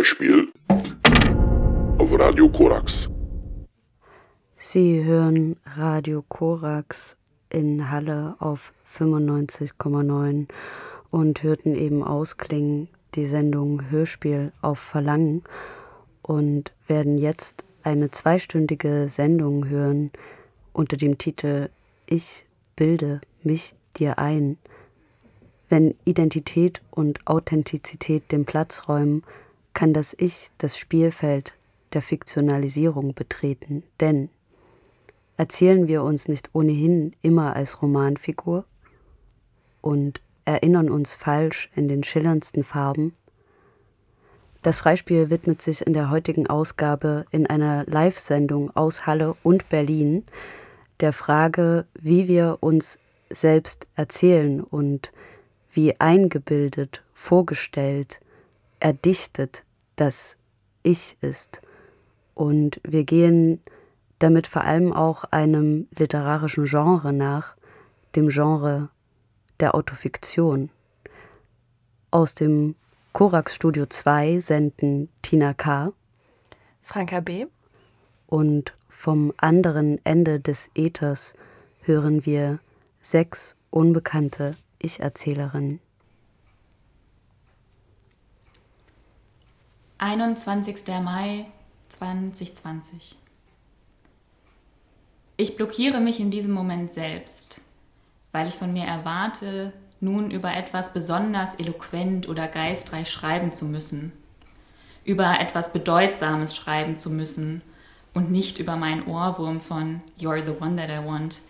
Frespiel 0.00 0.48
auf 1.98 2.18
Radio 2.18 2.48
Korax. 2.48 3.10
Sie 4.56 5.04
hören 5.04 5.56
Radio 5.76 6.24
Korax 6.26 7.18
in 7.50 7.90
Halle 7.90 8.34
auf 8.38 8.72
95,9 8.98 10.46
und 11.10 11.42
hörten 11.42 11.74
eben 11.74 12.02
ausklingen 12.02 12.88
die 13.14 13.26
Sendung 13.26 13.90
Hörspiel 13.90 14.52
auf 14.62 14.78
Verlangen 14.78 15.42
und 16.22 16.72
werden 16.86 17.18
jetzt 17.18 17.62
eine 17.82 18.10
zweistündige 18.10 19.06
Sendung 19.06 19.68
hören 19.68 20.12
unter 20.72 20.96
dem 20.96 21.18
Titel 21.18 21.68
Ich 22.06 22.46
bilde 22.74 23.20
mich 23.42 23.74
dir 23.98 24.18
ein. 24.18 24.56
Wenn 25.68 25.94
Identität 26.06 26.80
und 26.90 27.26
Authentizität 27.26 28.32
den 28.32 28.46
Platz 28.46 28.88
räumen, 28.88 29.24
kann 29.80 29.94
das 29.94 30.14
Ich 30.18 30.50
das 30.58 30.76
Spielfeld 30.76 31.54
der 31.94 32.02
Fiktionalisierung 32.02 33.14
betreten, 33.14 33.82
denn 33.98 34.28
erzählen 35.38 35.88
wir 35.88 36.02
uns 36.02 36.28
nicht 36.28 36.50
ohnehin 36.52 37.16
immer 37.22 37.56
als 37.56 37.80
Romanfigur 37.80 38.66
und 39.80 40.20
erinnern 40.44 40.90
uns 40.90 41.14
falsch 41.14 41.70
in 41.74 41.88
den 41.88 42.02
schillerndsten 42.02 42.62
Farben? 42.62 43.14
Das 44.60 44.80
Freispiel 44.80 45.30
widmet 45.30 45.62
sich 45.62 45.86
in 45.86 45.94
der 45.94 46.10
heutigen 46.10 46.46
Ausgabe 46.46 47.24
in 47.30 47.46
einer 47.46 47.86
Live-Sendung 47.86 48.76
aus 48.76 49.06
Halle 49.06 49.34
und 49.42 49.66
Berlin 49.70 50.24
der 51.00 51.14
Frage, 51.14 51.86
wie 51.94 52.28
wir 52.28 52.58
uns 52.60 52.98
selbst 53.30 53.88
erzählen 53.94 54.60
und 54.60 55.10
wie 55.72 55.98
eingebildet, 55.98 57.02
vorgestellt, 57.14 58.20
erdichtet 58.78 59.64
das 60.00 60.36
Ich 60.82 61.16
ist. 61.20 61.60
Und 62.34 62.80
wir 62.84 63.04
gehen 63.04 63.60
damit 64.18 64.46
vor 64.46 64.64
allem 64.64 64.92
auch 64.92 65.24
einem 65.24 65.88
literarischen 65.96 66.64
Genre 66.64 67.12
nach, 67.12 67.54
dem 68.16 68.28
Genre 68.28 68.88
der 69.60 69.74
Autofiktion. 69.74 70.70
Aus 72.10 72.34
dem 72.34 72.74
Korax 73.12 73.54
Studio 73.54 73.86
2 73.86 74.40
senden 74.40 75.08
Tina 75.22 75.52
K., 75.52 75.92
Franka 76.82 77.20
B. 77.20 77.46
und 78.26 78.74
vom 78.88 79.32
anderen 79.36 80.04
Ende 80.04 80.40
des 80.40 80.70
Äthers 80.74 81.34
hören 81.82 82.26
wir 82.26 82.58
sechs 83.00 83.56
unbekannte 83.70 84.56
Ich-Erzählerinnen. 84.78 85.80
21. 90.02 90.76
Mai 91.04 91.44
2020. 91.90 93.16
Ich 95.36 95.56
blockiere 95.56 96.00
mich 96.00 96.20
in 96.20 96.30
diesem 96.30 96.54
Moment 96.54 96.94
selbst, 96.94 97.60
weil 98.32 98.48
ich 98.48 98.54
von 98.54 98.72
mir 98.72 98.84
erwarte, 98.84 99.74
nun 100.00 100.30
über 100.30 100.56
etwas 100.56 100.94
besonders 100.94 101.56
eloquent 101.56 102.30
oder 102.30 102.48
geistreich 102.48 103.10
schreiben 103.10 103.52
zu 103.52 103.66
müssen, 103.66 104.12
über 105.04 105.38
etwas 105.38 105.70
Bedeutsames 105.70 106.56
schreiben 106.56 106.96
zu 106.96 107.10
müssen 107.10 107.60
und 108.14 108.30
nicht 108.30 108.58
über 108.58 108.76
meinen 108.76 109.06
Ohrwurm 109.06 109.60
von 109.60 110.00
You're 110.18 110.46
the 110.46 110.58
one 110.62 110.76
that 110.76 110.88
I 110.88 111.06
want 111.06 111.42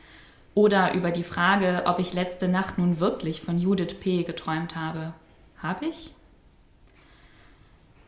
oder 0.56 0.92
über 0.94 1.12
die 1.12 1.22
Frage, 1.22 1.84
ob 1.86 2.00
ich 2.00 2.14
letzte 2.14 2.48
Nacht 2.48 2.78
nun 2.78 2.98
wirklich 2.98 3.42
von 3.42 3.58
Judith 3.58 4.00
P. 4.00 4.24
geträumt 4.24 4.74
habe. 4.74 5.14
Hab 5.62 5.82
ich? 5.82 6.16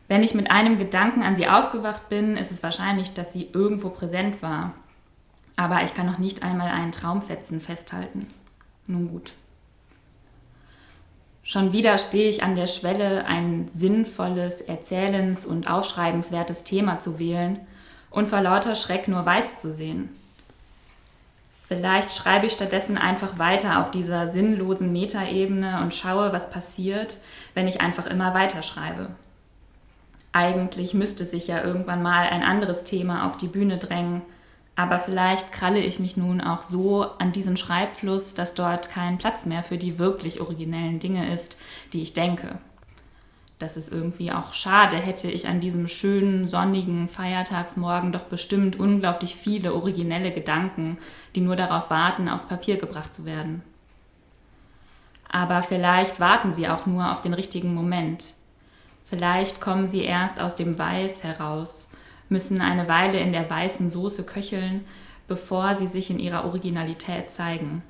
Wenn 0.07 0.23
ich 0.23 0.35
mit 0.35 0.51
einem 0.51 0.77
Gedanken 0.77 1.23
an 1.23 1.35
sie 1.35 1.47
aufgewacht 1.47 2.09
bin, 2.09 2.37
ist 2.37 2.51
es 2.51 2.63
wahrscheinlich, 2.63 3.13
dass 3.13 3.33
sie 3.33 3.49
irgendwo 3.53 3.89
präsent 3.89 4.41
war. 4.41 4.73
Aber 5.55 5.83
ich 5.83 5.93
kann 5.93 6.05
noch 6.05 6.17
nicht 6.17 6.43
einmal 6.43 6.69
einen 6.69 6.91
Traumfetzen 6.91 7.61
festhalten. 7.61 8.27
Nun 8.87 9.07
gut. 9.09 9.33
Schon 11.43 11.73
wieder 11.73 11.97
stehe 11.97 12.29
ich 12.29 12.41
an 12.41 12.55
der 12.55 12.67
Schwelle, 12.67 13.25
ein 13.25 13.67
sinnvolles, 13.69 14.61
erzählens- 14.61 15.45
und 15.45 15.69
aufschreibenswertes 15.69 16.63
Thema 16.63 16.99
zu 16.99 17.19
wählen 17.19 17.59
und 18.09 18.29
vor 18.29 18.41
lauter 18.41 18.75
Schreck 18.75 19.07
nur 19.07 19.25
weiß 19.25 19.59
zu 19.59 19.73
sehen. 19.73 20.09
Vielleicht 21.67 22.13
schreibe 22.13 22.45
ich 22.45 22.53
stattdessen 22.53 22.97
einfach 22.97 23.39
weiter 23.39 23.81
auf 23.81 23.91
dieser 23.91 24.27
sinnlosen 24.27 24.93
Metaebene 24.93 25.81
und 25.81 25.93
schaue, 25.93 26.31
was 26.31 26.49
passiert, 26.49 27.17
wenn 27.55 27.67
ich 27.67 27.81
einfach 27.81 28.05
immer 28.05 28.33
weiterschreibe. 28.33 29.09
Eigentlich 30.33 30.93
müsste 30.93 31.25
sich 31.25 31.47
ja 31.47 31.63
irgendwann 31.63 32.01
mal 32.01 32.27
ein 32.27 32.43
anderes 32.43 32.83
Thema 32.83 33.27
auf 33.27 33.37
die 33.37 33.47
Bühne 33.47 33.77
drängen, 33.77 34.23
aber 34.75 34.97
vielleicht 34.97 35.51
kralle 35.51 35.79
ich 35.79 35.99
mich 35.99 36.17
nun 36.17 36.41
auch 36.41 36.63
so 36.63 37.03
an 37.19 37.31
diesen 37.31 37.57
Schreibfluss, 37.57 38.33
dass 38.33 38.55
dort 38.55 38.89
kein 38.89 39.19
Platz 39.19 39.45
mehr 39.45 39.61
für 39.61 39.77
die 39.77 39.99
wirklich 39.99 40.41
originellen 40.41 40.99
Dinge 40.99 41.31
ist, 41.31 41.57
die 41.93 42.01
ich 42.01 42.13
denke. 42.13 42.57
Das 43.59 43.77
ist 43.77 43.91
irgendwie 43.91 44.31
auch 44.31 44.53
schade, 44.53 44.97
hätte 44.97 45.29
ich 45.29 45.47
an 45.47 45.59
diesem 45.59 45.87
schönen, 45.87 46.49
sonnigen 46.49 47.07
Feiertagsmorgen 47.07 48.11
doch 48.11 48.23
bestimmt 48.23 48.79
unglaublich 48.79 49.35
viele 49.35 49.75
originelle 49.75 50.31
Gedanken, 50.31 50.97
die 51.35 51.41
nur 51.41 51.55
darauf 51.55 51.91
warten, 51.91 52.27
aufs 52.27 52.47
Papier 52.47 52.77
gebracht 52.77 53.13
zu 53.13 53.25
werden. 53.25 53.61
Aber 55.29 55.61
vielleicht 55.61 56.19
warten 56.19 56.53
sie 56.55 56.67
auch 56.67 56.87
nur 56.87 57.11
auf 57.11 57.21
den 57.21 57.33
richtigen 57.33 57.73
Moment. 57.73 58.33
Vielleicht 59.03 59.61
kommen 59.61 59.87
sie 59.87 60.03
erst 60.03 60.39
aus 60.39 60.55
dem 60.55 60.79
Weiß 60.79 61.23
heraus, 61.23 61.91
müssen 62.29 62.61
eine 62.61 62.87
Weile 62.87 63.19
in 63.19 63.33
der 63.33 63.49
weißen 63.49 63.89
Soße 63.89 64.23
köcheln, 64.23 64.85
bevor 65.27 65.75
sie 65.75 65.87
sich 65.87 66.09
in 66.09 66.19
ihrer 66.19 66.45
Originalität 66.45 67.31
zeigen. 67.31 67.83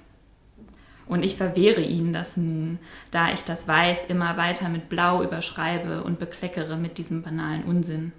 Und 1.06 1.24
ich 1.24 1.36
verwehre 1.36 1.82
ihnen 1.82 2.14
das 2.14 2.38
nun, 2.38 2.80
da 3.12 3.32
ich 3.32 3.44
das 3.44 3.68
Weiß 3.68 4.06
immer 4.06 4.38
weiter 4.38 4.70
mit 4.70 4.90
Blau 4.90 5.22
überschreibe 5.22 6.04
und 6.04 6.20
bekleckere 6.20 6.78
mit 6.78 6.98
diesem 6.98 7.22
banalen 7.24 7.64
Unsinn. 7.64 8.14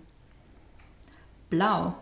Blau. 1.48 1.94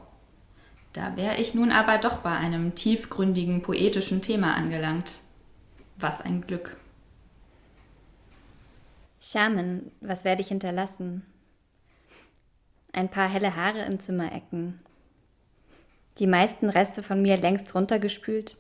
Da 0.93 1.17
wäre 1.17 1.37
ich 1.37 1.55
nun 1.55 1.73
aber 1.73 1.99
doch 1.99 2.19
bei 2.19 2.37
einem 2.37 2.75
tiefgründigen 2.75 3.63
poetischen 3.63 4.21
Thema 4.21 4.55
angelangt. 4.55 5.21
Was 5.97 6.21
ein 6.21 6.47
Glück. 6.47 6.77
Schamen, 9.25 9.93
was 10.01 10.25
werde 10.25 10.43
ich 10.43 10.49
hinterlassen? 10.49 11.23
Ein 12.93 13.09
paar 13.09 13.29
helle 13.29 13.55
Haare 13.55 13.85
in 13.85 14.01
Zimmerecken. 14.01 14.81
Die 16.19 16.27
meisten 16.27 16.69
Reste 16.69 17.05
von 17.05 17.23
mir 17.23 17.37
längst 17.37 17.73
runtergespült. 17.73 18.57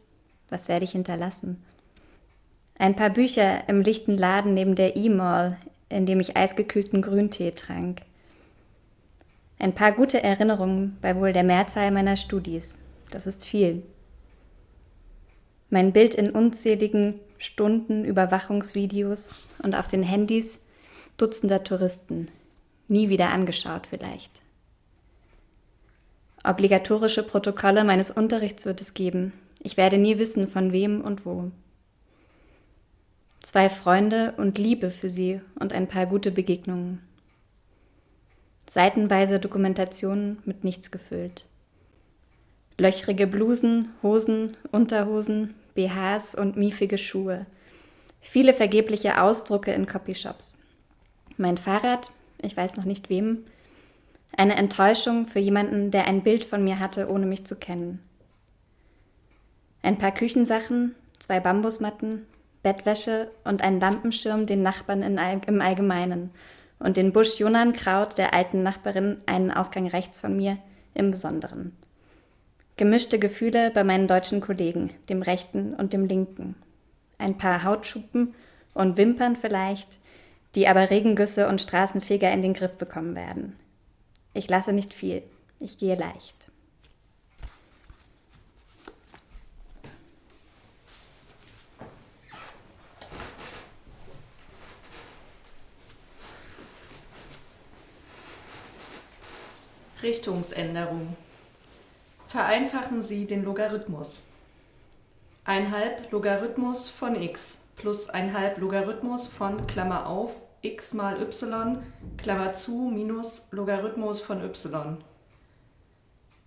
Was 0.50 0.68
werde 0.68 0.84
ich 0.84 0.92
hinterlassen? 0.92 1.60
Ein 2.78 2.94
paar 2.94 3.10
Bücher 3.10 3.68
im 3.68 3.80
lichten 3.80 4.16
Laden 4.16 4.54
neben 4.54 4.76
der 4.76 4.94
E-Mall, 4.94 5.58
in 5.88 6.06
dem 6.06 6.20
ich 6.20 6.36
eisgekühlten 6.36 7.02
Grüntee 7.02 7.50
trank. 7.50 8.02
Ein 9.58 9.74
paar 9.74 9.90
gute 9.90 10.22
Erinnerungen 10.22 10.96
bei 11.00 11.16
wohl 11.16 11.32
der 11.32 11.44
Mehrzahl 11.44 11.90
meiner 11.90 12.16
Studis. 12.16 12.78
Das 13.10 13.26
ist 13.26 13.44
viel. 13.44 13.82
Mein 15.72 15.94
Bild 15.94 16.14
in 16.14 16.28
unzähligen 16.32 17.18
Stunden 17.38 18.04
Überwachungsvideos 18.04 19.30
und 19.62 19.74
auf 19.74 19.88
den 19.88 20.02
Handys 20.02 20.58
Dutzender 21.16 21.64
Touristen, 21.64 22.28
nie 22.88 23.08
wieder 23.08 23.30
angeschaut 23.30 23.86
vielleicht. 23.86 24.42
Obligatorische 26.44 27.22
Protokolle 27.22 27.84
meines 27.84 28.10
Unterrichts 28.10 28.66
wird 28.66 28.82
es 28.82 28.92
geben. 28.92 29.32
Ich 29.60 29.78
werde 29.78 29.96
nie 29.96 30.18
wissen, 30.18 30.46
von 30.46 30.72
wem 30.72 31.00
und 31.00 31.24
wo. 31.24 31.50
Zwei 33.40 33.70
Freunde 33.70 34.34
und 34.36 34.58
Liebe 34.58 34.90
für 34.90 35.08
sie 35.08 35.40
und 35.58 35.72
ein 35.72 35.88
paar 35.88 36.04
gute 36.04 36.32
Begegnungen. 36.32 37.00
Seitenweise 38.68 39.40
Dokumentationen 39.40 40.42
mit 40.44 40.64
nichts 40.64 40.90
gefüllt. 40.90 41.46
Löchrige 42.76 43.26
Blusen, 43.26 43.88
Hosen, 44.02 44.54
Unterhosen, 44.70 45.54
BHs 45.74 46.34
und 46.34 46.56
miefige 46.56 46.98
Schuhe. 46.98 47.46
Viele 48.20 48.54
vergebliche 48.54 49.20
Ausdrucke 49.20 49.72
in 49.72 49.86
Copyshops. 49.86 50.58
Mein 51.36 51.58
Fahrrad, 51.58 52.10
ich 52.40 52.56
weiß 52.56 52.76
noch 52.76 52.84
nicht 52.84 53.10
wem. 53.10 53.44
Eine 54.36 54.56
Enttäuschung 54.56 55.26
für 55.26 55.40
jemanden, 55.40 55.90
der 55.90 56.06
ein 56.06 56.22
Bild 56.22 56.44
von 56.44 56.64
mir 56.64 56.78
hatte, 56.78 57.10
ohne 57.10 57.26
mich 57.26 57.44
zu 57.44 57.56
kennen. 57.56 58.00
Ein 59.82 59.98
paar 59.98 60.12
Küchensachen, 60.12 60.94
zwei 61.18 61.40
Bambusmatten, 61.40 62.26
Bettwäsche 62.62 63.30
und 63.44 63.62
ein 63.62 63.80
Lampenschirm 63.80 64.46
den 64.46 64.62
Nachbarn 64.62 65.18
All 65.18 65.40
im 65.46 65.60
Allgemeinen 65.60 66.30
und 66.78 66.96
den 66.96 67.12
Busch 67.12 67.38
Jonankraut 67.38 68.18
der 68.18 68.34
alten 68.34 68.62
Nachbarin 68.62 69.20
einen 69.26 69.50
Aufgang 69.50 69.88
rechts 69.88 70.20
von 70.20 70.36
mir 70.36 70.58
im 70.94 71.10
Besonderen. 71.10 71.76
Gemischte 72.76 73.18
Gefühle 73.18 73.70
bei 73.70 73.84
meinen 73.84 74.08
deutschen 74.08 74.40
Kollegen, 74.40 74.90
dem 75.08 75.20
rechten 75.20 75.74
und 75.74 75.92
dem 75.92 76.06
linken. 76.06 76.56
Ein 77.18 77.36
paar 77.36 77.64
Hautschuppen 77.64 78.34
und 78.72 78.96
Wimpern 78.96 79.36
vielleicht, 79.36 79.98
die 80.54 80.66
aber 80.68 80.88
Regengüsse 80.88 81.48
und 81.48 81.60
Straßenfeger 81.60 82.32
in 82.32 82.40
den 82.40 82.54
Griff 82.54 82.78
bekommen 82.78 83.14
werden. 83.14 83.56
Ich 84.32 84.48
lasse 84.48 84.72
nicht 84.72 84.94
viel, 84.94 85.22
ich 85.60 85.76
gehe 85.76 85.96
leicht. 85.96 86.48
Richtungsänderung. 100.02 101.16
Vereinfachen 102.32 103.02
Sie 103.02 103.26
den 103.26 103.44
Logarithmus. 103.44 104.22
1 105.44 105.70
halb 105.70 106.10
Logarithmus 106.10 106.88
von 106.88 107.14
x 107.14 107.58
plus 107.76 108.08
1 108.08 108.32
halb 108.32 108.56
Logarithmus 108.56 109.26
von 109.26 109.66
Klammer 109.66 110.06
auf 110.06 110.30
x 110.62 110.94
mal 110.94 111.20
y 111.20 111.82
Klammer 112.16 112.54
zu 112.54 112.90
minus 112.90 113.42
Logarithmus 113.50 114.22
von 114.22 114.42
y. 114.42 114.96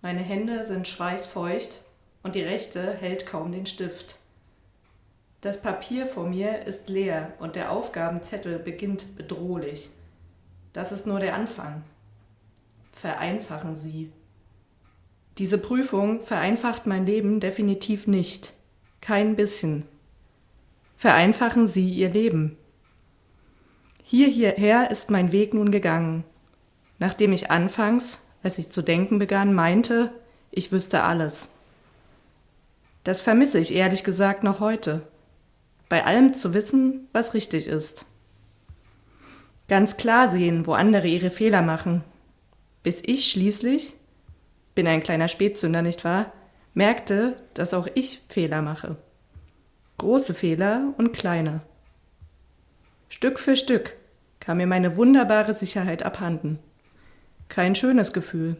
Meine 0.02 0.22
Hände 0.22 0.64
sind 0.64 0.88
schweißfeucht 0.88 1.84
und 2.24 2.34
die 2.34 2.42
rechte 2.42 2.92
hält 2.92 3.24
kaum 3.24 3.52
den 3.52 3.66
Stift. 3.66 4.16
Das 5.40 5.62
Papier 5.62 6.06
vor 6.06 6.28
mir 6.28 6.66
ist 6.66 6.88
leer 6.88 7.34
und 7.38 7.54
der 7.54 7.70
Aufgabenzettel 7.70 8.58
beginnt 8.58 9.16
bedrohlich. 9.16 9.88
Das 10.72 10.90
ist 10.90 11.06
nur 11.06 11.20
der 11.20 11.36
Anfang 11.36 11.84
vereinfachen 12.92 13.76
sie. 13.76 14.10
Diese 15.38 15.58
Prüfung 15.58 16.24
vereinfacht 16.24 16.86
mein 16.86 17.06
Leben 17.06 17.40
definitiv 17.40 18.06
nicht. 18.06 18.52
Kein 19.00 19.36
bisschen. 19.36 19.84
Vereinfachen 20.96 21.68
Sie 21.68 21.90
Ihr 21.90 22.10
Leben. 22.10 22.56
Hier 24.02 24.28
hierher 24.28 24.90
ist 24.90 25.10
mein 25.10 25.32
Weg 25.32 25.52
nun 25.52 25.70
gegangen, 25.70 26.24
nachdem 26.98 27.32
ich 27.32 27.50
anfangs, 27.50 28.20
als 28.42 28.58
ich 28.58 28.70
zu 28.70 28.82
denken 28.82 29.18
begann, 29.18 29.52
meinte, 29.52 30.12
ich 30.50 30.72
wüsste 30.72 31.02
alles. 31.02 31.50
Das 33.04 33.20
vermisse 33.20 33.58
ich 33.58 33.74
ehrlich 33.74 34.04
gesagt 34.04 34.42
noch 34.42 34.60
heute, 34.60 35.06
bei 35.88 36.04
allem 36.04 36.34
zu 36.34 36.54
wissen, 36.54 37.08
was 37.12 37.34
richtig 37.34 37.66
ist. 37.66 38.06
Ganz 39.68 39.96
klar 39.96 40.28
sehen, 40.28 40.66
wo 40.66 40.72
andere 40.72 41.08
ihre 41.08 41.30
Fehler 41.30 41.62
machen 41.62 42.02
bis 42.86 43.02
ich 43.04 43.32
schließlich, 43.32 43.94
bin 44.76 44.86
ein 44.86 45.02
kleiner 45.02 45.26
Spätzünder, 45.26 45.82
nicht 45.82 46.04
wahr, 46.04 46.32
merkte, 46.74 47.42
dass 47.54 47.74
auch 47.74 47.88
ich 47.94 48.22
Fehler 48.28 48.62
mache. 48.62 48.96
Große 49.98 50.34
Fehler 50.34 50.94
und 50.98 51.12
kleine. 51.12 51.62
Stück 53.08 53.40
für 53.40 53.56
Stück 53.56 53.96
kam 54.38 54.58
mir 54.58 54.66
meine 54.66 54.96
wunderbare 54.96 55.54
Sicherheit 55.54 56.04
abhanden. 56.04 56.58
Kein 57.48 57.74
schönes 57.74 58.12
Gefühl. 58.12 58.56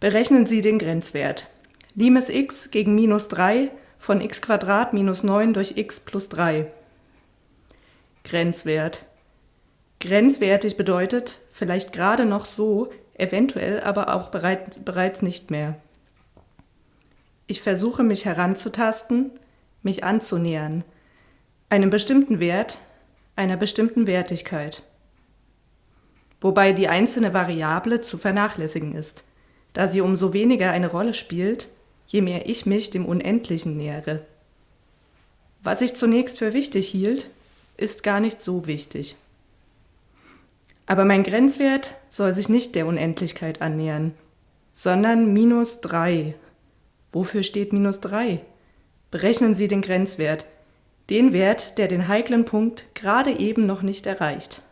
Berechnen 0.00 0.46
Sie 0.46 0.62
den 0.62 0.78
Grenzwert. 0.78 1.48
Limes 1.94 2.30
x 2.30 2.70
gegen 2.70 2.94
minus 2.94 3.28
3 3.28 3.70
von 3.98 4.20
x 4.20 4.40
minus 4.92 5.22
9 5.22 5.52
durch 5.52 5.76
x 5.76 6.00
plus 6.00 6.28
3. 6.30 6.72
Grenzwert. 8.24 9.04
Grenzwertig 10.00 10.76
bedeutet 10.76 11.40
vielleicht 11.52 11.92
gerade 11.92 12.24
noch 12.24 12.46
so, 12.46 12.90
eventuell 13.18 13.80
aber 13.80 14.14
auch 14.14 14.28
bereit, 14.28 14.84
bereits 14.84 15.22
nicht 15.22 15.50
mehr. 15.50 15.76
Ich 17.46 17.62
versuche 17.62 18.02
mich 18.02 18.24
heranzutasten, 18.24 19.30
mich 19.82 20.04
anzunähern, 20.04 20.84
einem 21.68 21.90
bestimmten 21.90 22.40
Wert, 22.40 22.78
einer 23.36 23.56
bestimmten 23.56 24.06
Wertigkeit. 24.06 24.82
Wobei 26.40 26.72
die 26.72 26.88
einzelne 26.88 27.34
Variable 27.34 28.02
zu 28.02 28.18
vernachlässigen 28.18 28.94
ist, 28.94 29.24
da 29.72 29.88
sie 29.88 30.00
umso 30.00 30.32
weniger 30.32 30.70
eine 30.70 30.88
Rolle 30.88 31.14
spielt, 31.14 31.68
je 32.06 32.22
mehr 32.22 32.48
ich 32.48 32.66
mich 32.66 32.90
dem 32.90 33.06
Unendlichen 33.06 33.76
nähere. 33.76 34.24
Was 35.62 35.82
ich 35.82 35.94
zunächst 35.94 36.38
für 36.38 36.52
wichtig 36.52 36.88
hielt, 36.88 37.28
ist 37.76 38.02
gar 38.02 38.20
nicht 38.20 38.40
so 38.40 38.66
wichtig. 38.66 39.16
Aber 40.88 41.04
mein 41.04 41.22
Grenzwert 41.22 41.96
soll 42.08 42.32
sich 42.32 42.48
nicht 42.48 42.74
der 42.74 42.86
Unendlichkeit 42.86 43.60
annähern, 43.60 44.14
sondern 44.72 45.34
minus 45.34 45.82
3. 45.82 46.34
Wofür 47.12 47.42
steht 47.42 47.74
minus 47.74 48.00
3? 48.00 48.40
Berechnen 49.10 49.54
Sie 49.54 49.68
den 49.68 49.82
Grenzwert, 49.82 50.46
den 51.10 51.34
Wert, 51.34 51.76
der 51.76 51.88
den 51.88 52.08
heiklen 52.08 52.46
Punkt 52.46 52.86
gerade 52.94 53.38
eben 53.38 53.66
noch 53.66 53.82
nicht 53.82 54.06
erreicht. 54.06 54.62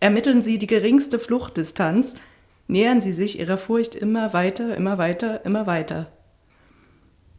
Ermitteln 0.00 0.42
Sie 0.42 0.58
die 0.58 0.66
geringste 0.66 1.20
Fluchtdistanz, 1.20 2.16
nähern 2.66 3.00
Sie 3.00 3.12
sich 3.12 3.38
Ihrer 3.38 3.58
Furcht 3.58 3.94
immer 3.94 4.32
weiter, 4.32 4.76
immer 4.76 4.98
weiter, 4.98 5.44
immer 5.44 5.68
weiter. 5.68 6.10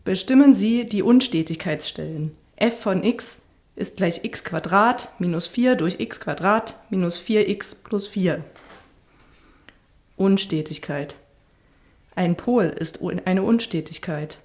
Bestimmen 0.06 0.56
Sie 0.56 0.86
die 0.86 1.02
Unstetigkeitsstellen. 1.02 2.32
f 2.56 2.80
von 2.80 3.04
x 3.04 3.40
ist 3.76 3.98
gleich 3.98 4.24
x 4.24 4.44
Quadrat 4.44 5.10
minus 5.20 5.48
4 5.48 5.76
durch 5.76 6.00
x 6.00 6.20
Quadrat 6.20 6.80
minus 6.90 7.20
4x 7.20 7.76
plus 7.84 8.08
4. 8.08 8.44
Unstetigkeit. 10.16 11.16
Ein 12.16 12.36
Pol 12.38 12.66
ist 12.66 13.00
eine 13.26 13.44
Unstetigkeit. 13.44 14.38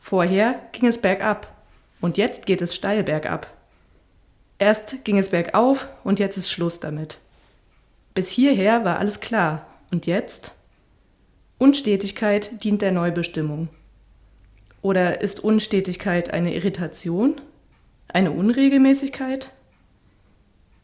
Vorher 0.00 0.60
ging 0.72 0.86
es 0.86 0.98
bergab 0.98 1.54
und 2.00 2.16
jetzt 2.16 2.46
geht 2.46 2.60
es 2.60 2.74
steil 2.74 3.04
bergab. 3.04 3.46
Erst 4.58 5.04
ging 5.04 5.18
es 5.18 5.30
bergauf 5.30 5.88
und 6.02 6.18
jetzt 6.18 6.36
ist 6.36 6.50
Schluss 6.50 6.80
damit. 6.80 7.18
Bis 8.14 8.28
hierher 8.28 8.84
war 8.84 8.98
alles 8.98 9.20
klar 9.20 9.66
und 9.90 10.06
jetzt? 10.06 10.52
Unstetigkeit 11.58 12.62
dient 12.64 12.82
der 12.82 12.92
Neubestimmung. 12.92 13.68
Oder 14.82 15.20
ist 15.22 15.40
Unstetigkeit 15.40 16.32
eine 16.32 16.54
Irritation? 16.54 17.40
Eine 18.14 18.30
Unregelmäßigkeit? 18.30 19.50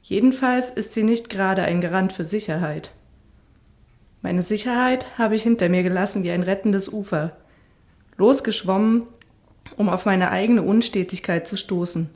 Jedenfalls 0.02 0.68
ist 0.68 0.94
sie 0.94 1.04
nicht 1.04 1.30
gerade 1.30 1.62
ein 1.62 1.80
Garant 1.80 2.12
für 2.12 2.24
Sicherheit. 2.24 2.90
Meine 4.20 4.42
Sicherheit 4.42 5.16
habe 5.16 5.36
ich 5.36 5.44
hinter 5.44 5.68
mir 5.68 5.84
gelassen 5.84 6.24
wie 6.24 6.32
ein 6.32 6.42
rettendes 6.42 6.88
Ufer, 6.92 7.36
losgeschwommen, 8.16 9.04
um 9.76 9.88
auf 9.88 10.06
meine 10.06 10.32
eigene 10.32 10.62
Unstetigkeit 10.62 11.46
zu 11.46 11.56
stoßen. 11.56 12.10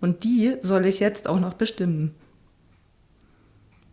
Und 0.00 0.22
die 0.22 0.58
soll 0.60 0.86
ich 0.86 1.00
jetzt 1.00 1.26
auch 1.26 1.40
noch 1.40 1.54
bestimmen. 1.54 2.14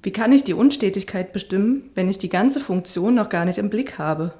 Wie 0.04 0.12
kann 0.12 0.34
ich 0.34 0.44
die 0.44 0.54
Unstetigkeit 0.54 1.34
bestimmen, 1.34 1.90
wenn 1.96 2.08
ich 2.08 2.20
die 2.20 2.30
ganze 2.30 2.60
Funktion 2.60 3.16
noch 3.16 3.30
gar 3.30 3.46
nicht 3.46 3.58
im 3.58 3.72
Blick 3.72 3.98
habe? 3.98 4.36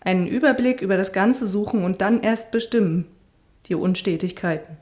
Einen 0.00 0.26
Überblick 0.26 0.82
über 0.82 0.98
das 0.98 1.14
Ganze 1.14 1.46
suchen 1.46 1.84
und 1.84 2.02
dann 2.02 2.20
erst 2.20 2.50
bestimmen, 2.50 3.06
die 3.68 3.74
Unstetigkeiten. 3.74 4.76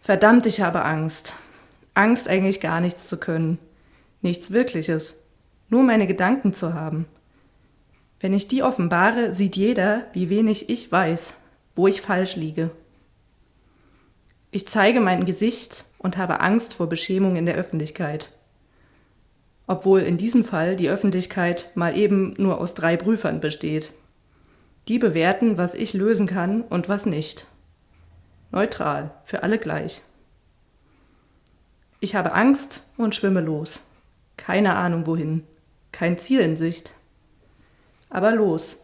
Verdammt, 0.00 0.46
ich 0.46 0.60
habe 0.60 0.84
Angst. 0.84 1.34
Angst 1.94 2.28
eigentlich 2.28 2.60
gar 2.60 2.80
nichts 2.80 3.08
zu 3.08 3.16
können. 3.16 3.58
Nichts 4.22 4.50
Wirkliches. 4.50 5.22
Nur 5.68 5.82
meine 5.82 6.06
Gedanken 6.06 6.54
zu 6.54 6.74
haben. 6.74 7.06
Wenn 8.20 8.32
ich 8.32 8.48
die 8.48 8.62
offenbare, 8.62 9.34
sieht 9.34 9.56
jeder, 9.56 10.06
wie 10.12 10.30
wenig 10.30 10.68
ich 10.68 10.90
weiß, 10.90 11.34
wo 11.74 11.86
ich 11.86 12.02
falsch 12.02 12.36
liege. 12.36 12.70
Ich 14.50 14.66
zeige 14.68 15.00
mein 15.00 15.26
Gesicht 15.26 15.84
und 15.98 16.16
habe 16.16 16.40
Angst 16.40 16.74
vor 16.74 16.88
Beschämung 16.88 17.36
in 17.36 17.46
der 17.46 17.56
Öffentlichkeit. 17.56 18.32
Obwohl 19.66 20.00
in 20.00 20.16
diesem 20.16 20.44
Fall 20.44 20.76
die 20.76 20.88
Öffentlichkeit 20.88 21.70
mal 21.74 21.96
eben 21.96 22.34
nur 22.38 22.60
aus 22.60 22.74
drei 22.74 22.96
Prüfern 22.96 23.40
besteht. 23.40 23.92
Die 24.88 24.98
bewerten, 24.98 25.58
was 25.58 25.74
ich 25.74 25.92
lösen 25.94 26.26
kann 26.26 26.62
und 26.62 26.88
was 26.88 27.06
nicht. 27.06 27.46
Neutral, 28.50 29.10
für 29.24 29.42
alle 29.42 29.58
gleich. 29.58 30.02
Ich 32.00 32.14
habe 32.14 32.32
Angst 32.32 32.82
und 32.96 33.14
schwimme 33.14 33.40
los. 33.40 33.82
Keine 34.36 34.76
Ahnung 34.76 35.06
wohin, 35.06 35.44
kein 35.92 36.18
Ziel 36.18 36.40
in 36.40 36.56
Sicht. 36.56 36.92
Aber 38.10 38.32
los, 38.32 38.78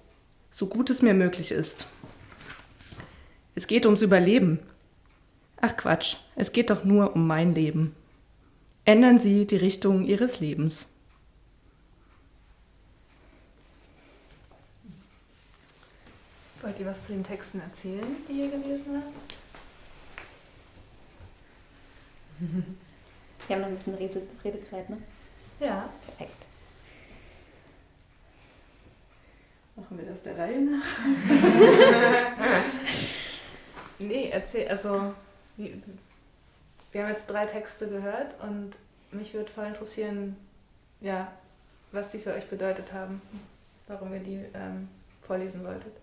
so 0.51 0.67
gut 0.67 0.91
es 0.91 1.03
mir 1.03 1.15
möglich 1.15 1.53
ist. 1.53 1.87
Es 3.55 3.67
geht 3.67 3.87
ums 3.87 4.03
Überleben. 4.03 4.61
Ach 5.61 5.77
Quatsch, 5.77 6.17
es 6.37 6.53
geht 6.53 6.71
doch 6.71 6.85
nur 6.85 7.15
um 7.15 7.27
mein 7.27 7.55
Leben. 7.55 7.95
Ändern 8.85 9.19
Sie 9.19 9.47
die 9.47 9.57
Richtung 9.57 10.05
Ihres 10.05 10.41
Lebens. 10.41 10.89
Wollt 16.63 16.79
ihr 16.79 16.87
was 16.87 17.07
zu 17.07 17.13
den 17.13 17.25
Texten 17.25 17.61
erzählen, 17.61 18.17
die 18.29 18.41
ihr 18.41 18.51
gelesen 18.51 18.97
habt? 18.97 19.35
Wir 23.47 23.57
haben 23.57 23.63
noch 23.63 23.69
ein 23.69 23.77
bisschen 23.77 23.95
Rede 23.95 24.23
Redezeit, 24.45 24.91
ne? 24.91 24.99
Ja. 25.61 25.89
Perfekt. 26.07 26.47
Machen 29.77 29.99
wir 29.99 30.07
das 30.07 30.23
der 30.23 30.37
Reihe 30.37 30.61
nach? 30.61 30.85
nee, 33.99 34.29
erzähl, 34.31 34.69
also, 34.69 35.15
wie, 35.57 35.83
wir 36.93 37.03
haben 37.03 37.11
jetzt 37.11 37.27
drei 37.27 37.47
Texte 37.47 37.89
gehört 37.89 38.35
und 38.43 38.73
mich 39.13 39.33
würde 39.33 39.51
voll 39.51 39.67
interessieren, 39.67 40.37
ja, 41.01 41.33
was 41.91 42.11
die 42.11 42.19
für 42.19 42.35
euch 42.35 42.49
bedeutet 42.49 42.93
haben, 42.93 43.23
warum 43.87 44.13
ihr 44.13 44.21
die 44.21 44.45
ähm, 44.55 44.89
vorlesen 45.23 45.65
wolltet. 45.65 46.02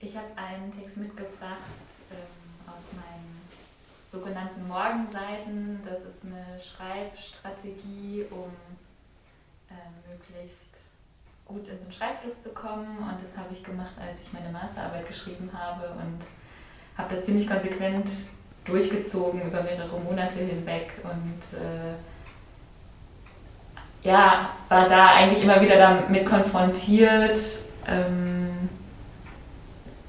Ich 0.00 0.16
habe 0.16 0.28
einen 0.36 0.70
Text 0.70 0.96
mitgebracht 0.96 1.58
ähm, 2.12 2.68
aus 2.68 2.84
meinen 2.92 3.40
sogenannten 4.12 4.68
Morgenseiten. 4.68 5.80
Das 5.84 6.02
ist 6.02 6.24
eine 6.24 6.60
Schreibstrategie, 6.62 8.26
um 8.30 8.52
äh, 9.68 9.74
möglichst 10.08 10.56
gut 11.44 11.66
in 11.66 11.80
so 11.80 11.90
Schreibfluss 11.90 12.40
zu 12.42 12.50
kommen. 12.50 12.98
Und 12.98 13.16
das 13.20 13.36
habe 13.36 13.52
ich 13.52 13.64
gemacht, 13.64 13.94
als 14.00 14.20
ich 14.20 14.32
meine 14.32 14.52
Masterarbeit 14.52 15.08
geschrieben 15.08 15.50
habe 15.52 15.88
und 15.90 16.20
habe 16.96 17.16
da 17.16 17.22
ziemlich 17.22 17.48
konsequent 17.48 18.08
durchgezogen 18.64 19.42
über 19.42 19.62
mehrere 19.62 19.98
Monate 19.98 20.40
hinweg 20.40 20.92
und 21.02 21.58
äh, 21.58 21.96
ja, 24.06 24.50
war 24.68 24.86
da 24.86 25.14
eigentlich 25.14 25.42
immer 25.42 25.60
wieder 25.60 25.76
damit 25.76 26.24
konfrontiert, 26.24 27.40
ähm, 27.86 28.47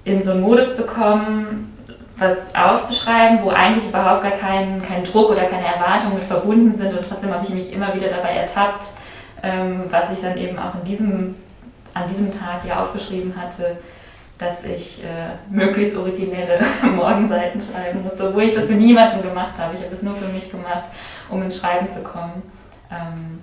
in 0.10 0.24
so 0.24 0.32
einen 0.32 0.42
Modus 0.42 0.76
zu 0.76 0.84
kommen, 0.84 1.78
was 2.18 2.54
aufzuschreiben, 2.54 3.42
wo 3.44 3.50
eigentlich 3.50 3.88
überhaupt 3.88 4.24
gar 4.24 4.32
kein, 4.32 4.82
kein 4.82 5.04
Druck 5.04 5.30
oder 5.30 5.44
keine 5.46 5.66
Erwartungen 5.66 6.16
mit 6.16 6.24
verbunden 6.24 6.74
sind 6.74 6.94
und 6.94 7.08
trotzdem 7.08 7.34
habe 7.34 7.46
ich 7.46 7.54
mich 7.54 7.74
immer 7.74 7.94
wieder 7.96 8.10
dabei 8.10 8.32
ertappt, 8.32 8.86
ähm, 9.42 9.84
was 9.90 10.12
ich 10.12 10.20
dann 10.20 10.38
eben 10.38 10.60
auch 10.60 10.76
in 10.76 10.84
diesem, 10.84 11.36
an 11.94 12.08
diesem 12.08 12.32
Tag 12.32 12.64
hier 12.64 12.80
aufgeschrieben 12.80 13.34
hatte, 13.40 13.78
dass 14.38 14.64
ich 14.64 15.04
äh, 15.04 15.54
möglichst 15.54 15.96
originelle 15.96 16.60
Morgenseiten 16.96 17.62
schreiben 17.62 18.04
musste, 18.04 18.30
obwohl 18.30 18.44
ich 18.44 18.56
das 18.56 18.66
für 18.66 18.74
niemanden 18.74 19.22
gemacht 19.22 19.58
habe. 19.58 19.76
Ich 19.76 19.82
habe 19.82 19.92
das 19.92 20.02
nur 20.02 20.16
für 20.16 20.28
mich 20.30 20.50
gemacht, 20.50 20.86
um 21.30 21.42
ins 21.44 21.58
Schreiben 21.58 21.90
zu 21.92 22.02
kommen. 22.02 22.42
Ähm, 22.92 23.42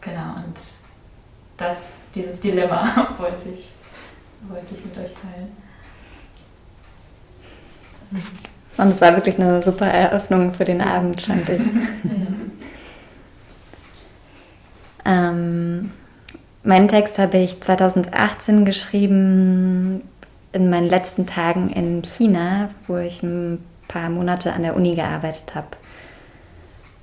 genau, 0.00 0.36
und 0.36 0.56
das, 1.56 1.76
dieses 2.14 2.40
Dilemma 2.40 3.14
wollte 3.18 3.50
ich, 3.50 3.72
wollte 4.48 4.74
ich 4.74 4.84
mit 4.84 4.96
euch 4.98 5.12
teilen. 5.12 5.65
Und 8.76 8.88
es 8.88 9.00
war 9.00 9.14
wirklich 9.16 9.38
eine 9.38 9.62
super 9.62 9.86
Eröffnung 9.86 10.52
für 10.52 10.64
den 10.64 10.80
Abend, 10.80 11.22
fand 11.22 11.48
ich. 11.48 11.62
ähm, 15.04 15.90
meinen 16.62 16.88
Text 16.88 17.18
habe 17.18 17.38
ich 17.38 17.60
2018 17.60 18.64
geschrieben, 18.64 20.02
in 20.52 20.70
meinen 20.70 20.88
letzten 20.88 21.26
Tagen 21.26 21.70
in 21.70 22.02
China, 22.02 22.70
wo 22.86 22.96
ich 22.96 23.22
ein 23.22 23.62
paar 23.88 24.08
Monate 24.08 24.52
an 24.52 24.62
der 24.62 24.76
Uni 24.76 24.94
gearbeitet 24.94 25.54
habe. 25.54 25.68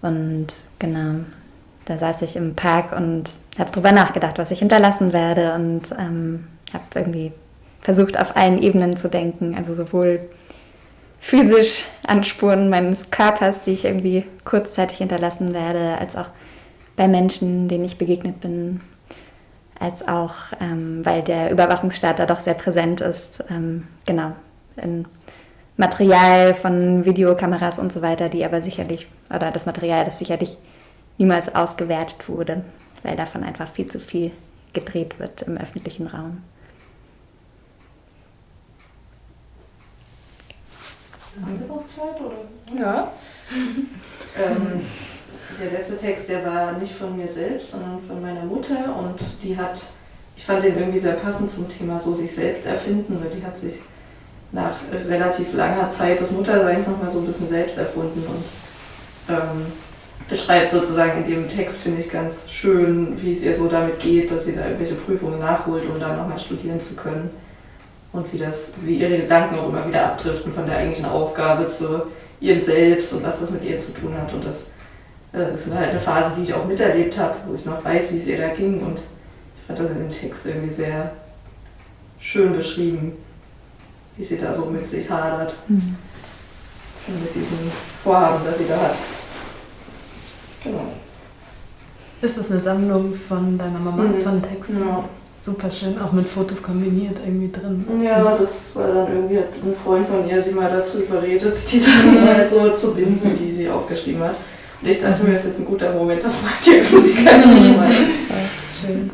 Und 0.01 0.48
genau, 0.79 1.24
da 1.86 1.98
saß 1.98 2.24
ich 2.24 2.36
im 2.36 2.55
Park 2.55 2.95
und 2.95 3.29
habe 3.57 3.72
darüber 3.72 3.91
nachgedacht, 3.91 4.38
was 4.38 4.51
ich 4.51 4.60
hinterlassen 4.60 5.13
werde 5.13 5.53
und 5.53 5.83
ähm, 6.00 6.48
habe 6.74 6.83
irgendwie 6.95 7.31
versucht, 7.81 8.19
auf 8.19 8.36
allen 8.36 8.62
Ebenen 8.62 8.98
zu 8.98 9.10
denken, 9.10 9.55
also 9.55 9.75
sowohl 9.75 10.22
physisch 11.23 11.85
an 12.05 12.25
Spuren 12.25 12.69
meines 12.69 13.09
Körpers, 13.09 13.61
die 13.61 13.71
ich 13.71 13.85
irgendwie 13.85 14.25
kurzzeitig 14.43 14.97
hinterlassen 14.97 15.53
werde, 15.53 15.97
als 15.97 16.17
auch 16.17 16.27
bei 16.97 17.07
Menschen, 17.07 17.69
denen 17.69 17.85
ich 17.85 17.97
begegnet 17.97 18.41
bin, 18.41 18.81
als 19.79 20.05
auch, 20.05 20.35
ähm, 20.59 20.99
weil 21.05 21.21
der 21.21 21.49
Überwachungsstaat 21.49 22.19
da 22.19 22.25
doch 22.25 22.41
sehr 22.41 22.55
präsent 22.55 22.99
ist, 22.99 23.41
ähm, 23.49 23.87
genau, 24.05 24.33
in 24.75 25.05
Material 25.77 26.53
von 26.53 27.05
Videokameras 27.05 27.79
und 27.79 27.93
so 27.93 28.01
weiter, 28.01 28.27
die 28.27 28.43
aber 28.43 28.61
sicherlich, 28.61 29.07
oder 29.33 29.49
das 29.49 29.65
Material, 29.65 30.03
das 30.03 30.19
sicherlich 30.19 30.57
niemals 31.17 31.55
ausgewertet 31.55 32.27
wurde, 32.27 32.65
weil 33.01 33.15
davon 33.15 33.45
einfach 33.45 33.69
viel 33.69 33.87
zu 33.87 33.99
viel 33.99 34.31
gedreht 34.73 35.19
wird 35.19 35.43
im 35.43 35.55
öffentlichen 35.57 36.07
Raum. 36.07 36.43
Haben 41.41 41.59
wir 41.59 41.67
noch 41.67 41.85
Zeit? 41.85 42.21
Oder? 42.21 42.79
Ja. 42.79 43.11
ähm, 44.37 44.81
der 45.59 45.71
letzte 45.71 45.97
Text, 45.97 46.29
der 46.29 46.45
war 46.45 46.73
nicht 46.73 46.93
von 46.93 47.17
mir 47.17 47.27
selbst, 47.27 47.71
sondern 47.71 47.99
von 48.07 48.21
meiner 48.21 48.45
Mutter 48.45 48.95
und 48.97 49.19
die 49.41 49.57
hat, 49.57 49.79
ich 50.35 50.45
fand 50.45 50.63
den 50.63 50.77
irgendwie 50.77 50.99
sehr 50.99 51.13
passend 51.13 51.51
zum 51.51 51.67
Thema 51.69 51.99
so 51.99 52.13
sich 52.13 52.33
selbst 52.33 52.65
erfinden, 52.65 53.19
weil 53.21 53.31
die 53.31 53.45
hat 53.45 53.57
sich 53.57 53.75
nach 54.51 54.77
relativ 54.91 55.53
langer 55.55 55.89
Zeit 55.89 56.19
des 56.19 56.31
Mutterseins 56.31 56.87
nochmal 56.87 57.11
so 57.11 57.19
ein 57.19 57.25
bisschen 57.25 57.49
selbst 57.49 57.77
erfunden 57.77 58.23
und 58.27 59.35
ähm, 59.35 59.65
beschreibt 60.29 60.71
sozusagen 60.71 61.23
in 61.23 61.29
dem 61.29 61.47
Text, 61.47 61.81
finde 61.81 62.01
ich 62.01 62.11
ganz 62.11 62.49
schön, 62.49 63.21
wie 63.21 63.33
es 63.33 63.41
ihr 63.41 63.55
so 63.55 63.67
damit 63.67 63.99
geht, 63.99 64.31
dass 64.31 64.45
sie 64.45 64.55
da 64.55 64.65
irgendwelche 64.65 64.95
Prüfungen 64.95 65.39
nachholt, 65.39 65.89
um 65.89 65.99
dann 65.99 66.17
nochmal 66.17 66.39
studieren 66.39 66.79
zu 66.79 66.95
können 66.95 67.31
und 68.13 68.32
wie, 68.32 68.38
das, 68.38 68.72
wie 68.82 69.00
ihre 69.00 69.17
Gedanken 69.17 69.60
auch 69.60 69.70
immer 69.70 69.88
wieder 69.88 70.05
abdriften 70.05 70.53
von 70.53 70.67
der 70.67 70.77
eigentlichen 70.77 71.05
Aufgabe 71.05 71.67
zu 71.67 72.03
ihrem 72.39 72.62
Selbst 72.62 73.12
und 73.13 73.24
was 73.24 73.39
das 73.39 73.50
mit 73.50 73.63
ihr 73.65 73.79
zu 73.79 73.91
tun 73.91 74.15
hat. 74.15 74.32
Und 74.32 74.46
das, 74.46 74.67
äh, 75.34 75.51
das 75.51 75.65
ist 75.65 75.74
halt 75.74 75.89
eine 75.89 76.00
Phase, 76.00 76.36
die 76.38 76.43
ich 76.43 76.53
auch 76.53 76.65
miterlebt 76.65 77.17
habe, 77.17 77.36
wo 77.48 77.55
ich 77.55 77.65
noch 77.65 77.84
weiß, 77.84 78.12
wie 78.12 78.20
es 78.20 78.27
ihr 78.27 78.38
da 78.38 78.50
ging. 78.50 78.82
Und 78.82 79.00
ich 79.00 79.67
fand 79.67 79.79
das 79.79 79.89
in 79.89 79.98
dem 79.98 80.12
Text 80.12 80.46
irgendwie 80.46 80.74
sehr 80.74 81.12
schön 82.20 82.55
beschrieben, 82.55 83.13
wie 84.15 84.25
sie 84.25 84.38
da 84.38 84.53
so 84.53 84.65
mit 84.65 84.89
sich 84.89 85.10
hadert. 85.10 85.55
Mhm. 85.67 85.98
Und 87.08 87.22
mit 87.22 87.34
diesem 87.34 87.72
Vorhaben, 88.03 88.46
das 88.46 88.58
sie 88.60 88.67
da 88.67 88.79
hat. 88.79 88.96
Genau. 90.63 90.93
Ist 92.22 92.38
das 92.38 92.51
eine 92.51 92.60
Sammlung 92.62 93.13
von 93.13 93.58
deiner 93.58 93.79
Mama, 93.79 94.03
mhm. 94.03 94.17
von 94.17 94.41
Texten? 94.41 94.79
Ja 94.88 95.03
super 95.43 95.69
schön, 95.69 96.00
auch 96.00 96.12
mit 96.12 96.27
Fotos 96.27 96.63
kombiniert 96.63 97.17
irgendwie 97.25 97.51
drin. 97.51 97.85
Ja, 98.01 98.38
das 98.38 98.75
war 98.75 98.88
dann 98.88 99.12
irgendwie, 99.13 99.38
hat 99.38 99.53
ein 99.63 99.75
Freund 99.83 100.07
von 100.07 100.27
ihr 100.27 100.41
sie 100.41 100.51
mal 100.51 100.71
dazu 100.71 101.00
überredet, 101.01 101.57
die 101.71 101.79
Sachen 101.79 102.23
mal 102.23 102.47
so 102.47 102.75
zu 102.75 102.93
binden, 102.93 103.38
die 103.38 103.51
sie 103.51 103.69
aufgeschrieben 103.69 104.23
hat. 104.23 104.35
Und 104.81 104.88
ich 104.88 105.01
dachte 105.01 105.23
mir, 105.23 105.33
das 105.33 105.41
ist 105.41 105.47
jetzt 105.47 105.59
ein 105.59 105.65
guter 105.65 105.93
Moment, 105.93 106.23
das 106.23 106.41
macht 106.41 106.65
die 106.65 106.79
Öffentlichkeit 106.79 107.43
so 107.43 107.50
Schön. 108.81 109.12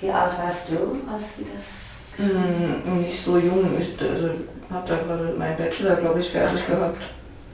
Wie 0.00 0.10
alt 0.10 0.38
warst 0.38 0.68
du, 0.68 0.74
als 1.12 1.36
sie 1.36 1.44
das 1.44 2.26
mm, 2.26 3.00
Nicht 3.00 3.20
so 3.20 3.36
jung. 3.38 3.66
Ich 3.80 3.96
also, 4.00 4.30
habe 4.70 4.88
da 4.88 4.96
gerade 4.96 5.34
meinen 5.36 5.56
Bachelor, 5.56 5.96
glaube 5.96 6.20
ich, 6.20 6.30
fertig 6.30 6.66
gehabt. 6.66 7.02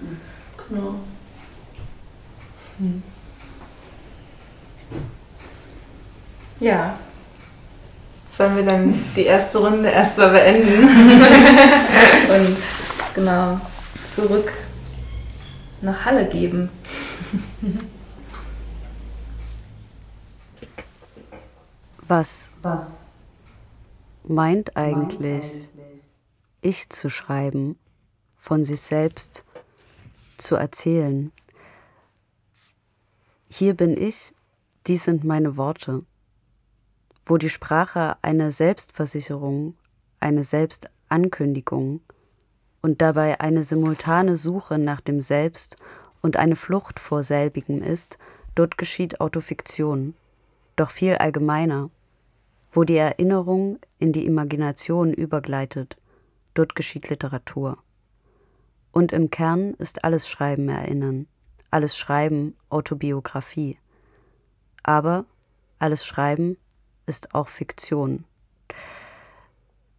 Mhm. 0.01 0.17
Genau. 0.69 0.95
Hm. 2.79 3.03
Ja, 6.61 6.99
wollen 8.39 8.57
wir 8.57 8.65
dann 8.65 8.95
die 9.15 9.25
erste 9.25 9.59
Runde 9.59 9.89
erstmal 9.89 10.31
beenden 10.31 10.89
und 12.29 12.57
genau 13.15 13.61
zurück 14.15 14.53
nach 15.81 16.05
Halle 16.05 16.27
geben. 16.29 16.71
Was, 22.07 22.51
Was 22.63 23.07
meint 24.25 24.77
eigentlich 24.77 25.69
ich 26.61 26.89
zu 26.91 27.09
schreiben, 27.09 27.79
von 28.37 28.65
sich 28.65 28.81
selbst 28.81 29.45
zu 30.39 30.57
erzählen? 30.57 31.33
Hier 33.49 33.75
bin 33.75 33.97
ich, 33.97 34.35
dies 34.87 35.05
sind 35.05 35.25
meine 35.25 35.57
Worte 35.57 36.03
wo 37.27 37.39
die 37.39 37.49
Sprache 37.49 38.17
eine 38.23 38.53
Selbstversicherung, 38.53 39.75
eine 40.21 40.45
Selbstankündigung 40.45 42.01
und 42.83 43.01
dabei 43.01 43.41
eine 43.41 43.63
simultane 43.63 44.37
Suche 44.37 44.79
nach 44.79 45.01
dem 45.01 45.21
Selbst 45.21 45.77
und 46.21 46.37
eine 46.37 46.57
Flucht 46.57 47.01
vor 47.01 47.23
selbigem 47.23 47.83
ist, 47.83 48.19
dort 48.55 48.79
geschieht 48.79 49.21
Autofiktion, 49.21 50.15
doch 50.77 50.91
viel 50.91 51.15
allgemeiner. 51.15 51.91
Wo 52.73 52.85
die 52.85 52.97
Erinnerung 52.97 53.79
in 53.99 54.13
die 54.13 54.27
Imagination 54.27 55.15
übergleitet, 55.15 55.97
dort 56.55 56.75
geschieht 56.75 57.09
Literatur. 57.09 57.79
Und 58.91 59.13
im 59.13 59.31
Kern 59.31 59.75
ist 59.75 60.05
alles 60.05 60.29
Schreiben 60.29 60.69
Erinnern, 60.69 61.27
alles 61.71 61.97
Schreiben 61.97 62.57
Autobiografie. 62.69 63.79
Aber 64.83 65.25
alles 65.79 66.05
Schreiben 66.05 66.57
ist 67.07 67.35
auch 67.35 67.49
Fiktion. 67.49 68.25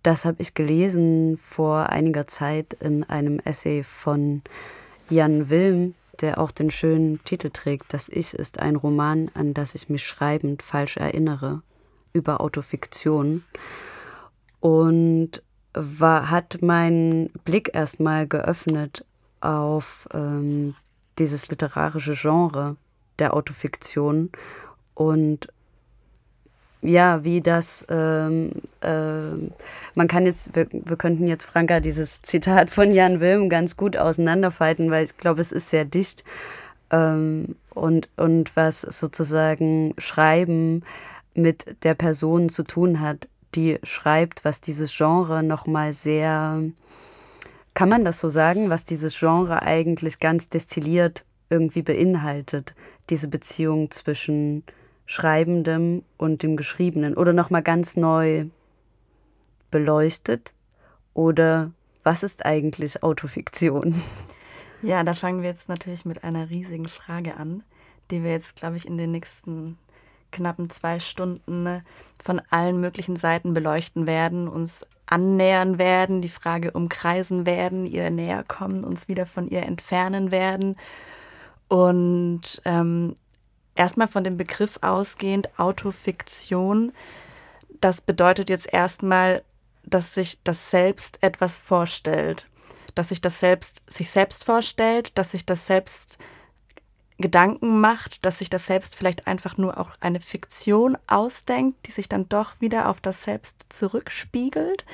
Das 0.04 0.26
habe 0.26 0.38
ich 0.40 0.54
gelesen 0.54 1.40
vor 1.42 1.90
einiger 1.90 2.28
Zeit 2.28 2.74
in 2.80 3.04
einem 3.04 3.40
Essay 3.40 3.84
von 3.84 4.44
Jan 5.10 5.50
Wilm, 5.50 5.96
der 6.22 6.40
auch 6.40 6.52
den 6.52 6.72
schönen 6.72 7.24
Titel 7.24 7.50
trägt, 7.50 7.94
Das 7.94 8.08
Ich 8.10 8.34
ist 8.34 8.60
ein 8.60 8.76
Roman, 8.76 9.30
an 9.34 9.54
das 9.54 9.76
ich 9.76 9.90
mich 9.90 10.06
schreibend 10.06 10.62
falsch 10.62 10.98
erinnere, 10.98 11.62
über 12.14 12.42
Autofiktion. 12.42 13.44
Und 14.60 15.42
war, 15.74 16.30
hat 16.30 16.62
meinen 16.62 17.30
Blick 17.44 17.72
erstmal 17.74 18.28
geöffnet 18.28 19.04
auf 19.42 20.08
ähm, 20.14 20.76
dieses 21.20 21.50
literarische 21.50 22.14
Genre 22.14 22.78
der 23.20 23.34
Autofiktion 23.34 24.32
und 24.94 25.48
ja, 26.88 27.24
wie 27.24 27.42
das, 27.42 27.86
ähm, 27.90 28.52
äh, 28.82 29.50
man 29.96 30.08
kann 30.08 30.26
jetzt, 30.26 30.56
wir, 30.56 30.68
wir 30.72 30.98
könnten 30.98 31.28
jetzt 31.28 31.46
Franka 31.46 31.80
dieses 31.80 32.22
Zitat 32.22 32.70
von 32.70 32.92
Jan 32.92 33.20
Wilm 33.20 33.50
ganz 33.50 33.78
gut 33.78 33.98
auseinanderfalten, 33.98 34.92
weil 34.92 35.06
ich 35.06 35.18
glaube, 35.18 35.42
es 35.42 35.52
ist 35.52 35.70
sehr 35.70 35.86
dicht. 35.86 36.24
Ähm, 36.92 37.56
und, 37.74 38.10
und 38.18 38.56
was 38.56 38.82
sozusagen 38.82 39.94
Schreiben 39.98 40.84
mit 41.34 41.84
der 41.84 41.94
Person 41.94 42.50
zu 42.50 42.64
tun 42.64 43.00
hat, 43.00 43.28
die 43.56 43.80
schreibt, 43.84 44.46
was 44.46 44.62
dieses 44.62 44.96
Genre 44.96 45.44
nochmal 45.44 45.94
sehr, 45.94 46.62
kann 47.74 47.90
man 47.90 48.06
das 48.06 48.20
so 48.20 48.30
sagen, 48.30 48.70
was 48.70 48.86
dieses 48.86 49.18
Genre 49.18 49.62
eigentlich 49.62 50.20
ganz 50.20 50.50
destilliert 50.50 51.26
irgendwie 51.50 51.82
beinhaltet, 51.82 52.74
diese 53.10 53.28
Beziehung 53.28 53.92
zwischen 53.92 54.64
Schreibendem 55.06 56.04
und 56.18 56.44
dem 56.44 56.58
Geschriebenen 56.58 57.16
oder 57.16 57.34
nochmal 57.34 57.64
ganz 57.64 57.96
neu 57.96 58.46
beleuchtet? 59.72 60.54
Oder 61.14 61.72
was 62.04 62.24
ist 62.24 62.46
eigentlich 62.46 63.04
Autofiktion? 63.04 64.02
Ja, 64.82 65.04
da 65.04 65.16
fangen 65.16 65.42
wir 65.42 65.50
jetzt 65.50 65.68
natürlich 65.68 66.06
mit 66.06 66.24
einer 66.24 66.52
riesigen 66.52 66.88
Frage 66.88 67.38
an, 67.38 67.64
die 68.12 68.24
wir 68.24 68.32
jetzt, 68.32 68.56
glaube 68.56 68.78
ich, 68.78 68.86
in 68.86 69.00
den 69.00 69.10
nächsten 69.10 69.80
knappen 70.32 70.70
zwei 70.70 71.00
Stunden 71.00 71.64
ne, 71.64 71.84
von 72.22 72.42
allen 72.52 72.80
möglichen 72.80 73.16
Seiten 73.16 73.54
beleuchten 73.54 74.06
werden, 74.06 74.48
uns 74.48 74.86
annähern 75.08 75.80
werden, 75.80 76.22
die 76.22 76.30
Frage 76.30 76.72
umkreisen 76.72 77.46
werden, 77.48 77.88
ihr 77.88 78.12
näher 78.12 78.44
kommen, 78.44 78.84
uns 78.84 79.08
wieder 79.08 79.26
von 79.26 79.48
ihr 79.48 79.64
entfernen 79.64 80.30
werden. 80.30 80.76
Und 81.68 82.62
ähm, 82.66 83.16
erstmal 83.76 84.08
von 84.08 84.24
dem 84.24 84.38
Begriff 84.38 84.80
ausgehend, 84.82 85.50
Autofiktion, 85.58 86.92
das 87.82 88.02
bedeutet 88.02 88.50
jetzt 88.50 88.72
erstmal, 88.72 89.44
dass 89.84 90.14
sich 90.14 90.40
das 90.44 90.72
Selbst 90.72 91.22
etwas 91.22 91.60
vorstellt, 91.60 92.48
dass 92.96 93.10
sich 93.10 93.22
das 93.22 93.40
Selbst 93.40 93.84
sich 93.92 94.10
selbst 94.10 94.44
vorstellt, 94.44 95.18
dass 95.18 95.32
sich 95.32 95.46
das 95.46 95.68
Selbst 95.68 96.18
Gedanken 97.18 97.80
macht, 97.80 98.26
dass 98.26 98.40
sich 98.40 98.50
das 98.50 98.66
Selbst 98.66 98.96
vielleicht 98.96 99.26
einfach 99.28 99.58
nur 99.58 99.78
auch 99.78 99.92
eine 100.02 100.20
Fiktion 100.20 100.98
ausdenkt, 101.08 101.88
die 101.88 101.92
sich 101.92 102.10
dann 102.10 102.28
doch 102.28 102.60
wieder 102.60 102.90
auf 102.90 103.00
das 103.00 103.24
Selbst 103.24 103.66
zurückspiegelt. 103.70 104.86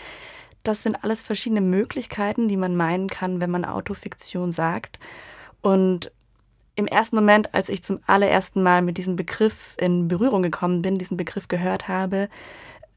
Das 0.63 0.83
sind 0.83 1.03
alles 1.03 1.23
verschiedene 1.23 1.61
Möglichkeiten, 1.61 2.47
die 2.47 2.57
man 2.57 2.75
meinen 2.75 3.07
kann, 3.07 3.41
wenn 3.41 3.49
man 3.49 3.65
Autofiktion 3.65 4.51
sagt. 4.51 4.99
Und 5.61 6.11
im 6.75 6.87
ersten 6.87 7.15
Moment, 7.15 7.53
als 7.53 7.69
ich 7.69 7.83
zum 7.83 7.99
allerersten 8.07 8.63
Mal 8.63 8.81
mit 8.81 8.97
diesem 8.97 9.15
Begriff 9.15 9.75
in 9.77 10.07
Berührung 10.07 10.41
gekommen 10.41 10.81
bin, 10.81 10.97
diesen 10.97 11.17
Begriff 11.17 11.47
gehört 11.47 11.87
habe, 11.87 12.29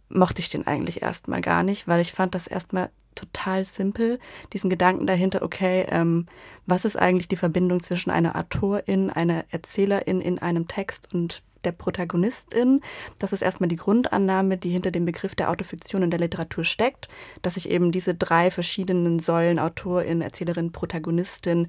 mochte 0.08 0.40
ich 0.40 0.48
den 0.48 0.66
eigentlich 0.66 1.02
erstmal 1.02 1.40
gar 1.40 1.62
nicht, 1.62 1.88
weil 1.88 2.00
ich 2.00 2.12
fand 2.12 2.34
das 2.34 2.46
erstmal 2.46 2.90
total 3.14 3.64
simpel, 3.64 4.18
diesen 4.52 4.70
Gedanken 4.70 5.06
dahinter, 5.06 5.42
okay, 5.42 5.86
ähm, 5.88 6.26
was 6.66 6.84
ist 6.84 6.96
eigentlich 6.96 7.28
die 7.28 7.36
Verbindung 7.36 7.82
zwischen 7.82 8.10
einer 8.10 8.36
Autorin, 8.36 9.10
einer 9.10 9.44
Erzählerin 9.50 10.20
in 10.20 10.38
einem 10.38 10.66
Text 10.68 11.12
und 11.12 11.42
der 11.64 11.72
Protagonistin. 11.72 12.82
Das 13.18 13.32
ist 13.32 13.42
erstmal 13.42 13.68
die 13.68 13.76
Grundannahme, 13.76 14.58
die 14.58 14.68
hinter 14.68 14.90
dem 14.90 15.06
Begriff 15.06 15.34
der 15.34 15.50
Autofiktion 15.50 16.02
in 16.02 16.10
der 16.10 16.20
Literatur 16.20 16.64
steckt, 16.64 17.08
dass 17.42 17.54
sich 17.54 17.70
eben 17.70 17.90
diese 17.90 18.14
drei 18.14 18.50
verschiedenen 18.50 19.18
Säulen, 19.18 19.58
Autorin, 19.58 20.20
Erzählerin, 20.20 20.72
Protagonistin, 20.72 21.68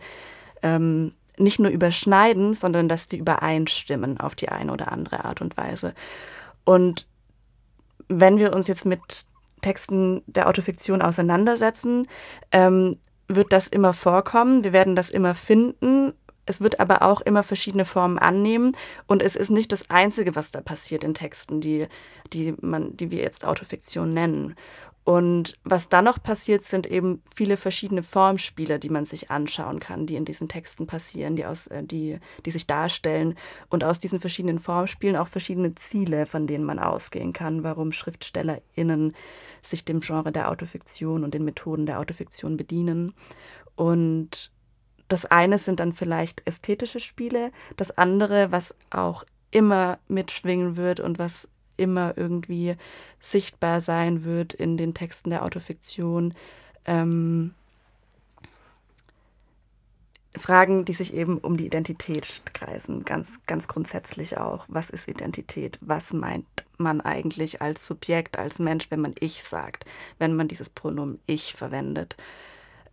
ähm, 0.61 1.13
nicht 1.37 1.59
nur 1.59 1.71
überschneiden, 1.71 2.53
sondern 2.53 2.87
dass 2.87 3.07
die 3.07 3.17
übereinstimmen 3.17 4.19
auf 4.19 4.35
die 4.35 4.49
eine 4.49 4.71
oder 4.71 4.91
andere 4.91 5.25
Art 5.25 5.41
und 5.41 5.57
Weise. 5.57 5.93
Und 6.63 7.07
wenn 8.07 8.37
wir 8.37 8.53
uns 8.53 8.67
jetzt 8.67 8.85
mit 8.85 9.25
Texten 9.61 10.21
der 10.27 10.47
Autofiktion 10.47 11.01
auseinandersetzen, 11.01 12.07
ähm, 12.51 12.97
wird 13.27 13.51
das 13.51 13.67
immer 13.67 13.93
vorkommen. 13.93 14.63
Wir 14.63 14.73
werden 14.73 14.95
das 14.95 15.09
immer 15.09 15.33
finden. 15.33 16.13
Es 16.45 16.61
wird 16.61 16.79
aber 16.79 17.01
auch 17.01 17.21
immer 17.21 17.41
verschiedene 17.41 17.85
Formen 17.85 18.19
annehmen 18.19 18.77
und 19.07 19.23
es 19.23 19.35
ist 19.35 19.49
nicht 19.49 19.71
das 19.71 19.89
Einzige, 19.89 20.35
was 20.35 20.51
da 20.51 20.61
passiert 20.61 21.03
in 21.03 21.15
Texten, 21.15 21.59
die, 21.59 21.87
die, 22.33 22.53
man, 22.61 22.95
die 22.95 23.09
wir 23.09 23.19
jetzt 23.19 23.45
Autofiktion 23.45 24.13
nennen. 24.13 24.55
Und 25.05 25.59
was 25.63 25.87
dann 25.87 26.05
noch 26.05 26.21
passiert, 26.21 26.63
sind 26.63 26.87
eben 26.87 27.21
viele 27.35 27.57
verschiedene 27.57 28.01
Formspiele, 28.01 28.79
die 28.79 28.89
man 28.89 29.05
sich 29.05 29.29
anschauen 29.29 29.79
kann, 29.79 30.07
die 30.07 30.15
in 30.15 30.25
diesen 30.25 30.49
Texten 30.49 30.87
passieren, 30.87 31.35
die, 31.35 31.45
aus, 31.45 31.67
äh, 31.67 31.83
die, 31.83 32.17
die 32.43 32.51
sich 32.51 32.65
darstellen. 32.65 33.35
Und 33.69 33.83
aus 33.83 33.99
diesen 33.99 34.19
verschiedenen 34.19 34.57
Formspielen 34.57 35.15
auch 35.15 35.27
verschiedene 35.27 35.75
Ziele, 35.75 36.25
von 36.25 36.47
denen 36.47 36.65
man 36.65 36.79
ausgehen 36.79 37.33
kann, 37.33 37.63
warum 37.63 37.91
SchriftstellerInnen 37.91 39.13
sich 39.61 39.85
dem 39.85 39.99
Genre 39.99 40.31
der 40.31 40.49
Autofiktion 40.49 41.23
und 41.23 41.35
den 41.35 41.45
Methoden 41.45 41.85
der 41.85 41.99
Autofiktion 41.99 42.57
bedienen. 42.57 43.13
Und 43.75 44.51
das 45.07 45.27
eine 45.27 45.59
sind 45.59 45.81
dann 45.81 45.93
vielleicht 45.93 46.41
ästhetische 46.47 46.99
Spiele, 46.99 47.51
das 47.77 47.95
andere, 47.95 48.51
was 48.51 48.73
auch 48.89 49.23
immer 49.51 49.99
mitschwingen 50.07 50.77
wird 50.77 50.99
und 50.99 51.19
was 51.19 51.47
immer 51.77 52.17
irgendwie 52.17 52.75
sichtbar 53.19 53.81
sein 53.81 54.23
wird 54.23 54.53
in 54.53 54.77
den 54.77 54.93
Texten 54.93 55.29
der 55.29 55.43
Autofiktion. 55.43 56.33
Ähm, 56.85 57.53
Fragen, 60.37 60.85
die 60.85 60.93
sich 60.93 61.13
eben 61.13 61.37
um 61.37 61.57
die 61.57 61.65
Identität 61.65 62.41
kreisen, 62.53 63.05
ganz, 63.05 63.45
ganz 63.45 63.67
grundsätzlich 63.67 64.37
auch. 64.37 64.65
Was 64.67 64.89
ist 64.89 65.07
Identität? 65.07 65.77
Was 65.81 66.13
meint 66.13 66.45
man 66.77 67.01
eigentlich 67.01 67.61
als 67.61 67.85
Subjekt, 67.85 68.37
als 68.37 68.59
Mensch, 68.59 68.91
wenn 68.91 68.99
man 68.99 69.15
ich 69.19 69.43
sagt, 69.43 69.85
wenn 70.19 70.35
man 70.35 70.47
dieses 70.47 70.69
Pronomen 70.69 71.19
ich 71.25 71.53
verwendet? 71.53 72.17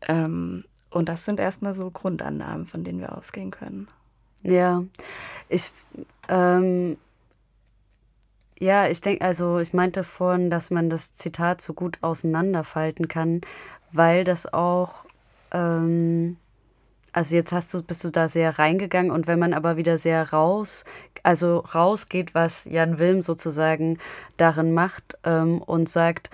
Ähm, 0.07 0.65
und 0.91 1.09
das 1.09 1.25
sind 1.25 1.41
erstmal 1.41 1.75
so 1.75 1.91
Grundannahmen, 1.91 2.67
von 2.67 2.85
denen 2.85 3.01
wir 3.01 3.17
ausgehen 3.17 3.51
können. 3.51 3.89
Ja, 4.43 4.85
ich 5.49 5.71
ähm, 6.29 6.97
ja, 8.63 8.87
ich 8.87 9.01
denke, 9.01 9.25
also 9.25 9.59
ich 9.59 9.73
meinte 9.73 10.05
vorhin, 10.05 10.49
dass 10.49 10.71
man 10.71 10.89
das 10.89 11.13
Zitat 11.13 11.61
so 11.61 11.75
gut 11.75 11.99
auseinanderfalten 12.01 13.09
kann, 13.09 13.41
weil 13.91 14.23
das 14.23 14.53
auch, 14.53 15.05
ähm, 15.51 16.37
also 17.13 17.35
jetzt 17.35 17.51
hast 17.53 17.75
du, 17.75 17.83
bist 17.83 18.05
du 18.05 18.11
da 18.11 18.29
sehr 18.29 18.61
reingegangen 18.61 19.11
und 19.11 19.27
wenn 19.27 19.41
man 19.41 19.53
aber 19.53 19.77
wieder 19.77 19.99
sehr 19.99 20.31
raus, 20.31 20.85
also 21.25 21.59
rausgeht, 21.59 22.37
was 22.37 22.65
Jan 22.65 23.01
Wilm 23.01 23.21
sozusagen 23.21 23.99
darin 24.37 24.73
macht 24.73 25.19
ähm, 25.25 25.61
und 25.61 25.89
sagt, 25.89 26.31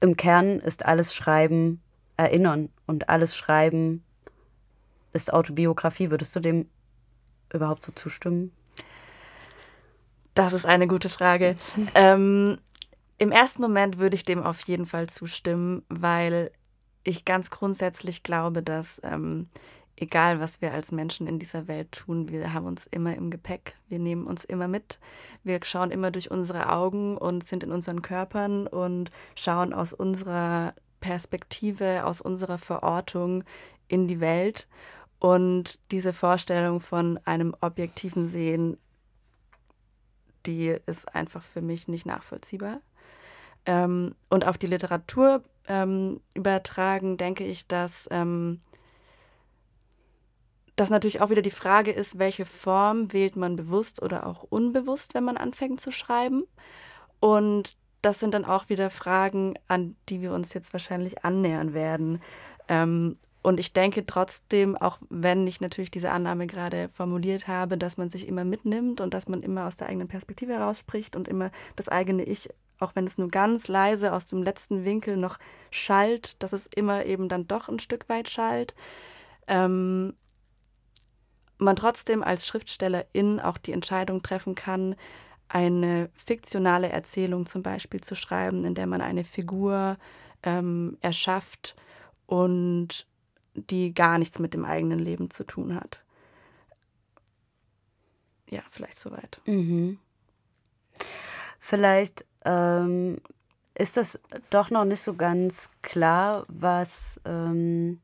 im 0.00 0.16
Kern 0.16 0.58
ist 0.60 0.86
alles 0.86 1.14
Schreiben 1.14 1.82
Erinnern 2.16 2.70
und 2.86 3.10
alles 3.10 3.36
Schreiben 3.36 4.02
ist 5.12 5.34
Autobiografie. 5.34 6.10
Würdest 6.10 6.34
du 6.34 6.40
dem 6.40 6.66
überhaupt 7.52 7.82
so 7.82 7.92
zustimmen? 7.92 8.52
Das 10.40 10.54
ist 10.54 10.64
eine 10.64 10.86
gute 10.86 11.10
Frage. 11.10 11.54
ähm, 11.94 12.56
Im 13.18 13.30
ersten 13.30 13.60
Moment 13.60 13.98
würde 13.98 14.14
ich 14.14 14.24
dem 14.24 14.42
auf 14.42 14.62
jeden 14.62 14.86
Fall 14.86 15.06
zustimmen, 15.08 15.82
weil 15.90 16.50
ich 17.04 17.26
ganz 17.26 17.50
grundsätzlich 17.50 18.22
glaube, 18.22 18.62
dass 18.62 19.02
ähm, 19.04 19.50
egal 19.96 20.40
was 20.40 20.62
wir 20.62 20.72
als 20.72 20.92
Menschen 20.92 21.26
in 21.26 21.38
dieser 21.38 21.68
Welt 21.68 21.92
tun, 21.92 22.30
wir 22.30 22.54
haben 22.54 22.64
uns 22.64 22.86
immer 22.86 23.14
im 23.16 23.30
Gepäck, 23.30 23.76
wir 23.88 23.98
nehmen 23.98 24.26
uns 24.26 24.46
immer 24.46 24.66
mit, 24.66 24.98
wir 25.44 25.60
schauen 25.62 25.90
immer 25.90 26.10
durch 26.10 26.30
unsere 26.30 26.72
Augen 26.72 27.18
und 27.18 27.46
sind 27.46 27.62
in 27.62 27.70
unseren 27.70 28.00
Körpern 28.00 28.66
und 28.66 29.10
schauen 29.36 29.74
aus 29.74 29.92
unserer 29.92 30.72
Perspektive, 31.00 32.06
aus 32.06 32.22
unserer 32.22 32.56
Verortung 32.56 33.44
in 33.88 34.08
die 34.08 34.20
Welt. 34.20 34.68
Und 35.18 35.78
diese 35.90 36.14
Vorstellung 36.14 36.80
von 36.80 37.20
einem 37.26 37.54
objektiven 37.60 38.24
Sehen 38.24 38.78
die 40.46 40.76
ist 40.86 41.14
einfach 41.14 41.42
für 41.42 41.62
mich 41.62 41.88
nicht 41.88 42.06
nachvollziehbar. 42.06 42.80
Ähm, 43.66 44.14
und 44.28 44.46
auf 44.46 44.58
die 44.58 44.66
Literatur 44.66 45.42
ähm, 45.68 46.20
übertragen, 46.34 47.16
denke 47.16 47.44
ich, 47.44 47.66
dass 47.66 48.08
ähm, 48.10 48.60
das 50.76 50.90
natürlich 50.90 51.20
auch 51.20 51.30
wieder 51.30 51.42
die 51.42 51.50
Frage 51.50 51.90
ist, 51.90 52.18
welche 52.18 52.46
Form 52.46 53.12
wählt 53.12 53.36
man 53.36 53.56
bewusst 53.56 54.02
oder 54.02 54.26
auch 54.26 54.44
unbewusst, 54.44 55.14
wenn 55.14 55.24
man 55.24 55.36
anfängt 55.36 55.80
zu 55.80 55.92
schreiben. 55.92 56.44
Und 57.20 57.76
das 58.00 58.18
sind 58.18 58.32
dann 58.32 58.46
auch 58.46 58.70
wieder 58.70 58.88
Fragen, 58.88 59.54
an 59.68 59.94
die 60.08 60.22
wir 60.22 60.32
uns 60.32 60.54
jetzt 60.54 60.72
wahrscheinlich 60.72 61.22
annähern 61.22 61.74
werden. 61.74 62.22
Ähm, 62.66 63.18
Und 63.42 63.58
ich 63.58 63.72
denke 63.72 64.04
trotzdem, 64.04 64.76
auch 64.76 64.98
wenn 65.08 65.46
ich 65.46 65.60
natürlich 65.60 65.90
diese 65.90 66.10
Annahme 66.10 66.46
gerade 66.46 66.90
formuliert 66.90 67.48
habe, 67.48 67.78
dass 67.78 67.96
man 67.96 68.10
sich 68.10 68.28
immer 68.28 68.44
mitnimmt 68.44 69.00
und 69.00 69.14
dass 69.14 69.28
man 69.28 69.42
immer 69.42 69.66
aus 69.66 69.76
der 69.76 69.88
eigenen 69.88 70.08
Perspektive 70.08 70.52
herausspricht 70.52 71.16
und 71.16 71.26
immer 71.26 71.50
das 71.76 71.88
eigene 71.88 72.24
Ich, 72.24 72.50
auch 72.78 72.94
wenn 72.94 73.06
es 73.06 73.16
nur 73.16 73.28
ganz 73.28 73.68
leise 73.68 74.12
aus 74.12 74.26
dem 74.26 74.42
letzten 74.42 74.84
Winkel 74.84 75.16
noch 75.16 75.38
schallt, 75.70 76.42
dass 76.42 76.52
es 76.52 76.66
immer 76.66 77.06
eben 77.06 77.28
dann 77.28 77.46
doch 77.46 77.68
ein 77.68 77.78
Stück 77.78 78.08
weit 78.10 78.28
schallt. 78.28 78.74
Ähm, 79.46 80.14
man 81.56 81.76
trotzdem 81.76 82.22
als 82.22 82.46
Schriftstellerin 82.46 83.40
auch 83.40 83.58
die 83.58 83.72
Entscheidung 83.72 84.22
treffen 84.22 84.54
kann, 84.54 84.96
eine 85.48 86.10
fiktionale 86.14 86.90
Erzählung 86.90 87.46
zum 87.46 87.62
Beispiel 87.62 88.00
zu 88.00 88.14
schreiben, 88.14 88.64
in 88.64 88.74
der 88.74 88.86
man 88.86 89.00
eine 89.00 89.24
Figur 89.24 89.96
ähm, 90.42 90.96
erschafft 91.00 91.74
und 92.26 93.06
die 93.68 93.94
gar 93.94 94.18
nichts 94.18 94.38
mit 94.38 94.54
dem 94.54 94.64
eigenen 94.64 94.98
Leben 94.98 95.30
zu 95.30 95.44
tun 95.44 95.74
hat. 95.74 96.02
Ja, 98.48 98.62
vielleicht 98.68 98.98
soweit. 98.98 99.40
Mhm. 99.46 99.98
Vielleicht 101.60 102.24
ähm, 102.44 103.18
ist 103.74 103.96
das 103.96 104.18
doch 104.50 104.70
noch 104.70 104.84
nicht 104.84 105.00
so 105.00 105.14
ganz 105.14 105.70
klar, 105.82 106.42
was. 106.48 107.20
Ähm, 107.24 108.00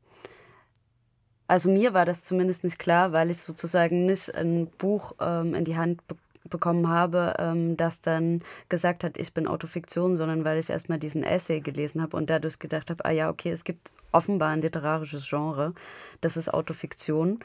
also 1.48 1.70
mir 1.70 1.94
war 1.94 2.04
das 2.04 2.24
zumindest 2.24 2.64
nicht 2.64 2.78
klar, 2.78 3.12
weil 3.12 3.30
ich 3.30 3.38
sozusagen 3.38 4.06
nicht 4.06 4.34
ein 4.34 4.66
Buch 4.66 5.14
ähm, 5.20 5.54
in 5.54 5.64
die 5.64 5.76
Hand 5.76 6.06
be 6.08 6.16
bekommen 6.48 6.88
habe, 6.88 7.34
ähm, 7.38 7.76
das 7.76 8.00
dann 8.00 8.42
gesagt 8.68 9.04
hat, 9.04 9.16
ich 9.16 9.32
bin 9.32 9.46
Autofiktion, 9.46 10.16
sondern 10.16 10.44
weil 10.44 10.58
ich 10.58 10.70
erstmal 10.70 10.98
diesen 10.98 11.22
Essay 11.22 11.60
gelesen 11.60 12.02
habe 12.02 12.16
und 12.16 12.30
dadurch 12.30 12.58
gedacht 12.58 12.90
habe, 12.90 13.04
ah 13.04 13.10
ja, 13.10 13.30
okay, 13.30 13.50
es 13.50 13.64
gibt 13.64 13.92
offenbar 14.12 14.50
ein 14.50 14.62
literarisches 14.62 15.28
Genre, 15.28 15.72
das 16.20 16.36
ist 16.36 16.52
Autofiktion 16.52 17.40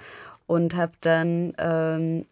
und 0.47 0.75
habe 0.75 0.93
dann 1.01 1.53
ähm, 1.57 2.25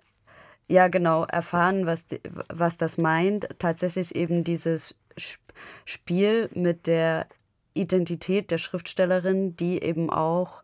ja 0.67 0.87
genau 0.87 1.25
erfahren, 1.25 1.85
was, 1.85 2.05
die, 2.05 2.19
was 2.49 2.77
das 2.77 2.97
meint. 2.97 3.47
Tatsächlich 3.59 4.15
eben 4.15 4.43
dieses 4.43 4.97
Spiel 5.85 6.49
mit 6.53 6.87
der 6.87 7.27
Identität 7.73 8.51
der 8.51 8.57
Schriftstellerin, 8.57 9.55
die 9.55 9.81
eben 9.81 10.09
auch 10.09 10.63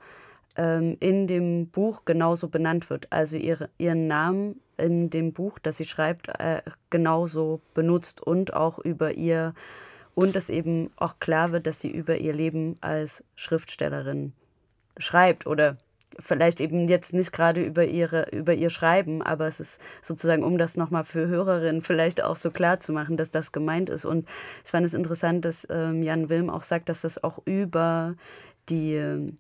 ähm, 0.58 0.98
in 1.00 1.28
dem 1.28 1.68
Buch 1.68 2.04
genauso 2.06 2.48
benannt 2.48 2.90
wird. 2.90 3.12
Also 3.12 3.38
ihre, 3.38 3.70
ihren 3.78 4.08
Namen 4.08 4.60
in 4.78 5.10
dem 5.10 5.34
Buch, 5.34 5.60
das 5.60 5.78
sie 5.78 5.86
schreibt, 5.86 6.30
äh, 6.40 6.62
genauso 6.90 7.62
benutzt 7.74 8.22
und 8.22 8.54
auch 8.54 8.80
über 8.80 9.14
ihr 9.14 9.54
und 10.14 10.36
dass 10.36 10.50
eben 10.50 10.92
auch 10.96 11.20
klar 11.20 11.52
wird, 11.52 11.68
dass 11.68 11.82
sie 11.82 11.92
über 11.92 12.18
ihr 12.18 12.34
Leben 12.34 12.78
als 12.82 13.24
Schriftstellerin 13.36 14.34
schreibt 14.98 15.46
oder 15.46 15.78
vielleicht 16.20 16.62
eben 16.62 16.88
jetzt 16.88 17.14
nicht 17.14 17.34
gerade 17.34 17.62
über 17.62 17.86
ihre 17.86 18.30
über 18.30 18.54
ihr 18.54 18.70
Schreiben, 18.70 19.22
aber 19.22 19.48
es 19.48 19.60
ist 19.60 19.82
sozusagen, 20.02 20.44
um 20.44 20.58
das 20.58 20.78
nochmal 20.78 21.04
für 21.04 21.28
Hörerinnen 21.28 21.82
vielleicht 21.82 22.24
auch 22.24 22.38
so 22.38 22.52
klar 22.52 22.80
zu 22.80 22.94
machen, 22.94 23.18
dass 23.18 23.32
das 23.32 23.52
gemeint 23.52 23.90
ist. 23.90 24.06
Und 24.06 24.28
ich 24.64 24.72
fand 24.72 24.86
es 24.86 24.94
interessant, 24.94 25.44
dass 25.44 25.68
ähm, 25.70 26.04
Jan 26.04 26.30
Wilm 26.30 26.50
auch 26.50 26.64
sagt, 26.64 26.88
dass 26.90 27.02
das 27.02 27.22
auch 27.24 27.40
über 27.46 28.16
die, 28.70 29.34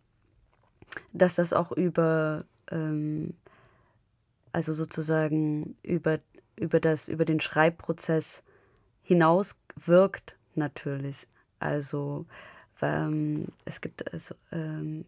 dass 1.14 1.36
das 1.36 1.54
auch 1.54 1.72
über 1.72 2.44
ähm, 2.72 3.34
also 4.56 4.72
sozusagen 4.72 5.76
über, 5.84 6.20
über, 6.56 6.80
das, 6.80 7.10
über 7.10 7.26
den 7.26 7.42
Schreibprozess 7.42 8.42
hinaus 9.04 9.58
wirkt 9.86 10.38
natürlich. 10.56 11.28
Also 11.60 12.26
ähm, 12.82 13.48
es 13.66 13.82
gibt 13.82 14.14
also, 14.14 14.34
ähm, 14.54 15.04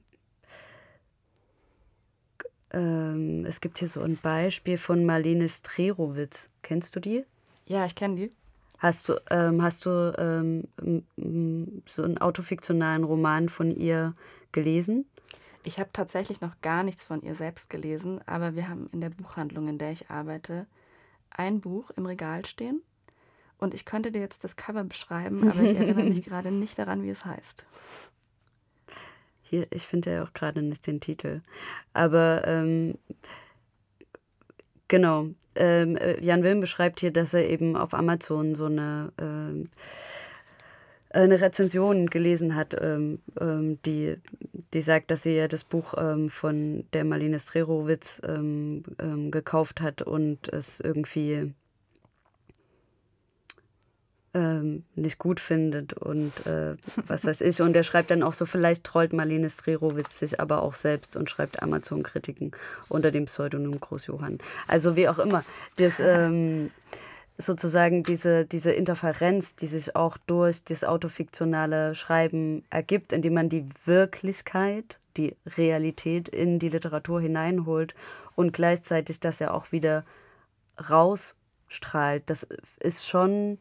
ähm, 2.72 3.46
es 3.46 3.62
gibt 3.62 3.80
hier 3.80 3.88
so 3.88 4.02
ein 4.02 4.18
Beispiel 4.18 4.78
von 4.78 5.06
Marlene 5.06 5.48
Strerowitz. 5.48 6.50
Kennst 6.62 6.98
du 6.98 7.00
die? 7.00 7.24
Ja, 7.68 7.86
ich 7.86 7.96
kenne 7.96 8.16
die. 8.16 8.32
Hast 8.80 9.08
du, 9.08 9.14
ähm, 9.32 9.64
hast 9.64 9.86
du 9.86 10.14
ähm, 10.18 10.68
so 11.86 12.04
einen 12.04 12.18
autofiktionalen 12.18 13.06
Roman 13.06 13.48
von 13.48 13.72
ihr 13.72 14.14
gelesen? 14.52 15.06
Ich 15.64 15.80
habe 15.80 15.90
tatsächlich 15.92 16.42
noch 16.42 16.62
gar 16.62 16.84
nichts 16.84 17.06
von 17.06 17.22
ihr 17.22 17.36
selbst 17.36 17.70
gelesen, 17.70 18.22
aber 18.26 18.56
wir 18.56 18.70
haben 18.70 18.90
in 18.94 19.02
der 19.02 19.10
Buchhandlung, 19.10 19.68
in 19.68 19.78
der 19.78 19.92
ich 19.92 20.10
arbeite, 20.10 20.66
ein 21.30 21.62
Buch 21.62 21.92
im 21.92 22.06
Regal 22.06 22.46
stehen. 22.46 22.82
Und 23.58 23.74
ich 23.74 23.86
könnte 23.86 24.12
dir 24.12 24.22
jetzt 24.22 24.44
das 24.44 24.56
Cover 24.56 24.84
beschreiben, 24.84 25.50
aber 25.50 25.62
ich 25.62 25.76
erinnere 25.76 26.06
mich 26.06 26.24
gerade 26.26 26.52
nicht 26.52 26.78
daran, 26.78 27.04
wie 27.04 27.10
es 27.10 27.26
heißt. 27.26 27.66
Hier, 29.42 29.68
ich 29.72 29.88
finde 29.88 30.14
ja 30.14 30.24
auch 30.24 30.34
gerade 30.34 30.62
nicht 30.62 30.86
den 30.86 31.00
Titel. 31.00 31.42
Aber 31.94 32.46
ähm, 32.46 32.98
genau, 34.88 35.30
ähm, 35.56 35.96
äh, 35.98 36.20
Jan 36.22 36.44
Wilm 36.44 36.60
beschreibt 36.60 37.00
hier, 37.00 37.12
dass 37.12 37.34
er 37.34 37.50
eben 37.50 37.76
auf 37.76 37.94
Amazon 37.94 38.56
so 38.56 38.66
eine 38.66 39.12
ähm, 39.18 39.70
eine 41.24 41.42
Rezension 41.42 42.08
gelesen 42.08 42.56
hat, 42.56 42.76
ähm, 42.80 43.20
ähm, 43.40 43.80
die, 43.86 44.18
die 44.74 44.82
sagt, 44.82 45.10
dass 45.10 45.24
sie 45.24 45.36
ja 45.36 45.48
das 45.48 45.64
Buch 45.64 45.96
ähm, 45.98 46.30
von 46.30 46.86
der 46.94 47.06
Marlene 47.06 47.40
Strerowitz 47.40 48.22
ähm, 48.28 48.84
ähm, 49.00 49.32
gekauft 49.32 49.82
hat 49.82 50.04
und 50.04 50.48
es 50.50 50.80
irgendwie 50.80 51.54
ähm, 54.36 54.84
nicht 54.94 55.18
gut 55.18 55.40
findet 55.40 55.94
und 55.94 56.46
äh, 56.46 56.76
was 57.08 57.26
weiß 57.26 57.42
ich. 57.42 57.62
Und 57.62 57.76
er 57.76 57.84
schreibt 57.84 58.12
dann 58.12 58.22
auch 58.22 58.34
so, 58.34 58.46
vielleicht 58.46 58.84
trollt 58.84 59.12
Marlene 59.12 59.50
Strerowitz 59.50 60.20
sich 60.20 60.40
aber 60.40 60.62
auch 60.62 60.76
selbst 60.76 61.18
und 61.18 61.32
schreibt 61.32 61.64
Amazon-Kritiken 61.64 62.52
unter 62.90 63.12
dem 63.12 63.26
Pseudonym 63.26 63.80
Großjohann. 63.80 64.38
Also 64.68 64.96
wie 64.96 65.08
auch 65.08 65.18
immer. 65.18 65.44
Das, 65.78 66.00
sozusagen 67.38 68.04
diese, 68.04 68.46
diese 68.46 68.72
Interferenz, 68.72 69.56
die 69.56 69.68
sich 69.68 69.96
auch 69.96 70.18
durch 70.18 70.64
das 70.64 70.84
autofiktionale 70.84 71.94
Schreiben 71.94 72.64
ergibt, 72.70 73.14
indem 73.14 73.36
man 73.36 73.50
die 73.50 73.70
Wirklichkeit, 73.86 75.00
die 75.18 75.36
Realität 75.46 76.30
in 76.30 76.60
die 76.60 76.70
Literatur 76.70 77.22
hineinholt 77.22 77.94
und 78.36 78.54
gleichzeitig 78.54 79.20
das 79.20 79.40
ja 79.40 79.52
auch 79.52 79.72
wieder 79.72 80.04
rausstrahlt. 80.90 82.24
Das 82.28 82.48
ist 82.80 83.08
schon 83.08 83.60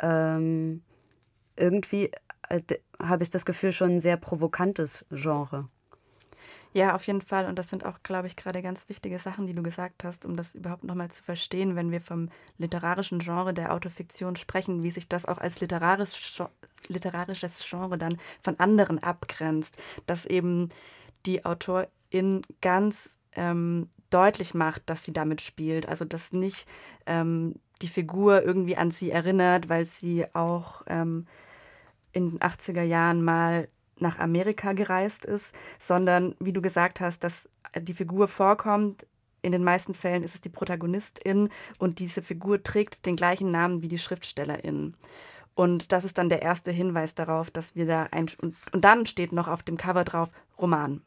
ähm, 0.00 0.82
irgendwie, 1.56 2.12
äh, 2.48 2.60
habe 3.00 3.22
ich 3.22 3.30
das 3.30 3.44
Gefühl, 3.44 3.72
schon 3.72 3.92
ein 3.92 4.00
sehr 4.00 4.16
provokantes 4.16 5.06
Genre. 5.10 5.66
Ja, 6.76 6.94
auf 6.94 7.06
jeden 7.06 7.22
Fall. 7.22 7.46
Und 7.46 7.58
das 7.58 7.70
sind 7.70 7.86
auch, 7.86 8.02
glaube 8.02 8.26
ich, 8.26 8.36
gerade 8.36 8.60
ganz 8.60 8.86
wichtige 8.90 9.18
Sachen, 9.18 9.46
die 9.46 9.54
du 9.54 9.62
gesagt 9.62 10.04
hast, 10.04 10.26
um 10.26 10.36
das 10.36 10.54
überhaupt 10.54 10.84
nochmal 10.84 11.10
zu 11.10 11.22
verstehen, 11.22 11.74
wenn 11.74 11.90
wir 11.90 12.02
vom 12.02 12.28
literarischen 12.58 13.18
Genre 13.20 13.54
der 13.54 13.72
Autofiktion 13.72 14.36
sprechen, 14.36 14.82
wie 14.82 14.90
sich 14.90 15.08
das 15.08 15.24
auch 15.24 15.38
als 15.38 15.58
literarisches, 15.62 16.42
literarisches 16.88 17.64
Genre 17.66 17.96
dann 17.96 18.18
von 18.42 18.60
anderen 18.60 19.02
abgrenzt. 19.02 19.78
Dass 20.04 20.26
eben 20.26 20.68
die 21.24 21.46
Autorin 21.46 22.42
ganz 22.60 23.16
ähm, 23.32 23.88
deutlich 24.10 24.52
macht, 24.52 24.82
dass 24.90 25.02
sie 25.02 25.14
damit 25.14 25.40
spielt. 25.40 25.88
Also 25.88 26.04
dass 26.04 26.34
nicht 26.34 26.68
ähm, 27.06 27.54
die 27.80 27.88
Figur 27.88 28.42
irgendwie 28.42 28.76
an 28.76 28.90
sie 28.90 29.10
erinnert, 29.10 29.70
weil 29.70 29.86
sie 29.86 30.26
auch 30.34 30.82
ähm, 30.88 31.26
in 32.12 32.32
den 32.32 32.40
80er 32.40 32.82
Jahren 32.82 33.24
mal 33.24 33.66
nach 33.98 34.18
Amerika 34.18 34.72
gereist 34.72 35.24
ist, 35.24 35.54
sondern 35.78 36.34
wie 36.38 36.52
du 36.52 36.60
gesagt 36.60 37.00
hast, 37.00 37.24
dass 37.24 37.48
die 37.78 37.94
Figur 37.94 38.28
vorkommt. 38.28 39.06
In 39.42 39.52
den 39.52 39.64
meisten 39.64 39.94
Fällen 39.94 40.22
ist 40.22 40.34
es 40.34 40.40
die 40.40 40.48
Protagonistin 40.48 41.50
und 41.78 41.98
diese 41.98 42.22
Figur 42.22 42.62
trägt 42.62 43.06
den 43.06 43.16
gleichen 43.16 43.48
Namen 43.48 43.82
wie 43.82 43.88
die 43.88 43.98
Schriftstellerin. 43.98 44.94
Und 45.54 45.92
das 45.92 46.04
ist 46.04 46.18
dann 46.18 46.28
der 46.28 46.42
erste 46.42 46.70
Hinweis 46.70 47.14
darauf, 47.14 47.50
dass 47.50 47.74
wir 47.74 47.86
da 47.86 48.08
ein. 48.10 48.26
Und, 48.42 48.56
und 48.72 48.84
dann 48.84 49.06
steht 49.06 49.32
noch 49.32 49.48
auf 49.48 49.62
dem 49.62 49.76
Cover 49.76 50.04
drauf 50.04 50.30
Roman. 50.60 51.00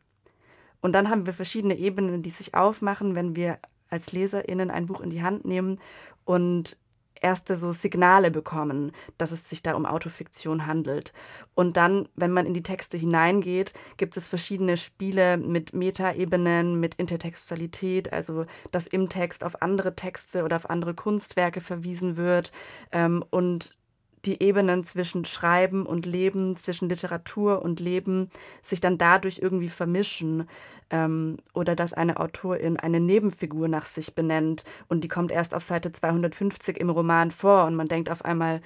Und 0.81 0.93
dann 0.93 1.09
haben 1.09 1.25
wir 1.25 1.33
verschiedene 1.33 1.77
Ebenen, 1.77 2.23
die 2.23 2.29
sich 2.29 2.55
aufmachen, 2.55 3.13
wenn 3.13 3.35
wir 3.35 3.59
als 3.89 4.11
LeserInnen 4.11 4.71
ein 4.71 4.85
Buch 4.85 5.01
in 5.01 5.09
die 5.09 5.21
Hand 5.21 5.45
nehmen 5.45 5.79
und 6.25 6.77
erste 7.21 7.55
so 7.55 7.71
Signale 7.71 8.31
bekommen, 8.31 8.91
dass 9.17 9.31
es 9.31 9.49
sich 9.49 9.61
da 9.61 9.73
um 9.75 9.85
Autofiktion 9.85 10.65
handelt. 10.65 11.13
Und 11.55 11.77
dann, 11.77 12.07
wenn 12.15 12.31
man 12.31 12.45
in 12.45 12.53
die 12.53 12.63
Texte 12.63 12.97
hineingeht, 12.97 13.73
gibt 13.97 14.17
es 14.17 14.27
verschiedene 14.27 14.77
Spiele 14.77 15.37
mit 15.37 15.73
Metaebenen, 15.73 16.79
mit 16.79 16.95
Intertextualität, 16.95 18.13
also 18.13 18.45
dass 18.71 18.87
im 18.87 19.09
Text 19.09 19.43
auf 19.43 19.61
andere 19.61 19.95
Texte 19.95 20.43
oder 20.43 20.55
auf 20.55 20.69
andere 20.69 20.93
Kunstwerke 20.93 21.61
verwiesen 21.61 22.17
wird 22.17 22.51
ähm, 22.91 23.23
und 23.29 23.78
die 24.25 24.41
Ebenen 24.41 24.83
zwischen 24.83 25.25
Schreiben 25.25 25.85
und 25.85 26.05
Leben, 26.05 26.57
zwischen 26.57 26.89
Literatur 26.89 27.61
und 27.61 27.79
Leben 27.79 28.29
sich 28.61 28.81
dann 28.81 28.97
dadurch 28.97 29.39
irgendwie 29.39 29.69
vermischen 29.69 30.47
ähm, 30.89 31.37
oder 31.53 31.75
dass 31.75 31.93
eine 31.93 32.19
Autorin 32.19 32.77
eine 32.77 32.99
Nebenfigur 32.99 33.67
nach 33.67 33.85
sich 33.85 34.15
benennt 34.15 34.63
und 34.87 35.03
die 35.03 35.07
kommt 35.07 35.31
erst 35.31 35.53
auf 35.53 35.63
Seite 35.63 35.91
250 35.91 36.79
im 36.79 36.89
Roman 36.89 37.31
vor 37.31 37.65
und 37.65 37.75
man 37.75 37.87
denkt 37.87 38.09
auf 38.09 38.25
einmal, 38.25 38.61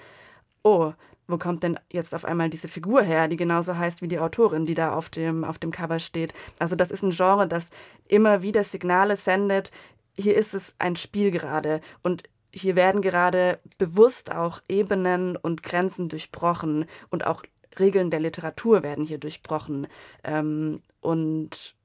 oh, 0.63 0.94
wo 1.28 1.38
kommt 1.38 1.63
denn 1.63 1.80
jetzt 1.92 2.13
auf 2.13 2.26
einmal 2.26 2.50
diese 2.50 2.68
Figur 2.68 3.02
her, 3.02 3.28
die 3.28 3.38
genauso 3.38 3.78
heißt 3.78 4.02
wie 4.02 4.08
die 4.08 4.20
Autorin, 4.20 4.66
die 4.66 4.74
da 4.74 4.94
auf 4.94 5.10
dem, 5.10 5.44
auf 5.44 5.58
dem 5.58 5.72
Cover 5.72 6.00
steht. 6.00 6.34
Also 6.60 6.76
das 6.76 6.92
ist 6.92 7.04
ein 7.04 7.12
Genre, 7.12 7.48
das 7.48 7.70
immer 8.08 8.42
wieder 8.42 8.63
Signale 8.63 9.16
sendet. 9.16 9.72
Hier 10.16 10.36
ist 10.36 10.54
es 10.54 10.76
ein 10.80 10.96
Spiel 10.96 11.32
gerade 11.32 11.82
und 12.02 12.24
hier 12.54 12.76
werden 12.76 13.02
gerade 13.02 13.60
bewusst 13.80 14.32
auch 14.32 14.62
Ebenen 14.70 15.36
und 15.36 15.63
Grenzen 15.63 16.08
durchbrochen 16.08 16.86
und 17.10 17.26
auch 17.26 17.44
Regeln 17.80 18.12
der 18.12 18.22
Literatur 18.22 18.84
werden 18.84 19.06
hier 19.06 19.18
durchbrochen. 19.18 19.88
Ähm, 20.24 20.80
und 21.02 21.76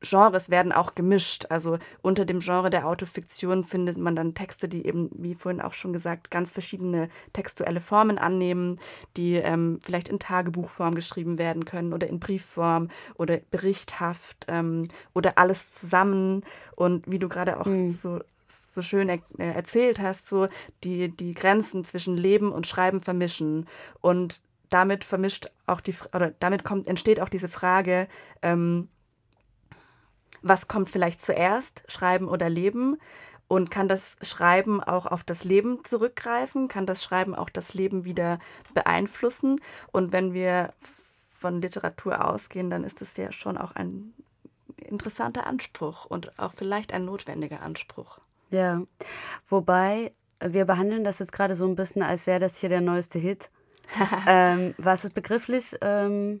Genres 0.00 0.50
werden 0.50 0.72
auch 0.72 0.96
gemischt. 0.96 1.46
Also 1.48 1.78
unter 2.02 2.24
dem 2.24 2.40
Genre 2.40 2.70
der 2.70 2.88
Autofiktion 2.88 3.62
findet 3.62 3.96
man 3.96 4.16
dann 4.16 4.34
Texte, 4.34 4.68
die 4.68 4.84
eben, 4.84 5.10
wie 5.14 5.36
vorhin 5.36 5.60
auch 5.60 5.74
schon 5.74 5.92
gesagt, 5.92 6.32
ganz 6.32 6.50
verschiedene 6.50 7.08
textuelle 7.32 7.80
Formen 7.80 8.18
annehmen, 8.18 8.80
die 9.16 9.34
ähm, 9.34 9.78
vielleicht 9.80 10.08
in 10.08 10.18
Tagebuchform 10.18 10.96
geschrieben 10.96 11.38
werden 11.38 11.64
können 11.64 11.92
oder 11.92 12.08
in 12.08 12.18
Briefform 12.18 12.88
oder 13.14 13.38
berichthaft 13.52 14.46
ähm, 14.48 14.88
oder 15.14 15.38
alles 15.38 15.72
zusammen. 15.72 16.42
Und 16.74 17.10
wie 17.10 17.20
du 17.20 17.28
gerade 17.28 17.60
auch 17.60 17.66
mhm. 17.66 17.88
so 17.88 18.20
so 18.72 18.82
schön 18.82 19.08
er 19.08 19.18
äh, 19.38 19.52
erzählt 19.52 20.00
hast, 20.00 20.28
so 20.28 20.48
die, 20.84 21.08
die 21.14 21.34
Grenzen 21.34 21.84
zwischen 21.84 22.16
Leben 22.16 22.52
und 22.52 22.66
Schreiben 22.66 23.00
vermischen. 23.00 23.66
Und 24.00 24.42
damit 24.70 25.04
vermischt 25.04 25.50
auch 25.66 25.80
die, 25.80 25.94
oder 26.14 26.32
damit 26.40 26.64
kommt, 26.64 26.88
entsteht 26.88 27.20
auch 27.20 27.28
diese 27.28 27.48
Frage, 27.48 28.08
ähm, 28.40 28.88
was 30.42 30.66
kommt 30.66 30.88
vielleicht 30.88 31.20
zuerst, 31.20 31.84
Schreiben 31.88 32.28
oder 32.28 32.48
Leben? 32.48 32.98
Und 33.48 33.70
kann 33.70 33.86
das 33.86 34.16
Schreiben 34.22 34.82
auch 34.82 35.04
auf 35.04 35.24
das 35.24 35.44
Leben 35.44 35.84
zurückgreifen? 35.84 36.68
Kann 36.68 36.86
das 36.86 37.04
Schreiben 37.04 37.34
auch 37.34 37.50
das 37.50 37.74
Leben 37.74 38.04
wieder 38.04 38.38
beeinflussen? 38.72 39.60
Und 39.92 40.10
wenn 40.10 40.32
wir 40.32 40.72
von 41.38 41.60
Literatur 41.60 42.24
ausgehen, 42.24 42.70
dann 42.70 42.82
ist 42.82 43.02
es 43.02 43.16
ja 43.18 43.30
schon 43.30 43.58
auch 43.58 43.72
ein 43.72 44.14
interessanter 44.78 45.46
Anspruch 45.46 46.06
und 46.06 46.38
auch 46.38 46.54
vielleicht 46.54 46.94
ein 46.94 47.04
notwendiger 47.04 47.62
Anspruch. 47.62 48.21
Ja, 48.52 48.82
wobei 49.48 50.12
wir 50.40 50.64
behandeln 50.64 51.02
das 51.02 51.18
jetzt 51.18 51.32
gerade 51.32 51.54
so 51.54 51.66
ein 51.66 51.74
bisschen, 51.74 52.02
als 52.02 52.26
wäre 52.26 52.38
das 52.38 52.58
hier 52.58 52.68
der 52.68 52.80
neueste 52.80 53.18
Hit. 53.18 53.50
ähm, 54.28 54.74
was 54.78 55.04
es 55.04 55.12
begrifflich 55.12 55.76
ähm, 55.80 56.40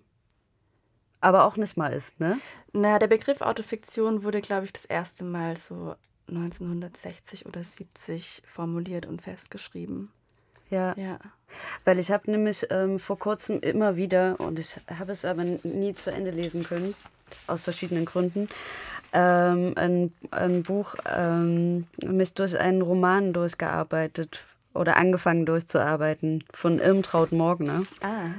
aber 1.22 1.44
auch 1.44 1.56
nicht 1.56 1.76
mal 1.76 1.92
ist, 1.92 2.20
ne? 2.20 2.38
Na, 2.72 2.98
der 2.98 3.06
Begriff 3.06 3.40
Autofiktion 3.40 4.24
wurde, 4.24 4.40
glaube 4.40 4.66
ich, 4.66 4.72
das 4.72 4.84
erste 4.84 5.24
Mal 5.24 5.56
so 5.56 5.94
1960 6.28 7.46
oder 7.46 7.62
70 7.62 8.42
formuliert 8.44 9.06
und 9.06 9.22
festgeschrieben. 9.22 10.10
Ja. 10.70 10.94
ja. 10.96 11.18
Weil 11.84 11.98
ich 11.98 12.10
habe 12.10 12.30
nämlich 12.30 12.66
ähm, 12.70 12.98
vor 12.98 13.18
kurzem 13.18 13.60
immer 13.60 13.96
wieder, 13.96 14.40
und 14.40 14.58
ich 14.58 14.76
habe 14.98 15.12
es 15.12 15.24
aber 15.24 15.44
nie 15.44 15.92
zu 15.92 16.10
Ende 16.10 16.30
lesen 16.30 16.64
können, 16.64 16.94
aus 17.46 17.62
verschiedenen 17.62 18.04
Gründen, 18.04 18.48
ähm, 19.12 19.72
ein, 19.76 20.12
ein 20.30 20.62
Buch 20.62 20.94
ähm, 21.16 21.86
mich 22.04 22.34
durch 22.34 22.58
einen 22.58 22.82
Roman 22.82 23.32
durchgearbeitet 23.32 24.44
oder 24.74 24.96
angefangen 24.96 25.46
durchzuarbeiten 25.46 26.44
von 26.52 26.78
Irmtraut 26.78 27.32
Morgner. 27.32 27.82
Ah 28.02 28.30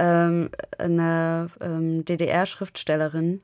ähm, 0.00 0.48
eine 0.78 1.50
ähm, 1.60 2.04
DDR-Schriftstellerin, 2.06 3.42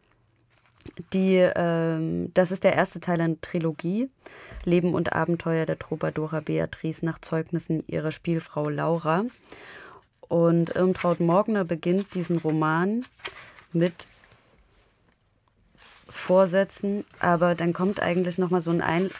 die, 1.12 1.36
ähm, 1.54 2.32
das 2.32 2.50
ist 2.50 2.64
der 2.64 2.74
erste 2.74 2.98
Teil 2.98 3.20
einer 3.20 3.40
Trilogie, 3.42 4.08
Leben 4.64 4.94
und 4.94 5.12
Abenteuer 5.12 5.66
der 5.66 5.78
Troubadoura 5.78 6.40
Beatrice 6.40 7.04
nach 7.04 7.18
Zeugnissen 7.18 7.84
ihrer 7.88 8.10
Spielfrau 8.10 8.68
Laura. 8.70 9.24
Und 10.28 10.74
Irmtraut 10.74 11.20
Morgner 11.20 11.64
beginnt 11.64 12.14
diesen 12.14 12.38
Roman 12.38 13.04
mit 13.72 14.06
Vorsätzen, 16.09 17.05
aber 17.19 17.55
dann 17.55 17.73
kommt 17.73 18.01
eigentlich 18.01 18.38
nochmal 18.38 18.61
so 18.61 18.71
ein 18.71 18.81
ein 18.81 19.11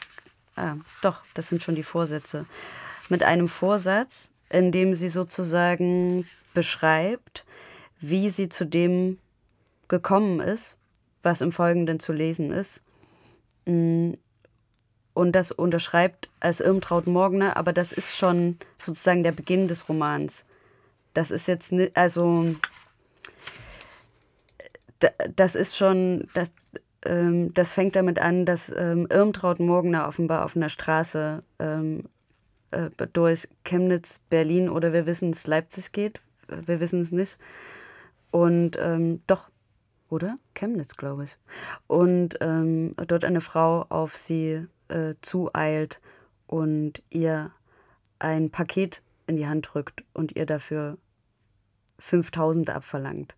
ah, 0.57 0.77
doch, 1.03 1.23
das 1.35 1.49
sind 1.49 1.63
schon 1.63 1.75
die 1.75 1.83
Vorsätze. 1.83 2.47
Mit 3.09 3.23
einem 3.23 3.49
Vorsatz, 3.49 4.31
in 4.49 4.73
dem 4.73 4.95
sie 4.95 5.09
sozusagen 5.09 6.27
beschreibt, 6.55 7.45
wie 8.01 8.31
sie 8.31 8.49
zu 8.49 8.65
dem 8.65 9.19
gekommen 9.89 10.41
ist, 10.41 10.79
was 11.23 11.41
im 11.41 11.53
Folgenden 11.53 12.01
zu 12.01 12.13
lesen 12.13 12.51
ist. 12.51 12.83
Mm, 13.67 14.13
und 15.15 15.33
das 15.33 15.51
unterschreibt 15.51 16.29
als 16.41 16.61
Irmtraut 16.61 17.07
Morgner, 17.07 17.57
aber 17.57 17.73
das 17.73 17.93
ist 17.93 18.17
schon 18.17 18.59
sozusagen 18.79 19.23
der 19.23 19.33
Beginn 19.33 19.67
des 19.67 19.89
Romans. 19.89 20.45
Das 21.15 21.31
ist 21.31 21.49
jetzt 21.49 21.73
also, 21.95 22.55
das 25.35 25.55
ist 25.55 25.77
schon, 25.77 26.29
das, 26.35 26.51
ähm, 27.05 27.53
das 27.55 27.73
fängt 27.73 27.97
damit 27.97 28.19
an, 28.19 28.47
dass 28.47 28.71
ähm, 28.71 29.07
Irmtraut 29.11 29.61
Morgner 29.61 30.07
offenbar 30.09 30.45
auf 30.45 30.57
einer 30.57 30.69
Straße 30.69 31.43
ähm, 31.59 32.03
äh, 32.71 32.91
durch 33.13 33.49
Chemnitz, 33.65 34.21
Berlin 34.31 34.69
oder 34.69 34.93
wir 34.93 35.07
wissen 35.07 35.31
es 35.31 35.47
Leipzig 35.47 35.93
geht, 35.93 36.21
wir 36.49 36.81
wissen 36.81 37.01
es 37.01 37.13
nicht. 37.13 37.39
Und 38.31 38.77
ähm, 38.81 39.23
doch, 39.27 39.51
oder? 40.09 40.39
Chemnitz, 40.55 40.97
glaube 40.97 41.25
ich. 41.25 41.39
Und 41.87 42.37
ähm, 42.41 42.95
dort 43.07 43.25
eine 43.25 43.41
Frau 43.41 43.87
auf 43.89 44.17
sie 44.17 44.67
äh, 44.89 45.15
zueilt 45.21 46.01
und 46.47 47.03
ihr 47.11 47.51
ein 48.19 48.51
Paket 48.51 49.03
in 49.27 49.37
die 49.37 49.47
Hand 49.47 49.71
drückt 49.73 50.05
und 50.13 50.37
ihr 50.37 50.47
dafür 50.47 50.99
5000 51.99 52.71
abverlangt. 52.71 53.35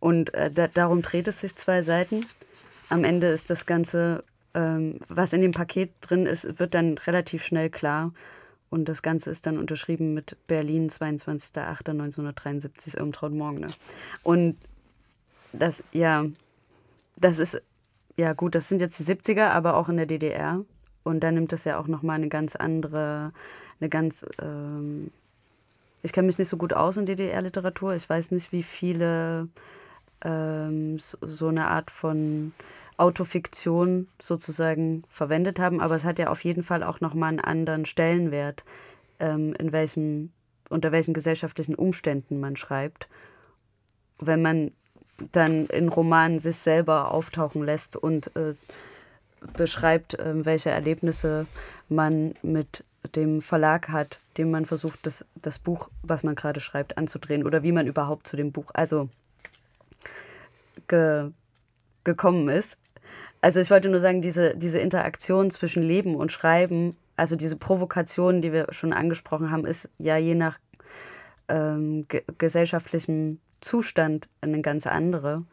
Und 0.00 0.34
äh, 0.34 0.50
da, 0.50 0.66
darum 0.66 1.02
dreht 1.02 1.28
es 1.28 1.40
sich 1.40 1.54
zwei 1.54 1.82
Seiten. 1.82 2.26
Am 2.88 3.04
Ende 3.04 3.28
ist 3.28 3.50
das 3.50 3.66
Ganze, 3.66 4.24
ähm, 4.54 4.98
was 5.08 5.32
in 5.32 5.42
dem 5.42 5.52
Paket 5.52 5.92
drin 6.00 6.26
ist, 6.26 6.58
wird 6.58 6.74
dann 6.74 6.98
relativ 6.98 7.44
schnell 7.44 7.70
klar. 7.70 8.12
Und 8.70 8.88
das 8.88 9.02
Ganze 9.02 9.30
ist 9.30 9.46
dann 9.46 9.58
unterschrieben 9.58 10.14
mit 10.14 10.36
Berlin, 10.46 10.88
22.08.1973, 10.88 12.96
Irmtraut 12.96 13.32
Morgen. 13.32 13.60
Ne? 13.60 13.68
Und 14.22 14.56
das, 15.52 15.84
ja, 15.92 16.26
das 17.16 17.38
ist, 17.38 17.62
ja 18.16 18.32
gut, 18.32 18.54
das 18.54 18.68
sind 18.68 18.80
jetzt 18.80 18.98
die 18.98 19.04
70er, 19.04 19.48
aber 19.48 19.76
auch 19.76 19.88
in 19.88 19.96
der 19.96 20.06
DDR. 20.06 20.64
Und 21.02 21.20
da 21.20 21.32
nimmt 21.32 21.52
das 21.52 21.64
ja 21.64 21.78
auch 21.78 21.88
nochmal 21.88 22.16
eine 22.16 22.28
ganz 22.28 22.56
andere, 22.56 23.32
eine 23.80 23.88
ganz, 23.88 24.24
ähm, 24.40 25.10
ich 26.02 26.12
kenne 26.12 26.26
mich 26.26 26.38
nicht 26.38 26.48
so 26.48 26.56
gut 26.56 26.72
aus 26.72 26.96
in 26.96 27.06
DDR-Literatur. 27.06 27.94
Ich 27.94 28.08
weiß 28.08 28.30
nicht, 28.30 28.52
wie 28.52 28.62
viele 28.62 29.48
ähm, 30.24 30.98
so, 30.98 31.18
so 31.22 31.48
eine 31.48 31.66
Art 31.68 31.90
von 31.90 32.52
Autofiktion 32.96 34.08
sozusagen 34.20 35.04
verwendet 35.08 35.58
haben, 35.58 35.80
aber 35.80 35.94
es 35.94 36.04
hat 36.04 36.18
ja 36.18 36.28
auf 36.28 36.44
jeden 36.44 36.62
Fall 36.62 36.82
auch 36.82 37.00
nochmal 37.00 37.30
einen 37.30 37.40
anderen 37.40 37.86
Stellenwert, 37.86 38.64
ähm, 39.18 39.54
in 39.58 39.72
welchem, 39.72 40.32
unter 40.68 40.92
welchen 40.92 41.14
gesellschaftlichen 41.14 41.74
Umständen 41.74 42.40
man 42.40 42.56
schreibt. 42.56 43.08
Wenn 44.18 44.42
man 44.42 44.72
dann 45.32 45.66
in 45.66 45.88
Romanen 45.88 46.38
sich 46.38 46.56
selber 46.56 47.12
auftauchen 47.12 47.64
lässt 47.64 47.96
und 47.96 48.34
äh, 48.36 48.54
beschreibt, 49.56 50.18
äh, 50.18 50.44
welche 50.44 50.70
Erlebnisse 50.70 51.46
man 51.88 52.34
mit 52.42 52.84
dem 53.16 53.40
Verlag 53.40 53.88
hat, 53.88 54.20
dem 54.36 54.50
man 54.50 54.66
versucht, 54.66 55.06
das, 55.06 55.24
das 55.34 55.58
Buch, 55.58 55.88
was 56.02 56.22
man 56.22 56.34
gerade 56.34 56.60
schreibt, 56.60 56.98
anzudrehen 56.98 57.46
oder 57.46 57.62
wie 57.62 57.72
man 57.72 57.86
überhaupt 57.86 58.26
zu 58.26 58.36
dem 58.36 58.52
Buch, 58.52 58.70
also 58.74 59.08
ge, 60.88 61.30
gekommen 62.04 62.48
ist. 62.48 62.78
Also 63.40 63.60
ich 63.60 63.70
wollte 63.70 63.88
nur 63.88 64.00
sagen, 64.00 64.20
diese, 64.22 64.54
diese 64.56 64.78
Interaktion 64.78 65.50
zwischen 65.50 65.82
Leben 65.82 66.14
und 66.14 66.30
Schreiben, 66.30 66.92
also 67.16 67.36
diese 67.36 67.56
Provokation, 67.56 68.42
die 68.42 68.52
wir 68.52 68.66
schon 68.70 68.92
angesprochen 68.92 69.50
haben, 69.50 69.66
ist 69.66 69.88
ja 69.98 70.16
je 70.16 70.34
nach 70.34 70.58
ähm, 71.48 72.06
ge 72.08 72.22
gesellschaftlichem 72.38 73.40
Zustand 73.60 74.28
eine 74.40 74.60
ganz 74.62 74.86
andere. 74.86 75.44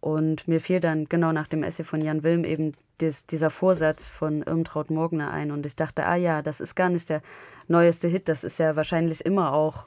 Und 0.00 0.48
mir 0.48 0.60
fiel 0.60 0.80
dann 0.80 1.04
genau 1.08 1.32
nach 1.32 1.48
dem 1.48 1.62
Essay 1.62 1.84
von 1.84 2.00
Jan 2.00 2.22
Wilm 2.22 2.44
eben 2.44 2.72
dies, 3.00 3.26
dieser 3.26 3.50
Vorsatz 3.50 4.06
von 4.06 4.42
Irmtraut 4.42 4.90
Morgner 4.90 5.30
ein. 5.30 5.50
Und 5.50 5.64
ich 5.64 5.76
dachte, 5.76 6.06
ah 6.06 6.16
ja, 6.16 6.42
das 6.42 6.60
ist 6.60 6.74
gar 6.74 6.88
nicht 6.88 7.08
der 7.08 7.22
neueste 7.68 8.08
Hit, 8.08 8.28
das 8.28 8.44
ist 8.44 8.58
ja 8.58 8.74
wahrscheinlich 8.74 9.24
immer 9.24 9.52
auch 9.52 9.86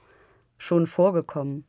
schon 0.57 0.87
vorgekommen. 0.87 1.65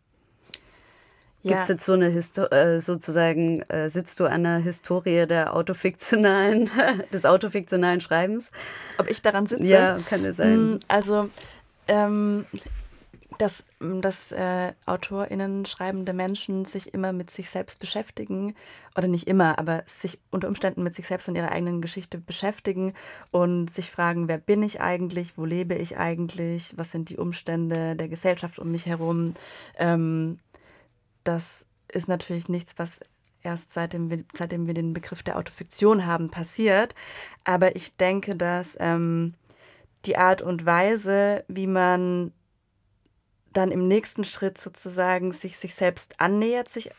Ja. 1.47 1.53
Gibt 1.53 1.63
es 1.63 1.69
jetzt 1.69 1.85
so 1.85 1.93
eine 1.93 2.09
Histo 2.09 2.45
äh, 2.47 2.81
sozusagen, 2.81 3.63
äh, 3.69 3.89
sitzt 3.89 4.19
du 4.19 4.25
an 4.25 4.43
der 4.43 4.59
Historie 4.59 5.27
der 5.27 5.55
autofiktionalen, 5.55 6.69
des 7.13 7.25
autofiktionalen 7.25 8.01
Schreibens? 8.01 8.51
Ob 8.99 9.09
ich 9.09 9.23
daran 9.23 9.47
sitze? 9.47 9.63
Ja, 9.63 10.01
kann 10.09 10.25
es 10.25 10.39
sein. 10.39 10.73
Mm, 10.73 10.79
also, 10.89 11.31
ähm, 11.87 12.47
dass, 13.39 13.65
dass 13.79 14.33
äh, 14.33 14.73
AutorInnen, 14.87 15.67
schreibende 15.67 16.15
Menschen 16.15 16.65
sich 16.65 16.93
immer 16.93 17.13
mit 17.13 17.31
sich 17.31 17.49
selbst 17.49 17.79
beschäftigen, 17.79 18.57
oder 18.97 19.09
nicht 19.09 19.29
immer, 19.29 19.59
aber 19.59 19.83
sich 19.87 20.19
unter 20.31 20.49
Umständen 20.49 20.83
mit 20.83 20.95
sich 20.95 21.07
selbst 21.07 21.29
und 21.29 21.37
ihrer 21.37 21.53
eigenen 21.53 21.81
Geschichte 21.81 22.19
beschäftigen 22.19 22.95
und 23.31 23.71
sich 23.71 23.91
fragen, 23.91 24.29
wer 24.29 24.39
bin 24.39 24.63
ich 24.63 24.81
eigentlich, 24.81 25.37
wo 25.37 25.45
lebe 25.45 25.75
ich 25.75 25.99
eigentlich, 25.99 26.73
was 26.77 26.91
sind 26.91 27.11
die 27.11 27.19
Umstände 27.19 27.95
der 27.95 28.09
Gesellschaft 28.09 28.59
um 28.59 28.71
mich 28.71 28.87
herum. 28.87 29.35
Ähm, 29.79 30.39
das 31.29 31.67
ist 31.89 32.09
natürlich 32.09 32.49
nichts, 32.49 32.79
was 32.79 33.01
erst 33.43 33.73
seitdem 33.73 34.11
wir, 34.11 34.25
seitdem 34.35 34.67
wir 34.67 34.75
den 34.75 34.93
Begriff 34.93 35.23
der 35.23 35.39
Autofiktion 35.39 36.07
haben, 36.07 36.31
passiert. 36.31 36.95
Aber 37.45 37.77
ich 37.77 37.97
denke, 37.97 38.37
dass 38.37 38.77
ähm, 38.81 39.35
die 40.05 40.17
Art 40.17 40.43
und 40.43 40.67
Weise, 40.67 41.45
wie 41.49 41.67
man 41.67 42.33
dann 43.53 43.71
im 43.71 43.89
nächsten 43.89 44.25
Schritt 44.25 44.59
sozusagen 44.59 45.33
sich 45.33 45.57
sich 45.57 45.75
selbst 45.75 46.21
annähert, 46.21 46.69
sich 46.69 46.91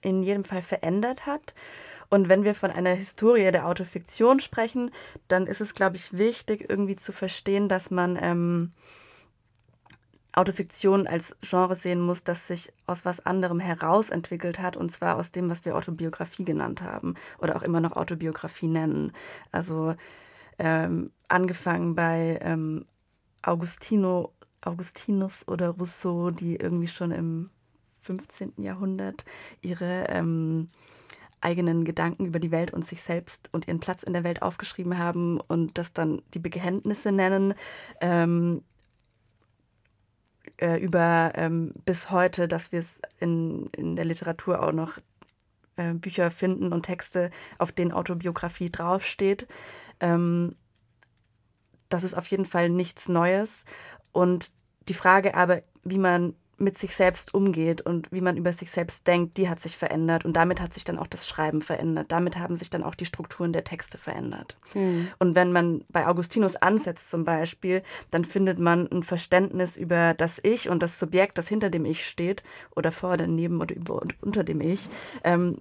in 0.00 0.22
jedem 0.22 0.44
Fall 0.44 0.62
verändert 0.62 1.26
hat. 1.26 1.54
Und 2.10 2.28
wenn 2.28 2.44
wir 2.44 2.54
von 2.54 2.70
einer 2.70 2.94
Historie 2.94 3.50
der 3.50 3.66
Autofiktion 3.66 4.40
sprechen, 4.40 4.90
dann 5.26 5.46
ist 5.46 5.60
es, 5.60 5.74
glaube 5.74 5.96
ich, 5.96 6.16
wichtig, 6.16 6.66
irgendwie 6.68 6.96
zu 6.96 7.12
verstehen, 7.12 7.68
dass 7.68 7.90
man 7.90 8.18
ähm, 8.20 8.70
Autofiktion 10.38 11.06
als 11.08 11.36
Genre 11.42 11.74
sehen 11.74 12.00
muss, 12.00 12.22
das 12.22 12.46
sich 12.46 12.72
aus 12.86 13.04
was 13.04 13.24
anderem 13.26 13.58
herausentwickelt 13.58 14.60
hat, 14.60 14.76
und 14.76 14.88
zwar 14.90 15.16
aus 15.16 15.32
dem, 15.32 15.50
was 15.50 15.64
wir 15.64 15.76
Autobiografie 15.76 16.44
genannt 16.44 16.80
haben 16.80 17.14
oder 17.38 17.56
auch 17.56 17.62
immer 17.62 17.80
noch 17.80 17.96
Autobiografie 17.96 18.68
nennen. 18.68 19.12
Also 19.50 19.96
ähm, 20.58 21.10
angefangen 21.28 21.94
bei 21.96 22.38
ähm, 22.42 22.86
Augustino 23.42 24.32
Augustinus 24.60 25.46
oder 25.46 25.70
Rousseau, 25.70 26.30
die 26.30 26.56
irgendwie 26.56 26.88
schon 26.88 27.12
im 27.12 27.50
15. 28.00 28.54
Jahrhundert 28.58 29.24
ihre 29.60 30.06
ähm, 30.08 30.68
eigenen 31.40 31.84
Gedanken 31.84 32.26
über 32.26 32.38
die 32.38 32.50
Welt 32.50 32.72
und 32.72 32.86
sich 32.86 33.02
selbst 33.02 33.48
und 33.52 33.68
ihren 33.68 33.80
Platz 33.80 34.02
in 34.02 34.12
der 34.12 34.24
Welt 34.24 34.42
aufgeschrieben 34.42 34.98
haben 34.98 35.40
und 35.40 35.78
das 35.78 35.92
dann 35.92 36.22
die 36.34 36.40
Bekenntnisse 36.40 37.12
nennen. 37.12 37.54
Ähm, 38.00 38.62
äh, 40.56 40.78
über 40.78 41.32
ähm, 41.34 41.72
bis 41.84 42.10
heute, 42.10 42.48
dass 42.48 42.72
wir 42.72 42.80
es 42.80 43.00
in, 43.18 43.66
in 43.76 43.96
der 43.96 44.04
Literatur 44.04 44.62
auch 44.62 44.72
noch 44.72 44.98
äh, 45.76 45.94
Bücher 45.94 46.30
finden 46.30 46.72
und 46.72 46.84
Texte, 46.84 47.30
auf 47.58 47.72
denen 47.72 47.92
Autobiografie 47.92 48.70
draufsteht. 48.70 49.46
Ähm, 50.00 50.54
das 51.88 52.04
ist 52.04 52.14
auf 52.14 52.26
jeden 52.26 52.46
Fall 52.46 52.68
nichts 52.68 53.08
Neues. 53.08 53.64
Und 54.12 54.50
die 54.88 54.94
Frage 54.94 55.34
aber, 55.34 55.62
wie 55.84 55.98
man 55.98 56.34
mit 56.58 56.76
sich 56.76 56.94
selbst 56.96 57.34
umgeht 57.34 57.80
und 57.80 58.10
wie 58.10 58.20
man 58.20 58.36
über 58.36 58.52
sich 58.52 58.70
selbst 58.70 59.06
denkt, 59.06 59.36
die 59.36 59.48
hat 59.48 59.60
sich 59.60 59.76
verändert 59.76 60.24
und 60.24 60.34
damit 60.34 60.60
hat 60.60 60.74
sich 60.74 60.84
dann 60.84 60.98
auch 60.98 61.06
das 61.06 61.26
Schreiben 61.28 61.62
verändert. 61.62 62.10
Damit 62.10 62.36
haben 62.36 62.56
sich 62.56 62.68
dann 62.68 62.82
auch 62.82 62.94
die 62.94 63.04
Strukturen 63.04 63.52
der 63.52 63.64
Texte 63.64 63.98
verändert. 63.98 64.58
Mhm. 64.74 65.08
Und 65.18 65.34
wenn 65.34 65.52
man 65.52 65.84
bei 65.90 66.06
Augustinus 66.06 66.56
ansetzt 66.56 67.10
zum 67.10 67.24
Beispiel, 67.24 67.82
dann 68.10 68.24
findet 68.24 68.58
man 68.58 68.88
ein 68.90 69.02
Verständnis 69.02 69.76
über 69.76 70.14
das 70.14 70.40
Ich 70.42 70.68
und 70.68 70.82
das 70.82 70.98
Subjekt, 70.98 71.38
das 71.38 71.48
hinter 71.48 71.70
dem 71.70 71.84
Ich 71.84 72.06
steht 72.06 72.42
oder 72.74 72.92
vor, 72.92 73.16
daneben 73.16 73.60
oder 73.60 73.74
über 73.74 74.02
und 74.02 74.14
unter 74.22 74.44
dem 74.44 74.60
Ich, 74.60 74.88
ähm, 75.24 75.58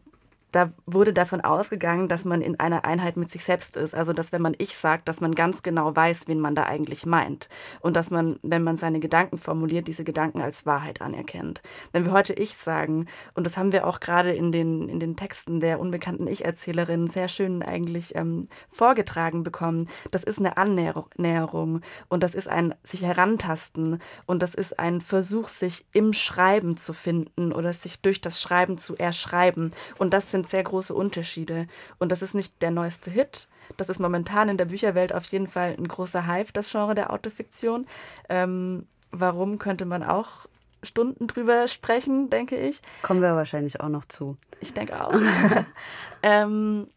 da 0.51 0.71
wurde 0.85 1.13
davon 1.13 1.41
ausgegangen, 1.41 2.07
dass 2.07 2.23
man 2.23 2.41
in 2.41 2.59
einer 2.59 2.85
Einheit 2.85 3.17
mit 3.17 3.29
sich 3.29 3.43
selbst 3.43 3.75
ist. 3.75 3.93
Also, 3.93 4.13
dass 4.13 4.31
wenn 4.31 4.41
man 4.41 4.55
ich 4.57 4.77
sagt, 4.77 5.07
dass 5.07 5.19
man 5.19 5.35
ganz 5.35 5.61
genau 5.61 5.95
weiß, 5.95 6.27
wen 6.27 6.39
man 6.39 6.55
da 6.55 6.63
eigentlich 6.63 7.05
meint. 7.05 7.49
Und 7.81 7.95
dass 7.95 8.11
man, 8.11 8.39
wenn 8.43 8.63
man 8.63 8.77
seine 8.77 8.99
Gedanken 8.99 9.37
formuliert, 9.37 9.87
diese 9.87 10.03
Gedanken 10.03 10.41
als 10.41 10.65
Wahrheit 10.65 11.01
anerkennt. 11.01 11.61
Wenn 11.91 12.05
wir 12.05 12.13
heute 12.13 12.33
ich 12.33 12.55
sagen, 12.55 13.07
und 13.35 13.45
das 13.45 13.57
haben 13.57 13.71
wir 13.71 13.85
auch 13.85 13.99
gerade 13.99 14.31
in 14.31 14.51
den, 14.51 14.87
in 14.87 14.99
den 14.99 15.15
Texten 15.15 15.59
der 15.59 15.79
unbekannten 15.79 16.27
Ich-Erzählerin 16.27 17.07
sehr 17.07 17.27
schön 17.27 17.61
eigentlich 17.61 18.15
ähm, 18.15 18.47
vorgetragen 18.71 19.43
bekommen, 19.43 19.89
das 20.11 20.23
ist 20.23 20.39
eine 20.39 20.57
Annäherung 20.57 21.81
und 22.07 22.23
das 22.23 22.35
ist 22.35 22.47
ein 22.47 22.73
sich 22.83 23.03
herantasten 23.03 23.99
und 24.25 24.41
das 24.41 24.55
ist 24.55 24.79
ein 24.79 25.01
Versuch, 25.01 25.49
sich 25.49 25.85
im 25.91 26.13
Schreiben 26.13 26.77
zu 26.77 26.93
finden 26.93 27.51
oder 27.51 27.73
sich 27.73 28.01
durch 28.01 28.21
das 28.21 28.41
Schreiben 28.41 28.77
zu 28.77 28.95
erschreiben. 28.95 29.71
Und 29.97 30.13
das 30.13 30.31
sind 30.31 30.36
sind 30.37 30.47
sehr 30.47 30.63
große 30.63 30.93
Unterschiede. 30.93 31.65
Und 31.99 32.11
das 32.11 32.21
ist 32.21 32.35
nicht 32.35 32.61
der 32.61 32.71
neueste 32.71 33.09
Hit. 33.09 33.47
Das 33.75 33.89
ist 33.89 33.99
momentan 33.99 34.49
in 34.49 34.57
der 34.57 34.65
Bücherwelt 34.65 35.13
auf 35.13 35.25
jeden 35.25 35.47
Fall 35.47 35.75
ein 35.77 35.87
großer 35.87 36.27
Hype, 36.27 36.53
das 36.53 36.71
Genre 36.71 36.95
der 36.95 37.11
Autofiktion. 37.11 37.87
Ähm, 38.29 38.87
warum 39.11 39.57
könnte 39.57 39.85
man 39.85 40.03
auch 40.03 40.45
Stunden 40.83 41.25
drüber 41.27 41.67
sprechen, 41.67 42.29
denke 42.29 42.55
ich. 42.55 42.81
Kommen 43.01 43.21
wir 43.21 43.35
wahrscheinlich 43.35 43.81
auch 43.81 43.89
noch 43.89 44.05
zu. 44.05 44.37
Ich 44.61 44.73
denke 44.73 45.03
auch. 45.03 45.13
ähm, 46.23 46.87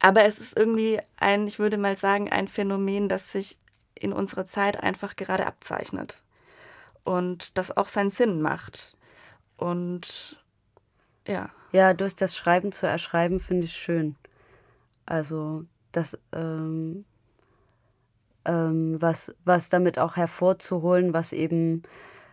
aber 0.00 0.24
es 0.24 0.38
ist 0.38 0.56
irgendwie 0.56 0.98
ein, 1.16 1.46
ich 1.46 1.60
würde 1.60 1.78
mal 1.78 1.96
sagen, 1.96 2.30
ein 2.30 2.48
Phänomen, 2.48 3.08
das 3.08 3.30
sich 3.30 3.56
in 3.94 4.12
unserer 4.12 4.46
Zeit 4.46 4.82
einfach 4.82 5.14
gerade 5.14 5.46
abzeichnet. 5.46 6.22
Und 7.04 7.56
das 7.56 7.76
auch 7.76 7.88
seinen 7.88 8.10
Sinn 8.10 8.42
macht. 8.42 8.96
Und 9.56 10.36
ja. 11.26 11.50
Ja, 11.72 11.94
durch 11.94 12.14
das 12.14 12.36
Schreiben 12.36 12.72
zu 12.72 12.86
erschreiben 12.86 13.38
finde 13.38 13.64
ich 13.64 13.72
schön. 13.72 14.16
Also 15.04 15.64
das, 15.92 16.18
ähm, 16.32 17.04
ähm, 18.44 19.00
was, 19.00 19.34
was 19.44 19.68
damit 19.68 19.98
auch 19.98 20.16
hervorzuholen, 20.16 21.12
was 21.12 21.32
eben 21.32 21.82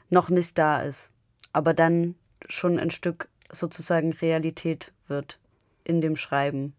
noch 0.09 0.29
nicht 0.29 0.57
da 0.57 0.81
ist, 0.81 1.11
aber 1.51 1.73
dann 1.73 2.15
schon 2.47 2.79
ein 2.79 2.91
Stück 2.91 3.29
sozusagen 3.51 4.13
Realität 4.13 4.91
wird 5.07 5.39
in 5.83 6.01
dem 6.01 6.15
Schreiben 6.15 6.73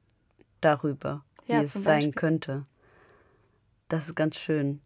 darüber, 0.60 1.24
ja, 1.46 1.60
wie 1.60 1.64
es 1.64 1.74
sein 1.74 2.14
könnte. 2.14 2.64
Das 3.88 4.08
ist 4.08 4.14
ganz 4.14 4.36
schön. 4.36 4.80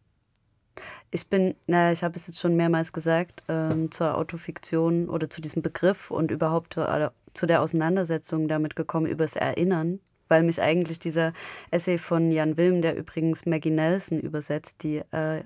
Ich 1.10 1.28
bin, 1.28 1.54
naja, 1.66 1.92
ich 1.92 2.02
habe 2.02 2.16
es 2.16 2.26
jetzt 2.26 2.38
schon 2.38 2.56
mehrmals 2.56 2.92
gesagt, 2.92 3.42
ähm, 3.48 3.90
zur 3.90 4.16
Autofiktion 4.16 5.08
oder 5.08 5.30
zu 5.30 5.40
diesem 5.40 5.62
Begriff 5.62 6.10
und 6.10 6.30
überhaupt 6.30 6.74
zu, 6.74 7.12
zu 7.34 7.46
der 7.46 7.62
Auseinandersetzung 7.62 8.48
damit 8.48 8.76
gekommen, 8.76 9.06
übers 9.06 9.36
Erinnern, 9.36 10.00
weil 10.28 10.42
mich 10.42 10.60
eigentlich 10.60 10.98
dieser 10.98 11.32
Essay 11.70 11.98
von 11.98 12.30
Jan 12.30 12.56
Wilm, 12.56 12.82
der 12.82 12.96
übrigens 12.96 13.46
Maggie 13.46 13.70
Nelson 13.70 14.20
übersetzt, 14.20 14.82
die 14.82 14.98
äh, 15.10 15.42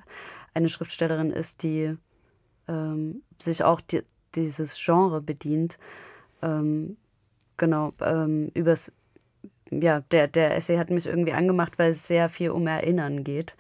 eine 0.54 0.68
Schriftstellerin 0.68 1.30
ist, 1.30 1.62
die 1.62 1.96
ähm, 2.68 3.22
sich 3.38 3.64
auch 3.64 3.80
die, 3.80 4.02
dieses 4.34 4.82
Genre 4.82 5.20
bedient, 5.20 5.78
ähm, 6.42 6.96
genau, 7.56 7.92
ähm, 8.00 8.50
übers, 8.54 8.92
ja, 9.70 10.00
der, 10.00 10.28
der 10.28 10.56
Essay 10.56 10.76
hat 10.76 10.90
mich 10.90 11.06
irgendwie 11.06 11.32
angemacht, 11.32 11.78
weil 11.78 11.90
es 11.90 12.06
sehr 12.06 12.28
viel 12.28 12.50
um 12.50 12.66
Erinnern 12.66 13.24
geht. 13.24 13.56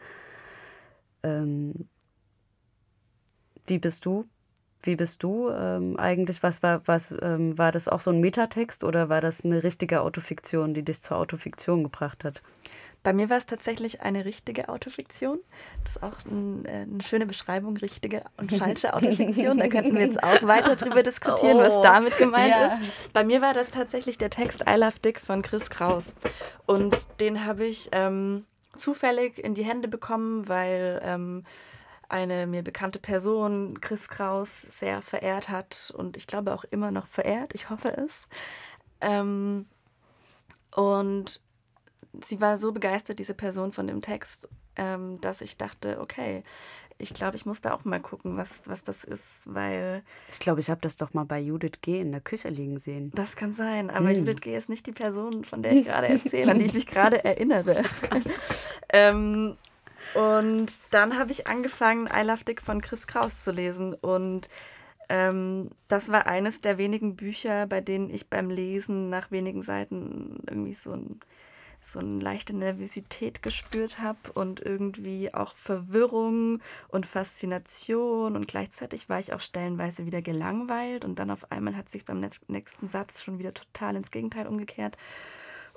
Ähm, 1.22 1.88
wie 3.66 3.78
bist 3.78 4.04
du? 4.04 4.26
Wie 4.82 4.96
bist 4.96 5.22
du 5.22 5.48
ähm, 5.48 5.96
eigentlich? 5.96 6.42
Was 6.42 6.62
war, 6.62 6.82
was, 6.86 7.14
ähm, 7.22 7.56
war 7.56 7.70
das 7.70 7.88
auch 7.88 8.00
so 8.00 8.10
ein 8.10 8.20
Metatext 8.20 8.82
oder 8.82 9.08
war 9.08 9.20
das 9.20 9.44
eine 9.44 9.62
richtige 9.62 10.00
Autofiktion, 10.00 10.74
die 10.74 10.82
dich 10.82 11.00
zur 11.02 11.18
Autofiktion 11.18 11.84
gebracht 11.84 12.24
hat? 12.24 12.42
Bei 13.04 13.12
mir 13.12 13.28
war 13.30 13.38
es 13.38 13.46
tatsächlich 13.46 14.02
eine 14.02 14.24
richtige 14.24 14.68
Autofiktion. 14.68 15.40
Das 15.82 15.96
ist 15.96 16.02
auch 16.02 16.24
ein, 16.24 16.64
äh, 16.64 16.82
eine 16.82 17.02
schöne 17.02 17.26
Beschreibung, 17.26 17.76
richtige 17.76 18.22
und 18.36 18.52
falsche 18.52 18.94
Autofiktion. 18.94 19.58
Da 19.58 19.68
könnten 19.68 19.94
wir 19.94 20.02
jetzt 20.02 20.22
auch 20.22 20.42
weiter 20.42 20.76
drüber 20.76 21.02
diskutieren, 21.02 21.56
oh, 21.56 21.60
was 21.60 21.82
damit 21.82 22.16
gemeint 22.16 22.50
ja. 22.50 22.66
ist. 22.66 23.12
Bei 23.12 23.24
mir 23.24 23.40
war 23.40 23.54
das 23.54 23.70
tatsächlich 23.70 24.18
der 24.18 24.30
Text 24.30 24.64
I 24.68 24.76
Love 24.76 25.00
Dick 25.04 25.18
von 25.20 25.42
Chris 25.42 25.68
Kraus. 25.68 26.14
Und 26.66 27.06
den 27.18 27.44
habe 27.44 27.64
ich 27.64 27.88
ähm, 27.90 28.44
zufällig 28.76 29.42
in 29.42 29.54
die 29.54 29.64
Hände 29.64 29.88
bekommen, 29.88 30.48
weil 30.48 31.00
ähm, 31.04 31.44
eine 32.12 32.46
mir 32.46 32.62
bekannte 32.62 32.98
Person 32.98 33.80
Chris 33.80 34.08
Kraus 34.08 34.60
sehr 34.60 35.00
verehrt 35.00 35.48
hat 35.48 35.92
und 35.96 36.16
ich 36.16 36.26
glaube 36.26 36.54
auch 36.54 36.64
immer 36.64 36.90
noch 36.90 37.06
verehrt, 37.06 37.54
ich 37.54 37.70
hoffe 37.70 37.96
es. 37.96 38.28
Ähm, 39.00 39.66
und 40.74 41.40
sie 42.24 42.40
war 42.40 42.58
so 42.58 42.72
begeistert, 42.72 43.18
diese 43.18 43.34
Person 43.34 43.72
von 43.72 43.86
dem 43.86 44.02
Text, 44.02 44.48
ähm, 44.76 45.20
dass 45.22 45.40
ich 45.40 45.56
dachte, 45.56 46.00
okay, 46.00 46.42
ich 46.98 47.14
glaube, 47.14 47.36
ich 47.36 47.46
muss 47.46 47.62
da 47.62 47.72
auch 47.72 47.84
mal 47.84 48.00
gucken, 48.00 48.36
was, 48.36 48.62
was 48.66 48.84
das 48.84 49.02
ist, 49.02 49.52
weil. 49.52 50.02
Ich 50.30 50.38
glaube, 50.38 50.60
ich 50.60 50.70
habe 50.70 50.80
das 50.82 50.96
doch 50.96 51.14
mal 51.14 51.24
bei 51.24 51.40
Judith 51.40 51.80
G. 51.80 52.00
in 52.00 52.12
der 52.12 52.20
Küche 52.20 52.48
liegen 52.50 52.78
sehen. 52.78 53.10
Das 53.14 53.36
kann 53.36 53.54
sein, 53.54 53.90
aber 53.90 54.10
hm. 54.10 54.18
Judith 54.18 54.42
G. 54.42 54.56
ist 54.56 54.68
nicht 54.68 54.86
die 54.86 54.92
Person, 54.92 55.44
von 55.44 55.62
der 55.62 55.72
ich 55.72 55.86
gerade 55.86 56.08
erzähle, 56.08 56.52
an 56.52 56.58
die 56.58 56.66
ich 56.66 56.74
mich 56.74 56.86
gerade 56.86 57.24
erinnere. 57.24 57.82
ähm, 58.90 59.56
und 60.14 60.78
dann 60.90 61.18
habe 61.18 61.32
ich 61.32 61.46
angefangen, 61.46 62.06
I 62.06 62.22
Love 62.22 62.44
Dick 62.44 62.62
von 62.62 62.80
Chris 62.80 63.06
Kraus 63.06 63.42
zu 63.42 63.52
lesen. 63.52 63.94
Und 63.94 64.48
ähm, 65.08 65.70
das 65.88 66.10
war 66.10 66.26
eines 66.26 66.60
der 66.60 66.78
wenigen 66.78 67.16
Bücher, 67.16 67.66
bei 67.66 67.80
denen 67.80 68.10
ich 68.10 68.28
beim 68.28 68.50
Lesen 68.50 69.10
nach 69.10 69.30
wenigen 69.30 69.62
Seiten 69.62 70.40
irgendwie 70.46 70.74
so 70.74 70.92
ein 70.92 71.20
so 71.84 71.98
eine 71.98 72.20
leichte 72.20 72.54
Nervosität 72.54 73.42
gespürt 73.42 73.98
habe 73.98 74.18
und 74.34 74.60
irgendwie 74.60 75.34
auch 75.34 75.56
Verwirrung 75.56 76.60
und 76.88 77.06
Faszination 77.06 78.36
und 78.36 78.46
gleichzeitig 78.46 79.08
war 79.08 79.18
ich 79.18 79.32
auch 79.32 79.40
stellenweise 79.40 80.06
wieder 80.06 80.22
gelangweilt 80.22 81.04
und 81.04 81.18
dann 81.18 81.30
auf 81.30 81.50
einmal 81.50 81.76
hat 81.76 81.90
sich 81.90 82.04
beim 82.04 82.20
nächsten 82.20 82.88
Satz 82.88 83.22
schon 83.22 83.40
wieder 83.40 83.52
total 83.52 83.96
ins 83.96 84.12
Gegenteil 84.12 84.46
umgekehrt. 84.46 84.96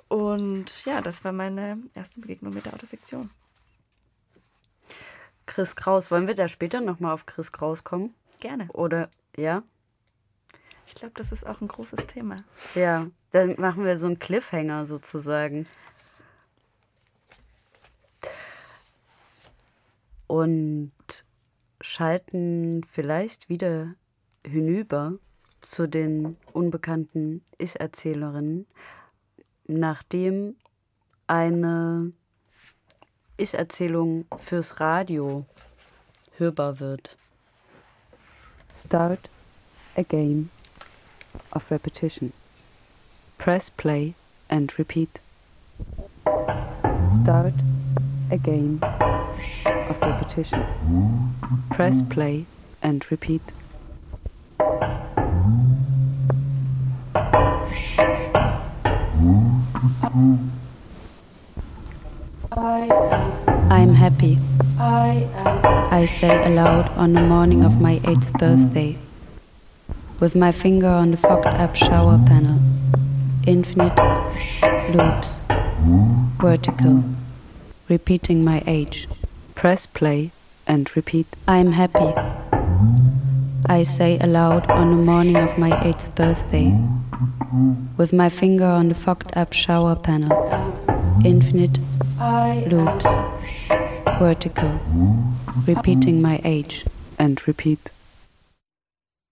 Und 0.08 0.84
ja, 0.84 1.00
das 1.00 1.24
war 1.24 1.32
meine 1.32 1.78
erste 1.94 2.20
Begegnung 2.20 2.54
mit 2.54 2.66
der 2.66 2.74
Autofiktion. 2.74 3.30
Chris 5.46 5.76
Kraus, 5.76 6.10
wollen 6.10 6.26
wir 6.26 6.34
da 6.34 6.48
später 6.48 6.80
nochmal 6.80 7.14
auf 7.14 7.24
Chris 7.26 7.52
Kraus 7.52 7.84
kommen? 7.84 8.14
Gerne. 8.40 8.68
Oder, 8.74 9.08
ja? 9.36 9.62
Ich 10.86 10.94
glaube, 10.94 11.14
das 11.16 11.32
ist 11.32 11.46
auch 11.46 11.60
ein 11.60 11.68
großes 11.68 12.06
Thema. 12.06 12.44
Ja, 12.74 13.06
dann 13.30 13.54
machen 13.58 13.84
wir 13.84 13.96
so 13.96 14.06
einen 14.06 14.18
Cliffhanger 14.18 14.86
sozusagen. 14.86 15.66
Und 20.26 20.92
schalten 21.80 22.84
vielleicht 22.90 23.48
wieder 23.48 23.94
hinüber 24.44 25.12
zu 25.60 25.88
den 25.88 26.36
unbekannten 26.52 27.44
Ich-Erzählerinnen, 27.58 28.66
nachdem 29.66 30.56
eine 31.26 32.12
Ich-Erzählung 33.38 34.24
fürs 34.38 34.80
Radio 34.80 35.44
hörbar 36.38 36.80
wird. 36.80 37.16
Start 38.74 39.28
a 39.96 40.02
game 40.02 40.48
of 41.50 41.70
repetition. 41.70 42.32
Press 43.36 43.70
play 43.70 44.14
and 44.48 44.78
repeat. 44.78 45.20
Start 47.22 47.52
a 48.30 48.38
game 48.38 48.80
of 49.90 50.00
repetition. 50.00 50.64
Press 51.68 52.02
play 52.08 52.46
and 52.80 53.04
repeat. 53.10 53.42
I 62.58 63.80
am 63.80 63.96
happy. 63.96 64.38
I 64.78 65.28
am. 65.34 65.92
I 65.92 66.06
say 66.06 66.42
aloud 66.46 66.88
on 66.96 67.12
the 67.12 67.20
morning 67.20 67.62
of 67.62 67.82
my 67.82 68.00
eighth 68.04 68.32
birthday. 68.32 68.96
With 70.20 70.34
my 70.34 70.52
finger 70.52 70.88
on 70.88 71.10
the 71.10 71.18
fogged 71.18 71.46
up 71.46 71.76
shower 71.76 72.18
panel. 72.26 72.58
Infinite 73.46 73.94
loops. 74.94 75.38
Vertical. 76.40 77.04
Repeating 77.90 78.42
my 78.42 78.62
age. 78.66 79.06
Press 79.54 79.84
play 79.84 80.30
and 80.66 80.96
repeat. 80.96 81.26
I 81.46 81.58
am 81.58 81.72
happy. 81.72 82.14
I 83.66 83.82
say 83.82 84.18
aloud 84.18 84.70
on 84.70 84.90
the 84.92 85.02
morning 85.02 85.36
of 85.36 85.58
my 85.58 85.78
eighth 85.84 86.14
birthday. 86.14 86.74
With 87.98 88.14
my 88.14 88.30
finger 88.30 88.64
on 88.64 88.88
the 88.88 88.94
fogged 88.94 89.36
up 89.36 89.52
shower 89.52 89.94
panel. 89.94 90.32
Infinite 91.22 91.78
loops, 92.18 93.06
vertical, 94.18 94.80
repeating 95.66 96.22
my 96.22 96.40
age 96.44 96.84
and 97.18 97.46
repeat. 97.46 97.90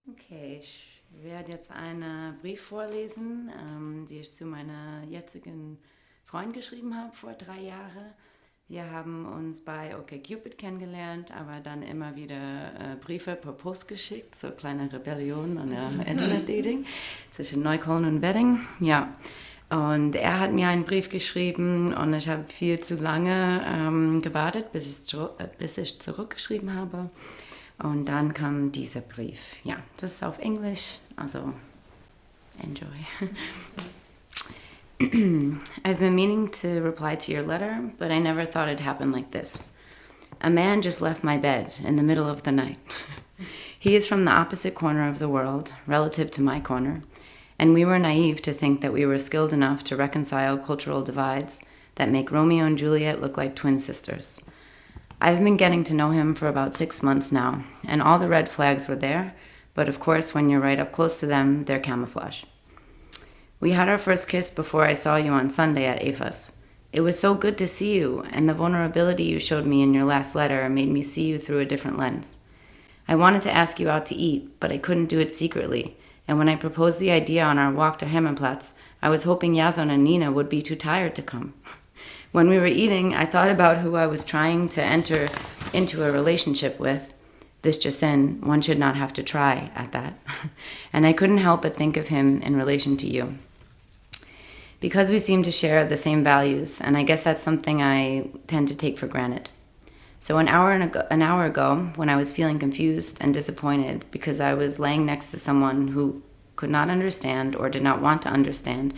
Okay, 0.09 0.59
ich 0.61 1.01
werde 1.23 1.53
jetzt 1.53 1.71
einen 1.71 2.37
Brief 2.41 2.61
vorlesen, 2.61 3.51
ähm, 3.59 4.07
den 4.09 4.21
ich 4.21 4.33
zu 4.33 4.45
meiner 4.45 5.03
jetzigen 5.09 5.77
Freund 6.25 6.53
geschrieben 6.53 6.95
habe 6.95 7.15
vor 7.15 7.33
drei 7.33 7.59
Jahren. 7.59 8.13
Wir 8.67 8.89
haben 8.89 9.25
uns 9.27 9.61
bei 9.61 9.95
OkCupid 9.95 10.57
kennengelernt, 10.57 11.31
aber 11.31 11.59
dann 11.59 11.83
immer 11.83 12.15
wieder 12.15 12.35
äh, 12.35 12.95
Briefe 12.99 13.35
per 13.35 13.51
Post 13.51 13.87
geschickt, 13.87 14.33
so 14.35 14.49
kleine 14.49 14.91
Rebellion 14.91 15.59
an 15.59 15.69
der 15.69 16.07
Internet-Dating 16.07 16.85
zwischen 17.31 17.61
Neukölln 17.61 18.05
und 18.05 18.21
Wedding. 18.23 18.61
Ja, 18.79 19.13
und 19.69 20.15
er 20.15 20.39
hat 20.39 20.51
mir 20.51 20.67
einen 20.67 20.83
Brief 20.83 21.09
geschrieben 21.09 21.93
und 21.93 22.13
ich 22.13 22.29
habe 22.29 22.45
viel 22.49 22.79
zu 22.79 22.95
lange 22.95 23.65
ähm, 23.67 24.21
gewartet, 24.21 24.71
bis 24.71 24.85
ich, 24.85 25.13
äh, 25.13 25.47
bis 25.57 25.77
ich 25.77 25.99
zurückgeschrieben 25.99 26.75
habe. 26.75 27.09
Und 27.81 28.05
dann 28.05 28.33
kam 28.33 28.71
dieser 28.71 29.01
Brief. 29.01 29.57
Ja, 29.63 29.77
das 29.97 30.13
ist 30.13 30.23
auf 30.23 30.39
Englisch, 30.39 30.99
also 31.15 31.51
enjoy. 32.61 32.87
I've 35.83 35.99
been 35.99 36.15
meaning 36.15 36.49
to 36.61 36.81
reply 36.81 37.15
to 37.15 37.31
your 37.33 37.43
letter, 37.43 37.81
but 37.97 38.11
I 38.11 38.19
never 38.19 38.45
thought 38.45 38.69
it'd 38.69 38.85
happen 38.85 39.11
like 39.11 39.31
this. 39.31 39.67
A 40.41 40.49
man 40.49 40.83
just 40.83 41.01
left 41.01 41.23
my 41.23 41.37
bed 41.37 41.73
in 41.83 41.95
the 41.97 42.03
middle 42.03 42.29
of 42.29 42.43
the 42.43 42.51
night. 42.51 42.77
he 43.79 43.95
is 43.95 44.07
from 44.07 44.25
the 44.25 44.31
opposite 44.31 44.75
corner 44.75 45.09
of 45.09 45.17
the 45.17 45.27
world, 45.27 45.73
relative 45.87 46.29
to 46.31 46.41
my 46.41 46.61
corner 46.61 47.01
and 47.57 47.73
we 47.73 47.85
were 47.85 47.99
naive 47.99 48.41
to 48.41 48.53
think 48.53 48.81
that 48.81 48.93
we 48.93 49.05
were 49.05 49.17
skilled 49.17 49.53
enough 49.53 49.83
to 49.85 49.95
reconcile 49.95 50.57
cultural 50.57 51.01
divides 51.01 51.61
that 51.95 52.11
make 52.11 52.31
Romeo 52.31 52.65
and 52.65 52.77
Juliet 52.77 53.21
look 53.21 53.37
like 53.37 53.55
twin 53.55 53.79
sisters. 53.79 54.41
I've 55.21 55.41
been 55.41 55.57
getting 55.57 55.83
to 55.85 55.93
know 55.93 56.11
him 56.11 56.35
for 56.35 56.47
about 56.47 56.75
six 56.75 57.01
months 57.01 57.31
now, 57.31 57.63
and 57.85 58.01
all 58.01 58.19
the 58.19 58.27
red 58.27 58.49
flags 58.49 58.87
were 58.87 58.97
there, 58.97 59.33
but 59.73 59.87
of 59.87 59.99
course, 59.99 60.33
when 60.33 60.49
you're 60.49 60.59
right 60.59 60.79
up 60.79 60.91
close 60.91 61.19
to 61.21 61.25
them, 61.25 61.63
they're 61.63 61.79
camouflage. 61.79 62.43
We 63.61 63.71
had 63.71 63.87
our 63.87 63.97
first 63.97 64.27
kiss 64.27 64.51
before 64.51 64.85
I 64.85 64.93
saw 64.93 65.15
you 65.15 65.31
on 65.31 65.49
Sunday 65.49 65.85
at 65.85 66.01
AFAS. 66.01 66.51
It 66.91 67.01
was 67.01 67.17
so 67.17 67.33
good 67.33 67.57
to 67.57 67.67
see 67.67 67.95
you, 67.95 68.25
and 68.31 68.47
the 68.47 68.53
vulnerability 68.53 69.23
you 69.23 69.39
showed 69.39 69.65
me 69.65 69.81
in 69.81 69.93
your 69.93 70.03
last 70.03 70.35
letter 70.35 70.69
made 70.69 70.89
me 70.89 71.01
see 71.01 71.25
you 71.25 71.39
through 71.39 71.59
a 71.59 71.65
different 71.65 71.97
lens. 71.97 72.35
I 73.07 73.15
wanted 73.15 73.41
to 73.43 73.51
ask 73.51 73.79
you 73.79 73.89
out 73.89 74.05
to 74.07 74.15
eat, 74.15 74.59
but 74.59 74.71
I 74.71 74.77
couldn't 74.77 75.07
do 75.07 75.19
it 75.19 75.33
secretly 75.33 75.97
and 76.27 76.37
when 76.37 76.49
I 76.49 76.55
proposed 76.55 76.99
the 76.99 77.11
idea 77.11 77.43
on 77.43 77.57
our 77.57 77.71
walk 77.71 77.99
to 77.99 78.05
Hermannplatz, 78.05 78.73
I 79.01 79.09
was 79.09 79.23
hoping 79.23 79.53
Yazon 79.53 79.91
and 79.91 80.03
Nina 80.03 80.31
would 80.31 80.49
be 80.49 80.61
too 80.61 80.75
tired 80.75 81.15
to 81.15 81.21
come. 81.21 81.53
When 82.31 82.49
we 82.49 82.57
were 82.57 82.65
eating, 82.65 83.15
I 83.15 83.25
thought 83.25 83.49
about 83.49 83.77
who 83.77 83.95
I 83.95 84.07
was 84.07 84.25
trying 84.25 84.67
to 84.69 84.83
enter 84.83 85.29
into 85.71 86.03
a 86.03 86.11
relationship 86.11 86.77
with. 86.81 87.13
This 87.61 87.77
just 87.77 88.03
in, 88.03 88.41
one 88.41 88.61
should 88.61 88.77
not 88.77 88.97
have 88.97 89.13
to 89.13 89.23
try 89.23 89.71
at 89.73 89.93
that. 89.93 90.19
and 90.91 91.05
I 91.05 91.13
couldn't 91.13 91.37
help 91.37 91.61
but 91.61 91.77
think 91.77 91.95
of 91.95 92.09
him 92.09 92.41
in 92.41 92.57
relation 92.57 92.97
to 92.97 93.07
you. 93.07 93.37
Because 94.81 95.11
we 95.11 95.19
seem 95.19 95.43
to 95.43 95.51
share 95.51 95.85
the 95.85 95.95
same 95.95 96.25
values, 96.25 96.81
and 96.81 96.97
I 96.97 97.03
guess 97.03 97.23
that's 97.23 97.41
something 97.41 97.81
I 97.81 98.27
tend 98.47 98.67
to 98.67 98.75
take 98.75 98.97
for 98.99 99.07
granted. 99.07 99.49
So 100.25 100.39
an 100.39 100.47
hour 100.47 100.71
ago, 100.71 101.05
an 101.11 101.21
hour 101.21 101.45
ago, 101.45 101.91
when 101.97 102.09
I 102.09 102.15
was 102.15 102.33
feeling 102.33 102.57
confused 102.57 103.19
and 103.21 103.31
disappointed 103.31 104.05
because 104.09 104.39
I 104.39 104.55
was 104.55 104.79
laying 104.79 105.05
next 105.05 105.29
to 105.29 105.37
someone 105.37 105.89
who 105.89 106.23
could 106.55 106.71
not 106.71 106.89
understand 106.89 107.55
or 107.55 107.69
did 107.69 107.83
not 107.83 108.01
want 108.01 108.23
to 108.23 108.29
understand 108.29 108.95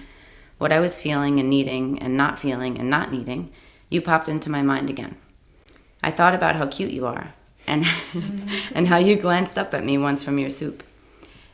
what 0.58 0.72
I 0.72 0.80
was 0.80 0.98
feeling 0.98 1.38
and 1.38 1.50
needing 1.50 2.00
and 2.00 2.16
not 2.16 2.40
feeling 2.40 2.80
and 2.80 2.90
not 2.90 3.12
needing, 3.12 3.52
you 3.90 4.02
popped 4.02 4.30
into 4.30 4.50
my 4.50 4.62
mind 4.62 4.90
again. 4.90 5.18
I 6.02 6.12
thought 6.12 6.34
about 6.34 6.56
how 6.56 6.66
cute 6.66 6.92
you 6.92 7.06
are 7.06 7.34
and 7.68 7.86
and 8.72 8.88
how 8.88 8.96
you 8.96 9.18
glanced 9.18 9.58
up 9.58 9.74
at 9.74 9.84
me 9.84 9.98
once 9.98 10.24
from 10.24 10.40
your 10.40 10.50
soup. 10.50 10.82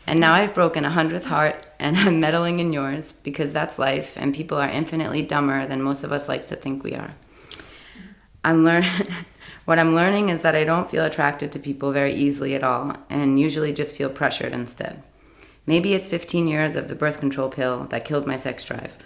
And 0.06 0.20
now 0.20 0.34
I've 0.34 0.54
broken 0.54 0.86
a 0.86 0.92
hundredth 0.92 1.26
heart 1.26 1.66
and 1.80 1.98
I'm 1.98 2.20
meddling 2.20 2.60
in 2.60 2.74
yours 2.74 3.12
because 3.12 3.54
that's 3.54 3.80
life 3.80 4.14
and 4.18 4.36
people 4.36 4.60
are 4.60 4.70
infinitely 4.70 5.24
dumber 5.24 5.66
than 5.66 5.82
most 5.82 6.04
of 6.04 6.12
us 6.12 6.30
likes 6.30 6.46
to 6.50 6.56
think 6.56 6.84
we 6.84 6.94
are. 6.94 7.16
I'm 8.44 8.64
learning 8.64 8.92
What 9.66 9.80
I'm 9.80 9.96
learning 9.96 10.30
is 10.30 10.42
that 10.42 10.56
I 10.56 10.66
don't 10.66 10.92
feel 10.92 11.06
attracted 11.06 11.52
to 11.52 11.60
people 11.60 11.94
very 11.94 12.14
easily 12.14 12.54
at 12.54 12.64
all, 12.64 12.98
and 13.10 13.40
usually 13.40 13.72
just 13.72 13.96
feel 13.96 14.10
pressured 14.10 14.52
instead. 14.52 15.02
Maybe 15.66 15.94
it's 15.94 16.10
15 16.10 16.48
years 16.48 16.76
of 16.76 16.90
the 16.90 16.96
birth 16.96 17.20
control 17.20 17.50
pill 17.50 17.86
that 17.86 18.04
killed 18.04 18.28
my 18.28 18.36
sex 18.36 18.66
drive. 18.66 18.98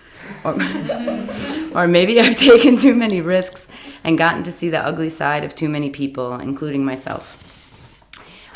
Or, 0.44 0.54
or 1.76 1.88
maybe 1.88 2.20
I've 2.20 2.38
taken 2.50 2.78
too 2.78 2.96
many 2.96 3.22
risks 3.22 3.68
and 4.04 4.18
gotten 4.18 4.42
to 4.44 4.52
see 4.52 4.70
the 4.70 4.84
ugly 4.84 5.12
side 5.12 5.44
of 5.44 5.54
too 5.54 5.70
many 5.70 5.92
people, 5.92 6.34
including 6.40 6.84
myself. 6.84 7.44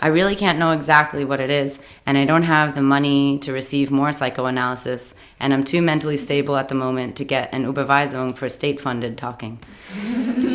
I 0.03 0.07
really 0.07 0.35
can't 0.35 0.57
know 0.57 0.71
exactly 0.71 1.23
what 1.23 1.39
it 1.39 1.51
is, 1.51 1.77
and 2.07 2.17
I 2.17 2.25
don't 2.25 2.41
have 2.41 2.73
the 2.73 2.81
money 2.81 3.37
to 3.39 3.53
receive 3.53 3.91
more 3.91 4.11
psychoanalysis, 4.11 5.13
and 5.39 5.53
I'm 5.53 5.63
too 5.63 5.83
mentally 5.83 6.17
stable 6.17 6.57
at 6.57 6.69
the 6.69 6.75
moment 6.75 7.15
to 7.17 7.23
get 7.23 7.53
an 7.53 7.71
Überweisung 7.71 8.35
for 8.35 8.49
state 8.49 8.81
funded 8.81 9.15
talking. 9.19 9.59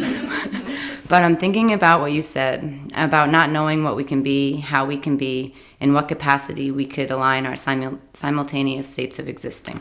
But 1.08 1.22
I'm 1.22 1.36
thinking 1.36 1.72
about 1.72 2.00
what 2.00 2.12
you 2.12 2.22
said 2.22 2.90
about 2.94 3.30
not 3.30 3.50
knowing 3.50 3.84
what 3.84 3.96
we 3.96 4.02
can 4.02 4.22
be, 4.22 4.56
how 4.56 4.86
we 4.86 4.96
can 4.96 5.16
be, 5.16 5.54
in 5.78 5.92
what 5.92 6.08
capacity 6.08 6.70
we 6.70 6.86
could 6.86 7.10
align 7.10 7.46
our 7.46 7.54
simul- 7.54 8.00
simultaneous 8.12 8.88
states 8.88 9.18
of 9.18 9.28
existing. 9.28 9.80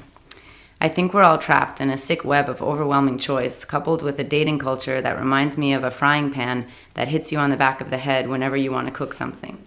I 0.79 0.89
think 0.89 1.13
we're 1.13 1.23
all 1.23 1.37
trapped 1.37 1.81
in 1.81 1.89
a 1.89 1.97
sick 1.97 2.25
web 2.25 2.47
of 2.47 2.61
overwhelming 2.61 3.17
choice, 3.17 3.65
coupled 3.65 4.03
with 4.03 4.19
a 4.19 4.23
dating 4.23 4.59
culture 4.59 5.01
that 5.01 5.17
reminds 5.17 5.57
me 5.57 5.73
of 5.73 5.83
a 5.83 5.89
frying 5.89 6.31
pan 6.31 6.67
that 6.93 7.07
hits 7.07 7.31
you 7.31 7.39
on 7.39 7.49
the 7.49 7.57
back 7.57 7.81
of 7.81 7.89
the 7.89 7.97
head 7.97 8.27
whenever 8.27 8.57
you 8.57 8.71
want 8.71 8.87
to 8.87 8.93
cook 8.93 9.13
something. 9.13 9.57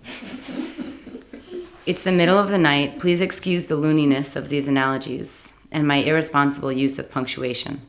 it's 1.86 2.02
the 2.02 2.12
middle 2.12 2.38
of 2.38 2.50
the 2.50 2.58
night. 2.58 3.00
Please 3.00 3.20
excuse 3.20 3.66
the 3.66 3.76
looniness 3.76 4.36
of 4.36 4.48
these 4.48 4.68
analogies 4.68 5.52
and 5.72 5.88
my 5.88 5.96
irresponsible 5.96 6.70
use 6.70 6.98
of 6.98 7.10
punctuation. 7.10 7.80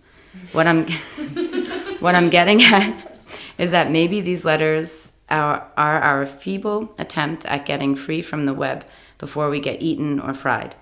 What 0.54 0.66
I'm, 0.66 0.88
what 2.00 2.16
I'm 2.16 2.30
getting 2.30 2.64
at 2.64 3.09
is 3.58 3.72
that 3.72 3.92
maybe 3.92 4.22
these 4.22 4.46
letters 4.46 5.12
are, 5.30 5.68
are 5.78 6.00
our 6.00 6.26
feeble 6.26 6.94
attempt 6.98 7.46
at 7.46 7.66
getting 7.66 7.96
free 7.96 8.22
from 8.22 8.46
the 8.46 8.54
web 8.54 8.86
before 9.18 9.50
we 9.50 9.60
get 9.60 9.82
eaten 9.82 10.20
or 10.20 10.34
fried. 10.34 10.76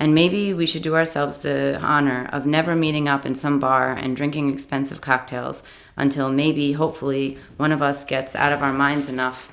And 0.00 0.14
maybe 0.14 0.54
we 0.54 0.66
should 0.66 0.82
do 0.82 0.94
ourselves 0.94 1.38
the 1.38 1.78
honor 1.82 2.28
of 2.32 2.46
never 2.46 2.76
meeting 2.76 3.08
up 3.08 3.26
in 3.26 3.34
some 3.34 3.58
bar 3.58 3.92
and 3.92 4.16
drinking 4.16 4.52
expensive 4.52 5.00
cocktails 5.00 5.62
until 5.96 6.30
maybe, 6.30 6.72
hopefully, 6.72 7.36
one 7.56 7.72
of 7.72 7.82
us 7.82 8.04
gets 8.04 8.36
out 8.36 8.52
of 8.52 8.62
our 8.62 8.72
minds 8.72 9.08
enough 9.08 9.50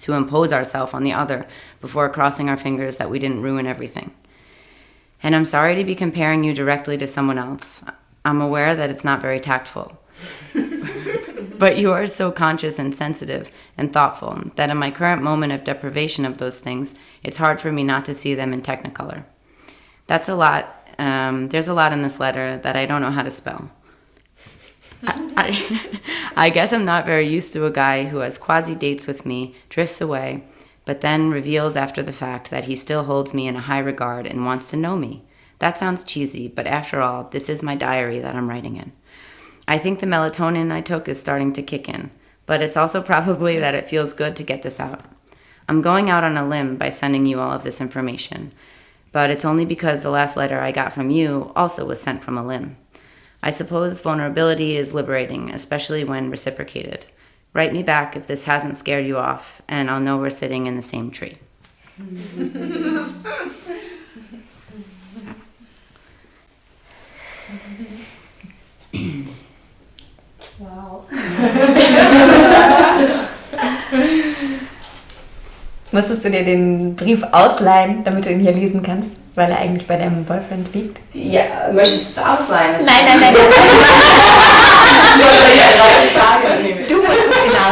to 0.00 0.14
impose 0.14 0.52
ourselves 0.52 0.92
on 0.92 1.04
the 1.04 1.12
other 1.12 1.46
before 1.80 2.08
crossing 2.08 2.48
our 2.48 2.56
fingers 2.56 2.96
that 2.96 3.10
we 3.10 3.18
didn't 3.18 3.42
ruin 3.42 3.66
everything. 3.66 4.12
And 5.22 5.36
I'm 5.36 5.44
sorry 5.44 5.76
to 5.76 5.84
be 5.84 5.94
comparing 5.94 6.42
you 6.42 6.52
directly 6.52 6.96
to 6.98 7.06
someone 7.06 7.38
else. 7.38 7.84
I'm 8.24 8.40
aware 8.40 8.74
that 8.74 8.90
it's 8.90 9.04
not 9.04 9.22
very 9.22 9.38
tactful. 9.38 9.99
But 11.58 11.76
you 11.76 11.92
are 11.92 12.06
so 12.06 12.32
conscious 12.32 12.78
and 12.78 12.94
sensitive 12.94 13.50
and 13.76 13.92
thoughtful 13.92 14.50
that 14.56 14.70
in 14.70 14.76
my 14.78 14.90
current 14.90 15.22
moment 15.22 15.52
of 15.52 15.64
deprivation 15.64 16.24
of 16.24 16.38
those 16.38 16.58
things, 16.58 16.94
it's 17.22 17.36
hard 17.36 17.60
for 17.60 17.70
me 17.70 17.84
not 17.84 18.04
to 18.06 18.14
see 18.14 18.34
them 18.34 18.52
in 18.52 18.62
Technicolor. 18.62 19.24
That's 20.06 20.28
a 20.28 20.34
lot. 20.34 20.88
Um, 20.98 21.48
there's 21.48 21.68
a 21.68 21.74
lot 21.74 21.92
in 21.92 22.02
this 22.02 22.18
letter 22.18 22.58
that 22.58 22.76
I 22.76 22.86
don't 22.86 23.02
know 23.02 23.10
how 23.10 23.22
to 23.22 23.30
spell. 23.30 23.70
I, 25.02 25.32
I, 25.36 26.00
I 26.46 26.50
guess 26.50 26.72
I'm 26.72 26.84
not 26.84 27.06
very 27.06 27.28
used 27.28 27.52
to 27.52 27.66
a 27.66 27.70
guy 27.70 28.04
who 28.04 28.18
has 28.18 28.38
quasi 28.38 28.74
dates 28.74 29.06
with 29.06 29.24
me, 29.26 29.54
drifts 29.68 30.00
away, 30.00 30.44
but 30.84 31.02
then 31.02 31.30
reveals 31.30 31.76
after 31.76 32.02
the 32.02 32.12
fact 32.12 32.50
that 32.50 32.64
he 32.64 32.74
still 32.74 33.04
holds 33.04 33.34
me 33.34 33.46
in 33.46 33.56
a 33.56 33.60
high 33.60 33.78
regard 33.78 34.26
and 34.26 34.44
wants 34.44 34.70
to 34.70 34.76
know 34.76 34.96
me. 34.96 35.24
That 35.58 35.78
sounds 35.78 36.02
cheesy, 36.02 36.48
but 36.48 36.66
after 36.66 37.02
all, 37.02 37.24
this 37.24 37.48
is 37.48 37.62
my 37.62 37.76
diary 37.76 38.18
that 38.18 38.34
I'm 38.34 38.48
writing 38.48 38.76
in. 38.76 38.92
I 39.68 39.78
think 39.78 40.00
the 40.00 40.06
melatonin 40.06 40.72
I 40.72 40.80
took 40.80 41.08
is 41.08 41.20
starting 41.20 41.52
to 41.54 41.62
kick 41.62 41.88
in, 41.88 42.10
but 42.46 42.62
it's 42.62 42.76
also 42.76 43.02
probably 43.12 43.58
that 43.58 43.74
it 43.74 43.88
feels 43.88 44.12
good 44.12 44.36
to 44.36 44.42
get 44.42 44.62
this 44.62 44.80
out. 44.80 45.04
I'm 45.68 45.82
going 45.82 46.10
out 46.10 46.24
on 46.24 46.36
a 46.36 46.46
limb 46.46 46.76
by 46.76 46.90
sending 46.90 47.26
you 47.26 47.38
all 47.40 47.52
of 47.52 47.62
this 47.62 47.80
information, 47.80 48.52
but 49.12 49.30
it's 49.30 49.44
only 49.44 49.64
because 49.64 50.02
the 50.02 50.10
last 50.10 50.36
letter 50.36 50.60
I 50.60 50.72
got 50.72 50.92
from 50.92 51.10
you 51.10 51.52
also 51.54 51.84
was 51.84 52.00
sent 52.00 52.22
from 52.22 52.36
a 52.36 52.44
limb. 52.44 52.76
I 53.42 53.50
suppose 53.50 54.00
vulnerability 54.00 54.76
is 54.76 54.94
liberating, 54.94 55.50
especially 55.50 56.04
when 56.04 56.30
reciprocated. 56.30 57.06
Write 57.52 57.72
me 57.72 57.82
back 57.82 58.16
if 58.16 58.26
this 58.26 58.44
hasn't 58.44 58.76
scared 58.76 59.06
you 59.06 59.16
off, 59.16 59.62
and 59.66 59.90
I'll 59.90 60.00
know 60.00 60.18
we're 60.18 60.30
sitting 60.30 60.66
in 60.66 60.76
the 60.76 60.82
same 60.82 61.10
tree. 61.10 61.38
wow. 70.60 71.04
Musstest 75.92 76.24
du 76.24 76.30
dir 76.30 76.44
den 76.44 76.94
Brief 76.94 77.24
ausleihen, 77.32 78.04
damit 78.04 78.24
du 78.24 78.30
ihn 78.30 78.38
hier 78.38 78.52
lesen 78.52 78.80
kannst, 78.82 79.10
weil 79.34 79.50
er 79.50 79.58
eigentlich 79.58 79.88
bei 79.88 79.96
deinem 79.96 80.24
Boyfriend 80.24 80.72
liegt? 80.72 81.00
Ja, 81.12 81.42
möchtest 81.72 82.16
du 82.16 82.20
es 82.20 82.26
ausleihen? 82.26 82.84
Nein, 82.84 83.04
nein, 83.06 83.20
nein. 83.20 83.34
du 83.34 83.40
musstest 83.40 83.64
ihn 86.64 86.79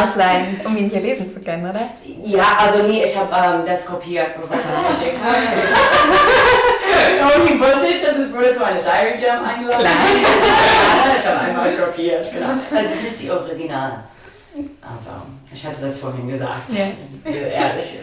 ausleihen, 0.03 0.61
um 0.65 0.77
ihn 0.77 0.89
hier 0.89 1.01
lesen 1.01 1.31
zu 1.31 1.39
können, 1.39 1.69
oder? 1.69 1.81
Ja, 2.23 2.57
also 2.59 2.83
nee, 2.83 3.03
ich 3.03 3.17
habe 3.17 3.33
ähm, 3.33 3.65
das 3.65 3.85
kopiert, 3.85 4.35
bevor 4.39 4.57
ich 4.57 4.65
das 4.65 4.99
geschickt 4.99 5.19
habe. 5.23 5.37
Und 7.21 7.51
ich 7.51 7.59
wusste 7.59 7.81
nicht, 7.81 8.03
dass 8.03 8.17
es 8.17 8.33
wurde 8.33 8.53
zu 8.53 8.65
einer 8.65 8.81
Diary 8.81 9.21
Jam 9.21 9.43
eingeladen. 9.43 9.81
Klar. 9.81 9.93
ich 11.17 11.25
habe 11.25 11.39
einfach 11.39 11.85
kopiert, 11.85 12.31
genau. 12.31 12.53
Das 12.71 12.83
ist 12.83 13.03
nicht 13.03 13.21
die 13.21 13.31
Original. 13.31 14.03
Also, 14.81 15.11
ich 15.53 15.65
hatte 15.65 15.81
das 15.81 15.99
vorhin 15.99 16.27
gesagt. 16.27 16.71
Ja. 16.71 17.31
Ehrlich. 17.31 17.99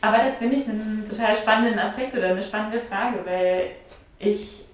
Aber 0.00 0.18
das 0.18 0.36
finde 0.36 0.56
ich 0.56 0.68
einen 0.68 1.06
total 1.08 1.34
spannenden 1.34 1.78
Aspekt 1.78 2.16
oder 2.16 2.28
eine 2.28 2.42
spannende 2.42 2.80
Frage, 2.80 3.18
weil 3.24 3.70
ich 4.18 4.64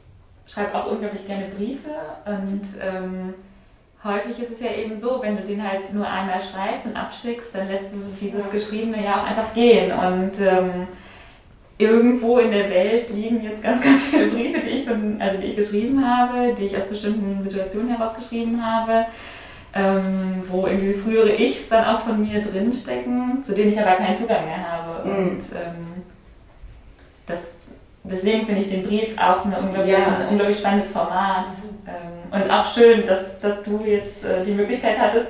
schreibe 0.47 0.75
auch 0.75 0.91
unglaublich 0.91 1.27
gerne 1.27 1.47
Briefe 1.57 1.91
und 2.27 2.63
ähm, 2.81 3.35
häufig 4.05 4.43
ist 4.43 4.53
es 4.53 4.61
ja 4.61 4.73
eben 4.73 4.99
so, 5.01 5.21
wenn 5.23 5.37
du 5.37 5.43
den 5.43 5.63
halt 5.63 5.93
nur 5.93 6.09
einmal 6.09 6.41
schreibst 6.41 6.87
und 6.87 6.97
abschickst, 6.97 7.55
dann 7.55 7.69
lässt 7.69 7.93
du 7.93 7.99
dieses 8.21 8.51
Geschriebene 8.51 9.05
ja 9.05 9.21
auch 9.21 9.27
einfach 9.27 9.55
gehen 9.55 9.93
und 9.93 10.41
ähm, 10.41 10.89
irgendwo 11.79 12.39
in 12.39 12.51
der 12.51 12.69
Welt 12.71 13.11
liegen 13.11 13.43
jetzt 13.43 13.63
ganz, 13.63 13.81
ganz 13.85 14.05
viele 14.05 14.29
Briefe, 14.29 14.61
die 14.61 14.71
ich, 14.71 14.85
von, 14.85 15.21
also 15.21 15.41
die 15.41 15.47
ich 15.47 15.57
geschrieben 15.57 16.05
habe, 16.05 16.55
die 16.55 16.67
ich 16.67 16.77
aus 16.77 16.89
bestimmten 16.89 17.43
Situationen 17.43 17.97
herausgeschrieben 17.97 18.65
habe 18.65 19.07
ähm, 19.75 20.43
wo 20.49 20.67
irgendwie 20.67 20.95
frühere 20.95 21.35
Ichs 21.35 21.69
dann 21.69 21.85
auch 21.85 22.01
von 22.01 22.23
mir 22.23 22.41
drinstecken, 22.43 23.43
zu 23.43 23.55
denen 23.55 23.73
ich 23.73 23.81
aber 23.81 23.97
keinen 23.97 24.17
Zugang 24.17 24.45
mehr 24.45 24.71
habe. 24.71 25.09
Mhm. 25.09 25.17
Und 25.17 25.39
ähm, 25.55 26.03
das, 27.27 27.53
deswegen 28.05 28.47
finde 28.47 28.63
ich 28.63 28.71
den 28.71 28.83
Brief 28.83 29.17
auch 29.19 29.45
eine 29.45 29.59
unglaublich, 29.59 29.93
ja. 29.93 30.17
ein 30.21 30.29
unglaublich 30.31 30.59
spannendes 30.59 30.91
Format. 30.91 31.47
Ähm, 31.87 32.43
und 32.43 32.51
auch 32.51 32.67
schön, 32.73 33.07
dass, 33.07 33.39
dass 33.41 33.63
du 33.63 33.85
jetzt 33.85 34.25
äh, 34.25 34.43
die 34.45 34.53
Möglichkeit 34.53 34.99
hattest, 34.99 35.29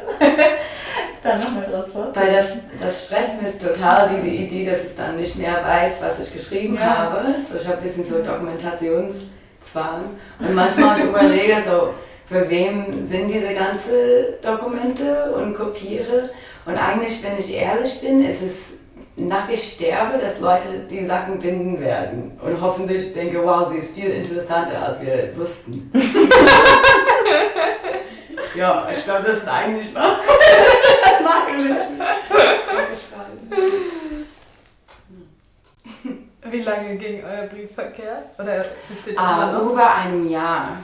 da 1.23 1.37
nochmal 1.37 1.64
draus 1.70 1.93
vorzulesen. 1.93 2.14
Weil 2.14 2.33
das, 2.35 2.68
das 2.81 3.07
stresst 3.07 3.43
mich 3.43 3.59
total, 3.59 4.11
diese 4.14 4.29
Idee, 4.29 4.70
dass 4.70 4.85
ich 4.85 4.97
dann 4.97 5.16
nicht 5.16 5.37
mehr 5.37 5.62
weiß, 5.64 5.95
was 6.01 6.27
ich 6.27 6.35
geschrieben 6.35 6.77
ja. 6.77 6.99
habe. 6.99 7.39
So, 7.39 7.57
ich 7.59 7.66
habe 7.66 7.79
ein 7.79 7.83
bisschen 7.83 8.05
so 8.05 8.23
Dokumentationszwang. 8.23 10.05
Und 10.39 10.55
manchmal 10.55 10.99
ich 10.99 11.05
überlege 11.05 11.57
so, 11.62 11.95
für 12.27 12.49
wem 12.49 13.05
sind 13.05 13.29
diese 13.29 13.53
ganzen 13.53 13.93
Dokumente 14.41 15.33
und 15.33 15.55
kopiere. 15.55 16.31
Und 16.64 16.77
eigentlich, 16.77 17.23
wenn 17.23 17.37
ich 17.37 17.55
ehrlich 17.55 18.01
bin, 18.01 18.25
ist 18.25 18.43
es 18.43 18.55
nach 19.16 19.48
ich 19.48 19.74
sterbe, 19.74 20.18
dass 20.18 20.38
Leute 20.40 20.86
die 20.90 21.04
Sachen 21.04 21.38
binden 21.38 21.80
werden 21.80 22.32
und 22.40 22.60
hoffentlich 22.60 23.12
denke, 23.12 23.44
wow, 23.44 23.68
sie 23.68 23.76
ist 23.78 23.94
viel 23.94 24.10
interessanter, 24.10 24.84
als 24.84 25.00
wir 25.02 25.36
wussten. 25.36 25.92
ja, 28.54 28.88
ich 28.90 29.04
glaube, 29.04 29.24
das 29.24 29.36
ist 29.38 29.48
eigentlich 29.48 29.94
was. 29.94 30.04
das 31.04 31.20
mag 31.22 31.48
ich 31.56 31.64
nicht. 31.64 31.88
Wie 36.50 36.60
lange 36.60 36.96
ging 36.96 37.22
euer 37.24 37.46
Briefverkehr? 37.46 38.24
Oder 38.38 38.64
besteht 38.88 39.14
immer 39.14 39.52
noch? 39.52 39.72
Über 39.72 39.94
einem 39.94 40.28
Jahr. 40.28 40.78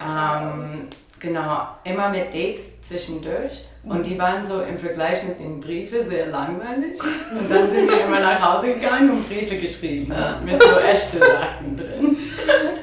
Ähm, 0.00 0.88
genau, 1.20 1.68
immer 1.84 2.08
mit 2.08 2.34
Dates 2.34 2.82
zwischendurch. 2.82 3.66
Und 3.84 4.04
die 4.04 4.18
waren 4.18 4.46
so 4.46 4.60
im 4.60 4.78
Vergleich 4.78 5.22
mit 5.24 5.38
den 5.38 5.60
Briefen 5.60 6.02
sehr 6.02 6.26
langweilig. 6.26 6.98
Und 7.02 7.50
dann 7.50 7.70
sind 7.70 7.90
wir 7.90 8.04
immer 8.04 8.20
nach 8.20 8.40
Hause 8.40 8.74
gegangen 8.74 9.10
und 9.10 9.28
Briefe 9.28 9.56
geschrieben. 9.56 10.12
Mit 10.44 10.62
so 10.62 10.78
echten 10.80 11.18
Sachen 11.18 11.76
drin. 11.76 12.16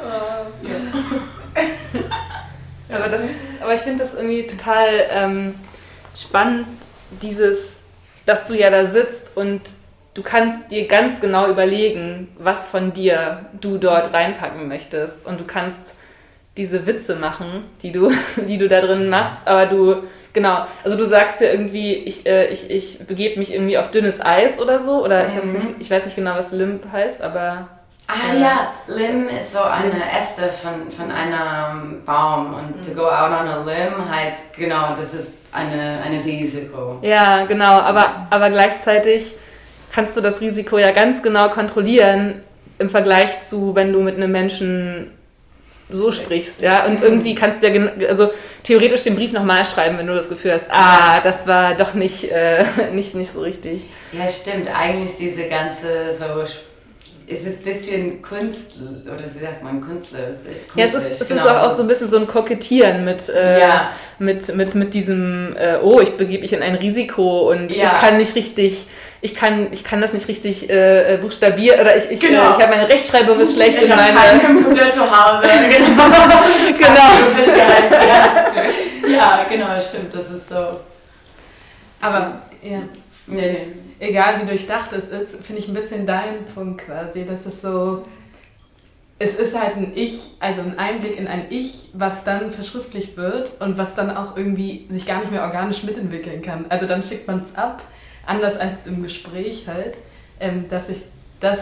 Oh. 0.02 0.68
Ja. 0.68 0.76
aber, 2.96 3.10
das, 3.10 3.22
aber 3.62 3.74
ich 3.76 3.82
finde 3.82 4.00
das 4.00 4.16
irgendwie 4.16 4.48
total 4.48 4.88
ähm, 5.12 5.56
spannend, 6.16 6.66
dieses, 7.22 7.78
dass 8.26 8.48
du 8.48 8.56
ja 8.56 8.72
da 8.72 8.88
sitzt 8.88 9.38
und 9.38 9.62
du 10.16 10.24
kannst 10.24 10.72
dir 10.72 10.88
ganz 10.88 11.22
genau 11.22 11.48
überlegen, 11.48 12.30
was 12.40 12.68
von 12.68 12.92
dir 12.92 13.46
du 13.62 13.78
dort 13.78 14.14
reinpacken 14.14 14.68
möchtest. 14.68 15.28
Und 15.28 15.40
du 15.40 15.46
kannst 15.46 15.94
diese 16.58 16.86
Witze 16.86 17.16
machen, 17.16 17.64
die 17.82 17.92
du, 17.92 18.12
die 18.48 18.58
du 18.58 18.68
da 18.68 18.82
drin 18.82 19.10
machst, 19.10 19.40
aber 19.46 19.68
du, 19.68 20.04
genau, 20.34 20.66
also 20.84 20.98
du 20.98 21.06
sagst 21.06 21.42
ja 21.42 21.52
irgendwie, 21.52 21.94
ich, 21.94 22.26
äh, 22.26 22.48
ich, 22.48 22.70
ich 22.70 23.00
begebe 23.06 23.40
mich 23.40 23.54
irgendwie 23.54 23.78
auf 23.78 23.92
dünnes 23.92 24.20
Eis 24.20 24.60
oder 24.60 24.82
so, 24.82 25.04
oder 25.04 25.26
ich, 25.26 25.36
mhm. 25.36 25.54
nicht, 25.54 25.68
ich 25.80 25.92
weiß 25.92 26.06
nicht 26.06 26.16
genau, 26.16 26.36
was 26.36 26.52
Limp 26.52 26.92
heißt, 26.92 27.22
aber... 27.22 27.70
Ah 28.10 28.34
äh, 28.34 28.40
ja, 28.40 28.74
Limb 28.88 29.30
ist 29.30 29.52
so 29.52 29.60
eine 29.60 30.02
Äste 30.18 30.50
von, 30.62 30.90
von 30.90 31.12
einem 31.12 32.06
Baum 32.06 32.54
und 32.54 32.78
mhm. 32.78 32.82
to 32.82 32.96
go 32.96 33.06
out 33.06 33.32
on 33.32 33.48
a 33.48 33.64
limb 33.66 34.10
heißt, 34.10 34.54
genau, 34.56 34.96
das 34.96 35.14
ist 35.14 35.44
eine, 35.52 36.02
eine 36.02 36.24
Risiko. 36.24 37.00
Ja, 37.02 37.46
genau, 37.46 37.82
aber, 37.82 38.28
aber 38.30 38.50
gleichzeitig 38.50 39.36
kannst 39.92 40.16
du 40.16 40.22
das 40.22 40.40
Risiko 40.40 40.78
ja 40.78 40.92
ganz 40.92 41.22
genau 41.22 41.50
kontrollieren 41.50 42.42
im 42.80 42.90
Vergleich 42.90 43.42
zu, 43.44 43.76
wenn 43.76 43.92
du 43.92 44.00
mit 44.02 44.16
einem 44.16 44.32
Menschen 44.32 45.12
so 45.90 46.12
sprichst, 46.12 46.62
ja. 46.62 46.86
Und 46.86 47.02
irgendwie 47.02 47.36
kannst 47.36 47.64
du 47.64 47.68
ja, 47.68 47.92
also 48.08 48.32
theoretisch 48.64 49.04
den 49.04 49.16
Brief 49.16 49.32
nochmal 49.32 49.66
schreiben, 49.66 49.98
wenn 49.98 50.08
du 50.08 50.16
das 50.16 50.30
Gefühl 50.30 50.54
hast, 50.54 50.68
ah, 50.70 51.22
das 51.22 51.48
war 51.48 51.76
doch 51.76 51.94
nicht, 51.94 52.32
äh, 52.32 52.66
nicht, 52.92 53.16
nicht 53.16 53.32
so 53.32 53.42
richtig. 53.42 53.84
Ja, 54.12 54.28
stimmt. 54.28 54.70
Eigentlich 54.74 55.16
diese 55.18 55.48
ganze 55.48 56.14
so 56.18 56.26
es 57.30 57.46
ist 57.46 57.66
ein 57.66 57.74
bisschen 57.74 58.22
Kunst, 58.22 58.78
oder 59.06 59.24
wie 59.26 59.40
sagt 59.40 59.62
man, 59.62 59.82
Künstler. 59.82 60.20
Ja, 60.76 60.86
es 60.86 60.94
ist, 60.94 61.22
es 61.22 61.28
genau. 61.28 61.42
ist 61.42 61.48
auch, 61.48 61.68
auch, 61.68 61.72
so 61.72 61.82
ein 61.82 61.88
bisschen 61.88 62.10
so 62.10 62.18
ein 62.18 62.28
Kokettieren 62.28 63.04
mit, 63.04 63.28
äh, 63.28 63.60
ja. 63.60 63.90
mit, 64.18 64.56
mit, 64.56 64.76
mit 64.76 64.94
diesem, 64.94 65.56
äh, 65.58 65.78
oh, 65.82 66.00
ich 66.00 66.16
begebe 66.16 66.42
mich 66.42 66.54
in 66.54 66.64
ein 66.64 66.76
Risiko 66.76 67.52
und 67.52 67.76
ja. 67.76 67.84
ich 67.84 67.92
kann 67.92 68.18
nicht 68.18 68.36
richtig 68.36 68.88
ich 69.20 69.34
kann, 69.34 69.74
ich 69.74 69.84
kann 69.84 70.00
das 70.00 70.14
nicht 70.14 70.28
richtig 70.28 70.70
äh, 70.70 71.16
äh 71.16 71.18
buchstabieren 71.18 71.82
oder 71.82 71.98
ich, 71.98 72.10
ich, 72.12 72.20
genau. 72.20 72.50
äh, 72.50 72.52
ich 72.52 72.64
habe 72.64 72.76
meine 72.76 72.88
Rechtschreibung 72.88 73.40
ist 73.40 73.56
schlecht. 73.56 73.82
Ich 73.82 73.92
habe 73.92 74.14
keinen 74.14 74.64
Computer 74.64 74.92
zu 74.94 75.02
Hause. 75.02 75.48
Genau. 75.68 76.04
genau. 76.78 77.08
ja. 78.08 79.10
ja, 79.10 79.46
genau, 79.50 79.82
stimmt, 79.82 80.14
das 80.14 80.30
ist 80.30 80.50
so. 80.50 80.80
Aber, 82.00 82.44
ja. 82.62 82.80
Nee, 83.26 83.52
nee. 83.52 83.87
Egal 84.00 84.42
wie 84.42 84.46
durchdacht 84.46 84.94
es 84.94 85.08
ist, 85.10 85.44
finde 85.44 85.62
ich 85.62 85.68
ein 85.68 85.74
bisschen 85.74 86.06
dein 86.06 86.46
Punkt 86.54 86.86
quasi, 86.86 87.26
dass 87.26 87.46
es 87.46 87.62
so, 87.62 88.06
es 89.18 89.34
ist 89.36 89.60
halt 89.60 89.76
ein 89.76 89.94
Ich, 89.96 90.34
also 90.40 90.62
ein 90.62 90.78
Einblick 90.78 91.18
in 91.18 91.28
ein 91.28 91.48
Ich, 91.50 91.90
was 91.94 92.24
dann 92.24 92.52
verschriftlicht 92.52 93.18
wird 93.18 93.60
und 93.60 93.78
was 93.78 93.96
dann 93.96 94.16
auch 94.16 94.38
irgendwie 94.38 94.86
sich 94.90 95.08
gar 95.08 95.22
nicht 95.22 95.32
mehr 95.32 95.44
organisch 95.44 95.84
mitentwickeln 95.84 96.44
kann. 96.44 96.66
Also 96.70 96.86
dann 96.86 97.02
schickt 97.02 97.28
man 97.28 97.42
es 97.42 97.56
ab 97.56 97.82
anders 98.28 98.58
als 98.58 98.86
im 98.86 99.02
Gespräch 99.02 99.68
halt, 99.68 99.98
ähm, 100.40 100.66
dass 100.70 100.90
ich 100.90 101.02
das, 101.40 101.60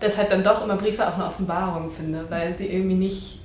das 0.00 0.16
halt 0.16 0.30
dann 0.30 0.42
doch 0.42 0.64
immer 0.64 0.76
Briefe 0.76 1.06
auch 1.06 1.14
eine 1.14 1.26
Offenbarung 1.26 1.90
finde, 1.90 2.24
weil 2.30 2.56
sie 2.56 2.66
irgendwie 2.66 2.94
nicht, 2.94 3.40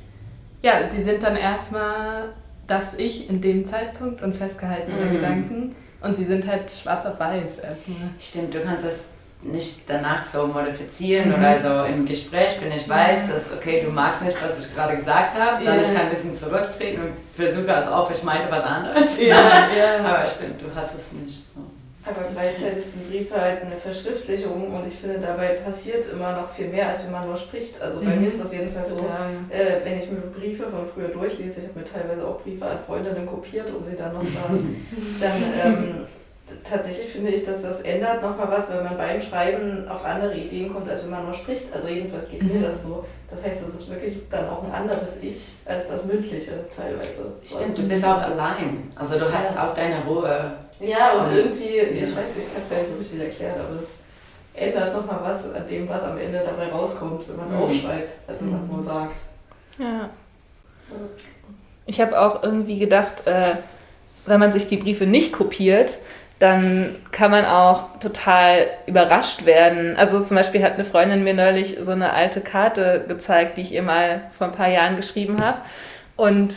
ja, 0.62 0.90
sie 0.90 1.04
sind 1.04 1.24
dann 1.24 1.36
erstmal 1.36 2.30
das 2.68 2.94
Ich 2.98 3.30
in 3.30 3.42
dem 3.42 3.66
Zeitpunkt 3.66 4.22
und 4.22 4.36
festgehalten 4.36 4.92
mhm. 4.94 5.14
Gedanken 5.14 5.76
und 6.02 6.16
sie 6.16 6.26
sind 6.26 6.48
halt 6.48 6.72
schwarz 6.72 7.06
auf 7.06 7.20
weiß 7.20 7.60
erstmal. 7.60 8.10
Stimmt, 8.20 8.54
du 8.54 8.62
kannst 8.62 8.86
das 8.86 9.00
nicht 9.42 9.88
danach 9.88 10.26
so 10.26 10.48
modifizieren 10.48 11.30
mhm. 11.30 11.36
oder 11.36 11.60
so 11.62 11.94
im 11.94 12.06
Gespräch, 12.06 12.58
wenn 12.62 12.72
ich 12.72 12.90
weiß, 12.90 13.30
dass, 13.30 13.52
okay, 13.56 13.84
du 13.86 13.92
magst 13.92 14.24
nicht, 14.24 14.38
was 14.42 14.66
ich 14.66 14.74
gerade 14.74 14.98
gesagt 14.98 15.40
habe, 15.40 15.64
dann 15.64 15.76
yeah. 15.76 15.84
ich 15.84 15.94
kann 15.94 16.08
ein 16.08 16.10
bisschen 16.10 16.38
zurücktreten 16.38 17.02
und 17.02 17.12
versuche, 17.34 17.74
als 17.74 17.92
ob 17.92 18.12
ich 18.12 18.24
meinte 18.24 18.52
was 18.52 18.64
anderes. 18.64 19.20
Ja, 19.20 19.36
ja. 19.78 20.04
Aber 20.04 20.28
stimmt, 20.28 20.60
du 20.62 20.66
hast 20.76 20.96
es 20.96 21.12
nicht 21.14 21.44
so. 21.54 21.62
Aber 22.08 22.30
gleichzeitig 22.32 22.86
sind 22.86 23.10
Briefe 23.10 23.40
halt 23.40 23.64
eine 23.64 23.76
Verschriftlichung 23.76 24.74
und 24.74 24.88
ich 24.88 24.96
finde, 24.96 25.20
dabei 25.20 25.60
passiert 25.64 26.12
immer 26.12 26.32
noch 26.34 26.52
viel 26.52 26.68
mehr, 26.70 26.90
als 26.90 27.04
wenn 27.06 27.12
man 27.12 27.28
nur 27.28 27.38
spricht. 27.38 27.82
Also 27.82 28.00
bei 28.00 28.16
mhm. 28.16 28.22
mir 28.22 28.28
ist 28.30 28.42
das 28.42 28.54
jedenfalls 28.54 28.90
so, 28.90 28.98
ja. 28.98 29.56
äh, 29.56 29.84
wenn 29.84 29.98
ich 29.98 30.10
mir 30.10 30.20
Briefe 30.20 30.64
von 30.64 30.88
früher 30.88 31.10
durchlese, 31.10 31.62
ich 31.62 31.68
habe 31.68 31.80
mir 31.80 31.86
teilweise 31.86 32.26
auch 32.26 32.42
Briefe 32.42 32.66
an 32.66 32.78
Freundinnen 32.86 33.26
kopiert, 33.26 33.68
um 33.76 33.84
sie 33.84 33.96
dann 33.96 34.14
noch 34.14 34.22
zu 34.22 34.42
haben, 34.42 34.88
dann 35.20 35.44
ähm, 35.64 36.08
tatsächlich 36.64 37.10
finde 37.10 37.32
ich, 37.32 37.44
dass 37.44 37.62
das 37.62 37.82
ändert 37.82 38.22
nochmal 38.22 38.50
was, 38.50 38.70
wenn 38.70 38.84
man 38.84 38.98
beim 38.98 39.20
Schreiben 39.20 39.88
auf 39.88 40.06
andere 40.06 40.36
Ideen 40.36 40.72
kommt, 40.72 40.90
als 40.90 41.04
wenn 41.04 41.12
man 41.12 41.26
nur 41.26 41.34
spricht. 41.34 41.74
Also 41.74 41.90
jedenfalls 41.90 42.30
geht 42.30 42.44
mhm. 42.44 42.62
mir 42.62 42.70
das 42.70 42.84
so. 42.84 43.06
Das 43.30 43.44
heißt, 43.44 43.62
es 43.68 43.82
ist 43.82 43.90
wirklich 43.90 44.18
dann 44.30 44.48
auch 44.50 44.64
ein 44.64 44.72
anderes 44.72 45.18
Ich 45.22 45.56
als 45.66 45.90
das 45.90 46.06
Mündliche 46.06 46.66
teilweise. 46.76 47.34
Stimmt, 47.44 47.78
du 47.78 47.84
bist 47.84 48.06
auch 48.06 48.22
allein. 48.22 48.90
Also 48.96 49.20
du 49.20 49.26
hast 49.26 49.54
ja. 49.56 49.68
auch 49.68 49.74
deine 49.74 50.06
Ruhe. 50.06 50.54
Ja, 50.80 51.14
und 51.14 51.36
irgendwie, 51.36 51.78
ja. 51.78 52.06
ich 52.06 52.16
weiß 52.16 52.36
nicht, 52.36 52.48
ich 52.48 52.54
kann 52.54 52.64
es 52.64 52.70
ja 52.70 52.78
nicht 52.78 52.92
so 52.92 52.98
richtig 53.00 53.20
erklären, 53.20 53.60
aber 53.60 53.80
es 53.80 53.90
ändert 54.54 54.94
nochmal 54.94 55.20
was 55.24 55.44
an 55.54 55.68
dem, 55.68 55.88
was 55.90 56.04
am 56.04 56.18
Ende 56.18 56.44
dabei 56.46 56.72
rauskommt, 56.72 57.28
wenn 57.28 57.36
man 57.38 57.48
es 57.48 57.54
mhm. 57.54 57.62
aufschreibt, 57.62 58.10
als 58.28 58.42
wenn 58.42 58.52
man 58.52 58.64
es 58.64 58.72
nur 58.72 58.84
sagt. 58.84 59.18
Ja. 59.78 60.10
Ich 61.86 62.02
habe 62.02 62.20
auch 62.20 62.44
irgendwie 62.44 62.80
gedacht, 62.80 63.26
äh, 63.26 63.56
wenn 64.26 64.40
man 64.40 64.52
sich 64.52 64.68
die 64.68 64.78
Briefe 64.78 65.06
nicht 65.06 65.34
kopiert, 65.34 65.98
dann 66.40 66.96
kann 67.12 67.32
man 67.32 67.46
auch 67.46 67.98
total 68.00 68.68
überrascht 68.86 69.46
werden. 69.46 69.98
Also 69.98 70.24
zum 70.24 70.38
Beispiel 70.38 70.64
hat 70.64 70.74
eine 70.74 70.84
Freundin 70.84 71.24
mir 71.24 71.34
neulich 71.34 71.78
so 71.82 71.92
eine 71.92 72.14
alte 72.14 72.42
Karte 72.42 73.06
gezeigt, 73.08 73.58
die 73.58 73.62
ich 73.62 73.72
ihr 73.72 73.82
mal 73.82 74.22
vor 74.38 74.48
ein 74.48 74.54
paar 74.54 74.70
Jahren 74.70 74.98
geschrieben 74.98 75.38
habe. 75.44 75.60
Und 76.16 76.54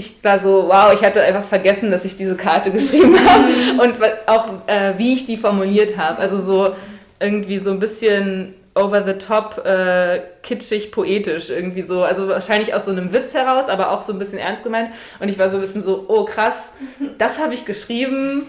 ich 0.00 0.24
war 0.24 0.38
so, 0.38 0.68
wow, 0.68 0.94
ich 0.94 1.04
hatte 1.04 1.22
einfach 1.22 1.44
vergessen, 1.44 1.90
dass 1.90 2.06
ich 2.06 2.16
diese 2.16 2.34
Karte 2.34 2.70
geschrieben 2.70 3.18
habe 3.18 3.82
und 3.82 3.96
auch 4.26 4.46
äh, 4.66 4.94
wie 4.96 5.12
ich 5.12 5.26
die 5.26 5.36
formuliert 5.36 5.98
habe. 5.98 6.18
Also 6.18 6.40
so 6.40 6.74
irgendwie 7.20 7.58
so 7.58 7.70
ein 7.70 7.78
bisschen 7.78 8.54
over 8.74 9.04
the 9.04 9.12
top, 9.14 9.62
äh, 9.66 10.22
kitschig, 10.42 10.90
poetisch 10.90 11.50
irgendwie 11.50 11.82
so. 11.82 12.02
Also 12.02 12.28
wahrscheinlich 12.28 12.72
aus 12.72 12.86
so 12.86 12.92
einem 12.92 13.12
Witz 13.12 13.34
heraus, 13.34 13.68
aber 13.68 13.90
auch 13.90 14.00
so 14.00 14.14
ein 14.14 14.18
bisschen 14.18 14.38
ernst 14.38 14.64
gemeint. 14.64 14.90
Und 15.18 15.28
ich 15.28 15.38
war 15.38 15.50
so 15.50 15.58
ein 15.58 15.60
bisschen 15.60 15.82
so, 15.82 16.06
oh 16.08 16.24
krass, 16.24 16.72
das 17.18 17.38
habe 17.38 17.52
ich 17.52 17.66
geschrieben 17.66 18.46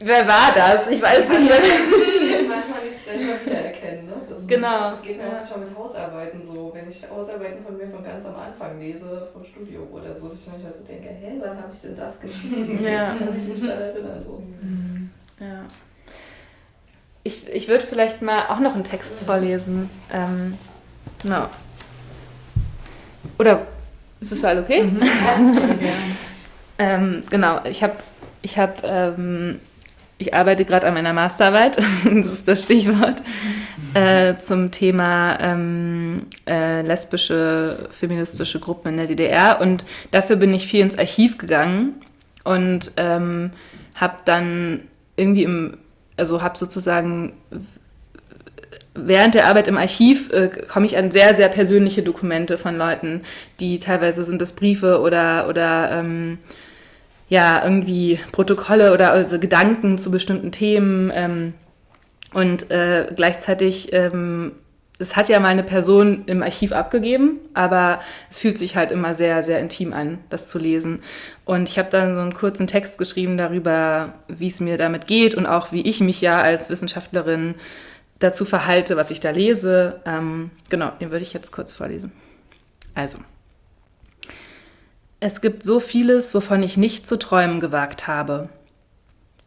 Wer 0.00 0.26
war 0.28 0.52
das? 0.54 0.88
Ich 0.88 1.00
weiß 1.00 1.26
nicht 1.28 1.40
mehr. 3.46 3.65
Wiedererkennen. 4.48 4.60
Ne? 4.60 4.78
Genau. 4.78 4.90
Das 4.90 5.02
geht 5.02 5.18
mir 5.18 5.24
ja. 5.24 5.32
manchmal 5.32 5.60
mit 5.60 5.76
Hausarbeiten 5.76 6.46
so. 6.46 6.70
Wenn 6.74 6.88
ich 6.88 7.10
Hausarbeiten 7.10 7.64
von 7.64 7.76
mir 7.76 7.88
von 7.88 8.04
ganz 8.04 8.24
am 8.26 8.36
Anfang 8.36 8.80
lese, 8.80 9.28
vom 9.32 9.44
Studio 9.44 9.82
oder 9.92 10.18
so, 10.18 10.28
dass 10.28 10.40
ich 10.40 10.46
manchmal 10.46 10.72
so 10.72 10.84
denke, 10.84 11.08
hä, 11.08 11.40
wann 11.40 11.56
habe 11.56 11.72
ich 11.72 11.80
denn 11.80 11.96
das 11.96 12.20
geschrieben? 12.20 12.82
Ja. 12.82 13.12
Ich 13.16 13.18
kann 13.26 13.34
mich 13.36 13.48
nicht 13.48 13.62
daran 13.68 13.82
erinnern. 13.82 14.24
So. 14.24 14.42
Mhm. 14.62 15.10
Ja. 15.40 15.64
Ich, 17.22 17.48
ich 17.48 17.68
würde 17.68 17.84
vielleicht 17.84 18.22
mal 18.22 18.46
auch 18.48 18.60
noch 18.60 18.74
einen 18.74 18.84
Text 18.84 19.20
vorlesen. 19.20 19.90
Ähm, 20.12 20.56
no. 21.24 21.46
Oder 23.38 23.66
ist 24.20 24.32
das 24.32 24.38
für 24.38 24.48
alle 24.48 24.62
okay? 24.62 24.84
Mhm. 24.84 25.02
Ja, 25.80 25.92
ähm, 26.78 27.22
genau, 27.30 27.60
ich 27.64 27.82
habe 27.82 27.94
ich 28.42 28.58
hab, 28.58 28.84
ähm, 28.84 29.60
ich 30.18 30.34
arbeite 30.34 30.64
gerade 30.64 30.86
an 30.86 30.94
meiner 30.94 31.12
Masterarbeit, 31.12 31.76
das 32.04 32.26
ist 32.26 32.48
das 32.48 32.62
Stichwort, 32.62 33.22
äh, 33.96 34.38
zum 34.38 34.70
Thema 34.72 35.38
ähm, 35.40 36.26
äh, 36.46 36.82
lesbische 36.82 37.88
feministische 37.90 38.60
Gruppen 38.60 38.88
in 38.88 38.96
der 38.98 39.06
DDR. 39.06 39.58
Und 39.60 39.86
dafür 40.10 40.36
bin 40.36 40.52
ich 40.52 40.66
viel 40.66 40.82
ins 40.82 40.98
Archiv 40.98 41.38
gegangen 41.38 41.94
und 42.44 42.92
ähm, 42.98 43.52
habe 43.94 44.16
dann 44.26 44.82
irgendwie 45.16 45.44
im, 45.44 45.78
also 46.18 46.42
habe 46.42 46.58
sozusagen 46.58 47.32
während 48.94 49.34
der 49.34 49.46
Arbeit 49.46 49.66
im 49.66 49.78
Archiv 49.78 50.30
äh, 50.30 50.50
komme 50.68 50.84
ich 50.84 50.98
an 50.98 51.10
sehr, 51.10 51.34
sehr 51.34 51.48
persönliche 51.48 52.02
Dokumente 52.02 52.58
von 52.58 52.76
Leuten, 52.76 53.22
die 53.60 53.78
teilweise 53.78 54.24
sind 54.24 54.42
das 54.42 54.52
Briefe 54.52 55.00
oder, 55.00 55.48
oder 55.48 55.90
ähm, 55.92 56.36
ja, 57.30 57.64
irgendwie 57.64 58.20
Protokolle 58.32 58.92
oder 58.92 59.12
also 59.12 59.38
Gedanken 59.38 59.96
zu 59.96 60.10
bestimmten 60.10 60.52
Themen. 60.52 61.10
Ähm, 61.14 61.54
und 62.36 62.70
äh, 62.70 63.10
gleichzeitig, 63.16 63.94
ähm, 63.94 64.52
es 64.98 65.16
hat 65.16 65.30
ja 65.30 65.40
mal 65.40 65.48
eine 65.48 65.62
Person 65.62 66.24
im 66.26 66.42
Archiv 66.42 66.72
abgegeben, 66.72 67.38
aber 67.54 68.02
es 68.30 68.40
fühlt 68.40 68.58
sich 68.58 68.76
halt 68.76 68.92
immer 68.92 69.14
sehr, 69.14 69.42
sehr 69.42 69.58
intim 69.58 69.94
an, 69.94 70.18
das 70.28 70.46
zu 70.46 70.58
lesen. 70.58 71.02
Und 71.46 71.66
ich 71.66 71.78
habe 71.78 71.88
dann 71.88 72.14
so 72.14 72.20
einen 72.20 72.34
kurzen 72.34 72.66
Text 72.66 72.98
geschrieben 72.98 73.38
darüber, 73.38 74.12
wie 74.28 74.48
es 74.48 74.60
mir 74.60 74.76
damit 74.76 75.06
geht 75.06 75.34
und 75.34 75.46
auch 75.46 75.72
wie 75.72 75.80
ich 75.80 76.00
mich 76.00 76.20
ja 76.20 76.36
als 76.36 76.68
Wissenschaftlerin 76.68 77.54
dazu 78.18 78.44
verhalte, 78.44 78.98
was 78.98 79.10
ich 79.10 79.20
da 79.20 79.30
lese. 79.30 80.02
Ähm, 80.04 80.50
genau, 80.68 80.90
den 81.00 81.12
würde 81.12 81.22
ich 81.22 81.32
jetzt 81.32 81.52
kurz 81.52 81.72
vorlesen. 81.72 82.12
Also. 82.94 83.20
Es 85.20 85.40
gibt 85.40 85.62
so 85.62 85.80
vieles, 85.80 86.34
wovon 86.34 86.62
ich 86.62 86.76
nicht 86.76 87.06
zu 87.06 87.18
träumen 87.18 87.60
gewagt 87.60 88.06
habe. 88.06 88.50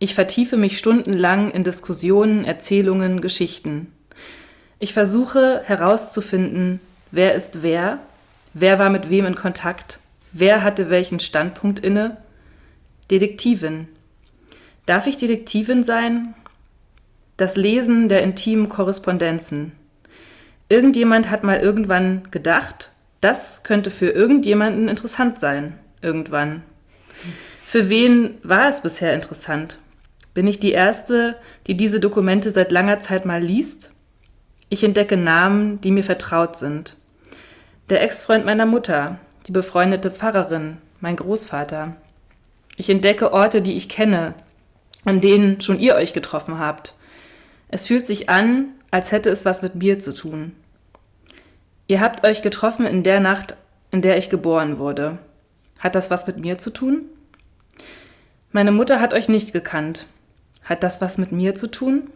Ich 0.01 0.13
vertiefe 0.13 0.55
mich 0.55 0.77
stundenlang 0.77 1.51
in 1.51 1.65
Diskussionen, 1.65 2.45
Erzählungen, 2.45 3.19
Geschichten. 3.19 3.91
Ich 4.79 4.93
versuche 4.93 5.61
herauszufinden, 5.65 6.79
wer 7.11 7.35
ist 7.35 7.63
wer, 7.63 7.99
wer 8.53 8.79
war 8.79 8.89
mit 8.89 9.09
wem 9.09 9.25
in 9.25 9.35
Kontakt, 9.35 9.99
wer 10.31 10.63
hatte 10.63 10.89
welchen 10.89 11.19
Standpunkt 11.19 11.79
inne. 11.79 12.15
Detektivin. 13.11 13.89
Darf 14.85 15.05
ich 15.05 15.17
Detektivin 15.17 15.83
sein? 15.83 16.33
Das 17.35 17.57
Lesen 17.57 18.07
der 18.07 18.23
intimen 18.23 18.69
Korrespondenzen. 18.69 19.73
Irgendjemand 20.69 21.29
hat 21.29 21.43
mal 21.43 21.59
irgendwann 21.59 22.29
gedacht, 22.31 22.91
das 23.19 23.63
könnte 23.63 23.91
für 23.91 24.11
irgendjemanden 24.11 24.87
interessant 24.87 25.39
sein, 25.39 25.77
irgendwann. 26.01 26.63
Für 27.65 27.89
wen 27.89 28.37
war 28.43 28.69
es 28.69 28.81
bisher 28.81 29.13
interessant? 29.13 29.77
Bin 30.39 30.47
ich 30.47 30.61
die 30.61 30.71
Erste, 30.71 31.35
die 31.67 31.75
diese 31.75 31.99
Dokumente 31.99 32.53
seit 32.53 32.71
langer 32.71 33.01
Zeit 33.01 33.25
mal 33.25 33.41
liest? 33.43 33.91
Ich 34.69 34.85
entdecke 34.85 35.17
Namen, 35.17 35.81
die 35.81 35.91
mir 35.91 36.05
vertraut 36.05 36.55
sind. 36.55 36.95
Der 37.89 38.01
Ex-Freund 38.01 38.45
meiner 38.45 38.65
Mutter, 38.65 39.19
die 39.47 39.51
befreundete 39.51 40.11
Pfarrerin, 40.11 40.77
mein 41.01 41.17
Großvater. 41.17 41.97
Ich 42.77 42.89
entdecke 42.89 43.33
Orte, 43.33 43.61
die 43.61 43.75
ich 43.75 43.89
kenne, 43.89 44.33
an 45.03 45.19
denen 45.19 45.59
schon 45.59 45.77
ihr 45.77 45.95
euch 45.95 46.13
getroffen 46.13 46.57
habt. 46.57 46.93
Es 47.67 47.87
fühlt 47.87 48.07
sich 48.07 48.29
an, 48.29 48.67
als 48.91 49.11
hätte 49.11 49.31
es 49.31 49.43
was 49.43 49.61
mit 49.61 49.75
mir 49.75 49.99
zu 49.99 50.13
tun. 50.13 50.53
Ihr 51.87 51.99
habt 51.99 52.25
euch 52.25 52.41
getroffen 52.41 52.85
in 52.85 53.03
der 53.03 53.19
Nacht, 53.19 53.57
in 53.91 54.01
der 54.01 54.17
ich 54.17 54.29
geboren 54.29 54.79
wurde. 54.79 55.17
Hat 55.79 55.95
das 55.95 56.09
was 56.09 56.27
mit 56.27 56.39
mir 56.39 56.57
zu 56.57 56.69
tun? 56.69 57.07
Meine 58.53 58.71
Mutter 58.71 59.01
hat 59.01 59.13
euch 59.13 59.27
nicht 59.27 59.51
gekannt. 59.51 60.05
Hat 60.69 60.83
das 60.83 61.01
was 61.01 61.17
mit 61.17 61.31
mir 61.31 61.55
zu 61.55 61.65
tun? 61.65 62.11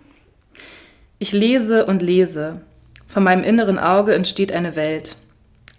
Ich 1.17 1.31
lese 1.31 1.87
und 1.87 2.03
lese. 2.03 2.61
Von 3.07 3.23
meinem 3.23 3.43
inneren 3.43 3.79
Auge 3.79 4.13
entsteht 4.13 4.51
eine 4.51 4.75
Welt. 4.75 5.15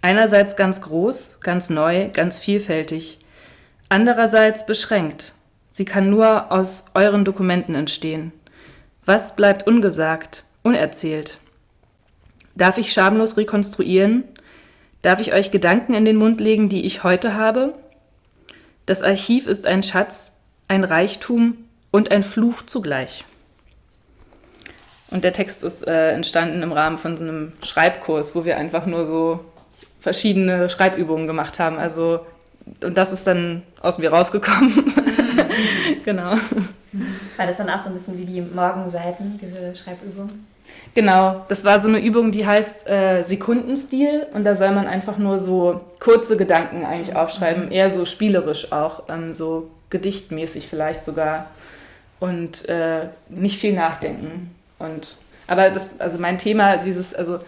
Einerseits 0.01 0.57
ganz 0.57 0.81
groß, 0.81 1.39
ganz 1.39 1.69
neu, 1.69 2.09
ganz 2.09 2.37
vielfältig. 2.37 3.19
Andererseits 3.87 4.65
beschränkt. 4.65 5.33
Sie 5.71 5.85
kann 5.85 6.09
nur 6.09 6.51
aus 6.51 6.87
euren 6.93 7.23
Dokumenten 7.23 7.75
entstehen. 7.75 8.33
Was 9.05 9.37
bleibt 9.37 9.67
ungesagt, 9.67 10.43
unerzählt? 10.61 11.39
Darf 12.55 12.77
ich 12.77 12.91
schamlos 12.91 13.37
rekonstruieren? 13.37 14.25
Darf 15.01 15.21
ich 15.21 15.31
euch 15.31 15.49
Gedanken 15.49 15.93
in 15.93 16.03
den 16.03 16.17
Mund 16.17 16.41
legen, 16.41 16.67
die 16.67 16.85
ich 16.85 17.05
heute 17.05 17.35
habe? 17.35 17.73
Das 18.85 19.01
Archiv 19.01 19.47
ist 19.47 19.65
ein 19.65 19.81
Schatz, 19.81 20.33
ein 20.67 20.83
Reichtum 20.83 21.64
und 21.95 22.11
ein 22.11 22.23
Fluch 22.23 22.63
zugleich. 22.65 23.23
Und 25.11 25.23
der 25.23 25.31
Text 25.31 25.63
ist 25.63 25.87
äh, 25.87 26.11
entstanden 26.11 26.61
im 26.61 26.73
Rahmen 26.73 26.97
von 26.97 27.15
so 27.15 27.23
einem 27.23 27.53
Schreibkurs, 27.63 28.35
wo 28.35 28.43
wir 28.43 28.57
einfach 28.57 28.85
nur 28.85 29.05
so 29.05 29.39
verschiedene 30.01 30.67
Schreibübungen 30.67 31.25
gemacht 31.25 31.57
haben. 31.57 31.77
Also, 31.77 32.25
und 32.83 32.97
das 32.97 33.13
ist 33.13 33.25
dann 33.25 33.61
aus 33.81 33.97
mir 33.97 34.11
rausgekommen. 34.11 34.75
Mhm. 34.75 36.03
genau. 36.03 36.31
War 37.37 37.47
das 37.47 37.55
dann 37.55 37.69
auch 37.69 37.79
so 37.79 37.87
ein 37.87 37.93
bisschen 37.93 38.17
wie 38.17 38.25
die 38.25 38.41
Morgenseiten, 38.41 39.39
diese 39.41 39.73
Schreibübung? 39.77 40.29
Genau, 40.95 41.45
das 41.47 41.63
war 41.63 41.79
so 41.79 41.87
eine 41.87 41.99
Übung, 41.99 42.33
die 42.33 42.45
heißt 42.45 42.89
äh, 42.89 43.23
Sekundenstil 43.23 44.27
und 44.33 44.43
da 44.43 44.57
soll 44.57 44.71
man 44.71 44.87
einfach 44.87 45.17
nur 45.17 45.39
so 45.39 45.79
kurze 46.01 46.35
Gedanken 46.35 46.83
eigentlich 46.83 47.15
aufschreiben, 47.15 47.71
eher 47.71 47.89
so 47.89 48.03
spielerisch 48.03 48.73
auch, 48.73 49.03
ähm, 49.07 49.33
so 49.33 49.69
gedichtmäßig 49.89 50.67
vielleicht 50.67 51.05
sogar 51.05 51.47
und 52.19 52.67
äh, 52.69 53.07
nicht 53.29 53.59
viel 53.59 53.73
nachdenken. 53.73 54.55
Und, 54.79 55.17
aber 55.47 55.69
das, 55.69 55.99
also 55.99 56.17
mein 56.17 56.37
Thema, 56.37 56.77
dieses, 56.77 57.13
also 57.13 57.39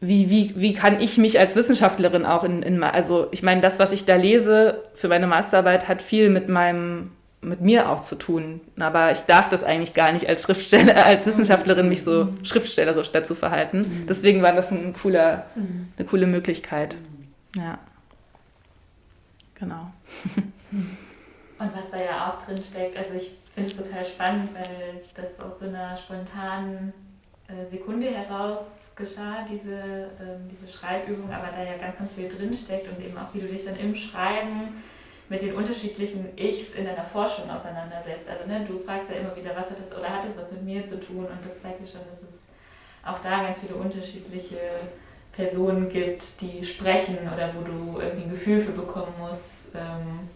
wie, 0.00 0.30
wie, 0.30 0.54
wie 0.56 0.74
kann 0.74 1.00
ich 1.00 1.18
mich 1.18 1.40
als 1.40 1.56
Wissenschaftlerin 1.56 2.24
auch 2.24 2.44
in, 2.44 2.62
in 2.62 2.82
also 2.82 3.28
ich 3.32 3.42
meine, 3.42 3.60
das, 3.60 3.78
was 3.78 3.92
ich 3.92 4.04
da 4.04 4.14
lese 4.14 4.84
für 4.94 5.08
meine 5.08 5.26
Masterarbeit, 5.26 5.88
hat 5.88 6.02
viel 6.02 6.30
mit 6.30 6.48
meinem, 6.48 7.10
mit 7.40 7.60
mir 7.60 7.88
auch 7.88 8.00
zu 8.00 8.14
tun. 8.14 8.60
Aber 8.78 9.10
ich 9.10 9.20
darf 9.20 9.48
das 9.48 9.64
eigentlich 9.64 9.94
gar 9.94 10.12
nicht 10.12 10.28
als 10.28 10.42
Schriftsteller, 10.44 11.04
als 11.04 11.26
Wissenschaftlerin 11.26 11.88
mich 11.88 12.02
so 12.04 12.28
schriftstellerisch 12.44 13.10
dazu 13.10 13.34
verhalten. 13.34 14.06
Deswegen 14.08 14.40
war 14.42 14.52
das 14.52 14.70
ein 14.70 14.92
cooler, 14.92 15.46
eine 15.96 16.06
coole 16.06 16.26
Möglichkeit. 16.26 16.96
Ja. 17.56 17.78
Genau. 19.58 19.90
Und 20.70 21.74
was 21.74 21.90
da 21.90 22.00
ja 22.00 22.30
auch 22.30 22.44
drin 22.44 22.62
steckt, 22.62 22.96
also 22.96 23.14
ich 23.14 23.32
finde 23.58 23.70
es 23.70 23.88
total 23.88 24.04
spannend, 24.04 24.50
weil 24.54 25.02
das 25.14 25.40
aus 25.40 25.58
so 25.58 25.66
einer 25.66 25.96
spontanen 25.96 26.92
äh, 27.48 27.66
Sekunde 27.68 28.08
heraus 28.10 28.62
geschah, 28.94 29.46
diese, 29.48 29.74
ähm, 30.20 30.48
diese 30.50 30.72
Schreibübung, 30.72 31.30
aber 31.32 31.48
da 31.52 31.62
ja 31.62 31.76
ganz, 31.76 31.98
ganz 31.98 32.12
viel 32.12 32.28
drinsteckt 32.28 32.88
und 32.88 33.04
eben 33.04 33.16
auch, 33.16 33.32
wie 33.32 33.40
du 33.40 33.46
dich 33.46 33.64
dann 33.64 33.76
im 33.76 33.94
Schreiben 33.94 34.82
mit 35.28 35.42
den 35.42 35.54
unterschiedlichen 35.54 36.36
Ichs 36.36 36.74
in 36.74 36.84
deiner 36.84 37.04
Forschung 37.04 37.50
auseinandersetzt. 37.50 38.28
Also 38.28 38.46
ne, 38.46 38.64
du 38.66 38.78
fragst 38.80 39.10
ja 39.10 39.16
immer 39.16 39.36
wieder, 39.36 39.50
was 39.54 39.70
hat 39.70 39.78
das 39.78 39.96
oder 39.96 40.08
hat 40.08 40.24
das 40.24 40.36
was 40.36 40.52
mit 40.52 40.62
mir 40.62 40.86
zu 40.86 40.98
tun 41.00 41.26
und 41.26 41.38
das 41.44 41.60
zeigt 41.60 41.80
dir 41.80 41.86
schon, 41.86 42.00
dass 42.08 42.22
es 42.22 42.42
auch 43.04 43.18
da 43.20 43.42
ganz 43.42 43.60
viele 43.60 43.74
unterschiedliche 43.74 44.58
Personen 45.32 45.88
gibt, 45.88 46.40
die 46.40 46.64
sprechen 46.64 47.18
oder 47.32 47.52
wo 47.54 47.60
du 47.60 48.00
irgendwie 48.00 48.24
ein 48.24 48.30
Gefühl 48.30 48.60
für 48.60 48.72
bekommen 48.72 49.14
musst. 49.18 49.66
Ähm, 49.74 50.28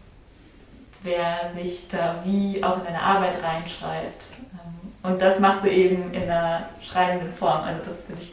wer 1.03 1.51
sich 1.55 1.89
da 1.89 2.23
wie 2.25 2.63
auch 2.63 2.79
in 2.79 2.85
deine 2.85 3.03
Arbeit 3.03 3.43
reinschreibt. 3.43 4.25
Ähm, 4.53 5.11
und 5.11 5.21
das 5.21 5.39
machst 5.41 5.65
du 5.65 5.71
eben 5.71 6.13
in 6.13 6.23
einer 6.23 6.69
schreibenden 6.83 7.33
Form. 7.33 7.63
Also 7.65 7.81
das 7.85 8.05
finde 8.05 8.23
ich 8.23 8.33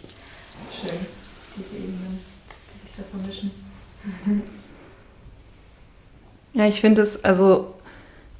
schön, 0.79 0.99
diese 1.57 1.75
Ebenen, 1.75 2.19
die 2.73 2.87
sich 2.87 2.95
da 2.97 3.03
vermischen. 3.11 3.51
Ja, 6.51 6.65
ich 6.65 6.81
finde 6.81 7.03
es, 7.03 7.23
also 7.23 7.75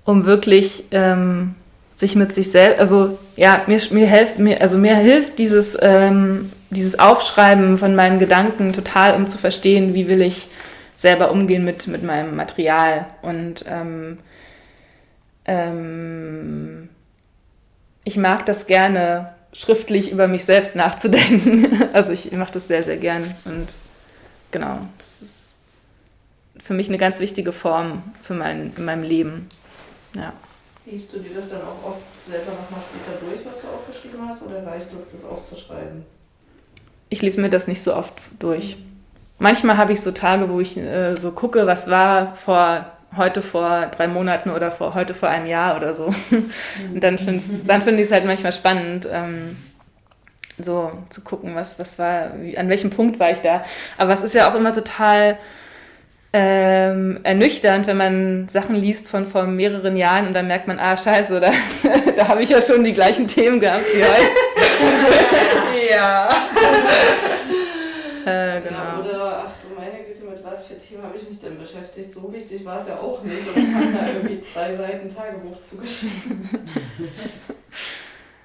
um 0.04 0.26
wirklich 0.26 0.86
ähm, 0.90 1.54
sich 1.94 2.16
mit 2.16 2.34
sich 2.34 2.50
selbst, 2.50 2.80
also 2.80 3.20
ja, 3.36 3.64
mir, 3.68 3.80
mir, 3.92 4.08
helft, 4.08 4.40
mir, 4.40 4.62
also 4.62 4.78
mir 4.78 4.96
hilft 4.96 5.38
dieses, 5.38 5.78
ähm, 5.80 6.52
dieses 6.72 6.98
Aufschreiben 6.98 7.78
von 7.78 7.96
meinen 7.96 8.18
Gedanken 8.18 8.74
total, 8.74 9.16
um 9.16 9.28
zu 9.28 9.38
verstehen, 9.38 9.94
wie 9.94 10.08
will 10.08 10.22
ich 10.22 10.48
selber 11.00 11.32
umgehen 11.32 11.64
mit, 11.64 11.88
mit 11.88 12.04
meinem 12.04 12.36
Material. 12.36 13.08
Und 13.22 13.64
ähm, 13.68 14.20
ähm, 15.46 16.90
ich 18.04 18.18
mag 18.18 18.46
das 18.46 18.68
gerne, 18.68 19.34
schriftlich 19.54 20.12
über 20.12 20.28
mich 20.28 20.44
selbst 20.44 20.76
nachzudenken. 20.76 21.90
Also 21.94 22.12
ich 22.14 22.32
mache 22.34 22.54
das 22.54 22.68
sehr, 22.68 22.84
sehr 22.84 22.98
gern. 22.98 23.34
Und 23.46 23.70
genau, 24.52 24.80
das 25.00 25.22
ist 25.22 25.54
für 26.62 26.74
mich 26.74 26.90
eine 26.90 26.98
ganz 26.98 27.20
wichtige 27.20 27.52
Form 27.52 28.04
für 28.22 28.34
mein, 28.34 28.74
in 28.76 28.86
meinem 28.86 29.04
Leben. 29.04 29.48
Ja. 30.16 30.34
Liest 30.86 31.14
du 31.14 31.20
dir 31.20 31.34
das 31.34 31.50
dann 31.50 31.62
auch 31.62 31.92
oft 31.92 32.02
selber 32.30 32.52
nochmal 32.52 32.82
später 32.82 33.26
durch, 33.26 33.46
was 33.46 33.62
du 33.62 33.68
aufgeschrieben 33.70 34.28
hast, 34.28 34.44
oder 34.44 34.66
reicht 34.66 34.88
es, 34.88 35.14
das 35.14 35.24
aufzuschreiben? 35.24 36.04
Ich 37.10 37.22
lese 37.22 37.42
mir 37.42 37.50
das 37.50 37.68
nicht 37.68 37.82
so 37.82 37.96
oft 37.96 38.14
durch. 38.38 38.78
Manchmal 39.40 39.78
habe 39.78 39.94
ich 39.94 40.02
so 40.02 40.12
Tage, 40.12 40.50
wo 40.50 40.60
ich 40.60 40.78
äh, 40.78 41.16
so 41.16 41.32
gucke, 41.32 41.66
was 41.66 41.90
war 41.90 42.36
vor 42.36 42.86
heute 43.16 43.42
vor 43.42 43.88
drei 43.88 44.08
Monaten 44.08 44.52
oder 44.52 44.70
vor 44.70 44.94
heute 44.94 45.14
vor 45.14 45.30
einem 45.30 45.48
Jahr 45.48 45.76
oder 45.78 45.94
so. 45.94 46.14
Und 46.94 47.04
dann 47.04 47.18
finde 47.18 47.38
ich 47.38 47.66
dann 47.66 47.82
find 47.82 48.00
es 48.00 48.12
halt 48.12 48.26
manchmal 48.26 48.52
spannend, 48.52 49.08
ähm, 49.12 49.58
so 50.58 50.92
zu 51.10 51.22
gucken, 51.22 51.56
was, 51.56 51.80
was 51.80 51.98
war, 51.98 52.34
wie, 52.40 52.58
an 52.58 52.70
welchem 52.70 52.90
Punkt 52.90 53.20
war 53.20 53.32
ich 53.32 53.40
da. 53.40 53.64
Aber 53.98 54.14
es 54.14 54.24
ist 54.24 54.36
ja 54.36 54.52
auch 54.52 54.56
immer 54.56 54.74
total 54.74 55.38
ähm, 56.32 57.20
ernüchternd, 57.24 57.88
wenn 57.88 57.98
man 57.98 58.50
Sachen 58.50 58.76
liest 58.76 59.08
von 59.08 59.26
vor 59.26 59.44
mehreren 59.46 59.98
Jahren 59.98 60.28
und 60.28 60.34
dann 60.34 60.48
merkt 60.48 60.68
man, 60.68 60.78
ah, 60.78 60.96
scheiße, 60.96 61.40
da, 61.40 61.50
da 62.16 62.28
habe 62.28 62.44
ich 62.44 62.50
ja 62.50 62.62
schon 62.62 62.84
die 62.84 62.94
gleichen 62.94 63.28
Themen 63.28 63.60
gehabt 63.60 63.86
wie 63.94 64.04
heute. 64.04 65.90
ja. 65.92 66.30
äh, 68.26 68.62
genau. 68.62 68.78
Ja, 68.78 69.00
oder, 69.04 69.46
ach 69.48 69.54
du 69.64 69.74
meine 69.76 70.04
Güte, 70.04 70.20
Themen 70.90 71.04
habe 71.04 71.16
ich 71.16 71.30
mich 71.30 71.40
denn 71.40 71.60
beschäftigt? 71.60 72.14
So 72.14 72.34
wichtig 72.34 72.66
war 72.66 72.82
es 72.82 72.88
ja 72.88 72.98
auch 72.98 73.24
nicht. 73.24 73.48
Und 73.48 73.64
ich 73.64 73.76
habe 73.76 73.94
da 73.94 74.08
irgendwie 74.08 74.44
drei 74.54 74.76
Seiten 74.76 75.14
Tagebuch 75.14 75.62
zugeschrieben. 75.62 76.50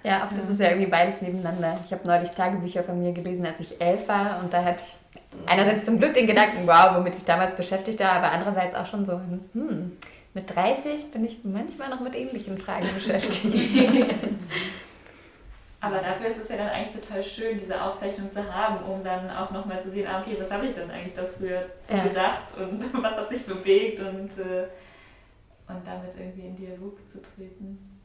Ja, 0.03 0.25
oft 0.25 0.37
ja. 0.37 0.43
ist 0.43 0.51
es 0.51 0.59
ja 0.59 0.69
irgendwie 0.69 0.91
beides 0.91 1.23
nebeneinander. 1.23 1.81
Ich 1.87 1.93
habe 1.93 2.07
neulich 2.07 2.31
Tagebücher 2.33 2.85
von 2.85 3.01
mir 3.01 3.13
gelesen, 3.13 3.47
als 3.47 3.61
ich 3.61 3.81
elf 3.81 4.07
war 4.09 4.41
und 4.43 4.53
da 4.53 4.63
hatte 4.63 4.83
ich 4.87 5.49
einerseits 5.51 5.85
zum 5.85 5.99
Glück 5.99 6.13
den 6.13 6.27
Gedanken, 6.27 6.67
wow, 6.67 6.97
womit 6.97 7.17
ich 7.17 7.25
damals 7.25 7.57
beschäftigt 7.57 8.01
war, 8.01 8.13
aber 8.13 8.31
andererseits 8.31 8.75
auch 8.75 8.87
schon 8.87 9.07
so, 9.07 9.21
hm, 9.55 9.93
mit 10.35 10.55
30 10.55 11.11
bin 11.13 11.25
ich 11.25 11.39
manchmal 11.45 11.89
noch 11.89 12.01
mit 12.01 12.15
ähnlichen 12.15 12.59
Fragen 12.59 12.89
beschäftigt. 12.95 13.55
Aber 15.85 15.99
dafür 15.99 16.29
ist 16.29 16.39
es 16.39 16.49
ja 16.49 16.57
dann 16.57 16.69
eigentlich 16.69 16.95
total 16.95 17.23
schön, 17.23 17.59
diese 17.59 17.81
Aufzeichnung 17.81 18.33
zu 18.33 18.55
haben, 18.55 18.83
um 18.87 19.05
dann 19.05 19.29
auch 19.29 19.51
nochmal 19.51 19.83
zu 19.83 19.91
sehen, 19.91 20.07
ah, 20.07 20.21
okay, 20.21 20.35
was 20.41 20.51
habe 20.51 20.65
ich 20.65 20.75
denn 20.75 20.91
eigentlich 20.91 21.13
dafür 21.13 21.67
zu 21.83 21.95
ja. 21.95 22.05
gedacht 22.05 22.57
und 22.57 22.91
was 23.03 23.17
hat 23.17 23.29
sich 23.29 23.45
bewegt 23.45 24.01
und, 24.01 24.39
äh, 24.39 24.69
und 25.69 25.87
damit 25.87 26.15
irgendwie 26.19 26.47
in 26.47 26.57
Dialog 26.57 26.99
zu 27.07 27.21
treten. 27.21 28.01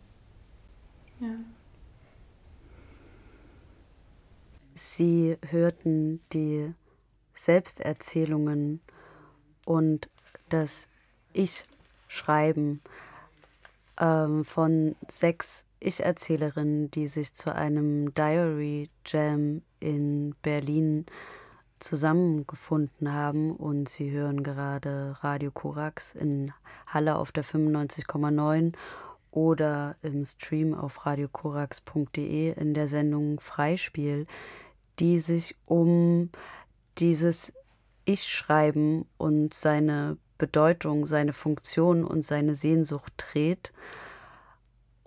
Ja. 1.22 1.36
Sie 4.74 5.38
hörten 5.50 6.22
die 6.34 6.74
Selbsterzählungen 7.34 8.82
und 9.66 10.10
das 10.50 10.90
Ich-Schreiben 11.32 12.82
ähm, 14.00 14.44
von 14.44 14.98
sechs 15.08 15.66
ich-Erzählerin, 15.80 16.92
die 16.92 17.08
sich 17.08 17.34
zu 17.34 17.54
einem 17.54 18.14
Diary 18.14 18.90
Jam 19.06 19.62
in 19.80 20.36
Berlin 20.42 21.06
zusammengefunden 21.80 23.14
haben. 23.14 23.56
Und 23.56 23.90
sie 23.90 24.12
hören 24.12 24.44
gerade 24.44 25.16
Radio 25.22 25.52
Korax 25.52 26.14
in 26.16 26.52
Halle 26.88 27.16
auf 27.16 27.32
der 27.32 27.46
95,9 27.46 28.74
oder 29.32 29.96
im 30.02 30.26
Stream 30.26 30.74
auf 30.74 31.06
radiokorax.de 31.06 32.54
in 32.60 32.74
der 32.74 32.88
Sendung 32.88 33.40
Freispiel, 33.40 34.26
die 34.98 35.20
sich 35.20 35.56
um 35.66 36.30
dieses 36.98 37.54
Ich-Schreiben 38.06 39.06
und 39.18 39.54
seine 39.54 40.18
Bedeutung, 40.38 41.06
seine 41.06 41.34
Funktion 41.34 42.04
und 42.04 42.26
seine 42.26 42.56
Sehnsucht 42.56 43.14
dreht 43.18 43.72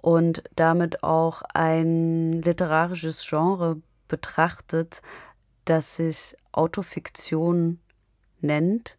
und 0.02 0.42
damit 0.56 1.02
auch 1.02 1.40
ein 1.54 2.42
literarisches 2.42 3.26
Genre 3.26 3.78
betrachtet, 4.08 5.00
das 5.64 5.96
sich 5.96 6.36
Autofiktion 6.52 7.78
nennt, 8.40 8.96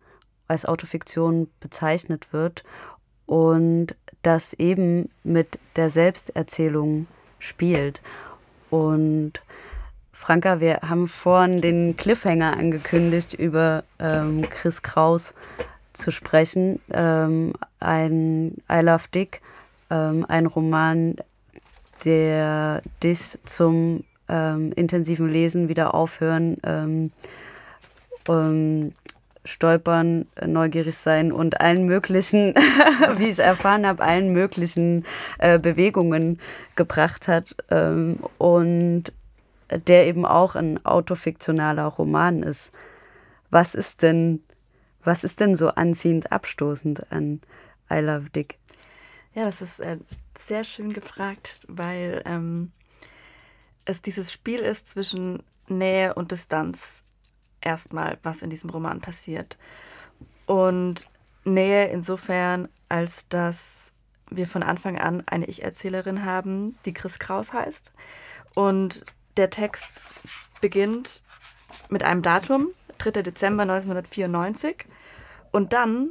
als 0.47 0.65
Autofiktion 0.65 1.49
bezeichnet 1.59 2.33
wird 2.33 2.63
und 3.27 3.95
das 4.23 4.53
eben 4.53 5.09
mit 5.23 5.59
der 5.75 5.91
Selbsterzählung 5.91 7.05
spielt. 7.37 8.01
und 8.71 9.41
Franka, 10.13 10.61
wir 10.61 10.79
haben 10.83 11.09
vorhin 11.09 11.59
den 11.59 11.97
Cliffhanger 11.97 12.55
angekündigt, 12.55 13.33
über 13.33 13.83
ähm, 13.99 14.41
Chris 14.49 14.81
Kraus 14.81 15.33
zu 15.91 16.11
sprechen. 16.11 16.79
Ähm, 16.91 17.51
ein 17.81 18.55
I 18.71 18.79
Love 18.79 19.09
Dick, 19.13 19.41
ähm, 19.93 20.25
ein 20.27 20.47
Roman, 20.47 21.15
der 22.03 22.81
dich 23.01 23.37
zum 23.45 24.03
ähm, 24.27 24.73
intensiven 24.73 25.27
Lesen 25.27 25.69
wieder 25.69 25.93
aufhören, 25.93 26.57
ähm, 26.63 27.11
ähm, 28.27 28.93
stolpern, 29.45 30.25
neugierig 30.45 30.97
sein 30.97 31.31
und 31.31 31.59
allen 31.61 31.85
möglichen, 31.85 32.55
wie 33.17 33.27
ich 33.27 33.39
erfahren 33.39 33.85
habe, 33.85 34.01
allen 34.01 34.31
möglichen 34.31 35.05
äh, 35.37 35.59
Bewegungen 35.59 36.39
gebracht 36.75 37.27
hat. 37.27 37.55
Ähm, 37.69 38.17
und 38.37 39.13
der 39.69 40.07
eben 40.07 40.25
auch 40.25 40.55
ein 40.55 40.83
autofiktionaler 40.85 41.85
Roman 41.85 42.43
ist. 42.43 42.77
Was 43.49 43.75
ist 43.75 44.01
denn, 44.01 44.43
was 45.03 45.23
ist 45.23 45.39
denn 45.39 45.55
so 45.55 45.69
anziehend 45.69 46.31
abstoßend 46.31 47.11
an 47.11 47.41
I 47.91 47.99
Love 47.99 48.29
Dick? 48.29 48.57
Ja, 49.35 49.45
das 49.45 49.61
ist 49.61 49.79
äh, 49.79 49.97
sehr 50.37 50.63
schön 50.63 50.93
gefragt, 50.93 51.61
weil 51.67 52.21
ähm, 52.25 52.71
es 53.85 54.01
dieses 54.01 54.31
Spiel 54.31 54.59
ist 54.59 54.87
zwischen 54.89 55.41
Nähe 55.67 56.13
und 56.13 56.31
Distanz 56.31 57.03
erstmal, 57.61 58.19
was 58.21 58.43
in 58.43 58.49
diesem 58.49 58.69
Roman 58.69 59.01
passiert. 59.01 59.57
Und 60.45 61.09
Nähe 61.45 61.87
insofern, 61.87 62.69
als 62.89 63.27
dass 63.27 63.91
wir 64.29 64.47
von 64.47 64.63
Anfang 64.63 64.99
an 64.99 65.23
eine 65.25 65.45
Ich-Erzählerin 65.45 66.25
haben, 66.25 66.77
die 66.85 66.93
Chris 66.93 67.19
Kraus 67.19 67.53
heißt. 67.53 67.93
Und 68.55 69.03
der 69.37 69.49
Text 69.49 69.91
beginnt 70.61 71.23
mit 71.89 72.03
einem 72.03 72.21
Datum, 72.21 72.67
3. 72.99 73.23
Dezember 73.23 73.63
1994. 73.63 74.85
Und 75.51 75.73
dann 75.73 76.09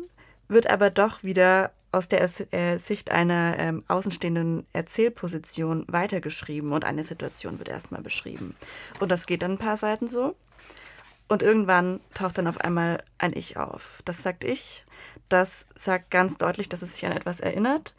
wird 0.49 0.66
aber 0.66 0.91
doch 0.91 1.23
wieder 1.23 1.73
aus 1.93 2.09
der 2.09 2.22
äh, 2.53 2.78
Sicht 2.78 3.11
einer 3.11 3.57
ähm, 3.59 3.84
außenstehenden 3.86 4.66
Erzählposition 4.72 5.84
weitergeschrieben 5.88 6.72
und 6.72 6.84
eine 6.84 7.05
Situation 7.05 7.59
wird 7.59 7.68
erstmal 7.68 8.03
beschrieben. 8.03 8.57
Und 8.99 9.11
das 9.11 9.26
geht 9.26 9.43
dann 9.43 9.53
ein 9.53 9.59
paar 9.59 9.76
Seiten 9.76 10.09
so. 10.09 10.34
Und 11.28 11.43
irgendwann 11.43 12.01
taucht 12.14 12.38
dann 12.38 12.47
auf 12.47 12.61
einmal 12.61 13.03
ein 13.18 13.32
Ich 13.34 13.57
auf. 13.57 14.03
Das 14.05 14.22
sagt 14.22 14.45
Ich. 14.45 14.84
Das 15.28 15.66
sagt 15.74 16.11
ganz 16.11 16.36
deutlich, 16.38 16.68
dass 16.68 16.82
es 16.82 16.93
sich 16.93 17.07
an 17.07 17.12
etwas 17.12 17.40
erinnert. 17.40 17.95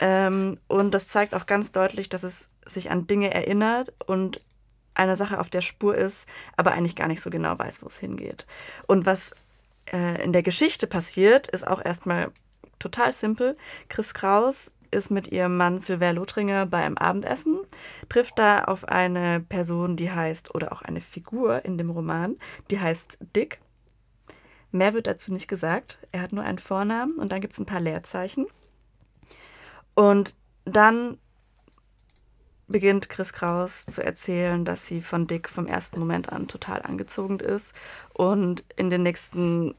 Ähm, 0.00 0.58
und 0.66 0.92
das 0.92 1.08
zeigt 1.08 1.34
auch 1.34 1.46
ganz 1.46 1.72
deutlich, 1.72 2.08
dass 2.08 2.24
es 2.24 2.48
sich 2.66 2.90
an 2.90 3.06
Dinge 3.06 3.32
erinnert 3.32 3.92
und 4.06 4.40
einer 4.94 5.16
Sache 5.16 5.38
auf 5.40 5.48
der 5.48 5.62
Spur 5.62 5.96
ist, 5.96 6.28
aber 6.56 6.72
eigentlich 6.72 6.96
gar 6.96 7.08
nicht 7.08 7.20
so 7.20 7.30
genau 7.30 7.56
weiß, 7.58 7.82
wo 7.82 7.86
es 7.86 7.98
hingeht. 7.98 8.46
Und 8.86 9.06
was 9.06 9.34
äh, 9.92 10.22
in 10.22 10.32
der 10.32 10.42
Geschichte 10.42 10.86
passiert, 10.86 11.48
ist 11.48 11.66
auch 11.66 11.84
erstmal 11.84 12.32
total 12.78 13.12
simpel. 13.12 13.56
Chris 13.88 14.14
Kraus 14.14 14.72
ist 14.90 15.10
mit 15.10 15.28
ihrem 15.28 15.56
Mann 15.56 15.78
Sylvain 15.78 16.16
Lothringer 16.16 16.66
bei 16.66 16.82
einem 16.82 16.96
Abendessen, 16.96 17.58
trifft 18.08 18.38
da 18.38 18.64
auf 18.64 18.84
eine 18.86 19.40
Person, 19.40 19.96
die 19.96 20.10
heißt, 20.10 20.54
oder 20.54 20.72
auch 20.72 20.82
eine 20.82 21.00
Figur 21.00 21.64
in 21.64 21.78
dem 21.78 21.90
Roman, 21.90 22.36
die 22.70 22.80
heißt 22.80 23.18
Dick. 23.36 23.60
Mehr 24.70 24.94
wird 24.94 25.06
dazu 25.06 25.32
nicht 25.32 25.48
gesagt. 25.48 25.98
Er 26.12 26.22
hat 26.22 26.32
nur 26.32 26.44
einen 26.44 26.58
Vornamen 26.58 27.16
und 27.16 27.32
dann 27.32 27.40
gibt 27.40 27.54
es 27.54 27.60
ein 27.60 27.66
paar 27.66 27.80
Leerzeichen. 27.80 28.46
Und 29.94 30.34
dann 30.64 31.18
beginnt 32.68 33.08
Chris 33.08 33.32
Kraus 33.32 33.86
zu 33.86 34.04
erzählen, 34.04 34.64
dass 34.64 34.86
sie 34.86 35.00
von 35.00 35.26
Dick 35.26 35.48
vom 35.48 35.66
ersten 35.66 35.98
Moment 35.98 36.30
an 36.30 36.48
total 36.48 36.82
angezogen 36.82 37.40
ist. 37.40 37.74
Und 38.12 38.62
in 38.76 38.90
den 38.90 39.02
nächsten 39.02 39.74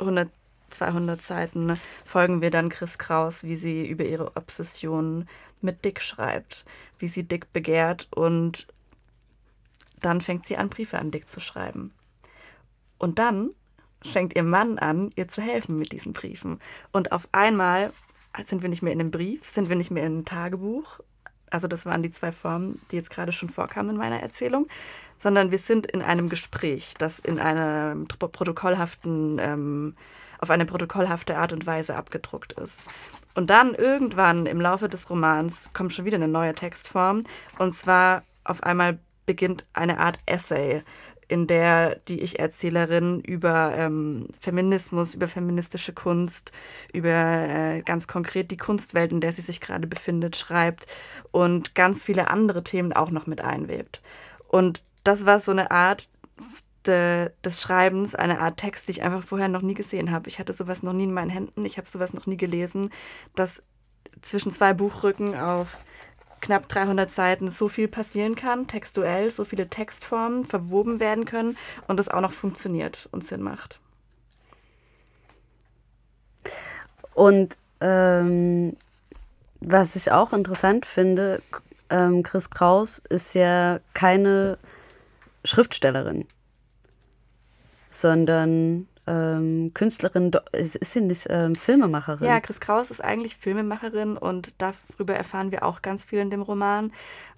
100, 0.00 0.30
200 0.74 1.20
Seiten 1.20 1.78
folgen 2.04 2.40
wir 2.40 2.50
dann 2.50 2.68
Chris 2.68 2.98
Kraus, 2.98 3.44
wie 3.44 3.56
sie 3.56 3.86
über 3.86 4.04
ihre 4.04 4.36
Obsession 4.36 5.26
mit 5.60 5.84
Dick 5.84 6.00
schreibt, 6.02 6.64
wie 6.98 7.08
sie 7.08 7.24
Dick 7.24 7.52
begehrt 7.52 8.08
und 8.10 8.66
dann 10.00 10.20
fängt 10.20 10.46
sie 10.46 10.56
an, 10.56 10.68
Briefe 10.68 10.98
an 10.98 11.10
Dick 11.10 11.28
zu 11.28 11.40
schreiben. 11.40 11.92
Und 12.98 13.18
dann 13.18 13.50
fängt 14.02 14.36
ihr 14.36 14.42
Mann 14.42 14.78
an, 14.78 15.10
ihr 15.16 15.28
zu 15.28 15.40
helfen 15.40 15.78
mit 15.78 15.92
diesen 15.92 16.12
Briefen. 16.12 16.60
Und 16.92 17.12
auf 17.12 17.26
einmal 17.32 17.92
sind 18.46 18.62
wir 18.62 18.68
nicht 18.68 18.82
mehr 18.82 18.92
in 18.92 19.00
einem 19.00 19.10
Brief, 19.10 19.48
sind 19.48 19.70
wir 19.70 19.76
nicht 19.76 19.90
mehr 19.90 20.04
in 20.04 20.12
einem 20.12 20.24
Tagebuch, 20.26 21.00
also 21.54 21.68
das 21.68 21.86
waren 21.86 22.02
die 22.02 22.10
zwei 22.10 22.32
Formen, 22.32 22.80
die 22.90 22.96
jetzt 22.96 23.10
gerade 23.10 23.30
schon 23.30 23.48
vorkamen 23.48 23.90
in 23.90 23.96
meiner 23.96 24.20
Erzählung, 24.20 24.66
sondern 25.18 25.52
wir 25.52 25.58
sind 25.58 25.86
in 25.86 26.02
einem 26.02 26.28
Gespräch, 26.28 26.94
das 26.98 27.20
in 27.20 27.38
einer 27.38 27.94
protokollhaften, 28.08 29.38
ähm, 29.40 29.94
auf 30.44 30.50
eine 30.50 30.66
protokollhafte 30.66 31.38
Art 31.38 31.54
und 31.54 31.66
Weise 31.66 31.96
abgedruckt 31.96 32.52
ist. 32.52 32.84
Und 33.34 33.48
dann 33.48 33.74
irgendwann 33.74 34.44
im 34.44 34.60
Laufe 34.60 34.90
des 34.90 35.08
Romans 35.08 35.70
kommt 35.72 35.94
schon 35.94 36.04
wieder 36.04 36.16
eine 36.16 36.28
neue 36.28 36.54
Textform. 36.54 37.24
Und 37.58 37.74
zwar 37.74 38.22
auf 38.44 38.62
einmal 38.62 38.98
beginnt 39.24 39.64
eine 39.72 39.98
Art 39.98 40.18
Essay, 40.26 40.82
in 41.28 41.46
der 41.46 41.96
die 42.08 42.20
Ich-Erzählerin 42.20 43.20
über 43.20 43.72
ähm, 43.74 44.28
Feminismus, 44.38 45.14
über 45.14 45.28
feministische 45.28 45.94
Kunst, 45.94 46.52
über 46.92 47.08
äh, 47.08 47.80
ganz 47.80 48.06
konkret 48.06 48.50
die 48.50 48.58
Kunstwelt, 48.58 49.12
in 49.12 49.22
der 49.22 49.32
sie 49.32 49.40
sich 49.40 49.62
gerade 49.62 49.86
befindet, 49.86 50.36
schreibt 50.36 50.86
und 51.32 51.74
ganz 51.74 52.04
viele 52.04 52.28
andere 52.28 52.62
Themen 52.62 52.92
auch 52.92 53.10
noch 53.10 53.26
mit 53.26 53.40
einwebt. 53.40 54.02
Und 54.48 54.82
das 55.04 55.24
war 55.24 55.40
so 55.40 55.52
eine 55.52 55.70
Art 55.70 56.10
de, 56.86 57.30
des 57.44 57.60
Schreibens, 57.60 58.14
eine 58.14 58.40
Art 58.40 58.58
Text, 58.58 58.88
die 58.88 58.92
ich 58.92 59.02
einfach 59.02 59.24
vorher 59.24 59.48
noch 59.48 59.62
nie 59.62 59.74
gesehen 59.74 60.10
habe. 60.10 60.28
Ich 60.28 60.38
hatte 60.38 60.52
sowas 60.52 60.82
noch 60.82 60.92
nie 60.92 61.04
in 61.04 61.14
meinen 61.14 61.30
Händen, 61.30 61.64
ich 61.64 61.78
habe 61.78 61.88
sowas 61.88 62.12
noch 62.14 62.26
nie 62.26 62.36
gelesen, 62.36 62.90
dass 63.34 63.62
zwischen 64.22 64.52
zwei 64.52 64.72
Buchrücken 64.72 65.36
auf 65.36 65.78
knapp 66.40 66.68
300 66.68 67.10
Seiten 67.10 67.48
so 67.48 67.68
viel 67.68 67.88
passieren 67.88 68.34
kann, 68.36 68.66
textuell, 68.66 69.30
so 69.30 69.44
viele 69.44 69.68
Textformen 69.68 70.44
verwoben 70.44 71.00
werden 71.00 71.24
können 71.24 71.56
und 71.88 71.98
es 71.98 72.10
auch 72.10 72.20
noch 72.20 72.32
funktioniert 72.32 73.08
und 73.12 73.24
Sinn 73.24 73.42
macht. 73.42 73.80
Und 77.14 77.56
ähm, 77.80 78.76
was 79.60 79.96
ich 79.96 80.12
auch 80.12 80.32
interessant 80.32 80.84
finde, 80.84 81.40
ähm, 81.88 82.22
Chris 82.22 82.50
Kraus 82.50 82.98
ist 82.98 83.34
ja 83.34 83.80
keine 83.94 84.58
Schriftstellerin, 85.44 86.26
sondern 87.94 88.88
ähm, 89.06 89.70
Künstlerin, 89.72 90.32
ist, 90.52 90.78
sie 90.82 91.00
nicht 91.00 91.26
ähm, 91.30 91.54
Filmemacherin? 91.54 92.26
Ja, 92.26 92.40
Chris 92.40 92.60
Kraus 92.60 92.90
ist 92.90 93.02
eigentlich 93.02 93.36
Filmemacherin 93.36 94.16
und 94.16 94.54
darüber 94.60 95.14
erfahren 95.14 95.52
wir 95.52 95.64
auch 95.64 95.82
ganz 95.82 96.04
viel 96.04 96.18
in 96.18 96.30
dem 96.30 96.42
Roman. 96.42 96.92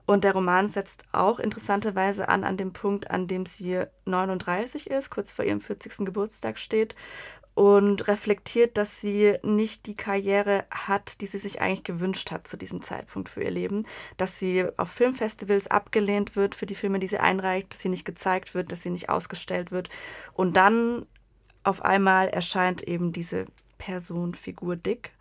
Und 0.07 0.22
der 0.22 0.34
Roman 0.34 0.68
setzt 0.68 1.04
auch 1.12 1.40
interessanterweise 1.40 2.28
an, 2.28 2.44
an 2.44 2.57
dem 2.57 2.72
Punkt, 2.72 3.11
an 3.11 3.26
dem 3.26 3.44
sie 3.44 3.82
39 4.04 4.88
ist, 4.88 5.11
kurz 5.11 5.32
vor 5.32 5.44
ihrem 5.44 5.61
40. 5.61 6.07
Geburtstag 6.07 6.59
steht 6.59 6.94
und 7.57 8.07
reflektiert, 8.07 8.76
dass 8.76 9.00
sie 9.00 9.38
nicht 9.42 9.86
die 9.86 9.94
Karriere 9.94 10.66
hat, 10.70 11.22
die 11.22 11.26
sie 11.26 11.38
sich 11.38 11.62
eigentlich 11.62 11.84
gewünscht 11.84 12.30
hat 12.30 12.46
zu 12.46 12.59
diesem 12.59 12.82
Zeitpunkt 12.82 13.30
für 13.30 13.42
ihr 13.42 13.50
Leben, 13.50 13.86
dass 14.18 14.38
sie 14.38 14.66
auf 14.76 14.90
Filmfestivals 14.90 15.66
abgelehnt 15.70 16.36
wird 16.36 16.54
für 16.54 16.66
die 16.66 16.74
Filme, 16.74 16.98
die 16.98 17.09
sie 17.09 17.16
einreicht, 17.18 17.72
dass 17.72 17.80
sie 17.80 17.88
nicht 17.88 18.04
gezeigt 18.04 18.54
wird, 18.54 18.70
dass 18.70 18.82
sie 18.82 18.90
nicht 18.90 19.09
ausgestellt 19.09 19.72
wird 19.72 19.88
und 20.34 20.54
dann 20.54 21.07
auf 21.64 21.82
einmal 21.82 22.28
erscheint 22.28 22.82
eben 22.82 23.14
diese 23.14 23.46
Person, 23.78 24.34
Figur 24.34 24.76
Dick 24.76 25.12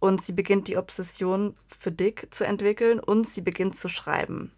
und 0.00 0.24
sie 0.24 0.32
beginnt 0.32 0.66
die 0.66 0.76
Obsession 0.76 1.54
für 1.68 1.92
Dick 1.92 2.26
zu 2.32 2.44
entwickeln 2.44 2.98
und 2.98 3.28
sie 3.28 3.40
beginnt 3.40 3.78
zu 3.78 3.88
schreiben. 3.88 4.50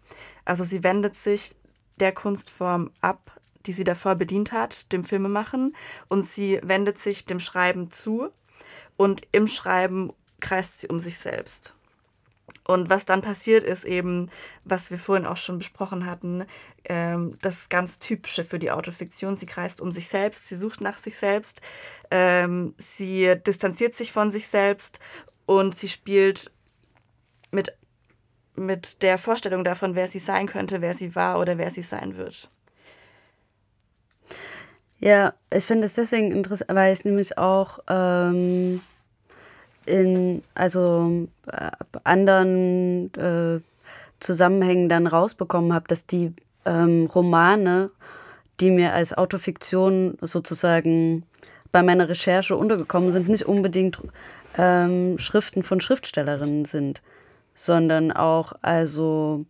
Also 0.43 0.63
sie 0.63 0.83
wendet 0.83 1.13
sich 1.13 1.55
der 1.99 2.13
Kunstform 2.13 2.89
ab, 3.01 3.36
die 3.67 3.73
sie 3.73 3.83
davor 3.83 4.15
bedient 4.15 4.51
hat, 4.51 4.91
dem 4.91 5.03
Filmemachen 5.03 5.75
und 6.07 6.23
sie 6.23 6.59
wendet 6.63 6.97
sich 6.97 7.25
dem 7.25 7.39
Schreiben 7.39 7.91
zu 7.91 8.29
und 8.95 9.27
im 9.31 9.47
Schreiben 9.47 10.13
kreist 10.41 10.79
sie 10.79 10.87
um 10.87 10.99
sich 10.99 11.17
selbst. 11.17 11.73
Und 12.63 12.89
was 12.89 13.05
dann 13.05 13.21
passiert, 13.21 13.63
ist 13.63 13.85
eben, 13.85 14.29
was 14.65 14.91
wir 14.91 14.99
vorhin 14.99 15.25
auch 15.25 15.37
schon 15.37 15.57
besprochen 15.57 16.05
hatten, 16.05 16.45
ähm, 16.83 17.37
das 17.41 17.69
ganz 17.69 17.97
Typische 17.97 18.43
für 18.43 18.59
die 18.59 18.71
Autofiktion. 18.71 19.37
Sie 19.37 19.45
kreist 19.45 19.79
um 19.79 19.93
sich 19.93 20.09
selbst, 20.09 20.47
sie 20.47 20.57
sucht 20.57 20.81
nach 20.81 20.97
sich 20.97 21.17
selbst, 21.17 21.61
ähm, 22.11 22.73
sie 22.77 23.35
distanziert 23.45 23.95
sich 23.95 24.11
von 24.11 24.31
sich 24.31 24.47
selbst 24.47 24.99
und 25.45 25.77
sie 25.77 25.87
spielt 25.87 26.51
mit, 27.51 27.73
mit 28.55 29.01
der 29.01 29.17
Vorstellung 29.17 29.63
davon, 29.63 29.95
wer 29.95 30.09
sie 30.09 30.19
sein 30.19 30.47
könnte, 30.47 30.81
wer 30.81 30.93
sie 30.93 31.15
war 31.15 31.39
oder 31.39 31.57
wer 31.57 31.71
sie 31.71 31.83
sein 31.83 32.17
wird. 32.17 32.49
Ja, 34.99 35.33
ich 35.53 35.65
finde 35.65 35.85
es 35.85 35.93
deswegen 35.93 36.31
interessant, 36.31 36.71
weil 36.73 36.93
ich 36.93 37.05
nämlich 37.05 37.37
auch 37.37 37.79
ähm, 37.87 38.81
in 39.85 40.43
also 40.55 41.27
äh, 41.51 41.69
anderen 42.03 43.13
äh, 43.13 43.61
Zusammenhängen 44.19 44.89
dann 44.89 45.05
rausbekommen 45.05 45.73
habe, 45.73 45.87
dass 45.87 46.07
die 46.07 46.33
ähm, 46.65 47.05
Romane, 47.13 47.91
die 48.59 48.71
mir 48.71 48.93
als 48.93 49.15
Autofiktion 49.15 50.17
sozusagen 50.21 51.23
bei 51.71 51.83
meiner 51.83 52.09
Recherche 52.09 52.55
untergekommen 52.55 53.11
sind, 53.11 53.29
nicht 53.29 53.45
unbedingt 53.45 53.99
ähm, 54.57 55.19
Schriften 55.19 55.61
von 55.61 55.79
Schriftstellerinnen 55.79 56.65
sind, 56.65 57.01
sondern 57.53 58.11
auch 58.11 58.53
also 58.63 59.45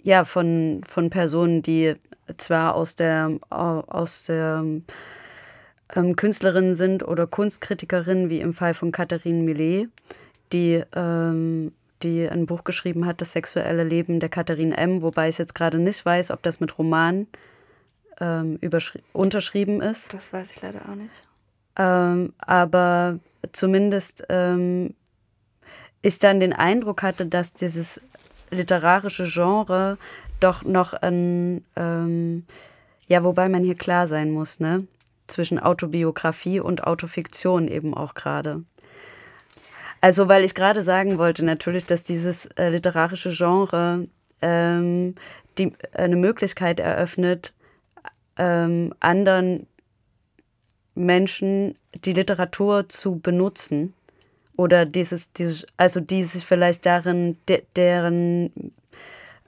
ja 0.00 0.24
von, 0.24 0.82
von 0.88 1.10
Personen, 1.10 1.62
die 1.62 1.96
zwar 2.36 2.74
aus 2.74 2.96
der 2.96 3.30
aus 3.50 4.24
der 4.24 4.64
ähm, 5.94 6.16
Künstlerinnen 6.16 6.74
sind 6.74 7.06
oder 7.06 7.26
Kunstkritikerinnen, 7.26 8.30
wie 8.30 8.40
im 8.40 8.54
Fall 8.54 8.74
von 8.74 8.92
Katharine 8.92 9.42
Millet, 9.42 9.88
die 10.52 10.82
ähm, 10.94 11.72
die 12.02 12.28
ein 12.28 12.46
Buch 12.46 12.64
geschrieben 12.64 13.06
hat, 13.06 13.20
Das 13.20 13.32
sexuelle 13.32 13.84
Leben 13.84 14.20
der 14.20 14.28
Katharine 14.28 14.76
M., 14.76 15.02
wobei 15.02 15.28
ich 15.28 15.38
jetzt 15.38 15.54
gerade 15.54 15.78
nicht 15.78 16.04
weiß, 16.04 16.30
ob 16.30 16.42
das 16.42 16.60
mit 16.60 16.76
Roman 16.78 17.26
ähm, 18.20 18.58
unterschrieben 19.12 19.80
ist. 19.80 20.12
Das 20.12 20.32
weiß 20.32 20.50
ich 20.50 20.62
leider 20.62 20.80
auch 20.88 20.94
nicht. 20.94 21.14
Ähm, 21.76 22.32
aber 22.38 23.18
zumindest 23.52 24.24
ähm, 24.28 24.94
ich 26.02 26.18
dann 26.18 26.40
den 26.40 26.52
Eindruck 26.52 27.02
hatte, 27.02 27.26
dass 27.26 27.52
dieses 27.52 28.00
literarische 28.50 29.24
Genre 29.24 29.96
doch 30.42 30.64
noch 30.64 30.92
ein, 30.92 31.64
ähm, 31.76 32.44
ja, 33.06 33.24
wobei 33.24 33.48
man 33.48 33.64
hier 33.64 33.74
klar 33.74 34.06
sein 34.06 34.30
muss, 34.30 34.60
ne? 34.60 34.86
Zwischen 35.26 35.58
Autobiografie 35.58 36.60
und 36.60 36.84
Autofiktion 36.84 37.68
eben 37.68 37.94
auch 37.94 38.14
gerade. 38.14 38.64
Also, 40.00 40.28
weil 40.28 40.44
ich 40.44 40.54
gerade 40.54 40.82
sagen 40.82 41.18
wollte, 41.18 41.44
natürlich, 41.44 41.86
dass 41.86 42.02
dieses 42.02 42.46
äh, 42.46 42.70
literarische 42.70 43.30
Genre 43.30 44.08
ähm, 44.42 45.14
die, 45.58 45.72
eine 45.92 46.16
Möglichkeit 46.16 46.80
eröffnet, 46.80 47.52
ähm, 48.36 48.92
anderen 49.00 49.66
Menschen 50.94 51.74
die 52.04 52.12
Literatur 52.12 52.88
zu 52.88 53.18
benutzen 53.20 53.94
oder 54.56 54.84
dieses, 54.84 55.32
dieses 55.32 55.66
also 55.76 56.00
die 56.00 56.24
sich 56.24 56.44
vielleicht 56.44 56.84
darin, 56.84 57.36
de, 57.48 57.62
deren 57.76 58.72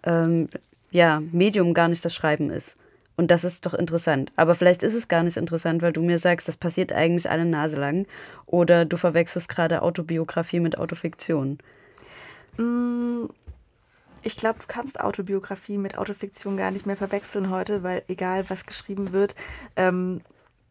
ähm, 0.05 0.49
ja, 0.95 1.21
Medium 1.33 1.75
gar 1.75 1.89
nicht 1.89 2.05
das 2.05 2.15
Schreiben 2.15 2.51
ist. 2.51 2.79
Und 3.17 3.33
das 3.33 3.43
ist 3.43 3.67
doch 3.67 3.75
interessant. 3.75 4.31
Aber 4.37 4.55
vielleicht 4.55 4.85
ist 4.85 4.95
es 4.95 5.09
gar 5.09 5.25
nicht 5.25 5.37
interessant, 5.37 5.83
weil 5.83 5.93
du 5.93 6.01
mir 6.01 6.21
sagst, 6.21 6.47
das 6.47 6.57
passiert 6.57 6.93
eigentlich 6.93 7.29
alle 7.29 7.45
Nase 7.45 7.77
lang. 7.77 8.07
Oder 8.47 8.85
du 8.85 8.97
verwechselst 8.97 9.49
gerade 9.49 9.83
Autobiografie 9.83 10.61
mit 10.61 10.79
Autofiktion. 10.79 11.59
Mm, 12.59 13.25
ich 14.23 14.37
glaube, 14.37 14.61
du 14.61 14.67
kannst 14.69 15.01
Autobiografie 15.01 15.79
mit 15.79 15.99
Autofiktion 15.99 16.57
gar 16.57 16.71
nicht 16.71 16.87
mehr 16.87 16.97
verwechseln 16.97 17.51
heute, 17.51 17.83
weil 17.83 18.05
egal 18.07 18.49
was 18.49 18.65
geschrieben 18.65 19.13
wird, 19.13 19.35
ähm, 19.75 20.21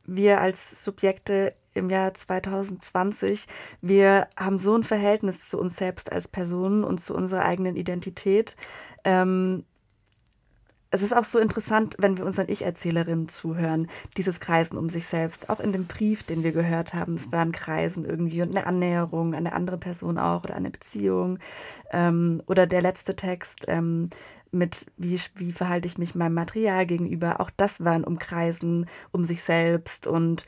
wir 0.05 0.39
als 0.39 0.85
Subjekte 0.85 1.53
im 1.73 1.89
Jahr 1.89 2.13
2020, 2.13 3.45
wir 3.81 4.29
haben 4.37 4.57
so 4.57 4.77
ein 4.77 4.85
Verhältnis 4.85 5.49
zu 5.49 5.59
uns 5.59 5.75
selbst 5.75 6.13
als 6.13 6.29
Personen 6.29 6.85
und 6.85 7.01
zu 7.01 7.13
unserer 7.13 7.43
eigenen 7.43 7.75
Identität. 7.75 8.55
Ähm, 9.03 9.65
es 10.93 11.01
ist 11.01 11.15
auch 11.15 11.23
so 11.23 11.39
interessant, 11.39 11.95
wenn 11.97 12.19
wir 12.19 12.25
unseren 12.25 12.49
Ich-Erzählerinnen 12.49 13.27
zuhören, 13.27 13.89
dieses 14.15 14.39
Kreisen 14.39 14.77
um 14.77 14.89
sich 14.89 15.07
selbst. 15.07 15.49
Auch 15.49 15.59
in 15.59 15.71
dem 15.71 15.87
Brief, 15.87 16.21
den 16.21 16.43
wir 16.43 16.51
gehört 16.51 16.93
haben, 16.93 17.15
es 17.15 17.31
waren 17.31 17.51
Kreisen 17.51 18.05
irgendwie 18.05 18.43
und 18.43 18.55
eine 18.55 18.67
Annäherung 18.67 19.29
an 19.29 19.47
eine 19.47 19.53
andere 19.53 19.79
Person 19.79 20.19
auch 20.19 20.43
oder 20.43 20.53
eine 20.53 20.69
Beziehung. 20.69 21.39
Ähm, 21.91 22.43
oder 22.45 22.67
der 22.67 22.83
letzte 22.83 23.15
Text 23.15 23.65
ähm, 23.69 24.11
mit, 24.51 24.91
wie, 24.95 25.19
wie 25.33 25.51
verhalte 25.51 25.87
ich 25.87 25.97
mich 25.97 26.13
meinem 26.13 26.35
Material 26.35 26.85
gegenüber. 26.85 27.39
Auch 27.39 27.49
das 27.49 27.83
waren 27.83 28.03
Umkreisen 28.03 28.85
um 29.11 29.23
sich 29.23 29.41
selbst 29.41 30.05
und 30.05 30.45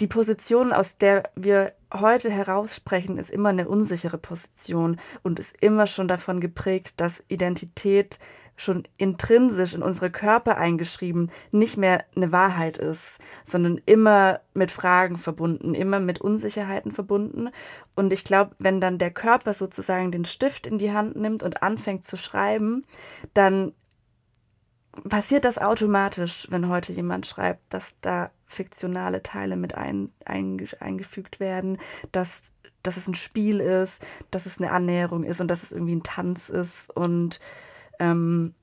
die 0.00 0.06
Position, 0.06 0.72
aus 0.72 0.98
der 0.98 1.30
wir 1.36 1.72
heute 1.92 2.30
heraussprechen, 2.30 3.16
ist 3.18 3.30
immer 3.30 3.50
eine 3.50 3.68
unsichere 3.68 4.18
Position 4.18 4.98
und 5.22 5.38
ist 5.38 5.56
immer 5.62 5.86
schon 5.86 6.08
davon 6.08 6.40
geprägt, 6.40 6.94
dass 6.98 7.24
Identität 7.28 8.18
schon 8.56 8.84
intrinsisch 8.96 9.74
in 9.74 9.82
unsere 9.82 10.10
Körper 10.10 10.56
eingeschrieben 10.56 11.30
nicht 11.50 11.76
mehr 11.76 12.04
eine 12.14 12.32
Wahrheit 12.32 12.78
ist, 12.78 13.18
sondern 13.44 13.80
immer 13.84 14.40
mit 14.54 14.70
Fragen 14.70 15.18
verbunden, 15.18 15.74
immer 15.74 16.00
mit 16.00 16.20
Unsicherheiten 16.20 16.92
verbunden. 16.92 17.50
Und 17.96 18.12
ich 18.12 18.24
glaube, 18.24 18.54
wenn 18.58 18.80
dann 18.80 18.98
der 18.98 19.10
Körper 19.10 19.54
sozusagen 19.54 20.12
den 20.12 20.24
Stift 20.24 20.66
in 20.66 20.78
die 20.78 20.92
Hand 20.92 21.16
nimmt 21.16 21.42
und 21.42 21.62
anfängt 21.62 22.04
zu 22.04 22.16
schreiben, 22.16 22.84
dann 23.34 23.72
passiert 25.08 25.44
das 25.44 25.58
automatisch, 25.58 26.46
wenn 26.50 26.68
heute 26.68 26.92
jemand 26.92 27.26
schreibt, 27.26 27.60
dass 27.72 27.96
da 28.00 28.30
fiktionale 28.46 29.22
Teile 29.22 29.56
mit 29.56 29.74
ein, 29.74 30.12
ein, 30.24 30.64
eingefügt 30.78 31.40
werden, 31.40 31.78
dass, 32.12 32.52
dass 32.84 32.96
es 32.96 33.08
ein 33.08 33.16
Spiel 33.16 33.58
ist, 33.58 34.04
dass 34.30 34.46
es 34.46 34.58
eine 34.58 34.70
Annäherung 34.70 35.24
ist 35.24 35.40
und 35.40 35.48
dass 35.48 35.64
es 35.64 35.72
irgendwie 35.72 35.96
ein 35.96 36.04
Tanz 36.04 36.48
ist 36.48 36.94
und 36.96 37.40
ähm, 37.98 38.54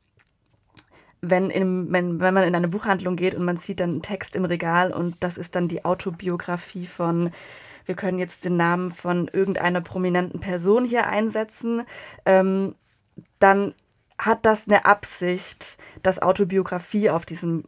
wenn, 1.22 1.50
in, 1.50 1.92
wenn, 1.92 2.20
wenn 2.20 2.34
man 2.34 2.44
in 2.44 2.56
eine 2.56 2.68
Buchhandlung 2.68 3.16
geht 3.16 3.36
und 3.36 3.46
man 3.46 3.58
sieht 3.58 3.80
dann 3.80 3.92
einen 3.92 4.02
Text 4.02 4.36
im 4.36 4.46
Regal 4.46 4.92
und 4.92 5.24
das 5.24 5.38
ist 5.38 5.56
dann 5.56 5.68
die 5.68 5.86
Autobiografie 5.86 6.88
von, 6.88 7.32
wir 7.86 7.96
können 7.96 8.18
jetzt 8.18 8.44
den 8.44 8.58
Namen 8.58 8.92
von 8.92 9.28
irgendeiner 9.28 9.82
prominenten 9.82 10.40
Person 10.40 10.84
hier 10.84 11.08
einsetzen, 11.08 11.84
ähm, 12.26 12.76
dann 13.40 13.76
hat 14.18 14.46
das 14.46 14.68
eine 14.68 14.86
Absicht, 14.86 15.78
dass 16.04 16.22
Autobiografie 16.22 17.10
auf 17.10 17.26
diesem 17.26 17.64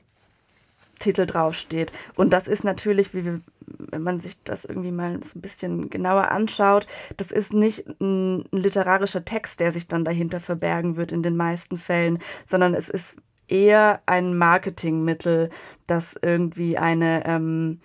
Titel 1.03 1.25
draufsteht. 1.25 1.91
Und 2.15 2.31
das 2.31 2.47
ist 2.47 2.63
natürlich, 2.63 3.13
wie 3.13 3.25
wir, 3.25 3.41
wenn 3.67 4.01
man 4.01 4.21
sich 4.21 4.41
das 4.43 4.65
irgendwie 4.65 4.91
mal 4.91 5.19
so 5.23 5.37
ein 5.37 5.41
bisschen 5.41 5.89
genauer 5.89 6.31
anschaut, 6.31 6.87
das 7.17 7.31
ist 7.31 7.53
nicht 7.53 7.85
ein, 7.99 8.45
literarischer 8.51 9.25
Text, 9.25 9.59
der 9.59 9.71
sich 9.71 9.87
dann 9.87 10.05
dahinter 10.05 10.39
verbergen 10.39 10.95
wird 10.95 11.11
in 11.11 11.21
den 11.21 11.35
meisten 11.35 11.77
Fällen, 11.77 12.19
sondern 12.47 12.73
es 12.73 12.89
ist 12.89 13.17
eher 13.47 14.01
ein 14.05 14.37
Marketingmittel, 14.37 15.49
das 15.85 16.17
irgendwie 16.21 16.77
eine 16.77 17.25
ähm, 17.25 17.81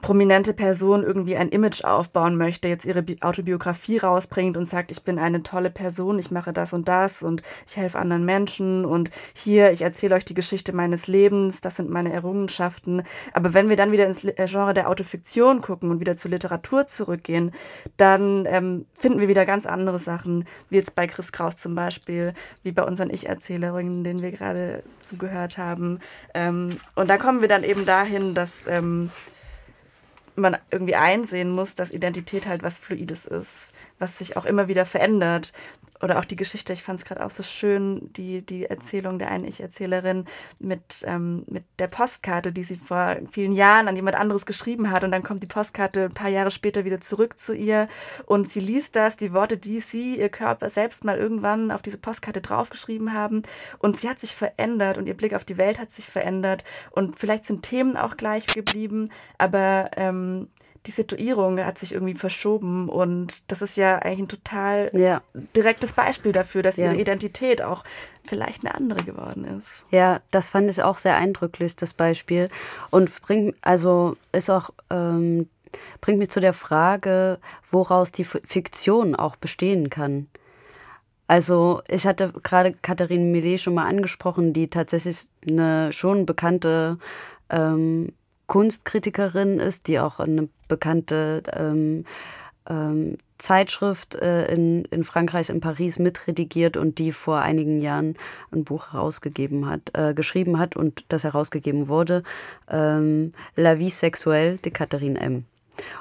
prominente 0.00 0.54
Person 0.54 1.02
irgendwie 1.02 1.36
ein 1.36 1.48
Image 1.48 1.84
aufbauen 1.84 2.36
möchte, 2.36 2.68
jetzt 2.68 2.84
ihre 2.84 3.04
Autobiografie 3.20 3.98
rausbringt 3.98 4.56
und 4.56 4.64
sagt, 4.64 4.90
ich 4.90 5.02
bin 5.02 5.18
eine 5.18 5.42
tolle 5.42 5.70
Person, 5.70 6.18
ich 6.18 6.30
mache 6.30 6.52
das 6.52 6.72
und 6.72 6.88
das 6.88 7.22
und 7.22 7.42
ich 7.66 7.76
helfe 7.76 7.98
anderen 7.98 8.24
Menschen 8.24 8.84
und 8.84 9.10
hier, 9.34 9.72
ich 9.72 9.82
erzähle 9.82 10.14
euch 10.14 10.24
die 10.24 10.34
Geschichte 10.34 10.72
meines 10.72 11.06
Lebens, 11.06 11.60
das 11.60 11.76
sind 11.76 11.90
meine 11.90 12.12
Errungenschaften. 12.12 13.02
Aber 13.32 13.54
wenn 13.54 13.68
wir 13.68 13.76
dann 13.76 13.92
wieder 13.92 14.06
ins 14.06 14.24
äh, 14.24 14.46
Genre 14.48 14.74
der 14.74 14.88
Autofiktion 14.88 15.60
gucken 15.60 15.90
und 15.90 16.00
wieder 16.00 16.16
zur 16.16 16.30
Literatur 16.30 16.86
zurückgehen, 16.86 17.52
dann 17.96 18.46
ähm, 18.46 18.86
finden 18.94 19.20
wir 19.20 19.28
wieder 19.28 19.44
ganz 19.44 19.66
andere 19.66 19.98
Sachen, 19.98 20.46
wie 20.70 20.76
jetzt 20.76 20.94
bei 20.94 21.06
Chris 21.06 21.32
Kraus 21.32 21.58
zum 21.58 21.74
Beispiel, 21.74 22.32
wie 22.62 22.72
bei 22.72 22.82
unseren 22.82 23.10
Ich-Erzählerinnen, 23.10 24.04
denen 24.04 24.22
wir 24.22 24.32
gerade 24.32 24.82
zugehört 25.04 25.58
haben. 25.58 26.00
Ähm, 26.32 26.70
und 26.94 27.08
da 27.08 27.18
kommen 27.18 27.40
wir 27.40 27.48
dann 27.48 27.64
eben 27.64 27.84
dahin, 27.86 28.34
dass 28.34 28.66
ähm, 28.66 29.10
man 30.36 30.56
irgendwie 30.70 30.96
einsehen 30.96 31.50
muss, 31.50 31.74
dass 31.74 31.92
Identität 31.92 32.46
halt 32.46 32.62
was 32.62 32.78
Fluides 32.78 33.26
ist, 33.26 33.72
was 33.98 34.18
sich 34.18 34.36
auch 34.36 34.44
immer 34.44 34.68
wieder 34.68 34.86
verändert 34.86 35.52
oder 36.04 36.18
auch 36.18 36.26
die 36.26 36.36
Geschichte, 36.36 36.74
ich 36.74 36.82
fand 36.82 37.00
es 37.00 37.06
gerade 37.06 37.24
auch 37.24 37.30
so 37.30 37.42
schön, 37.42 38.12
die, 38.12 38.42
die 38.42 38.66
Erzählung 38.66 39.18
der 39.18 39.30
einen 39.30 39.46
Ich-Erzählerin 39.46 40.26
mit, 40.58 41.02
ähm, 41.06 41.44
mit 41.46 41.64
der 41.78 41.88
Postkarte, 41.88 42.52
die 42.52 42.62
sie 42.62 42.76
vor 42.76 43.16
vielen 43.32 43.52
Jahren 43.52 43.88
an 43.88 43.96
jemand 43.96 44.16
anderes 44.16 44.44
geschrieben 44.44 44.90
hat. 44.90 45.02
Und 45.02 45.12
dann 45.12 45.22
kommt 45.22 45.42
die 45.42 45.46
Postkarte 45.46 46.04
ein 46.04 46.12
paar 46.12 46.28
Jahre 46.28 46.50
später 46.50 46.84
wieder 46.84 47.00
zurück 47.00 47.38
zu 47.38 47.54
ihr 47.54 47.88
und 48.26 48.52
sie 48.52 48.60
liest 48.60 48.96
das, 48.96 49.16
die 49.16 49.32
Worte, 49.32 49.56
die 49.56 49.80
sie, 49.80 50.18
ihr 50.18 50.28
Körper 50.28 50.68
selbst 50.68 51.04
mal 51.04 51.16
irgendwann 51.16 51.70
auf 51.70 51.80
diese 51.80 51.96
Postkarte 51.96 52.42
draufgeschrieben 52.42 53.14
haben. 53.14 53.42
Und 53.78 53.98
sie 53.98 54.10
hat 54.10 54.20
sich 54.20 54.34
verändert 54.34 54.98
und 54.98 55.06
ihr 55.06 55.16
Blick 55.16 55.32
auf 55.32 55.44
die 55.44 55.56
Welt 55.56 55.78
hat 55.78 55.90
sich 55.90 56.06
verändert. 56.06 56.64
Und 56.90 57.18
vielleicht 57.18 57.46
sind 57.46 57.62
Themen 57.62 57.96
auch 57.96 58.18
gleich 58.18 58.46
geblieben, 58.48 59.08
aber 59.38 59.90
ähm, 59.96 60.48
die 60.86 60.90
Situierung 60.90 61.58
hat 61.64 61.78
sich 61.78 61.92
irgendwie 61.92 62.14
verschoben 62.14 62.88
und 62.88 63.50
das 63.50 63.62
ist 63.62 63.76
ja 63.76 63.98
eigentlich 63.98 64.18
ein 64.20 64.28
total 64.28 64.90
ja. 64.92 65.22
direktes 65.56 65.94
Beispiel 65.94 66.32
dafür, 66.32 66.62
dass 66.62 66.76
ja. 66.76 66.86
ihre 66.86 67.00
Identität 67.00 67.62
auch 67.62 67.84
vielleicht 68.26 68.64
eine 68.64 68.74
andere 68.74 69.02
geworden 69.02 69.44
ist. 69.44 69.86
Ja, 69.90 70.20
das 70.30 70.50
fand 70.50 70.68
ich 70.68 70.82
auch 70.82 70.98
sehr 70.98 71.16
eindrücklich, 71.16 71.76
das 71.76 71.94
Beispiel. 71.94 72.48
Und 72.90 73.10
bringt, 73.22 73.56
also 73.62 74.14
ist 74.32 74.50
auch, 74.50 74.70
ähm, 74.90 75.48
bringt 76.02 76.18
mich 76.18 76.30
zu 76.30 76.40
der 76.40 76.52
Frage, 76.52 77.38
woraus 77.70 78.12
die 78.12 78.24
Fiktion 78.24 79.14
auch 79.14 79.36
bestehen 79.36 79.88
kann. 79.88 80.28
Also 81.26 81.80
ich 81.88 82.06
hatte 82.06 82.32
gerade 82.42 82.74
Katharine 82.74 83.24
Millet 83.24 83.60
schon 83.60 83.74
mal 83.74 83.86
angesprochen, 83.86 84.52
die 84.52 84.68
tatsächlich 84.68 85.28
eine 85.48 85.90
schon 85.92 86.26
bekannte 86.26 86.98
ähm, 87.48 88.12
Kunstkritikerin 88.46 89.58
ist, 89.58 89.88
die 89.88 89.98
auch 89.98 90.20
eine 90.20 90.48
bekannte 90.68 91.42
ähm, 91.52 92.04
ähm, 92.68 93.18
Zeitschrift 93.38 94.14
äh, 94.14 94.46
in, 94.52 94.84
in 94.86 95.04
Frankreich, 95.04 95.50
in 95.50 95.60
Paris 95.60 95.98
mitredigiert 95.98 96.76
und 96.76 96.98
die 96.98 97.12
vor 97.12 97.40
einigen 97.40 97.80
Jahren 97.82 98.16
ein 98.52 98.64
Buch 98.64 98.92
herausgegeben 98.92 99.68
hat, 99.68 99.90
äh, 99.92 100.14
geschrieben 100.14 100.58
hat 100.58 100.76
und 100.76 101.04
das 101.08 101.24
herausgegeben 101.24 101.88
wurde, 101.88 102.22
ähm, 102.70 103.32
La 103.56 103.78
vie 103.78 103.90
sexuelle 103.90 104.56
de 104.56 104.72
Catherine 104.72 105.20
M. 105.20 105.44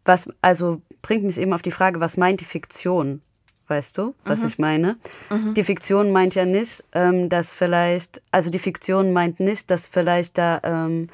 was, 0.04 0.30
also 0.42 0.82
bringt 1.02 1.24
mich 1.24 1.38
eben 1.38 1.54
auf 1.54 1.62
die 1.62 1.72
Frage, 1.72 2.00
was 2.00 2.18
meint 2.18 2.42
die 2.42 2.46
Fiktion? 2.46 3.22
Weißt 3.68 3.98
du, 3.98 4.14
was 4.26 4.42
mhm. 4.42 4.48
ich 4.48 4.60
meine? 4.60 4.98
Mhm. 5.30 5.54
Die 5.54 5.64
Fiktion 5.64 6.12
meint 6.12 6.36
ja 6.36 6.44
nicht, 6.44 6.84
ähm, 6.92 7.30
dass 7.30 7.54
vielleicht, 7.54 8.22
also 8.32 8.50
die 8.50 8.60
Fiktion 8.60 9.14
meint 9.14 9.40
nicht, 9.40 9.72
dass 9.72 9.88
vielleicht 9.88 10.38
da 10.38 10.60
ähm, 10.64 11.08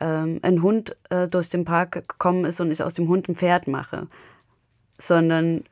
ähm, 0.00 0.38
ein 0.42 0.62
Hund 0.62 0.96
äh, 1.08 1.26
durch 1.28 1.48
den 1.48 1.64
Park 1.64 1.92
gekommen 1.92 2.44
ist 2.44 2.60
und 2.60 2.70
ich 2.70 2.82
aus 2.82 2.92
dem 2.92 3.08
Hund 3.08 3.28
ein 3.28 3.36
Pferd 3.36 3.68
mache, 3.68 4.06
sondern 4.98 5.64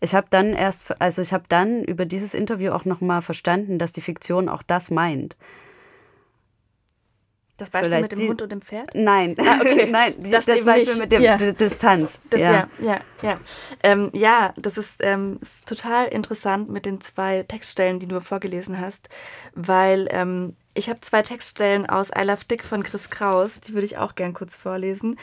ich 0.00 0.14
habe 0.14 0.26
dann 0.30 0.54
erst, 0.54 1.00
also 1.00 1.22
ich 1.22 1.32
habe 1.32 1.44
dann 1.48 1.84
über 1.84 2.04
dieses 2.04 2.34
Interview 2.34 2.72
auch 2.72 2.84
nochmal 2.84 3.22
verstanden, 3.22 3.78
dass 3.78 3.92
die 3.92 4.00
Fiktion 4.00 4.48
auch 4.48 4.62
das 4.62 4.90
meint. 4.90 5.36
Das 7.60 7.68
Beispiel 7.68 7.90
Vielleicht 7.90 8.02
mit 8.04 8.12
dem 8.12 8.18
die, 8.20 8.28
Hund 8.30 8.40
und 8.40 8.52
dem 8.52 8.62
Pferd? 8.62 8.88
Nein, 8.94 9.36
ah, 9.38 9.58
okay. 9.60 9.86
nein, 9.90 10.14
das, 10.18 10.46
das 10.46 10.64
Beispiel 10.64 10.94
nicht. 10.94 10.98
mit 10.98 11.12
der 11.12 11.20
ja. 11.20 11.36
Distanz. 11.36 12.18
Das, 12.30 12.40
ja. 12.40 12.52
ja, 12.52 12.68
ja, 12.80 13.00
ja. 13.22 13.40
Ähm, 13.82 14.10
ja, 14.14 14.54
das 14.56 14.78
ist, 14.78 14.96
ähm, 15.00 15.36
ist, 15.42 15.68
total 15.68 16.06
interessant 16.06 16.70
mit 16.70 16.86
den 16.86 17.02
zwei 17.02 17.42
Textstellen, 17.42 17.98
die 17.98 18.08
du 18.08 18.18
vorgelesen 18.22 18.80
hast, 18.80 19.10
weil 19.54 20.08
ähm, 20.10 20.56
ich 20.72 20.88
habe 20.88 21.02
zwei 21.02 21.20
Textstellen 21.20 21.84
aus 21.84 22.08
I 22.18 22.22
Love 22.22 22.46
Dick 22.50 22.64
von 22.64 22.82
Chris 22.82 23.10
Kraus, 23.10 23.60
die 23.60 23.74
würde 23.74 23.84
ich 23.84 23.98
auch 23.98 24.14
gern 24.14 24.32
kurz 24.32 24.56
vorlesen. 24.56 25.18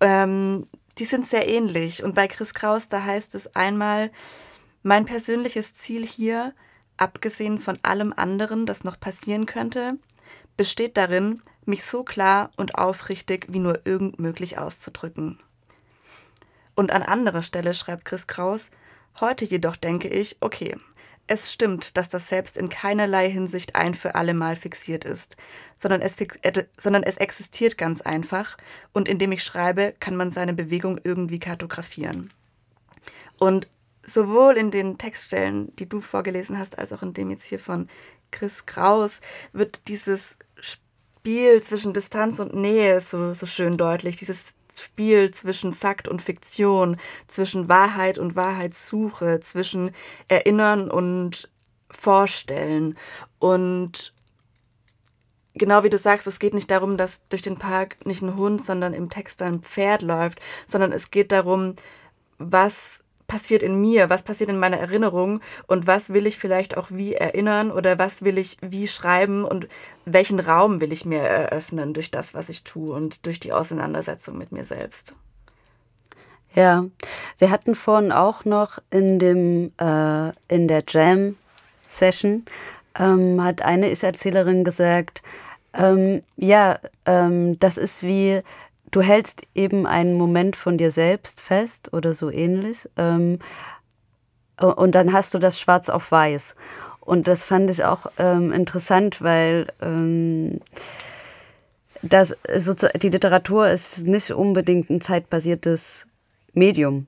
Ähm, 0.00 0.66
die 0.96 1.04
sind 1.04 1.26
sehr 1.26 1.46
ähnlich 1.46 2.02
und 2.02 2.14
bei 2.14 2.26
Chris 2.26 2.54
Kraus, 2.54 2.88
da 2.88 3.04
heißt 3.04 3.34
es 3.34 3.54
einmal, 3.54 4.10
mein 4.82 5.04
persönliches 5.04 5.74
Ziel 5.74 6.06
hier, 6.06 6.54
abgesehen 6.96 7.58
von 7.58 7.78
allem 7.82 8.14
anderen, 8.16 8.64
das 8.64 8.82
noch 8.82 8.98
passieren 8.98 9.44
könnte, 9.44 9.98
besteht 10.56 10.96
darin, 10.96 11.42
mich 11.66 11.84
so 11.84 12.02
klar 12.02 12.50
und 12.56 12.76
aufrichtig 12.76 13.46
wie 13.48 13.58
nur 13.58 13.86
irgend 13.86 14.18
möglich 14.18 14.58
auszudrücken. 14.58 15.38
Und 16.74 16.90
an 16.90 17.02
anderer 17.02 17.42
Stelle 17.42 17.74
schreibt 17.74 18.04
Chris 18.04 18.26
Kraus, 18.26 18.70
heute 19.20 19.44
jedoch 19.44 19.76
denke 19.76 20.08
ich, 20.08 20.36
okay, 20.40 20.76
es 21.26 21.52
stimmt, 21.52 21.96
dass 21.96 22.08
das 22.08 22.28
Selbst 22.28 22.56
in 22.56 22.68
keinerlei 22.68 23.30
Hinsicht 23.30 23.76
ein 23.76 23.94
für 23.94 24.14
alle 24.14 24.34
Mal 24.34 24.56
fixiert 24.56 25.04
ist, 25.04 25.36
sondern 25.78 26.00
es, 26.00 26.20
äh, 26.20 26.64
sondern 26.76 27.02
es 27.02 27.16
existiert 27.16 27.78
ganz 27.78 28.00
einfach 28.02 28.56
und 28.92 29.08
indem 29.08 29.32
ich 29.32 29.44
schreibe, 29.44 29.94
kann 30.00 30.16
man 30.16 30.30
seine 30.30 30.52
Bewegung 30.52 31.00
irgendwie 31.02 31.38
kartografieren. 31.38 32.32
Und 33.38 33.68
sowohl 34.04 34.56
in 34.56 34.70
den 34.70 34.98
Textstellen, 34.98 35.74
die 35.76 35.88
du 35.88 36.00
vorgelesen 36.00 36.58
hast, 36.58 36.78
als 36.78 36.92
auch 36.92 37.02
in 37.02 37.14
dem 37.14 37.30
jetzt 37.30 37.44
hier 37.44 37.60
von 37.60 37.88
Chris 38.30 38.66
Kraus, 38.66 39.20
wird 39.52 39.88
dieses 39.88 40.38
Spiel 41.22 41.62
zwischen 41.62 41.92
Distanz 41.92 42.40
und 42.40 42.52
Nähe 42.52 42.96
ist 42.96 43.10
so, 43.10 43.32
so 43.32 43.46
schön 43.46 43.76
deutlich. 43.76 44.16
Dieses 44.16 44.56
Spiel 44.76 45.30
zwischen 45.30 45.72
Fakt 45.72 46.08
und 46.08 46.20
Fiktion, 46.20 46.96
zwischen 47.28 47.68
Wahrheit 47.68 48.18
und 48.18 48.34
Wahrheitssuche, 48.34 49.38
zwischen 49.38 49.92
Erinnern 50.26 50.90
und 50.90 51.48
Vorstellen. 51.88 52.98
Und 53.38 54.12
genau 55.54 55.84
wie 55.84 55.90
du 55.90 55.96
sagst, 55.96 56.26
es 56.26 56.40
geht 56.40 56.54
nicht 56.54 56.72
darum, 56.72 56.96
dass 56.96 57.20
durch 57.28 57.42
den 57.42 57.56
Park 57.56 58.04
nicht 58.04 58.22
ein 58.22 58.34
Hund, 58.34 58.64
sondern 58.66 58.92
im 58.92 59.08
Text 59.08 59.42
ein 59.42 59.60
Pferd 59.60 60.02
läuft, 60.02 60.40
sondern 60.66 60.90
es 60.90 61.12
geht 61.12 61.30
darum, 61.30 61.76
was 62.38 63.01
passiert 63.32 63.62
in 63.62 63.80
mir, 63.80 64.10
was 64.10 64.24
passiert 64.24 64.50
in 64.50 64.58
meiner 64.58 64.76
Erinnerung? 64.76 65.40
Und 65.66 65.86
was 65.86 66.12
will 66.12 66.26
ich 66.26 66.36
vielleicht 66.36 66.76
auch 66.76 66.88
wie 66.90 67.14
erinnern? 67.14 67.70
Oder 67.70 67.98
was 67.98 68.20
will 68.22 68.36
ich 68.36 68.58
wie 68.60 68.86
schreiben? 68.86 69.46
Und 69.46 69.68
welchen 70.04 70.38
Raum 70.38 70.82
will 70.82 70.92
ich 70.92 71.06
mir 71.06 71.20
eröffnen 71.20 71.94
durch 71.94 72.10
das, 72.10 72.34
was 72.34 72.50
ich 72.50 72.62
tue 72.62 72.94
und 72.94 73.24
durch 73.24 73.40
die 73.40 73.54
Auseinandersetzung 73.54 74.36
mit 74.36 74.52
mir 74.52 74.66
selbst. 74.66 75.14
Ja, 76.54 76.84
wir 77.38 77.50
hatten 77.50 77.74
vorhin 77.74 78.12
auch 78.12 78.44
noch 78.44 78.78
in 78.90 79.18
dem 79.18 79.72
äh, 79.80 80.32
in 80.54 80.68
der 80.68 80.84
Jam 80.86 81.36
Session 81.86 82.44
ähm, 82.98 83.42
hat 83.42 83.62
eine 83.62 83.90
Ich-Erzählerin 83.90 84.62
gesagt, 84.62 85.22
ähm, 85.72 86.22
ja, 86.36 86.78
ähm, 87.06 87.58
das 87.60 87.78
ist 87.78 88.02
wie 88.02 88.42
du 88.92 89.02
hältst 89.02 89.42
eben 89.54 89.86
einen 89.86 90.14
Moment 90.14 90.54
von 90.54 90.78
dir 90.78 90.92
selbst 90.92 91.40
fest 91.40 91.92
oder 91.92 92.14
so 92.14 92.30
ähnlich. 92.30 92.88
Ähm, 92.96 93.40
und 94.60 94.94
dann 94.94 95.12
hast 95.12 95.34
du 95.34 95.38
das 95.38 95.58
schwarz 95.58 95.88
auf 95.88 96.12
weiß. 96.12 96.54
Und 97.00 97.26
das 97.26 97.42
fand 97.42 97.68
ich 97.68 97.82
auch 97.82 98.06
ähm, 98.18 98.52
interessant, 98.52 99.22
weil 99.22 99.66
ähm, 99.80 100.60
das, 102.02 102.36
die 102.94 103.08
Literatur 103.08 103.68
ist 103.68 104.06
nicht 104.06 104.30
unbedingt 104.30 104.88
ein 104.90 105.00
zeitbasiertes 105.00 106.06
Medium. 106.52 107.06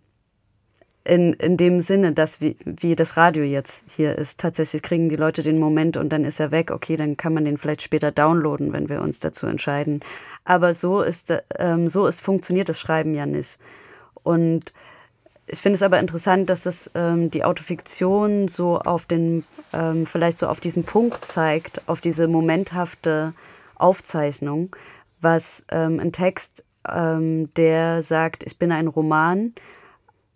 In, 1.05 1.34
in 1.34 1.59
dem 1.59 1.80
Sinne, 1.80 2.12
dass 2.12 2.40
wie, 2.40 2.57
wie 2.64 2.96
das 2.96 3.18
Radio 3.18 3.44
jetzt 3.44 3.84
hier 3.90 4.16
ist. 4.16 4.40
Tatsächlich 4.40 4.82
kriegen 4.82 5.11
die 5.11 5.16
Leute 5.16 5.42
den 5.42 5.59
Moment 5.59 5.98
und 5.98 6.09
dann 6.09 6.24
ist 6.24 6.40
er 6.40 6.50
weg. 6.50 6.70
Okay, 6.70 6.96
dann 6.96 7.18
kann 7.18 7.34
man 7.34 7.44
den 7.44 7.59
vielleicht 7.59 7.82
später 7.82 8.11
downloaden, 8.11 8.72
wenn 8.72 8.88
wir 8.88 9.02
uns 9.02 9.20
dazu 9.20 9.46
entscheiden. 9.46 10.00
Aber 10.44 10.72
so 10.72 11.02
ist, 11.02 11.32
ähm, 11.59 11.88
so 11.88 12.07
ist 12.07 12.20
funktioniert 12.20 12.70
das 12.70 12.80
Schreiben 12.80 13.14
ja 13.14 13.26
nicht. 13.26 13.59
Und 14.22 14.72
ich 15.46 15.59
finde 15.61 15.74
es 15.74 15.82
aber 15.82 16.00
interessant, 16.00 16.48
dass 16.48 16.64
es 16.66 16.90
ähm, 16.94 17.30
die 17.30 17.44
Autofiktion 17.44 18.48
so 18.48 18.78
auf 18.78 19.05
den, 19.05 19.44
ähm, 19.72 20.07
vielleicht 20.07 20.38
so 20.38 20.48
auf 20.48 20.61
diesen 20.61 20.84
Punkt 20.84 21.24
zeigt, 21.24 21.86
auf 21.86 22.00
diese 22.00 22.28
momenthafte 22.28 23.34
Aufzeichnung, 23.74 24.74
was 25.20 25.64
ähm, 25.70 26.00
ein 26.00 26.12
Text, 26.12 26.64
ähm, 26.88 27.52
der 27.55 28.02
sagt, 28.02 28.42
ich 28.44 28.59
bin 28.59 28.72
ein 28.72 28.88
Roman, 28.88 29.55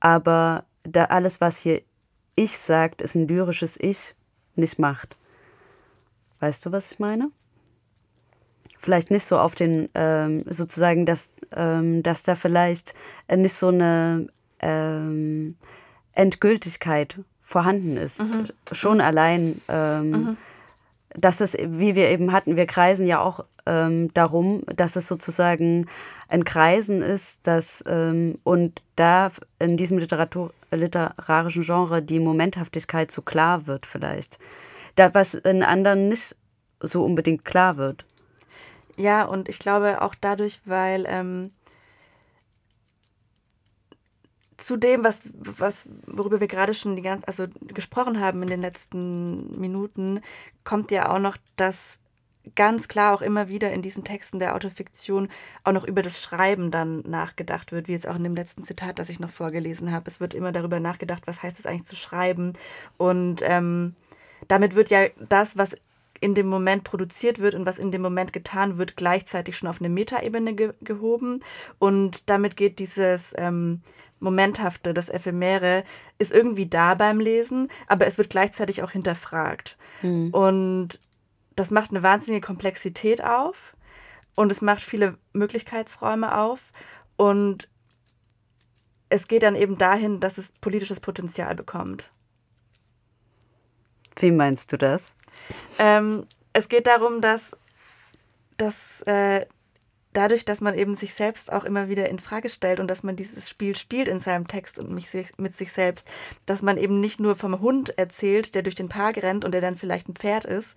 aber 0.01 0.65
da 0.85 1.05
alles, 1.07 1.41
was 1.41 1.61
hier 1.61 1.83
ich 2.35 2.59
sagt, 2.59 3.03
ist 3.03 3.15
ein 3.15 3.29
lyrisches 3.29 3.79
Ich, 3.81 4.15
nicht 4.55 4.79
macht. 4.79 5.17
Weißt 6.41 6.65
du, 6.65 6.73
was 6.73 6.93
ich 6.93 6.99
meine? 6.99 7.31
vielleicht 8.79 9.11
nicht 9.11 9.25
so 9.25 9.39
auf 9.39 9.55
den, 9.55 9.89
ähm, 9.95 10.43
sozusagen, 10.49 11.05
dass, 11.05 11.35
ähm, 11.55 12.03
dass 12.03 12.23
da 12.23 12.35
vielleicht 12.35 12.95
nicht 13.35 13.53
so 13.53 13.69
eine 13.69 14.29
ähm, 14.61 15.57
Endgültigkeit 16.13 17.19
vorhanden 17.43 17.97
ist. 17.97 18.23
Mhm. 18.23 18.47
Schon 18.73 19.01
allein, 19.01 19.61
ähm, 19.69 20.11
mhm. 20.11 20.37
Dass 21.15 21.41
es, 21.41 21.57
wie 21.59 21.95
wir 21.95 22.09
eben 22.09 22.33
hatten, 22.33 22.57
wir 22.57 22.67
kreisen 22.67 23.07
ja 23.07 23.21
auch 23.21 23.45
ähm, 23.67 24.13
darum, 24.15 24.63
dass 24.67 24.97
es 24.97 25.07
sozusagen 25.07 25.87
ein 26.29 26.45
Kreisen 26.45 27.03
ist, 27.03 27.47
dass 27.47 27.83
ähm, 27.87 28.39
und 28.45 28.83
da 28.97 29.31
in 29.59 29.77
diesem 29.77 29.99
Literatur, 29.99 30.53
literarischen 30.71 31.63
Genre 31.63 32.03
die 32.03 32.21
Momenthaftigkeit 32.21 33.11
so 33.11 33.23
klar 33.23 33.67
wird 33.67 33.87
vielleicht. 33.87 34.39
Da, 34.97 35.15
was 35.15 35.35
in 35.35 35.63
anderen 35.63 36.09
nicht 36.09 36.37
so 36.81 37.05
unbedingt 37.05 37.45
klar 37.45 37.77
wird. 37.77 38.05
Ja, 38.97 39.25
und 39.25 39.49
ich 39.49 39.59
glaube 39.59 40.03
auch 40.03 40.15
dadurch, 40.21 40.61
weil 40.65 41.05
ähm, 41.09 41.51
zu 44.59 44.77
dem, 44.77 45.05
was, 45.05 45.23
was, 45.35 45.89
worüber 46.07 46.41
wir 46.41 46.49
gerade 46.49 46.75
schon 46.75 46.97
die 46.97 47.03
ganze, 47.03 47.27
also 47.29 47.47
gesprochen 47.69 48.21
haben 48.21 48.43
in 48.43 48.49
den 48.49 48.61
letzten 48.61 49.59
Minuten, 49.59 50.21
kommt 50.65 50.91
ja 50.91 51.15
auch 51.15 51.21
noch, 51.21 51.37
dass 51.57 52.01
ganz 52.55 52.89
klar 52.89 53.15
auch 53.15 53.23
immer 53.23 53.49
wieder 53.49 53.73
in 53.73 53.83
diesen 53.83 54.05
Texten 54.05 54.39
der 54.39 54.55
Autofiktion 54.55 55.29
auch 55.65 55.73
noch 55.73 55.85
über 55.85 56.03
das 56.03 56.23
Schreiben 56.23 56.71
dann 56.71 57.01
nachgedacht 57.03 57.73
wird, 57.73 57.89
wie 57.89 57.93
jetzt 57.93 58.09
auch 58.09 58.17
in 58.17 58.25
dem 58.25 58.35
letzten 58.35 58.65
Zitat, 58.65 58.99
das 58.99 59.11
ich 59.11 59.21
noch 59.21 59.31
vorgelesen 59.31 59.93
habe. 59.93 60.11
Es 60.11 60.21
wird 60.21 60.35
immer 60.35 60.51
darüber 60.51 60.81
nachgedacht, 60.81 61.23
was 61.27 61.43
heißt 61.43 61.59
es 61.59 61.67
eigentlich 61.67 61.85
zu 61.87 61.97
schreiben. 61.97 62.55
Und 62.97 63.43
ähm, 63.45 63.95
damit 64.49 64.75
wird 64.75 64.91
ja 64.91 65.07
das, 65.29 65.57
was 65.57 65.77
in 66.21 66.35
dem 66.35 66.49
Moment 66.49 66.85
produziert 66.85 67.39
wird 67.39 67.55
und 67.55 67.65
was 67.65 67.79
in 67.79 67.93
dem 67.93 68.03
Moment 68.03 68.33
getan 68.33 68.77
wird, 68.77 68.97
gleichzeitig 68.97 69.57
schon 69.57 69.69
auf 69.69 69.81
eine 69.81 69.89
Metaebene 69.89 70.55
ge 70.55 70.73
gehoben. 70.81 71.41
Und 71.79 72.29
damit 72.29 72.57
geht 72.57 72.79
dieses 72.79 73.35
ähm, 73.37 73.83
Momenthafte, 74.21 74.95
das 74.95 75.09
Ephemere, 75.09 75.85
ist 76.19 76.33
irgendwie 76.33 76.67
da 76.67 76.95
beim 76.95 77.21
Lesen, 77.21 77.69
aber 77.87 78.07
es 78.07 78.19
wird 78.19 78.31
gleichzeitig 78.31 78.83
auch 78.83 78.91
hinterfragt. 78.91 79.79
Mhm. 80.03 80.31
Und 80.31 81.01
das 81.57 81.71
macht 81.71 81.91
eine 81.91 82.03
wahnsinnige 82.03 82.47
Komplexität 82.47 83.23
auf 83.23 83.77
und 84.37 84.53
es 84.53 84.61
macht 84.61 84.83
viele 84.83 85.19
Möglichkeitsräume 85.33 86.37
auf 86.37 86.73
und 87.17 87.69
es 89.09 89.27
geht 89.27 89.43
dann 89.43 89.57
eben 89.57 89.79
dahin, 89.79 90.21
dass 90.21 90.39
es 90.39 90.53
politisches 90.61 91.01
Potenzial 91.01 91.55
bekommt. 91.55 92.13
Wie 94.21 94.31
meinst 94.31 94.73
du 94.73 94.77
das? 94.77 95.17
Ähm, 95.79 96.25
es 96.53 96.69
geht 96.69 96.87
darum, 96.87 97.21
dass, 97.21 97.57
dass 98.57 99.03
äh, 99.03 99.47
dadurch, 100.13 100.45
dass 100.45 100.61
man 100.61 100.75
eben 100.75 100.95
sich 100.95 101.15
selbst 101.15 101.53
auch 101.53 101.65
immer 101.65 101.89
wieder 101.89 102.09
in 102.09 102.19
Frage 102.19 102.49
stellt 102.49 102.81
und 102.81 102.89
dass 102.89 103.03
man 103.03 103.17
dieses 103.17 103.49
Spiel 103.49 103.77
spielt 103.77 104.09
in 104.09 104.19
seinem 104.19 104.49
Text 104.49 104.79
und 104.79 104.91
mich, 104.91 105.09
mit 105.37 105.57
sich 105.57 105.73
selbst, 105.73 106.09
dass 106.47 106.63
man 106.63 106.79
eben 106.79 107.01
nicht 107.01 107.21
nur 107.21 107.37
vom 107.37 107.61
Hund 107.61 107.99
erzählt, 107.99 108.55
der 108.55 108.63
durch 108.63 108.75
den 108.75 108.89
Park 108.89 109.19
rennt 109.19 109.45
und 109.45 109.53
der 109.53 109.61
dann 109.61 109.77
vielleicht 109.77 110.09
ein 110.09 110.15
Pferd 110.15 110.45
ist. 110.45 110.77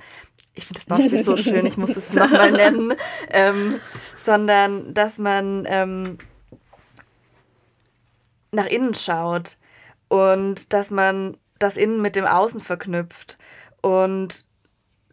Ich 0.54 0.66
finde 0.66 0.82
das 0.82 0.86
Beispiel 0.86 1.24
so 1.24 1.38
schön, 1.38 1.66
ich 1.66 1.78
muss 1.78 1.96
es 1.96 2.14
nochmal 2.14 2.52
nennen, 2.52 2.94
ähm, 3.30 3.80
sondern 4.16 4.94
dass 4.94 5.18
man 5.18 5.66
ähm, 5.68 6.18
nach 8.52 8.66
innen 8.66 8.94
schaut 8.94 9.58
und 10.10 10.74
dass 10.74 10.92
man 10.92 11.38
das 11.58 11.78
Innen 11.78 12.02
mit 12.02 12.16
dem 12.16 12.26
Außen 12.26 12.60
verknüpft 12.60 13.38
und 13.82 14.46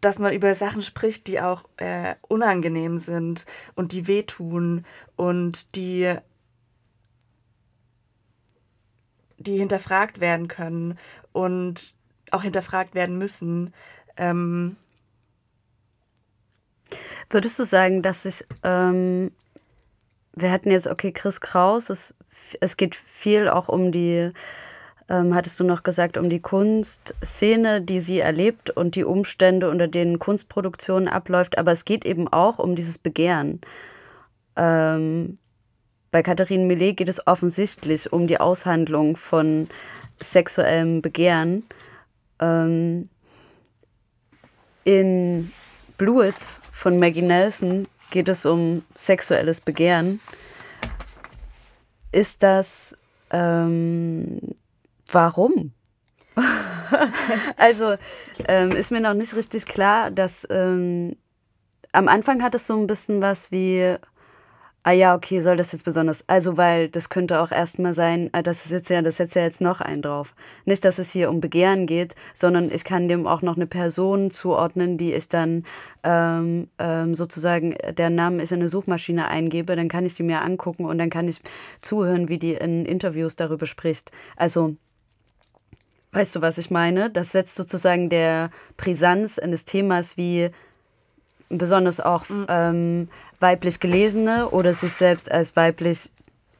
dass 0.01 0.19
man 0.19 0.33
über 0.33 0.55
Sachen 0.55 0.81
spricht, 0.81 1.27
die 1.27 1.41
auch 1.41 1.63
äh, 1.77 2.15
unangenehm 2.27 2.97
sind 2.97 3.45
und 3.75 3.91
die 3.91 4.07
wehtun 4.07 4.85
und 5.15 5.75
die, 5.75 6.15
die 9.37 9.57
hinterfragt 9.57 10.19
werden 10.19 10.47
können 10.47 10.97
und 11.31 11.93
auch 12.31 12.43
hinterfragt 12.43 12.95
werden 12.95 13.17
müssen. 13.17 13.73
Ähm 14.17 14.77
Würdest 17.29 17.59
du 17.59 17.65
sagen, 17.65 18.01
dass 18.01 18.25
ich, 18.25 18.45
ähm, 18.63 19.31
wir 20.33 20.51
hatten 20.51 20.71
jetzt, 20.71 20.87
okay, 20.87 21.11
Chris 21.11 21.41
Kraus, 21.41 21.89
es, 21.89 22.15
es 22.59 22.77
geht 22.77 22.95
viel 22.95 23.47
auch 23.47 23.69
um 23.69 23.91
die 23.91 24.31
ähm, 25.09 25.33
hattest 25.33 25.59
du 25.59 25.63
noch 25.63 25.83
gesagt, 25.83 26.17
um 26.17 26.29
die 26.29 26.39
Kunstszene, 26.39 27.81
die 27.81 27.99
sie 27.99 28.19
erlebt 28.19 28.69
und 28.69 28.95
die 28.95 29.03
Umstände, 29.03 29.69
unter 29.69 29.87
denen 29.87 30.19
Kunstproduktion 30.19 31.07
abläuft. 31.07 31.57
Aber 31.57 31.71
es 31.71 31.83
geht 31.83 32.05
eben 32.05 32.27
auch 32.27 32.59
um 32.59 32.75
dieses 32.75 32.99
Begehren. 32.99 33.59
Ähm, 34.55 35.39
bei 36.11 36.21
Katharine 36.21 36.65
Millet 36.65 36.97
geht 36.97 37.09
es 37.09 37.25
offensichtlich 37.25 38.13
um 38.13 38.27
die 38.27 38.39
Aushandlung 38.39 39.17
von 39.17 39.67
sexuellem 40.19 41.01
Begehren. 41.01 41.63
Ähm, 42.39 43.09
in 44.83 45.51
Bluets 45.97 46.59
von 46.71 46.99
Maggie 46.99 47.21
Nelson 47.21 47.87
geht 48.11 48.29
es 48.29 48.45
um 48.45 48.83
sexuelles 48.95 49.61
Begehren. 49.61 50.19
Ist 52.11 52.41
das 52.43 52.95
ähm, 53.31 54.39
Warum? 55.11 55.73
also 57.57 57.95
ähm, 58.47 58.71
ist 58.71 58.91
mir 58.91 59.01
noch 59.01 59.13
nicht 59.13 59.35
richtig 59.35 59.65
klar, 59.65 60.11
dass 60.11 60.47
ähm, 60.49 61.15
am 61.91 62.07
Anfang 62.07 62.43
hat 62.43 62.55
es 62.55 62.67
so 62.67 62.77
ein 62.77 62.87
bisschen 62.87 63.21
was 63.21 63.51
wie, 63.51 63.95
ah 64.83 64.91
ja, 64.91 65.15
okay, 65.15 65.41
soll 65.41 65.57
das 65.57 65.71
jetzt 65.71 65.83
besonders, 65.83 66.23
also 66.27 66.55
weil 66.55 66.87
das 66.87 67.09
könnte 67.09 67.41
auch 67.41 67.51
erstmal 67.51 67.93
sein, 67.93 68.29
ah, 68.31 68.41
das 68.41 68.65
ist 68.65 68.71
jetzt 68.71 68.89
ja, 68.89 69.01
das 69.01 69.17
setzt 69.17 69.35
ja 69.35 69.41
jetzt 69.41 69.61
noch 69.61 69.81
einen 69.81 70.01
drauf. 70.01 70.35
Nicht, 70.65 70.85
dass 70.85 70.99
es 70.99 71.11
hier 71.11 71.29
um 71.29 71.41
Begehren 71.41 71.87
geht, 71.87 72.15
sondern 72.33 72.71
ich 72.71 72.83
kann 72.83 73.07
dem 73.07 73.27
auch 73.27 73.41
noch 73.41 73.55
eine 73.55 73.67
Person 73.67 74.31
zuordnen, 74.31 74.97
die 74.97 75.13
ich 75.13 75.27
dann 75.29 75.65
ähm, 76.03 76.69
ähm, 76.77 77.15
sozusagen, 77.15 77.75
der 77.97 78.09
Name 78.09 78.41
ist 78.41 78.51
in 78.51 78.59
eine 78.59 78.69
Suchmaschine 78.69 79.27
eingebe, 79.27 79.75
dann 79.75 79.89
kann 79.89 80.05
ich 80.05 80.15
die 80.15 80.23
mir 80.23 80.41
angucken 80.41 80.85
und 80.85 80.97
dann 80.97 81.09
kann 81.09 81.27
ich 81.27 81.41
zuhören, 81.81 82.29
wie 82.29 82.39
die 82.39 82.53
in 82.53 82.85
Interviews 82.85 83.35
darüber 83.35 83.65
spricht. 83.65 84.11
Also 84.37 84.75
Weißt 86.11 86.35
du, 86.35 86.41
was 86.41 86.57
ich 86.57 86.71
meine? 86.71 87.09
Das 87.09 87.31
setzt 87.31 87.55
sozusagen 87.55 88.09
der 88.09 88.49
Brisanz 88.77 89.37
eines 89.37 89.65
Themas 89.65 90.17
wie 90.17 90.49
besonders 91.49 91.99
auch 91.99 92.29
mhm. 92.29 92.45
ähm, 92.49 93.09
weiblich 93.39 93.79
gelesene 93.79 94.49
oder 94.49 94.73
sich 94.73 94.93
selbst 94.93 95.31
als 95.31 95.55
weiblich 95.55 96.11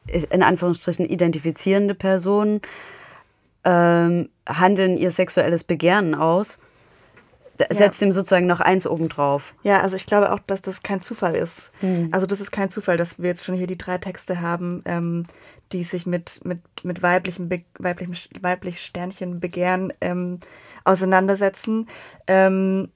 in 0.08 0.42
Anführungsstrichen 0.42 1.06
identifizierende 1.06 1.94
Personen 1.94 2.62
ähm, 3.64 4.30
handeln 4.48 4.98
ihr 4.98 5.12
sexuelles 5.12 5.64
Begehren 5.64 6.16
aus 6.16 6.60
setzt 7.70 8.02
ja. 8.02 8.08
ihm 8.08 8.12
sozusagen 8.12 8.48
noch 8.48 8.62
eins 8.62 8.88
obendrauf. 8.88 9.54
Ja, 9.64 9.82
also 9.82 9.96
ich 9.96 10.06
glaube 10.06 10.32
auch, 10.32 10.40
dass 10.40 10.62
das 10.62 10.84
kein 10.84 11.02
Zufall 11.02 11.36
ist. 11.36 11.72
Hm. 11.82 12.10
Also 12.12 12.26
das 12.26 12.42
ist 12.42 12.52
kein 12.52 12.70
Zufall, 12.70 12.98
dass 12.98 13.20
wir 13.20 13.28
jetzt 13.28 13.44
schon 13.44 13.56
hier 13.56 13.68
die 13.68 13.78
drei 13.78 13.98
Texte 13.98 14.42
haben, 14.42 14.82
ähm, 14.86 15.26
die 15.72 15.84
sich 15.84 16.06
mit, 16.06 16.44
mit, 16.46 16.60
mit 16.84 17.02
weiblichem, 17.04 17.50
Be 17.50 17.64
weiblichem, 17.78 18.16
weiblich 18.42 18.82
Sternchen 18.82 19.40
Begehren 19.40 19.94
ähm, 20.02 20.40
auseinandersetzen, 20.84 21.88
ähm, 22.28 22.90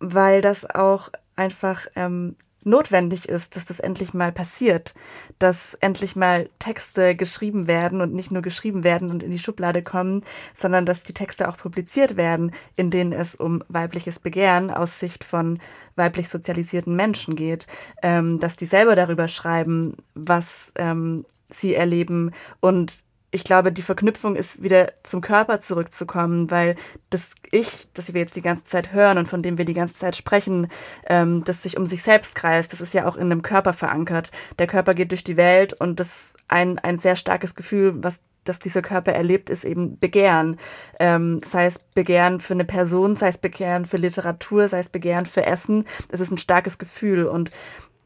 weil 0.00 0.40
das 0.40 0.68
auch 0.68 1.10
einfach 1.36 1.86
ähm, 1.94 2.36
notwendig 2.64 3.28
ist, 3.28 3.56
dass 3.56 3.64
das 3.64 3.80
endlich 3.80 4.14
mal 4.14 4.32
passiert, 4.32 4.94
dass 5.38 5.74
endlich 5.74 6.16
mal 6.16 6.48
Texte 6.58 7.14
geschrieben 7.14 7.66
werden 7.66 8.00
und 8.00 8.14
nicht 8.14 8.30
nur 8.30 8.42
geschrieben 8.42 8.84
werden 8.84 9.10
und 9.10 9.22
in 9.22 9.30
die 9.30 9.38
Schublade 9.38 9.82
kommen, 9.82 10.24
sondern 10.54 10.84
dass 10.84 11.04
die 11.04 11.14
Texte 11.14 11.48
auch 11.48 11.56
publiziert 11.56 12.16
werden, 12.16 12.52
in 12.76 12.90
denen 12.90 13.12
es 13.12 13.34
um 13.34 13.62
weibliches 13.68 14.18
Begehren 14.18 14.70
aus 14.70 14.98
Sicht 14.98 15.24
von 15.24 15.60
weiblich 15.96 16.28
sozialisierten 16.28 16.94
Menschen 16.94 17.36
geht, 17.36 17.66
ähm, 18.02 18.40
dass 18.40 18.56
die 18.56 18.66
selber 18.66 18.96
darüber 18.96 19.28
schreiben, 19.28 19.96
was 20.14 20.72
ähm, 20.76 21.24
sie 21.50 21.74
erleben 21.74 22.32
und 22.60 23.00
ich 23.30 23.44
glaube, 23.44 23.72
die 23.72 23.82
Verknüpfung 23.82 24.36
ist 24.36 24.62
wieder 24.62 24.92
zum 25.02 25.20
Körper 25.20 25.60
zurückzukommen, 25.60 26.50
weil 26.50 26.76
das 27.10 27.34
Ich, 27.50 27.92
das 27.92 28.14
wir 28.14 28.20
jetzt 28.20 28.36
die 28.36 28.42
ganze 28.42 28.64
Zeit 28.64 28.92
hören 28.92 29.18
und 29.18 29.28
von 29.28 29.42
dem 29.42 29.58
wir 29.58 29.66
die 29.66 29.74
ganze 29.74 29.98
Zeit 29.98 30.16
sprechen, 30.16 30.68
ähm, 31.06 31.44
das 31.44 31.62
sich 31.62 31.76
um 31.76 31.84
sich 31.84 32.02
selbst 32.02 32.34
kreist, 32.34 32.72
das 32.72 32.80
ist 32.80 32.94
ja 32.94 33.06
auch 33.06 33.16
in 33.16 33.30
einem 33.30 33.42
Körper 33.42 33.74
verankert. 33.74 34.30
Der 34.58 34.66
Körper 34.66 34.94
geht 34.94 35.10
durch 35.10 35.24
die 35.24 35.36
Welt 35.36 35.74
und 35.74 36.00
das 36.00 36.32
ein, 36.48 36.78
ein 36.78 36.98
sehr 36.98 37.16
starkes 37.16 37.54
Gefühl, 37.54 38.02
was 38.02 38.22
dass 38.44 38.58
dieser 38.58 38.80
Körper 38.80 39.12
erlebt, 39.12 39.50
ist 39.50 39.64
eben 39.64 39.98
Begehren. 39.98 40.58
Ähm, 40.98 41.38
sei 41.44 41.66
es 41.66 41.80
Begehren 41.80 42.40
für 42.40 42.54
eine 42.54 42.64
Person, 42.64 43.14
sei 43.14 43.28
es 43.28 43.36
Begehren 43.36 43.84
für 43.84 43.98
Literatur, 43.98 44.68
sei 44.68 44.78
es 44.78 44.88
Begehren 44.88 45.26
für 45.26 45.44
Essen. 45.44 45.84
Das 46.08 46.20
ist 46.20 46.30
ein 46.30 46.38
starkes 46.38 46.78
Gefühl 46.78 47.26
und 47.26 47.50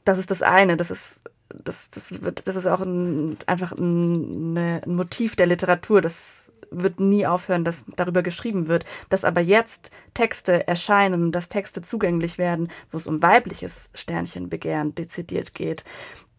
das 0.04 0.18
ist 0.18 0.32
das 0.32 0.42
eine. 0.42 0.76
Das 0.76 0.90
ist 0.90 1.22
das, 1.64 1.90
das, 1.90 2.22
wird, 2.22 2.46
das 2.48 2.56
ist 2.56 2.66
auch 2.66 2.80
ein, 2.80 3.36
einfach 3.46 3.72
ein, 3.72 4.56
ein 4.56 4.94
Motiv 4.94 5.36
der 5.36 5.46
Literatur. 5.46 6.00
Das 6.00 6.52
wird 6.70 7.00
nie 7.00 7.26
aufhören, 7.26 7.64
dass 7.64 7.84
darüber 7.96 8.22
geschrieben 8.22 8.68
wird. 8.68 8.84
Dass 9.08 9.24
aber 9.24 9.40
jetzt 9.40 9.90
Texte 10.14 10.66
erscheinen, 10.66 11.32
dass 11.32 11.48
Texte 11.48 11.82
zugänglich 11.82 12.38
werden, 12.38 12.68
wo 12.90 12.98
es 12.98 13.06
um 13.06 13.22
weibliches 13.22 13.90
Sternchenbegehren 13.94 14.94
dezidiert 14.94 15.54
geht, 15.54 15.84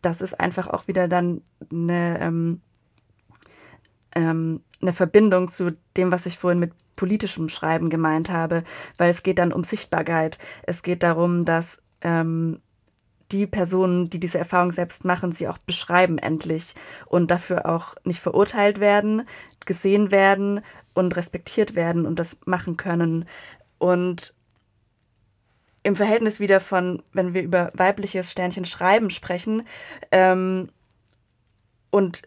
das 0.02 0.22
ist 0.22 0.40
einfach 0.40 0.68
auch 0.68 0.88
wieder 0.88 1.08
dann 1.08 1.42
eine, 1.72 2.20
ähm, 2.20 2.62
ähm, 4.16 4.62
eine 4.82 4.94
Verbindung 4.94 5.50
zu 5.50 5.78
dem, 5.96 6.12
was 6.12 6.26
ich 6.26 6.38
vorhin 6.38 6.60
mit 6.60 6.74
politischem 6.96 7.50
Schreiben 7.50 7.90
gemeint 7.90 8.30
habe, 8.30 8.64
weil 8.98 9.10
es 9.10 9.24
geht 9.24 9.40
dann 9.40 9.54
um 9.54 9.64
Sichtbarkeit. 9.64 10.38
Es 10.64 10.84
geht 10.84 11.04
darum, 11.04 11.46
dass 11.46 11.82
ähm, 12.02 12.60
die 13.32 13.48
Personen, 13.48 14.10
die 14.10 14.20
diese 14.20 14.38
Erfahrung 14.38 14.72
selbst 14.72 15.06
machen, 15.06 15.32
sie 15.32 15.48
auch 15.48 15.58
beschreiben 15.58 16.18
endlich 16.18 16.76
und 17.06 17.32
dafür 17.32 17.68
auch 17.68 17.96
nicht 18.04 18.20
verurteilt 18.20 18.80
werden, 18.80 19.28
gesehen 19.66 20.12
werden 20.12 20.62
und 20.94 21.16
respektiert 21.16 21.76
werden 21.76 22.06
und 22.06 22.20
das 22.20 22.38
machen 22.46 22.78
können. 22.78 23.26
Und 23.80 24.34
im 25.84 25.96
Verhältnis 25.96 26.40
wieder 26.40 26.60
von, 26.60 27.04
wenn 27.12 27.34
wir 27.34 27.44
über 27.44 27.70
weibliches 27.76 28.32
Sternchen 28.32 28.66
schreiben 28.66 29.10
sprechen 29.10 29.68
ähm, 30.12 30.70
und 31.90 32.24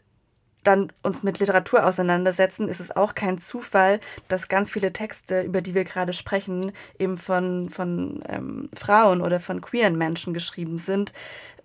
dann 0.66 0.92
uns 1.02 1.22
mit 1.22 1.38
Literatur 1.38 1.84
auseinandersetzen, 1.84 2.68
ist 2.68 2.80
es 2.80 2.94
auch 2.94 3.14
kein 3.14 3.38
Zufall, 3.38 4.00
dass 4.28 4.48
ganz 4.48 4.70
viele 4.70 4.92
Texte, 4.92 5.42
über 5.42 5.60
die 5.60 5.74
wir 5.74 5.84
gerade 5.84 6.12
sprechen, 6.12 6.72
eben 6.98 7.16
von, 7.16 7.68
von 7.70 8.22
ähm, 8.28 8.68
Frauen 8.74 9.20
oder 9.20 9.40
von 9.40 9.60
queeren 9.60 9.96
Menschen 9.96 10.34
geschrieben 10.34 10.78
sind, 10.78 11.12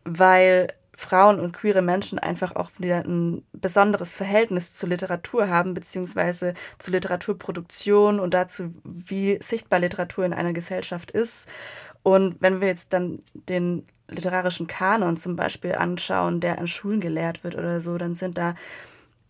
weil 0.04 0.74
Frauen 1.02 1.40
und 1.40 1.54
queere 1.54 1.82
Menschen 1.82 2.20
einfach 2.20 2.56
auch 2.56 2.70
wieder 2.78 3.00
ein 3.00 3.44
besonderes 3.54 4.14
Verhältnis 4.14 4.74
zur 4.74 4.90
Literatur 4.90 5.50
haben, 5.50 5.74
beziehungsweise 5.74 6.54
zur 6.78 6.94
Literaturproduktion 6.94 8.20
und 8.20 8.34
dazu, 8.34 8.72
wie 8.84 9.40
sichtbar 9.42 9.80
Literatur 9.80 10.26
in 10.26 10.34
einer 10.34 10.54
Gesellschaft 10.54 11.10
ist. 11.10 11.50
Und 12.04 12.38
wenn 12.40 12.62
wir 12.62 12.68
jetzt 12.68 12.94
dann 12.94 13.24
den 13.34 13.88
literarischen 14.10 14.68
Kanon 14.68 15.18
zum 15.18 15.36
Beispiel 15.36 15.74
anschauen, 15.74 16.40
der 16.40 16.60
an 16.60 16.68
Schulen 16.68 17.02
gelehrt 17.02 17.44
wird 17.44 17.56
oder 17.56 17.82
so, 17.82 17.98
dann 17.98 18.14
sind 18.14 18.38
da 18.38 18.56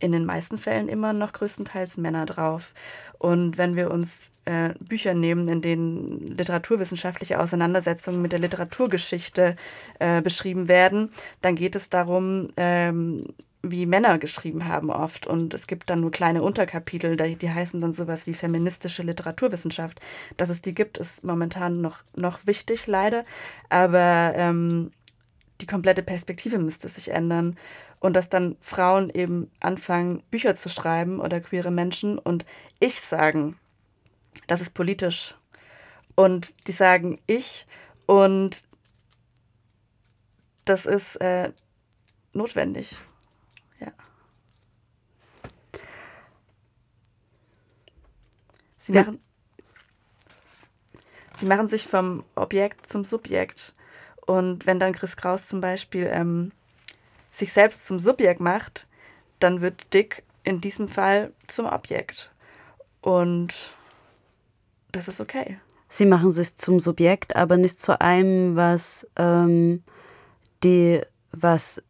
in 0.01 0.11
den 0.11 0.25
meisten 0.25 0.57
Fällen 0.57 0.89
immer 0.89 1.13
noch 1.13 1.31
größtenteils 1.33 1.97
Männer 1.97 2.25
drauf. 2.25 2.73
Und 3.17 3.59
wenn 3.59 3.75
wir 3.75 3.91
uns 3.91 4.31
äh, 4.45 4.73
Bücher 4.79 5.13
nehmen, 5.13 5.47
in 5.47 5.61
denen 5.61 6.35
literaturwissenschaftliche 6.35 7.39
Auseinandersetzungen 7.39 8.21
mit 8.21 8.31
der 8.31 8.39
Literaturgeschichte 8.39 9.55
äh, 9.99 10.21
beschrieben 10.23 10.67
werden, 10.67 11.11
dann 11.41 11.55
geht 11.55 11.75
es 11.75 11.91
darum, 11.91 12.49
ähm, 12.57 13.21
wie 13.61 13.85
Männer 13.85 14.17
geschrieben 14.17 14.67
haben 14.67 14.89
oft. 14.89 15.27
Und 15.27 15.53
es 15.53 15.67
gibt 15.67 15.91
dann 15.91 16.01
nur 16.01 16.09
kleine 16.09 16.41
Unterkapitel, 16.41 17.15
die, 17.15 17.35
die 17.35 17.51
heißen 17.51 17.79
dann 17.79 17.93
sowas 17.93 18.25
wie 18.25 18.33
feministische 18.33 19.03
Literaturwissenschaft. 19.03 20.01
Dass 20.37 20.49
es 20.49 20.63
die 20.63 20.73
gibt, 20.73 20.97
ist 20.97 21.23
momentan 21.23 21.79
noch, 21.79 21.99
noch 22.15 22.47
wichtig, 22.47 22.87
leider. 22.87 23.23
Aber 23.69 24.33
ähm, 24.35 24.91
die 25.61 25.67
komplette 25.67 26.01
Perspektive 26.01 26.57
müsste 26.57 26.89
sich 26.89 27.11
ändern. 27.11 27.55
Und 28.01 28.13
dass 28.13 28.27
dann 28.29 28.57
Frauen 28.59 29.09
eben 29.11 29.49
anfangen, 29.61 30.23
Bücher 30.31 30.57
zu 30.57 30.67
schreiben 30.67 31.21
oder 31.21 31.39
queere 31.39 31.71
Menschen 31.71 32.17
und 32.17 32.45
ich 32.79 32.99
sagen, 32.99 33.57
das 34.47 34.59
ist 34.59 34.73
politisch. 34.73 35.35
Und 36.15 36.67
die 36.67 36.71
sagen 36.73 37.19
ich 37.27 37.67
und 38.07 38.65
das 40.65 40.85
ist 40.85 41.15
äh, 41.17 41.53
notwendig. 42.33 42.97
Ja. 43.79 43.91
Sie 48.81 48.93
machen, 48.93 49.19
sie 51.37 51.45
machen 51.45 51.67
sich 51.67 51.87
vom 51.87 52.23
Objekt 52.35 52.89
zum 52.89 53.05
Subjekt. 53.05 53.75
Und 54.25 54.65
wenn 54.65 54.79
dann 54.79 54.93
Chris 54.93 55.17
Kraus 55.17 55.45
zum 55.45 55.61
Beispiel 55.61 56.09
ähm, 56.11 56.51
sich 57.31 57.53
selbst 57.53 57.87
zum 57.87 57.99
Subjekt 57.99 58.41
macht, 58.41 58.87
dann 59.39 59.61
wird 59.61 59.93
Dick 59.93 60.23
in 60.43 60.61
diesem 60.61 60.87
Fall 60.87 61.31
zum 61.47 61.65
Objekt. 61.65 62.29
Und 63.01 63.53
das 64.91 65.07
ist 65.07 65.21
okay. 65.21 65.57
Sie 65.89 66.05
machen 66.05 66.31
sich 66.31 66.55
zum 66.55 66.79
Subjekt, 66.79 67.35
aber 67.35 67.57
nicht 67.57 67.79
zu 67.79 67.99
einem, 67.99 68.55
was 68.55 69.07
ähm, 69.17 69.83
die, 70.63 71.01
was 71.31 71.81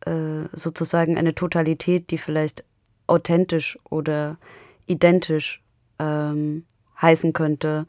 äh, 0.00 0.44
sozusagen 0.52 1.16
eine 1.16 1.34
Totalität, 1.34 2.10
die 2.10 2.18
vielleicht 2.18 2.64
authentisch 3.06 3.78
oder 3.88 4.36
identisch 4.86 5.62
ähm, 5.98 6.64
heißen 7.00 7.32
könnte, 7.32 7.86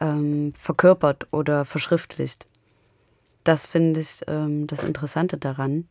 ähm, 0.00 0.52
verkörpert 0.54 1.28
oder 1.30 1.64
verschriftlicht. 1.64 2.46
Das 3.44 3.66
finde 3.66 4.00
ich 4.00 4.22
ähm, 4.26 4.66
das 4.66 4.84
Interessante 4.84 5.36
daran. 5.36 5.88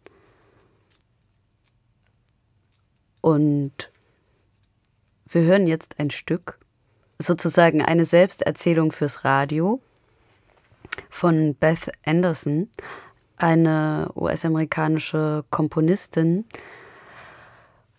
Und 3.22 3.91
wir 5.27 5.43
hören 5.43 5.68
jetzt 5.68 5.99
ein 5.99 6.11
Stück, 6.11 6.60
sozusagen 7.19 7.81
eine 7.81 8.06
Selbsterzählung 8.06 8.91
fürs 8.91 9.23
Radio 9.23 9.80
von 11.10 11.56
Beth 11.56 11.91
Anderson, 12.06 12.69
eine 13.38 14.10
US-amerikanische 14.15 15.45
Komponistin. 15.49 16.45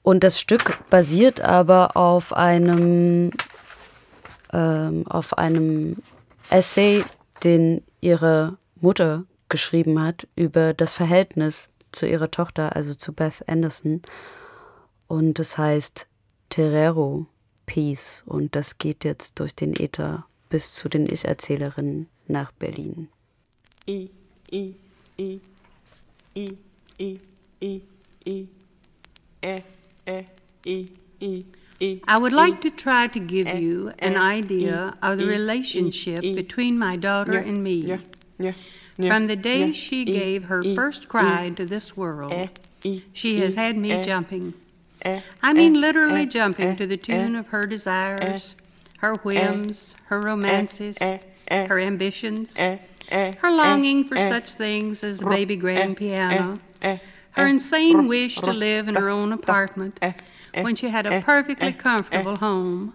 Und 0.02 0.24
das 0.24 0.40
Stück 0.40 0.78
basiert 0.90 1.40
aber 1.40 1.96
auf 1.96 2.32
einem, 2.32 3.30
ähm, 4.52 5.06
auf 5.06 5.38
einem 5.38 5.96
Essay, 6.50 7.02
den 7.44 7.82
ihre 8.00 8.58
Mutter 8.80 9.24
geschrieben 9.48 10.02
hat 10.02 10.26
über 10.34 10.74
das 10.74 10.92
Verhältnis 10.92 11.68
zu 11.92 12.06
ihrer 12.06 12.30
Tochter, 12.30 12.74
also 12.74 12.94
zu 12.94 13.12
Beth 13.12 13.46
Anderson. 13.46 14.02
Und 15.12 15.38
es 15.38 15.58
heißt 15.58 16.06
Terrero 16.48 17.26
Peace. 17.66 18.22
Und 18.24 18.56
das 18.56 18.78
geht 18.78 19.04
jetzt 19.04 19.38
durch 19.40 19.54
den 19.54 19.74
Äther 19.74 20.24
bis 20.48 20.72
zu 20.72 20.88
den 20.88 21.06
Ich-Erzählerinnen 21.06 22.08
nach 22.28 22.50
Berlin. 22.52 23.08
I, 23.86 24.08
I, 24.50 24.74
I, 25.18 25.38
I, 26.34 26.56
I, 26.98 27.18
I, 27.60 27.82
I, 28.24 28.44
E, 29.44 29.64
E, 30.64 30.88
I, 31.20 31.44
I. 31.78 32.00
I 32.08 32.16
would 32.18 32.32
like 32.32 32.62
to 32.62 32.70
try 32.70 33.06
to 33.06 33.20
give 33.20 33.52
you 33.60 33.92
an 33.98 34.16
idea 34.16 34.96
of 35.02 35.18
the 35.18 35.26
relationship 35.26 36.22
between 36.22 36.78
my 36.78 36.96
daughter 36.96 37.36
and 37.36 37.62
me. 37.62 37.98
From 38.96 39.26
the 39.26 39.36
day 39.36 39.72
she 39.72 40.06
gave 40.06 40.44
her 40.44 40.62
first 40.74 41.10
cry 41.10 41.50
to 41.50 41.66
this 41.66 41.98
world, 41.98 42.48
she 43.12 43.40
has 43.40 43.56
had 43.56 43.76
me 43.76 44.02
jumping. 44.02 44.54
I 45.42 45.52
mean, 45.52 45.80
literally 45.80 46.26
jumping 46.26 46.76
to 46.76 46.86
the 46.86 46.96
tune 46.96 47.34
of 47.36 47.48
her 47.48 47.64
desires, 47.66 48.54
her 48.98 49.14
whims, 49.22 49.94
her 50.06 50.20
romances, 50.20 50.96
her 51.50 51.78
ambitions, 51.80 52.56
her 53.10 53.50
longing 53.50 54.04
for 54.04 54.16
such 54.28 54.50
things 54.50 55.02
as 55.04 55.20
a 55.20 55.24
baby 55.26 55.56
grand 55.56 55.96
piano, 55.96 56.58
her 57.32 57.46
insane 57.46 58.06
wish 58.08 58.36
to 58.36 58.52
live 58.52 58.88
in 58.88 58.94
her 58.96 59.08
own 59.08 59.32
apartment 59.32 59.98
when 60.62 60.76
she 60.76 60.88
had 60.90 61.06
a 61.06 61.20
perfectly 61.22 61.72
comfortable 61.72 62.36
home, 62.36 62.94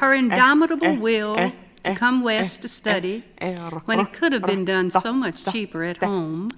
her 0.00 0.14
indomitable 0.14 0.96
will 0.96 1.36
to 1.84 1.94
come 1.94 2.22
west 2.22 2.62
to 2.62 2.68
study 2.68 3.24
when 3.84 4.00
it 4.00 4.12
could 4.12 4.32
have 4.32 4.42
been 4.42 4.64
done 4.64 4.90
so 4.90 5.12
much 5.12 5.44
cheaper 5.44 5.82
at 5.84 5.98
home. 5.98 6.50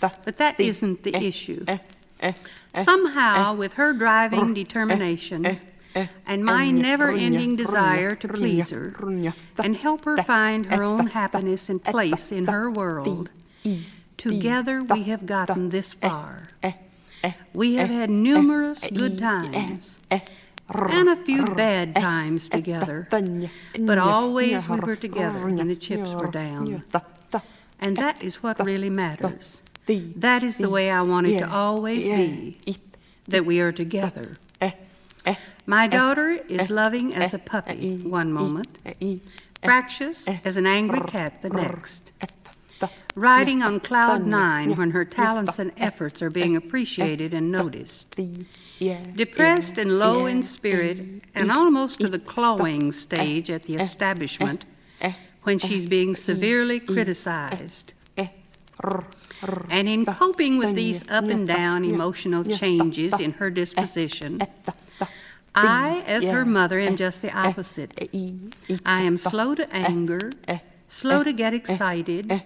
But 0.00 0.36
that 0.36 0.60
isn't 0.60 1.02
the 1.02 1.16
issue. 1.16 1.64
Somehow, 2.82 3.54
with 3.54 3.74
her 3.74 3.92
driving 3.92 4.54
determination 4.54 5.58
and 6.26 6.44
my 6.44 6.70
never 6.70 7.10
ending 7.10 7.54
desire 7.56 8.14
to 8.16 8.26
please 8.28 8.70
her 8.70 8.94
and 9.58 9.76
help 9.76 10.04
her 10.04 10.16
find 10.18 10.66
her 10.66 10.82
own 10.82 11.08
happiness 11.08 11.68
and 11.68 11.82
place 11.82 12.32
in 12.32 12.46
her 12.46 12.70
world, 12.70 13.30
together 14.16 14.82
we 14.82 15.04
have 15.04 15.24
gotten 15.26 15.68
this 15.70 15.94
far. 15.94 16.48
We 17.54 17.74
have 17.76 17.90
had 17.90 18.10
numerous 18.10 18.88
good 18.90 19.18
times 19.18 19.98
and 20.68 21.08
a 21.08 21.16
few 21.16 21.44
bad 21.46 21.94
times 21.94 22.48
together, 22.48 23.08
but 23.78 23.98
always 23.98 24.68
we 24.68 24.80
were 24.80 24.96
together 24.96 25.40
when 25.46 25.68
the 25.68 25.76
chips 25.76 26.12
were 26.12 26.30
down. 26.30 26.82
And 27.78 27.96
that 27.96 28.22
is 28.22 28.42
what 28.42 28.64
really 28.64 28.90
matters. 28.90 29.62
That 30.16 30.42
is 30.42 30.56
the 30.58 30.70
way 30.70 30.90
I 30.90 31.02
want 31.02 31.26
it 31.26 31.38
to 31.40 31.50
always 31.50 32.04
be 32.04 32.58
that 33.28 33.44
we 33.46 33.60
are 33.60 33.72
together. 33.72 34.36
My 35.66 35.86
daughter 35.86 36.30
is 36.48 36.68
loving 36.70 37.14
as 37.14 37.32
a 37.32 37.38
puppy 37.38 37.96
one 37.98 38.32
moment, 38.32 38.78
fractious 39.62 40.26
as 40.44 40.56
an 40.58 40.66
angry 40.66 41.00
cat 41.00 41.40
the 41.42 41.48
next, 41.48 42.12
riding 43.14 43.62
on 43.62 43.80
cloud 43.80 44.26
nine 44.26 44.74
when 44.76 44.90
her 44.90 45.04
talents 45.06 45.58
and 45.58 45.72
efforts 45.78 46.20
are 46.20 46.28
being 46.30 46.54
appreciated 46.56 47.32
and 47.32 47.50
noticed, 47.50 48.14
depressed 49.14 49.78
and 49.78 49.98
low 49.98 50.26
in 50.26 50.42
spirit 50.42 51.22
and 51.34 51.50
almost 51.50 52.00
to 52.00 52.08
the 52.08 52.18
clawing 52.18 52.92
stage 52.92 53.50
at 53.50 53.62
the 53.64 53.76
establishment 53.76 54.64
when 55.44 55.58
she's 55.58 55.86
being 55.86 56.14
severely 56.14 56.78
criticized. 56.80 57.92
And 59.70 59.88
in 59.88 60.06
coping 60.06 60.58
with 60.58 60.74
these 60.74 61.02
up 61.08 61.24
and 61.24 61.46
down 61.46 61.84
emotional 61.84 62.44
changes 62.44 63.18
in 63.20 63.32
her 63.32 63.50
disposition, 63.50 64.40
I, 65.54 66.02
as 66.06 66.24
her 66.28 66.44
mother, 66.44 66.78
am 66.78 66.96
just 66.96 67.22
the 67.22 67.32
opposite. 67.36 68.08
I 68.84 69.02
am 69.02 69.18
slow 69.18 69.54
to 69.54 69.72
anger, 69.74 70.30
slow 70.88 71.22
to 71.22 71.32
get 71.32 71.54
excited. 71.54 72.42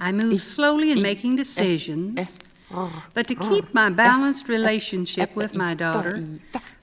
I 0.00 0.12
move 0.12 0.42
slowly 0.42 0.90
in 0.90 1.00
making 1.02 1.36
decisions. 1.36 2.38
But 3.14 3.28
to 3.28 3.34
keep 3.36 3.72
my 3.72 3.88
balanced 3.90 4.48
relationship 4.48 5.36
with 5.36 5.54
my 5.56 5.74
daughter, 5.74 6.24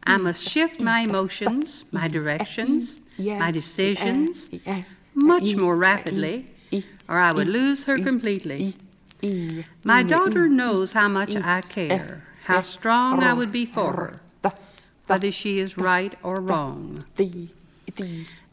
I 0.06 0.18
must 0.18 0.48
shift 0.48 0.80
my 0.80 1.02
emotions, 1.02 1.84
my 1.92 2.08
directions, 2.08 3.00
my 3.18 3.52
decisions 3.52 4.50
much 5.14 5.56
more 5.58 5.76
rapidly, 5.76 6.48
or 7.10 7.18
I 7.18 7.34
would 7.34 7.48
lose 7.50 7.84
her 7.86 7.98
completely. 8.00 8.76
My 9.84 10.04
daughter 10.04 10.48
knows 10.50 10.94
how 10.94 11.08
much 11.08 11.36
I 11.36 11.62
care, 11.62 12.24
how 12.46 12.62
strong 12.62 13.24
I 13.24 13.34
would 13.34 13.52
be 13.52 13.66
for 13.66 13.94
her, 13.94 14.52
whether 15.08 15.32
she 15.32 15.60
is 15.60 15.78
right 15.78 16.14
or 16.24 16.36
wrong. 16.42 17.04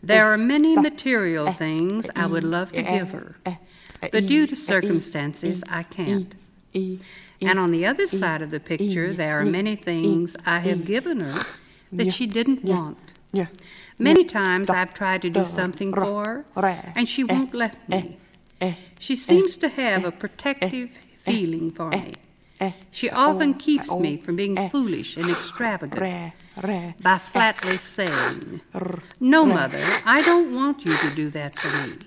There 0.02 0.26
are 0.32 0.38
many 0.38 0.76
material 0.76 1.52
things 1.52 2.08
I 2.14 2.26
would 2.26 2.44
love 2.44 2.72
to 2.72 2.82
give 2.82 3.10
her, 3.10 3.36
but 4.00 4.26
due 4.26 4.46
to 4.46 4.54
circumstances, 4.56 5.64
I 5.68 5.82
can't. 5.84 6.34
And 7.40 7.58
on 7.58 7.70
the 7.70 7.86
other 7.86 8.06
side 8.06 8.42
of 8.42 8.50
the 8.50 8.60
picture, 8.60 9.12
there 9.14 9.40
are 9.40 9.44
many 9.44 9.76
things 9.76 10.36
I 10.44 10.58
have 10.60 10.84
given 10.84 11.20
her 11.20 11.46
that 11.92 12.12
she 12.12 12.26
didn't 12.26 12.64
want. 12.64 12.98
Many 13.98 14.24
times 14.24 14.70
I've 14.70 14.94
tried 14.94 15.22
to 15.22 15.30
do 15.30 15.44
something 15.46 15.92
for 15.92 16.24
her, 16.24 16.44
and 16.96 17.08
she 17.08 17.24
won't 17.24 17.54
let 17.54 17.88
me. 17.88 18.18
She 18.98 19.14
seems 19.16 19.56
to 19.58 19.68
have 19.68 20.04
a 20.04 20.10
protective 20.10 20.90
feeling 21.24 21.70
for 21.70 21.90
me. 21.90 22.14
She 22.90 23.08
often 23.10 23.54
keeps 23.54 23.88
me 23.90 24.16
from 24.16 24.34
being 24.36 24.56
foolish 24.70 25.16
and 25.16 25.30
extravagant 25.30 26.32
by 27.00 27.18
flatly 27.18 27.78
saying, 27.78 28.60
No, 29.20 29.44
mother, 29.44 29.84
I 30.04 30.22
don't 30.22 30.54
want 30.54 30.84
you 30.84 30.96
to 30.96 31.14
do 31.14 31.30
that 31.30 31.58
for 31.58 31.68
me. 31.86 31.98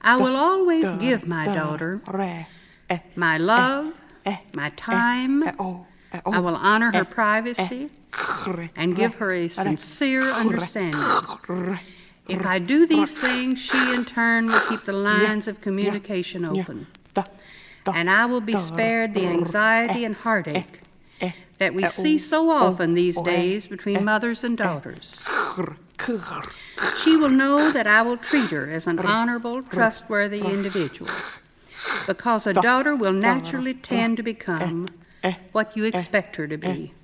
I 0.00 0.16
will 0.16 0.36
always 0.36 0.88
give 1.00 1.26
my 1.26 1.44
daughter 1.46 2.00
my 3.16 3.36
love, 3.38 4.00
my 4.54 4.70
time. 4.70 5.42
I 6.26 6.38
will 6.40 6.56
honor 6.56 6.92
her 6.92 7.04
privacy 7.04 7.90
and 8.76 8.96
give 8.96 9.14
her 9.16 9.32
a 9.32 9.48
sincere 9.48 10.22
understanding. 10.22 11.00
If 12.28 12.44
I 12.46 12.58
do 12.58 12.86
these 12.86 13.14
things, 13.16 13.60
she 13.60 13.92
in 13.94 14.04
turn 14.04 14.46
will 14.46 14.60
keep 14.68 14.82
the 14.82 14.92
lines 14.92 15.46
of 15.48 15.60
communication 15.60 16.44
open. 16.44 16.86
And 17.86 18.08
I 18.08 18.24
will 18.24 18.40
be 18.40 18.54
spared 18.56 19.12
the 19.12 19.26
anxiety 19.26 20.04
and 20.04 20.14
heartache 20.16 20.80
that 21.58 21.74
we 21.74 21.84
see 21.86 22.16
so 22.18 22.50
often 22.50 22.94
these 22.94 23.20
days 23.20 23.66
between 23.66 24.04
mothers 24.04 24.42
and 24.42 24.56
daughters. 24.56 25.22
She 27.02 27.16
will 27.16 27.28
know 27.28 27.70
that 27.70 27.86
I 27.86 28.00
will 28.02 28.16
treat 28.16 28.50
her 28.50 28.70
as 28.70 28.86
an 28.86 28.98
honorable, 28.98 29.62
trustworthy 29.62 30.40
individual, 30.40 31.10
because 32.06 32.46
a 32.46 32.54
daughter 32.54 32.96
will 32.96 33.12
naturally 33.12 33.74
tend 33.74 34.16
to 34.16 34.22
become 34.22 34.88
what 35.52 35.76
you 35.76 35.84
expect 35.84 36.36
her 36.36 36.48
to 36.48 36.56
be. 36.56 36.94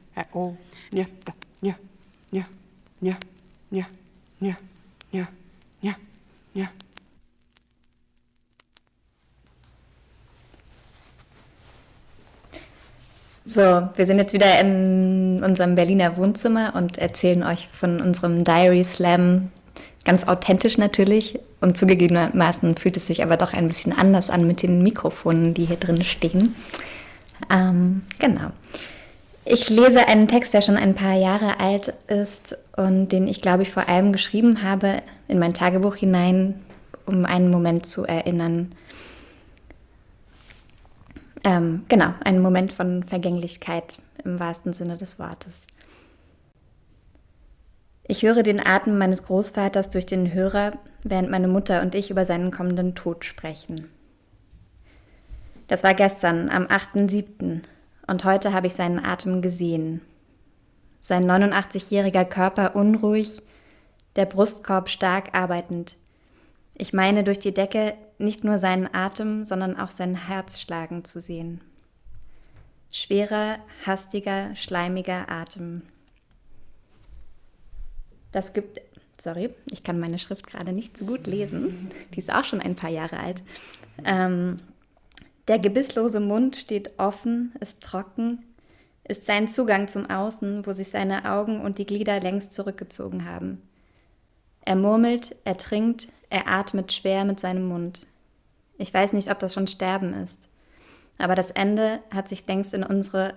So, 13.53 13.89
wir 13.97 14.07
sind 14.07 14.19
jetzt 14.19 14.32
wieder 14.32 14.61
in 14.61 15.43
unserem 15.43 15.74
Berliner 15.74 16.16
Wohnzimmer 16.16 16.73
und 16.77 16.99
erzählen 16.99 17.43
euch 17.43 17.66
von 17.73 18.01
unserem 18.01 18.45
Diary 18.45 18.85
Slam. 18.85 19.51
Ganz 20.05 20.28
authentisch 20.28 20.78
natürlich 20.78 21.41
und 21.61 21.77
zugegebenermaßen 21.77 22.77
fühlt 22.77 22.97
es 22.97 23.09
sich 23.09 23.24
aber 23.24 23.37
doch 23.37 23.53
ein 23.53 23.66
bisschen 23.66 23.93
anders 23.93 24.31
an 24.31 24.47
mit 24.47 24.62
den 24.62 24.85
Mikrofonen, 24.85 25.53
die 25.53 25.65
hier 25.65 25.78
drin 25.78 26.05
stehen. 26.05 26.55
Ähm, 27.53 28.03
genau. 28.20 28.53
Ich 29.45 29.69
lese 29.69 30.07
einen 30.07 30.28
Text, 30.28 30.55
der 30.55 30.62
schon 30.62 30.77
ein 30.77 30.95
paar 30.95 31.16
Jahre 31.16 31.59
alt 31.59 31.93
ist 32.07 32.57
und 32.81 33.12
den 33.12 33.28
ich, 33.28 33.43
glaube 33.43 33.62
ich, 33.62 33.70
vor 33.70 33.89
allem 33.89 34.11
geschrieben 34.11 34.62
habe 34.62 35.02
in 35.28 35.39
mein 35.39 35.52
Tagebuch 35.52 35.97
hinein, 35.97 36.65
um 37.05 37.27
einen 37.27 37.51
Moment 37.51 37.85
zu 37.85 38.05
erinnern, 38.05 38.74
ähm, 41.44 41.85
genau, 41.89 42.15
ein 42.24 42.40
Moment 42.40 42.73
von 42.73 43.02
Vergänglichkeit 43.02 43.98
im 44.24 44.40
wahrsten 44.40 44.73
Sinne 44.73 44.97
des 44.97 45.19
Wortes. 45.19 45.62
Ich 48.05 48.23
höre 48.23 48.43
den 48.43 48.66
Atem 48.66 48.97
meines 48.97 49.24
Großvaters 49.24 49.90
durch 49.90 50.07
den 50.07 50.32
Hörer, 50.32 50.73
während 51.02 51.31
meine 51.31 51.48
Mutter 51.48 51.82
und 51.82 51.94
ich 51.94 52.11
über 52.11 52.24
seinen 52.24 52.51
kommenden 52.51 52.94
Tod 52.94 53.27
sprechen. 53.27 53.89
Das 55.69 55.85
war 55.85 55.94
gestern, 55.94 56.48
am 56.48 56.65
8.7. 56.65 57.61
und 58.07 58.24
heute 58.24 58.55
habe 58.55 58.66
ich 58.66 58.74
seinen 58.74 59.05
Atem 59.05 59.43
gesehen. 59.43 60.01
Sein 61.01 61.25
89-jähriger 61.25 62.25
Körper 62.25 62.77
unruhig, 62.77 63.43
der 64.17 64.27
Brustkorb 64.27 64.89
stark 64.89 65.35
arbeitend. 65.35 65.97
Ich 66.77 66.93
meine 66.93 67.25
durch 67.25 67.39
die 67.39 67.55
Decke 67.55 67.95
nicht 68.19 68.45
nur 68.45 68.59
seinen 68.59 68.93
Atem, 68.93 69.45
sondern 69.45 69.79
auch 69.79 69.91
sein 69.91 70.15
Herz 70.15 70.61
schlagen 70.61 71.05
zu 71.05 71.21
sehen. 71.21 71.61
Schwerer, 72.91 73.59
hastiger, 73.87 74.55
schleimiger 74.57 75.31
Atem. 75.31 75.83
Das 78.33 78.53
gibt, 78.53 78.81
sorry, 79.21 79.51
ich 79.71 79.83
kann 79.83 79.99
meine 79.99 80.19
Schrift 80.19 80.47
gerade 80.47 80.73
nicht 80.73 80.97
so 80.97 81.05
gut 81.05 81.27
lesen, 81.27 81.91
die 82.15 82.19
ist 82.19 82.33
auch 82.33 82.45
schon 82.45 82.61
ein 82.61 82.77
paar 82.77 82.91
Jahre 82.91 83.19
alt. 83.19 83.43
Ähm, 84.05 84.61
der 85.49 85.59
gebisslose 85.59 86.21
Mund 86.21 86.57
steht 86.57 86.99
offen, 86.99 87.53
ist 87.61 87.83
trocken, 87.83 88.45
ist 89.05 89.27
sein 89.27 89.49
Zugang 89.49 89.89
zum 89.89 90.09
Außen, 90.09 90.67
wo 90.67 90.73
sich 90.73 90.89
seine 90.89 91.31
Augen 91.31 91.61
und 91.61 91.79
die 91.79 91.87
Glieder 91.87 92.21
längst 92.21 92.53
zurückgezogen 92.53 93.25
haben. 93.25 93.63
Er 94.65 94.77
murmelt, 94.77 95.35
er 95.45 95.57
trinkt, 95.57 96.09
er 96.29 96.47
atmet 96.47 96.93
schwer 96.93 97.25
mit 97.25 97.41
seinem 97.41 97.67
Mund. 97.67 98.07
Ich 98.79 98.95
weiß 98.95 99.13
nicht, 99.13 99.31
ob 99.31 99.39
das 99.39 99.55
schon 99.55 99.67
Sterben 99.67 100.15
ist. 100.15 100.39
Aber 101.19 101.35
das 101.35 101.51
Ende 101.51 102.01
hat 102.11 102.29
sich 102.29 102.47
längst 102.47 102.73
in 102.73 102.83
unsere 102.83 103.35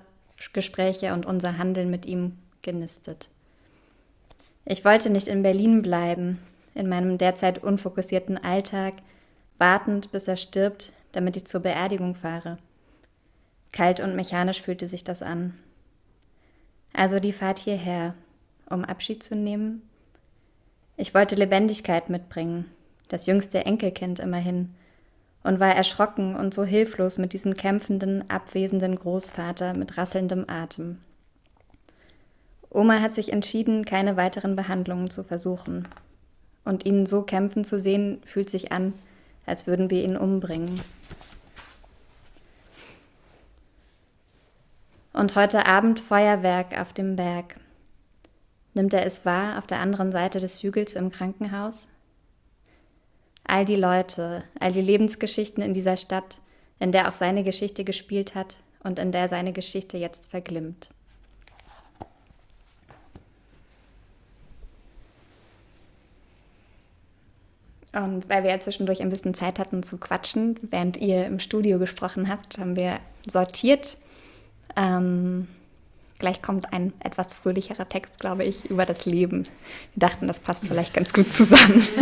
Gespräche 0.53 1.13
und 1.13 1.25
unser 1.25 1.57
Handeln 1.57 1.89
mit 1.89 2.05
ihm 2.05 2.37
genistet. 2.61 3.29
Ich 4.65 4.85
wollte 4.85 5.09
nicht 5.09 5.27
in 5.27 5.43
Berlin 5.43 5.81
bleiben, 5.81 6.39
in 6.75 6.87
meinem 6.87 7.17
derzeit 7.17 7.61
unfokussierten 7.61 8.41
Alltag, 8.41 8.93
wartend, 9.57 10.11
bis 10.11 10.27
er 10.27 10.37
stirbt, 10.37 10.91
damit 11.11 11.35
ich 11.35 11.45
zur 11.45 11.61
Beerdigung 11.61 12.15
fahre. 12.15 12.57
Kalt 13.73 13.99
und 13.99 14.15
mechanisch 14.15 14.61
fühlte 14.61 14.87
sich 14.87 15.03
das 15.03 15.21
an. 15.21 15.53
Also 16.93 17.19
die 17.19 17.33
Fahrt 17.33 17.57
hierher, 17.57 18.13
um 18.69 18.85
Abschied 18.85 19.23
zu 19.23 19.35
nehmen. 19.35 19.81
Ich 20.95 21.13
wollte 21.13 21.35
Lebendigkeit 21.35 22.09
mitbringen, 22.09 22.65
das 23.09 23.25
jüngste 23.25 23.65
Enkelkind 23.65 24.19
immerhin, 24.19 24.73
und 25.43 25.59
war 25.59 25.75
erschrocken 25.75 26.35
und 26.35 26.53
so 26.53 26.63
hilflos 26.63 27.17
mit 27.17 27.33
diesem 27.33 27.55
kämpfenden, 27.55 28.29
abwesenden 28.29 28.95
Großvater 28.95 29.73
mit 29.73 29.97
rasselndem 29.97 30.45
Atem. 30.47 30.99
Oma 32.69 33.01
hat 33.01 33.13
sich 33.13 33.33
entschieden, 33.33 33.85
keine 33.85 34.17
weiteren 34.17 34.55
Behandlungen 34.55 35.09
zu 35.09 35.23
versuchen. 35.23 35.87
Und 36.63 36.85
ihn 36.85 37.05
so 37.05 37.23
kämpfen 37.23 37.65
zu 37.65 37.77
sehen, 37.77 38.21
fühlt 38.25 38.49
sich 38.49 38.71
an, 38.71 38.93
als 39.45 39.67
würden 39.67 39.89
wir 39.89 40.03
ihn 40.03 40.15
umbringen. 40.15 40.79
Und 45.13 45.35
heute 45.35 45.65
Abend 45.65 45.99
Feuerwerk 45.99 46.79
auf 46.79 46.91
dem 46.91 47.15
Berg. 47.15 47.55
Nimmt 48.73 48.93
er 48.93 49.05
es 49.05 49.25
wahr 49.25 49.59
auf 49.59 49.67
der 49.67 49.79
anderen 49.79 50.11
Seite 50.11 50.39
des 50.39 50.61
Hügels 50.63 50.93
im 50.93 51.11
Krankenhaus? 51.11 51.87
all 53.43 53.65
die 53.65 53.75
Leute, 53.75 54.43
all 54.59 54.71
die 54.71 54.81
Lebensgeschichten 54.81 55.63
in 55.63 55.73
dieser 55.73 55.97
Stadt, 55.97 56.39
in 56.79 56.91
der 56.91 57.07
auch 57.07 57.13
seine 57.13 57.43
Geschichte 57.43 57.83
gespielt 57.83 58.35
hat 58.35 58.57
und 58.83 58.99
in 58.99 59.11
der 59.11 59.29
seine 59.29 59.53
Geschichte 59.53 59.97
jetzt 59.97 60.29
verglimmt. 60.29 60.89
Und 67.91 68.27
weil 68.27 68.41
wir 68.41 68.49
ja 68.49 68.59
zwischendurch 68.59 69.03
ein 69.03 69.09
bisschen 69.09 69.35
Zeit 69.35 69.59
hatten 69.59 69.83
zu 69.83 69.99
quatschen, 69.99 70.57
während 70.63 70.97
ihr 70.97 71.27
im 71.27 71.39
Studio 71.39 71.77
gesprochen 71.77 72.27
habt, 72.27 72.57
haben 72.57 72.75
wir 72.75 72.99
sortiert. 73.29 73.97
Ähm, 74.75 75.47
gleich 76.19 76.41
kommt 76.41 76.73
ein 76.73 76.93
etwas 76.99 77.33
fröhlicherer 77.33 77.87
Text, 77.87 78.19
glaube 78.19 78.43
ich, 78.43 78.65
über 78.69 78.85
das 78.85 79.05
Leben. 79.05 79.43
Wir 79.93 80.07
dachten, 80.07 80.27
das 80.27 80.39
passt 80.39 80.67
vielleicht 80.67 80.93
ganz 80.93 81.13
gut 81.13 81.31
zusammen. 81.31 81.85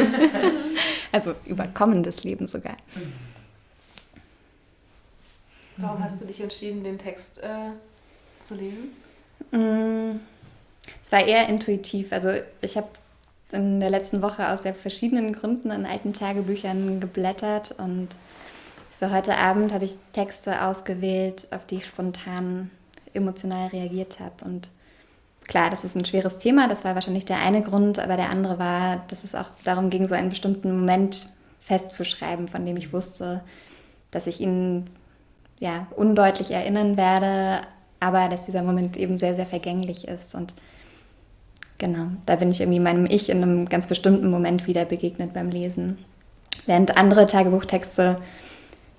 Also 1.14 1.36
über 1.46 1.68
kommendes 1.68 2.24
Leben 2.24 2.48
sogar. 2.48 2.78
Warum 5.78 6.04
hast 6.04 6.22
du 6.22 6.26
dich 6.26 6.40
entschieden, 6.40 6.84
den 6.84 6.98
Text 6.98 7.38
äh, 7.40 7.72
zu 8.46 8.56
lesen? 8.56 8.94
Mm, 9.52 10.20
es 11.04 11.12
war 11.12 11.26
eher 11.26 11.50
intuitiv. 11.50 12.14
Also 12.14 12.32
ich 12.62 12.78
habe 12.78 12.88
in 13.52 13.80
der 13.80 13.90
letzten 13.90 14.22
Woche 14.22 14.48
aus 14.50 14.64
sehr 14.64 14.74
verschiedenen 14.76 15.34
Gründen 15.34 15.72
in 15.72 15.86
alten 15.86 16.14
Tagebüchern 16.14 17.02
geblättert 17.02 17.76
und 17.78 18.10
für 19.02 19.10
heute 19.10 19.36
Abend 19.36 19.73
habe 19.73 19.84
ich 19.84 19.95
Texte 20.14 20.64
ausgewählt, 20.64 21.48
auf 21.49 21.65
die 21.65 21.78
ich 21.78 21.88
spontan 21.88 22.69
emotional 23.15 23.69
reagiert 23.69 24.19
habe 24.19 24.45
und 24.45 24.69
klar, 25.48 25.72
das 25.72 25.84
ist 25.84 25.95
ein 25.95 26.06
schweres 26.06 26.38
Thema, 26.38 26.68
das 26.68 26.86
war 26.86 26.94
wahrscheinlich 26.94 27.26
der 27.26 27.40
eine 27.40 27.64
Grund, 27.64 27.98
aber 27.98 28.15
der 28.15 28.30
andere 28.30 28.60
war, 28.60 29.03
dass 29.07 29.23
es 29.23 29.34
auch 29.34 29.49
darum 29.64 29.90
ging, 29.90 30.07
so 30.07 30.14
einen 30.14 30.30
bestimmten 30.30 30.80
Moment 30.80 31.26
festzuschreiben, 31.61 32.48
von 32.48 32.64
dem 32.64 32.78
ich 32.78 32.94
wusste, 32.94 33.41
dass 34.11 34.28
ich 34.28 34.40
ihn 34.40 34.86
ja, 35.57 35.88
undeutlich 35.95 36.52
erinnern 36.52 36.95
werde, 36.95 37.65
aber 37.99 38.30
dass 38.30 38.45
dieser 38.45 38.61
Moment 38.61 38.98
eben 38.98 39.18
sehr, 39.18 39.34
sehr 39.34 39.48
vergänglich 39.48 40.07
ist. 40.07 40.36
Und 40.36 40.53
genau, 41.80 42.06
da 42.28 42.36
bin 42.36 42.52
ich 42.52 42.61
irgendwie 42.61 42.80
meinem 42.80 43.07
Ich 43.07 43.30
in 43.30 43.41
einem 43.41 43.68
ganz 43.68 43.88
bestimmten 43.88 44.30
Moment 44.30 44.68
wieder 44.68 44.86
begegnet 44.86 45.34
beim 45.34 45.49
Lesen. 45.49 45.98
Während 46.68 46.98
andere 46.98 47.26
Tagebuchtexte 47.26 48.18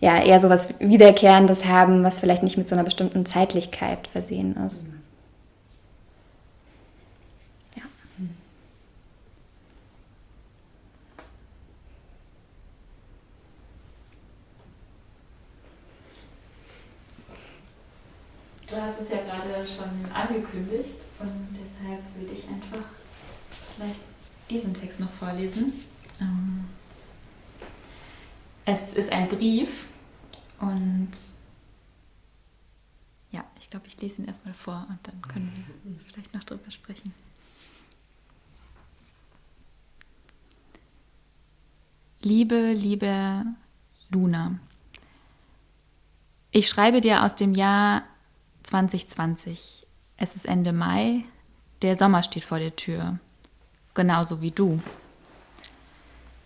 ja 0.03 0.21
eher 0.21 0.41
so 0.41 0.51
was 0.51 0.69
Wiederkehrendes 0.81 1.65
haben, 1.65 2.03
was 2.03 2.19
vielleicht 2.19 2.43
nicht 2.43 2.59
mit 2.59 2.69
so 2.69 2.75
einer 2.75 2.83
bestimmten 2.83 3.25
Zeitlichkeit 3.25 4.09
versehen 4.09 4.57
ist. 4.67 4.83
Ja. 7.77 7.83
Du 18.69 18.77
hast 18.77 19.01
es 19.01 19.09
ja 19.09 19.19
gerade 19.19 19.65
schon 19.65 20.13
angekündigt 20.13 20.99
und 21.21 21.49
deshalb 21.53 22.01
würde 22.17 22.33
ich 22.33 22.49
einfach 22.49 22.89
vielleicht 23.77 24.01
diesen 24.51 24.75
Text 24.75 24.99
noch 24.99 25.13
vorlesen. 25.13 25.73
Ähm, 26.21 26.65
es 28.65 28.95
ist 28.95 29.13
ein 29.13 29.29
Brief 29.29 29.92
und 30.63 31.11
ja, 33.33 33.45
ich 33.59 33.69
glaube, 33.69 33.87
ich 33.89 34.01
lese 34.01 34.23
ihn 34.23 34.29
erstmal 34.29 34.55
vor 34.55 34.87
und 34.89 34.99
dann 35.03 35.21
können 35.23 35.53
wir 35.85 35.99
vielleicht 36.07 36.33
noch 36.33 36.45
drüber 36.45 36.71
sprechen. 36.71 37.13
Liebe, 42.21 42.73
liebe 42.73 43.45
Luna, 44.11 44.61
ich 46.53 46.69
schreibe 46.69 47.01
dir 47.01 47.25
aus 47.25 47.35
dem 47.35 47.55
Jahr 47.55 48.05
2020. 48.63 49.87
Es 50.17 50.37
ist 50.37 50.47
Ende 50.47 50.73
Mai, 50.73 51.25
der 51.83 51.97
Sommer 51.97 52.23
steht 52.23 52.45
vor 52.45 52.61
der 52.61 52.77
Tür, 52.77 53.19
genauso 53.95 54.41
wie 54.41 54.53
du. 54.53 54.81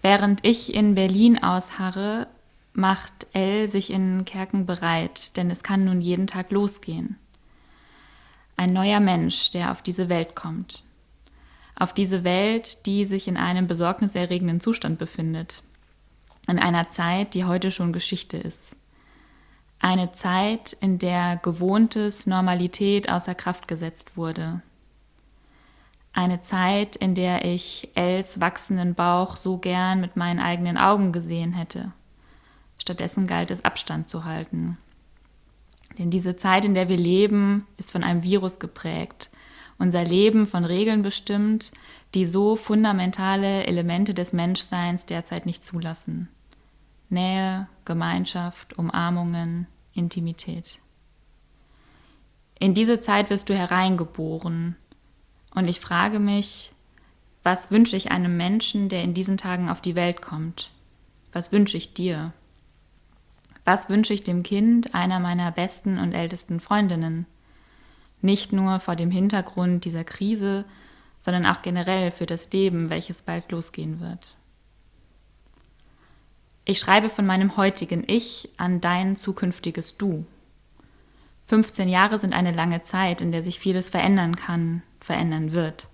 Während 0.01 0.43
ich 0.47 0.73
in 0.73 0.95
Berlin 0.95 1.43
ausharre, 1.43 2.29
macht 2.77 3.27
Elle 3.33 3.69
sich 3.69 3.91
in 3.91 4.25
Kerken 4.25 4.67
bereit, 4.67 5.37
denn 5.37 5.51
es 5.51 5.63
kann 5.63 5.85
nun 5.85 6.01
jeden 6.01 6.27
Tag 6.27 6.51
losgehen. 6.51 7.17
Ein 8.57 8.73
neuer 8.73 9.01
Mensch, 9.01 9.51
der 9.51 9.71
auf 9.71 9.83
diese 9.83 10.09
Welt 10.09 10.35
kommt. 10.35 10.83
Auf 11.79 11.93
diese 11.93 12.25
Welt, 12.25 12.87
die 12.87 13.05
sich 13.05 13.29
in 13.29 13.37
einem 13.37 13.67
besorgniserregenden 13.67 14.61
Zustand 14.61 14.99
befindet. 14.99 15.63
In 16.49 16.59
einer 16.59 16.91
Zeit, 16.91 17.35
die 17.35 17.45
heute 17.45 17.71
schon 17.71 17.93
Geschichte 17.93 18.37
ist. 18.37 18.77
Eine 19.79 20.13
Zeit, 20.13 20.75
in 20.81 20.99
der 20.99 21.37
gewohntes 21.37 22.27
Normalität 22.27 23.11
außer 23.11 23.35
Kraft 23.35 23.69
gesetzt 23.69 24.17
wurde, 24.17 24.63
eine 26.17 26.41
Zeit, 26.41 26.97
in 26.97 27.15
der 27.15 27.45
ich 27.45 27.91
Els 27.95 28.41
wachsenden 28.41 28.95
Bauch 28.95 29.37
so 29.37 29.59
gern 29.59 30.01
mit 30.01 30.17
meinen 30.17 30.41
eigenen 30.41 30.79
Augen 30.79 31.13
gesehen 31.13 31.53
hätte. 31.53 31.93
Stattdessen 32.87 33.27
galt 33.27 33.51
es 33.51 33.65
Abstand 33.65 34.09
zu 34.09 34.25
halten. 34.25 34.79
Denn 35.99 36.09
diese 36.09 36.37
Zeit, 36.37 36.65
in 36.65 36.75
der 36.75 36.89
wir 36.89 36.97
leben, 36.97 37.67
ist 37.79 37.91
von 37.91 38.05
einem 38.05 38.23
Virus 38.23 38.61
geprägt. 38.61 39.29
Unser 39.77 40.05
Leben 40.05 40.47
von 40.47 40.65
Regeln 40.65 41.03
bestimmt, 41.03 41.73
die 42.15 42.25
so 42.25 42.55
fundamentale 42.55 43.67
Elemente 43.67 44.15
des 44.15 44.33
Menschseins 44.33 45.05
derzeit 45.05 45.47
nicht 45.47 45.65
zulassen. 45.65 46.29
Nähe, 47.09 47.67
Gemeinschaft, 47.85 48.79
Umarmungen, 48.79 49.67
Intimität. 49.93 50.79
In 52.61 52.73
diese 52.73 53.01
Zeit 53.01 53.31
wirst 53.31 53.49
du 53.49 53.57
hereingeboren, 53.57 54.77
und 55.57 55.67
ich 55.67 55.81
frage 55.81 56.21
mich, 56.21 56.73
was 57.43 57.73
wünsche 57.73 57.97
ich 57.97 58.13
einem 58.13 58.37
Menschen, 58.37 58.89
der 58.89 59.03
in 59.03 59.13
diesen 59.13 59.39
Tagen 59.39 59.71
auf 59.71 59.81
die 59.81 59.97
Welt 59.97 60.23
kommt? 60.23 60.71
Was 61.33 61.51
wünsche 61.51 61.77
ich 61.77 61.93
dir? 61.93 62.33
Was 63.67 63.89
wünsche 63.89 64.15
ich 64.15 64.23
dem 64.23 64.45
Kind 64.45 64.95
einer 64.95 65.19
meiner 65.19 65.51
besten 65.51 65.99
und 65.99 66.13
ältesten 66.13 66.61
Freundinnen? 66.61 67.27
Nicht 68.23 68.53
nur 68.53 68.79
vor 68.79 68.95
dem 68.95 69.11
Hintergrund 69.11 69.85
dieser 69.85 70.05
Krise, 70.05 70.65
sondern 71.19 71.47
auch 71.47 71.63
generell 71.63 72.13
für 72.13 72.27
das 72.27 72.49
Leben, 72.53 72.91
welches 72.91 73.23
bald 73.23 73.51
losgehen 73.51 73.99
wird. 73.99 74.37
Ich 76.65 76.79
schreibe 76.79 77.09
von 77.09 77.27
meinem 77.27 77.57
heutigen 77.57 78.05
Ich 78.07 78.49
an 78.57 78.81
dein 78.81 79.17
zukünftiges 79.17 79.97
Du. 79.97 80.25
15 81.47 81.89
Jahre 81.89 82.21
sind 82.21 82.35
eine 82.35 82.53
lange 82.53 82.85
Zeit, 82.85 83.21
in 83.21 83.33
der 83.33 83.43
sich 83.43 83.59
vieles 83.59 83.89
verändern 83.89 84.37
kann, 84.37 84.85
verändern 85.01 85.51
wird. 85.51 85.89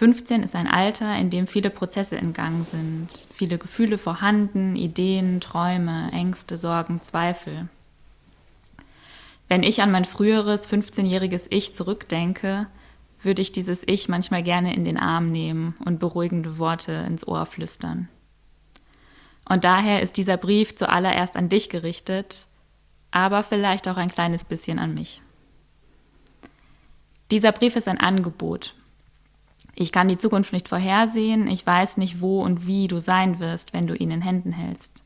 15 0.00 0.42
ist 0.42 0.56
ein 0.56 0.66
Alter, 0.66 1.14
in 1.16 1.28
dem 1.28 1.46
viele 1.46 1.68
Prozesse 1.68 2.16
in 2.16 2.32
Gang 2.32 2.66
sind, 2.66 3.08
viele 3.34 3.58
Gefühle 3.58 3.98
vorhanden, 3.98 4.74
Ideen, 4.74 5.42
Träume, 5.42 6.10
Ängste, 6.10 6.56
Sorgen, 6.56 7.02
Zweifel. 7.02 7.68
Wenn 9.46 9.62
ich 9.62 9.82
an 9.82 9.90
mein 9.90 10.06
früheres 10.06 10.70
15-jähriges 10.70 11.48
Ich 11.50 11.74
zurückdenke, 11.74 12.68
würde 13.20 13.42
ich 13.42 13.52
dieses 13.52 13.82
Ich 13.86 14.08
manchmal 14.08 14.42
gerne 14.42 14.74
in 14.74 14.86
den 14.86 14.96
Arm 14.96 15.30
nehmen 15.30 15.74
und 15.84 15.98
beruhigende 15.98 16.56
Worte 16.56 16.92
ins 17.06 17.28
Ohr 17.28 17.44
flüstern. 17.44 18.08
Und 19.50 19.64
daher 19.64 20.00
ist 20.00 20.16
dieser 20.16 20.38
Brief 20.38 20.76
zuallererst 20.76 21.36
an 21.36 21.50
dich 21.50 21.68
gerichtet, 21.68 22.46
aber 23.10 23.42
vielleicht 23.42 23.86
auch 23.86 23.98
ein 23.98 24.10
kleines 24.10 24.46
bisschen 24.46 24.78
an 24.78 24.94
mich. 24.94 25.20
Dieser 27.30 27.52
Brief 27.52 27.76
ist 27.76 27.86
ein 27.86 28.00
Angebot. 28.00 28.76
Ich 29.80 29.92
kann 29.92 30.08
die 30.08 30.18
Zukunft 30.18 30.52
nicht 30.52 30.68
vorhersehen, 30.68 31.48
ich 31.48 31.66
weiß 31.66 31.96
nicht, 31.96 32.20
wo 32.20 32.42
und 32.42 32.66
wie 32.66 32.86
du 32.86 33.00
sein 33.00 33.38
wirst, 33.38 33.72
wenn 33.72 33.86
du 33.86 33.94
ihn 33.94 34.10
in 34.10 34.20
Händen 34.20 34.52
hältst. 34.52 35.02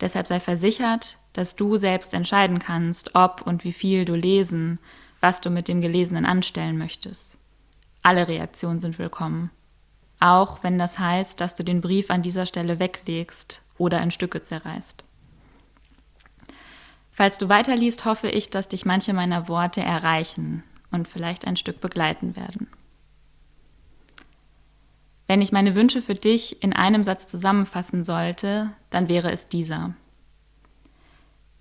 Deshalb 0.00 0.28
sei 0.28 0.38
versichert, 0.38 1.18
dass 1.32 1.56
du 1.56 1.76
selbst 1.76 2.14
entscheiden 2.14 2.60
kannst, 2.60 3.16
ob 3.16 3.42
und 3.44 3.64
wie 3.64 3.72
viel 3.72 4.04
du 4.04 4.14
lesen, 4.14 4.78
was 5.20 5.40
du 5.40 5.50
mit 5.50 5.66
dem 5.66 5.80
Gelesenen 5.80 6.26
anstellen 6.26 6.78
möchtest. 6.78 7.38
Alle 8.04 8.28
Reaktionen 8.28 8.78
sind 8.78 9.00
willkommen. 9.00 9.50
Auch 10.20 10.62
wenn 10.62 10.78
das 10.78 11.00
heißt, 11.00 11.40
dass 11.40 11.56
du 11.56 11.64
den 11.64 11.80
Brief 11.80 12.08
an 12.12 12.22
dieser 12.22 12.46
Stelle 12.46 12.78
weglegst 12.78 13.62
oder 13.78 14.00
in 14.00 14.12
Stücke 14.12 14.42
zerreißt. 14.42 15.02
Falls 17.10 17.36
du 17.38 17.48
weiterliest, 17.48 18.04
hoffe 18.04 18.28
ich, 18.28 18.48
dass 18.48 18.68
dich 18.68 18.86
manche 18.86 19.12
meiner 19.12 19.48
Worte 19.48 19.80
erreichen 19.80 20.62
und 20.92 21.08
vielleicht 21.08 21.48
ein 21.48 21.56
Stück 21.56 21.80
begleiten 21.80 22.36
werden. 22.36 22.68
Wenn 25.26 25.42
ich 25.42 25.52
meine 25.52 25.74
Wünsche 25.74 26.02
für 26.02 26.14
dich 26.14 26.62
in 26.62 26.72
einem 26.72 27.02
Satz 27.02 27.26
zusammenfassen 27.26 28.04
sollte, 28.04 28.70
dann 28.90 29.08
wäre 29.08 29.32
es 29.32 29.48
dieser. 29.48 29.94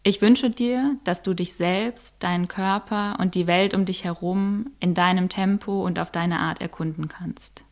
Ich 0.03 0.21
wünsche 0.21 0.51
dir, 0.51 0.97
dass 1.03 1.23
du 1.23 1.33
dich 1.33 1.55
selbst, 1.55 2.17
deinen 2.19 2.47
Körper 2.47 3.17
und 3.19 3.33
die 3.33 3.47
Welt 3.47 3.73
um 3.73 3.85
dich 3.85 4.03
herum 4.03 4.69
in 4.79 4.93
deinem 4.93 5.29
Tempo 5.29 5.83
und 5.83 5.97
auf 5.97 6.11
deine 6.11 6.39
Art 6.39 6.61
erkunden 6.61 7.07
kannst. 7.07 7.63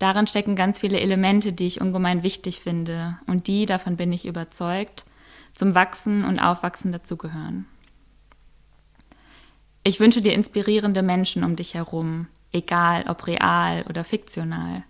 Darin 0.00 0.26
stecken 0.26 0.56
ganz 0.56 0.80
viele 0.80 0.98
Elemente, 0.98 1.52
die 1.52 1.68
ich 1.68 1.80
ungemein 1.80 2.24
wichtig 2.24 2.60
finde 2.60 3.18
und 3.28 3.46
die, 3.46 3.66
davon 3.66 3.96
bin 3.96 4.12
ich 4.12 4.26
überzeugt, 4.26 5.04
zum 5.54 5.76
Wachsen 5.76 6.24
und 6.24 6.40
Aufwachsen 6.40 6.90
dazugehören. 6.90 7.66
Ich 9.84 10.00
wünsche 10.00 10.20
dir 10.20 10.32
inspirierende 10.32 11.02
Menschen 11.02 11.44
um 11.44 11.54
dich 11.54 11.74
herum, 11.74 12.26
egal 12.52 13.04
ob 13.08 13.26
real 13.26 13.84
oder 13.88 14.04
fiktional. 14.04 14.84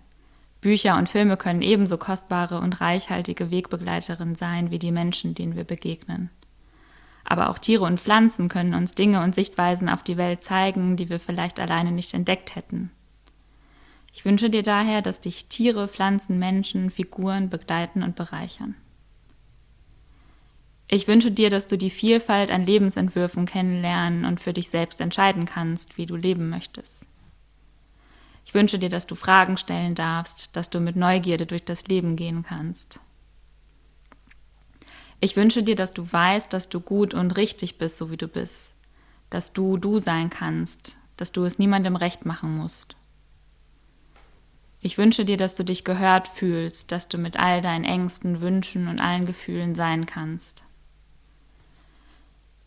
Bücher 0.61 0.97
und 0.97 1.09
Filme 1.09 1.37
können 1.37 1.63
ebenso 1.63 1.97
kostbare 1.97 2.59
und 2.59 2.81
reichhaltige 2.81 3.49
Wegbegleiterinnen 3.49 4.35
sein 4.35 4.69
wie 4.69 4.79
die 4.79 4.91
Menschen, 4.91 5.33
denen 5.33 5.55
wir 5.55 5.63
begegnen. 5.63 6.29
Aber 7.23 7.49
auch 7.49 7.57
Tiere 7.57 7.85
und 7.85 7.99
Pflanzen 7.99 8.49
können 8.49 8.73
uns 8.73 8.93
Dinge 8.93 9.23
und 9.23 9.33
Sichtweisen 9.33 9.89
auf 9.89 10.03
die 10.03 10.17
Welt 10.17 10.43
zeigen, 10.43 10.97
die 10.97 11.09
wir 11.09 11.19
vielleicht 11.19 11.59
alleine 11.59 11.91
nicht 11.91 12.13
entdeckt 12.13 12.55
hätten. 12.55 12.91
Ich 14.13 14.25
wünsche 14.25 14.49
dir 14.49 14.63
daher, 14.63 15.01
dass 15.01 15.21
dich 15.21 15.47
Tiere, 15.47 15.87
Pflanzen, 15.87 16.37
Menschen, 16.37 16.89
Figuren 16.91 17.49
begleiten 17.49 18.03
und 18.03 18.15
bereichern. 18.15 18.75
Ich 20.87 21.07
wünsche 21.07 21.31
dir, 21.31 21.49
dass 21.49 21.67
du 21.67 21.77
die 21.77 21.89
Vielfalt 21.89 22.51
an 22.51 22.65
Lebensentwürfen 22.65 23.45
kennenlernen 23.45 24.25
und 24.25 24.41
für 24.41 24.51
dich 24.51 24.69
selbst 24.69 24.99
entscheiden 24.99 25.45
kannst, 25.45 25.97
wie 25.97 26.05
du 26.05 26.17
leben 26.17 26.49
möchtest. 26.49 27.05
Ich 28.51 28.55
wünsche 28.55 28.77
dir, 28.77 28.89
dass 28.89 29.07
du 29.07 29.15
Fragen 29.15 29.55
stellen 29.55 29.95
darfst, 29.95 30.57
dass 30.57 30.69
du 30.69 30.81
mit 30.81 30.97
Neugierde 30.97 31.45
durch 31.45 31.63
das 31.63 31.87
Leben 31.87 32.17
gehen 32.17 32.43
kannst. 32.43 32.99
Ich 35.21 35.37
wünsche 35.37 35.63
dir, 35.63 35.77
dass 35.77 35.93
du 35.93 36.11
weißt, 36.11 36.51
dass 36.51 36.67
du 36.67 36.81
gut 36.81 37.13
und 37.13 37.37
richtig 37.37 37.77
bist, 37.77 37.95
so 37.95 38.11
wie 38.11 38.17
du 38.17 38.27
bist, 38.27 38.73
dass 39.29 39.53
du 39.53 39.77
du 39.77 39.99
sein 39.99 40.29
kannst, 40.29 40.97
dass 41.15 41.31
du 41.31 41.45
es 41.45 41.59
niemandem 41.59 41.95
recht 41.95 42.25
machen 42.25 42.57
musst. 42.57 42.97
Ich 44.81 44.97
wünsche 44.97 45.23
dir, 45.23 45.37
dass 45.37 45.55
du 45.55 45.63
dich 45.63 45.85
gehört 45.85 46.27
fühlst, 46.27 46.91
dass 46.91 47.07
du 47.07 47.17
mit 47.17 47.39
all 47.39 47.61
deinen 47.61 47.85
Ängsten, 47.85 48.41
Wünschen 48.41 48.89
und 48.89 48.99
allen 48.99 49.25
Gefühlen 49.25 49.75
sein 49.75 50.05
kannst. 50.05 50.61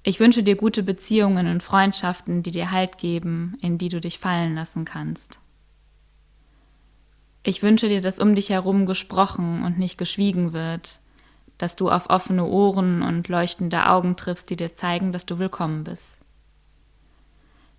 Ich 0.02 0.18
wünsche 0.18 0.42
dir 0.42 0.56
gute 0.56 0.82
Beziehungen 0.82 1.46
und 1.46 1.62
Freundschaften, 1.62 2.42
die 2.42 2.52
dir 2.52 2.70
Halt 2.70 2.96
geben, 2.96 3.58
in 3.60 3.76
die 3.76 3.90
du 3.90 4.00
dich 4.00 4.18
fallen 4.18 4.54
lassen 4.54 4.86
kannst. 4.86 5.40
Ich 7.46 7.62
wünsche 7.62 7.88
dir, 7.88 8.00
dass 8.00 8.18
um 8.18 8.34
dich 8.34 8.48
herum 8.48 8.86
gesprochen 8.86 9.64
und 9.64 9.78
nicht 9.78 9.98
geschwiegen 9.98 10.54
wird, 10.54 10.98
dass 11.58 11.76
du 11.76 11.90
auf 11.90 12.08
offene 12.08 12.46
Ohren 12.46 13.02
und 13.02 13.28
leuchtende 13.28 13.86
Augen 13.86 14.16
triffst, 14.16 14.48
die 14.48 14.56
dir 14.56 14.74
zeigen, 14.74 15.12
dass 15.12 15.26
du 15.26 15.38
willkommen 15.38 15.84
bist. 15.84 16.16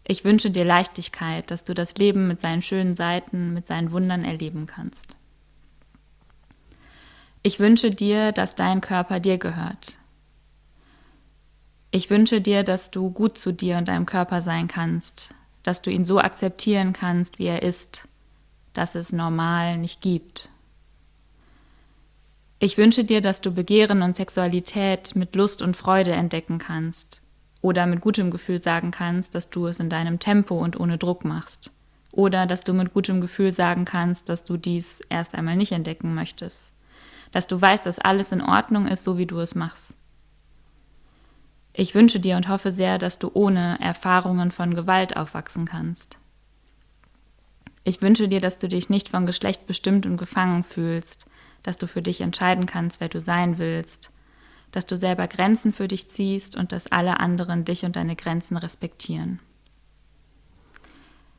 Ich 0.03 0.23
wünsche 0.23 0.51
dir 0.51 0.63
Leichtigkeit, 0.63 1.49
dass 1.49 1.63
du 1.63 1.73
das 1.73 1.95
Leben 1.95 2.27
mit 2.27 2.41
seinen 2.41 2.61
schönen 2.61 2.95
Seiten, 2.95 3.55
mit 3.55 3.65
seinen 3.65 3.91
Wundern 3.91 4.23
erleben 4.23 4.67
kannst. 4.67 5.17
Ich 7.41 7.59
wünsche 7.59 7.89
dir, 7.89 8.31
dass 8.31 8.53
dein 8.53 8.81
Körper 8.81 9.19
dir 9.19 9.39
gehört. 9.39 9.97
Ich 11.89 12.11
wünsche 12.11 12.39
dir, 12.39 12.61
dass 12.63 12.91
du 12.91 13.09
gut 13.09 13.39
zu 13.39 13.51
dir 13.51 13.77
und 13.77 13.87
deinem 13.87 14.05
Körper 14.05 14.41
sein 14.41 14.67
kannst, 14.67 15.33
dass 15.63 15.81
du 15.81 15.89
ihn 15.89 16.05
so 16.05 16.19
akzeptieren 16.19 16.93
kannst, 16.93 17.39
wie 17.39 17.47
er 17.47 17.63
ist, 17.63 18.07
dass 18.75 18.93
es 18.93 19.11
normal 19.11 19.77
nicht 19.77 20.01
gibt. 20.01 20.49
Ich 22.59 22.77
wünsche 22.77 23.03
dir, 23.03 23.21
dass 23.21 23.41
du 23.41 23.51
Begehren 23.51 24.01
und 24.01 24.15
Sexualität 24.15 25.15
mit 25.15 25.35
Lust 25.35 25.61
und 25.61 25.75
Freude 25.75 26.11
entdecken 26.11 26.57
kannst 26.57 27.21
oder 27.61 27.85
mit 27.85 28.01
gutem 28.01 28.31
Gefühl 28.31 28.61
sagen 28.61 28.91
kannst, 28.91 29.35
dass 29.35 29.49
du 29.49 29.67
es 29.67 29.79
in 29.79 29.89
deinem 29.89 30.19
Tempo 30.19 30.55
und 30.55 30.79
ohne 30.79 30.97
Druck 30.97 31.25
machst. 31.25 31.71
Oder 32.11 32.45
dass 32.45 32.61
du 32.61 32.73
mit 32.73 32.93
gutem 32.93 33.19
Gefühl 33.19 33.51
sagen 33.51 33.83
kannst, 33.83 34.29
dass 34.29 34.45
du 34.45 34.55
dies 34.55 35.01
erst 35.09 35.35
einmal 35.35 35.57
nicht 35.57 35.73
entdecken 35.73 36.13
möchtest. 36.13 36.71
Dass 37.31 37.47
du 37.47 37.59
weißt, 37.59 37.85
dass 37.85 37.99
alles 37.99 38.31
in 38.31 38.41
Ordnung 38.41 38.87
ist, 38.87 39.03
so 39.03 39.17
wie 39.17 39.25
du 39.25 39.39
es 39.39 39.53
machst. 39.53 39.93
Ich 41.73 41.93
wünsche 41.93 42.21
dir 42.21 42.37
und 42.37 42.47
hoffe 42.47 42.71
sehr, 42.71 42.97
dass 42.97 43.19
du 43.19 43.31
ohne 43.33 43.77
Erfahrungen 43.81 44.51
von 44.51 44.75
Gewalt 44.75 45.17
aufwachsen 45.17 45.65
kannst. 45.65 46.17
Ich 47.87 48.01
wünsche 48.01 48.27
dir, 48.27 48.41
dass 48.41 48.57
du 48.57 48.67
dich 48.67 48.89
nicht 48.89 49.09
von 49.09 49.27
Geschlecht 49.27 49.67
bestimmt 49.67 50.07
und 50.07 50.17
gefangen 50.17 50.63
fühlst, 50.63 51.27
dass 51.61 51.77
du 51.77 51.87
für 51.87 52.01
dich 52.01 52.19
entscheiden 52.19 52.65
kannst, 52.65 52.99
wer 52.99 53.09
du 53.09 53.21
sein 53.21 53.59
willst, 53.59 54.11
dass 54.71 54.87
du 54.87 54.97
selber 54.97 55.27
Grenzen 55.27 55.71
für 55.71 55.87
dich 55.87 56.09
ziehst 56.09 56.55
und 56.57 56.71
dass 56.71 56.91
alle 56.91 57.19
anderen 57.19 57.63
dich 57.63 57.85
und 57.85 57.95
deine 57.95 58.15
Grenzen 58.15 58.57
respektieren. 58.57 59.39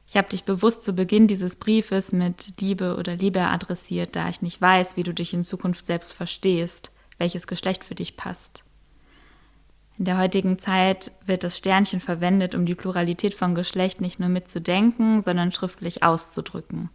Ich 0.09 0.17
habe 0.17 0.29
dich 0.29 0.45
bewusst 0.45 0.85
zu 0.85 0.93
Beginn 0.93 1.27
dieses 1.27 1.57
Briefes 1.57 2.13
mit 2.13 2.61
Liebe 2.61 2.97
oder 2.97 3.17
Liebe 3.17 3.43
adressiert, 3.43 4.15
da 4.15 4.29
ich 4.29 4.41
nicht 4.41 4.61
weiß, 4.61 4.97
wie 4.97 5.03
du 5.03 5.13
dich 5.13 5.35
in 5.35 5.43
Zukunft 5.43 5.85
selbst 5.85 6.13
verstehst, 6.13 6.93
welches 7.19 7.49
Geschlecht 7.49 7.85
für 7.85 7.97
dich 7.97 8.17
passt. 8.17 8.63
In 9.99 10.05
der 10.05 10.19
heutigen 10.19 10.59
Zeit 10.59 11.11
wird 11.25 11.43
das 11.43 11.57
Sternchen 11.57 12.01
verwendet, 12.01 12.55
um 12.55 12.67
die 12.67 12.75
Pluralität 12.75 13.33
von 13.33 13.55
Geschlecht 13.55 14.01
nicht 14.01 14.21
nur 14.21 14.29
mitzudenken, 14.29 15.23
sondern 15.23 15.53
schriftlich 15.53 16.03
auszudrücken. 16.03 16.91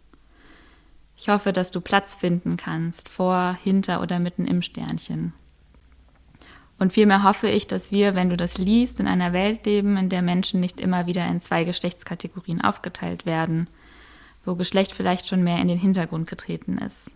Ich 1.16 1.28
hoffe, 1.28 1.52
dass 1.52 1.70
du 1.70 1.80
Platz 1.80 2.14
finden 2.14 2.56
kannst, 2.56 3.08
vor, 3.08 3.56
hinter 3.62 4.00
oder 4.00 4.18
mitten 4.18 4.46
im 4.46 4.62
Sternchen. 4.62 5.32
Und 6.78 6.92
vielmehr 6.92 7.22
hoffe 7.22 7.48
ich, 7.48 7.66
dass 7.66 7.92
wir, 7.92 8.14
wenn 8.14 8.28
du 8.28 8.36
das 8.36 8.58
liest, 8.58 8.98
in 8.98 9.06
einer 9.06 9.32
Welt 9.32 9.66
leben, 9.66 9.96
in 9.96 10.08
der 10.08 10.22
Menschen 10.22 10.60
nicht 10.60 10.80
immer 10.80 11.06
wieder 11.06 11.26
in 11.26 11.40
zwei 11.40 11.64
Geschlechtskategorien 11.64 12.60
aufgeteilt 12.60 13.26
werden, 13.26 13.68
wo 14.44 14.54
Geschlecht 14.54 14.92
vielleicht 14.92 15.28
schon 15.28 15.44
mehr 15.44 15.60
in 15.60 15.68
den 15.68 15.78
Hintergrund 15.78 16.28
getreten 16.28 16.78
ist. 16.78 17.12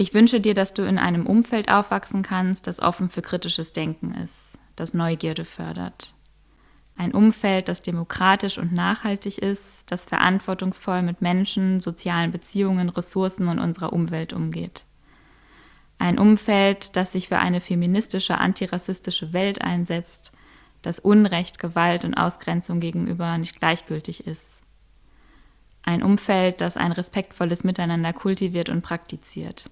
Ich 0.00 0.14
wünsche 0.14 0.40
dir, 0.40 0.54
dass 0.54 0.72
du 0.72 0.80
in 0.84 0.96
einem 0.96 1.26
Umfeld 1.26 1.70
aufwachsen 1.70 2.22
kannst, 2.22 2.66
das 2.66 2.80
offen 2.80 3.10
für 3.10 3.20
kritisches 3.20 3.74
Denken 3.74 4.14
ist, 4.14 4.56
das 4.74 4.94
Neugierde 4.94 5.44
fördert. 5.44 6.14
Ein 6.96 7.12
Umfeld, 7.12 7.68
das 7.68 7.82
demokratisch 7.82 8.56
und 8.56 8.72
nachhaltig 8.72 9.36
ist, 9.36 9.82
das 9.84 10.06
verantwortungsvoll 10.06 11.02
mit 11.02 11.20
Menschen, 11.20 11.80
sozialen 11.80 12.30
Beziehungen, 12.30 12.88
Ressourcen 12.88 13.46
und 13.48 13.58
unserer 13.58 13.92
Umwelt 13.92 14.32
umgeht. 14.32 14.86
Ein 15.98 16.18
Umfeld, 16.18 16.96
das 16.96 17.12
sich 17.12 17.28
für 17.28 17.38
eine 17.38 17.60
feministische, 17.60 18.38
antirassistische 18.38 19.34
Welt 19.34 19.60
einsetzt, 19.60 20.32
das 20.80 20.98
Unrecht, 20.98 21.58
Gewalt 21.58 22.06
und 22.06 22.14
Ausgrenzung 22.14 22.80
gegenüber 22.80 23.36
nicht 23.36 23.60
gleichgültig 23.60 24.26
ist. 24.26 24.54
Ein 25.82 26.02
Umfeld, 26.02 26.62
das 26.62 26.78
ein 26.78 26.92
respektvolles 26.92 27.64
Miteinander 27.64 28.14
kultiviert 28.14 28.70
und 28.70 28.80
praktiziert. 28.80 29.68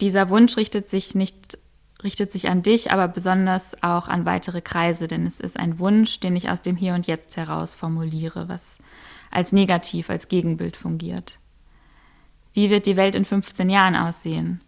Dieser 0.00 0.28
Wunsch 0.28 0.56
richtet 0.56 0.88
sich 0.88 1.14
nicht 1.14 1.58
richtet 2.02 2.30
sich 2.30 2.48
an 2.48 2.62
dich, 2.62 2.92
aber 2.92 3.08
besonders 3.08 3.82
auch 3.82 4.08
an 4.08 4.26
weitere 4.26 4.60
Kreise, 4.60 5.08
denn 5.08 5.26
es 5.26 5.40
ist 5.40 5.58
ein 5.58 5.78
Wunsch, 5.78 6.20
den 6.20 6.36
ich 6.36 6.50
aus 6.50 6.60
dem 6.60 6.76
Hier 6.76 6.94
und 6.94 7.06
Jetzt 7.06 7.36
heraus 7.36 7.74
formuliere, 7.74 8.46
was 8.48 8.78
als 9.30 9.52
negativ, 9.52 10.10
als 10.10 10.28
Gegenbild 10.28 10.76
fungiert. 10.76 11.38
Wie 12.52 12.70
wird 12.70 12.86
die 12.86 12.96
Welt 12.96 13.14
in 13.14 13.24
15 13.24 13.70
Jahren 13.70 13.96
aussehen? 13.96 14.60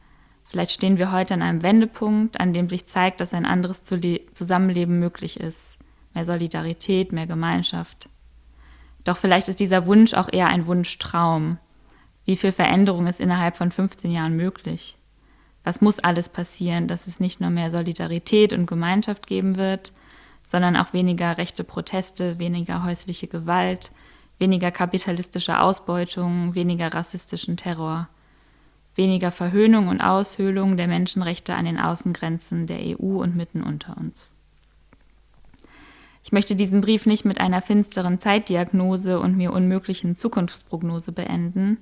Vielleicht 0.44 0.70
stehen 0.70 0.96
wir 0.96 1.12
heute 1.12 1.34
an 1.34 1.42
einem 1.42 1.62
Wendepunkt, 1.62 2.40
an 2.40 2.52
dem 2.52 2.68
sich 2.68 2.86
zeigt, 2.86 3.20
dass 3.20 3.34
ein 3.34 3.46
anderes 3.46 3.82
Zusammenleben 3.82 4.98
möglich 4.98 5.38
ist. 5.38 5.76
Mehr 6.14 6.24
Solidarität, 6.24 7.12
mehr 7.12 7.26
Gemeinschaft. 7.26 8.08
Doch 9.04 9.18
vielleicht 9.18 9.48
ist 9.48 9.60
dieser 9.60 9.86
Wunsch 9.86 10.14
auch 10.14 10.32
eher 10.32 10.48
ein 10.48 10.66
Wunschtraum. 10.66 11.58
Wie 12.24 12.36
viel 12.36 12.52
Veränderung 12.52 13.06
ist 13.06 13.20
innerhalb 13.20 13.56
von 13.56 13.70
15 13.70 14.10
Jahren 14.10 14.34
möglich? 14.34 14.98
Was 15.66 15.80
muss 15.80 15.98
alles 15.98 16.28
passieren, 16.28 16.86
dass 16.86 17.08
es 17.08 17.18
nicht 17.18 17.40
nur 17.40 17.50
mehr 17.50 17.72
Solidarität 17.72 18.52
und 18.52 18.66
Gemeinschaft 18.66 19.26
geben 19.26 19.56
wird, 19.56 19.92
sondern 20.46 20.76
auch 20.76 20.92
weniger 20.92 21.38
rechte 21.38 21.64
Proteste, 21.64 22.38
weniger 22.38 22.84
häusliche 22.84 23.26
Gewalt, 23.26 23.90
weniger 24.38 24.70
kapitalistische 24.70 25.58
Ausbeutung, 25.58 26.54
weniger 26.54 26.94
rassistischen 26.94 27.56
Terror, 27.56 28.08
weniger 28.94 29.32
Verhöhnung 29.32 29.88
und 29.88 30.00
Aushöhlung 30.00 30.76
der 30.76 30.86
Menschenrechte 30.86 31.56
an 31.56 31.64
den 31.64 31.80
Außengrenzen 31.80 32.68
der 32.68 32.78
EU 33.00 33.20
und 33.20 33.34
mitten 33.34 33.64
unter 33.64 33.96
uns. 33.96 34.34
Ich 36.22 36.30
möchte 36.30 36.54
diesen 36.54 36.80
Brief 36.80 37.06
nicht 37.06 37.24
mit 37.24 37.40
einer 37.40 37.60
finsteren 37.60 38.20
Zeitdiagnose 38.20 39.18
und 39.18 39.36
mir 39.36 39.52
unmöglichen 39.52 40.14
Zukunftsprognose 40.14 41.10
beenden. 41.10 41.78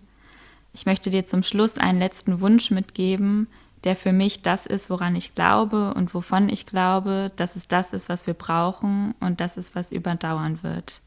Ich 0.72 0.86
möchte 0.86 1.10
dir 1.10 1.26
zum 1.26 1.42
Schluss 1.42 1.76
einen 1.76 1.98
letzten 1.98 2.40
Wunsch 2.40 2.70
mitgeben, 2.70 3.46
der 3.84 3.96
für 3.96 4.12
mich 4.12 4.42
das 4.42 4.66
ist, 4.66 4.88
woran 4.88 5.14
ich 5.14 5.34
glaube 5.34 5.94
und 5.94 6.14
wovon 6.14 6.48
ich 6.48 6.66
glaube, 6.66 7.30
dass 7.36 7.54
es 7.54 7.68
das 7.68 7.92
ist, 7.92 8.08
was 8.08 8.26
wir 8.26 8.34
brauchen 8.34 9.14
und 9.20 9.40
das 9.40 9.56
ist, 9.56 9.74
was 9.74 9.92
überdauern 9.92 10.62
wird. 10.62 11.02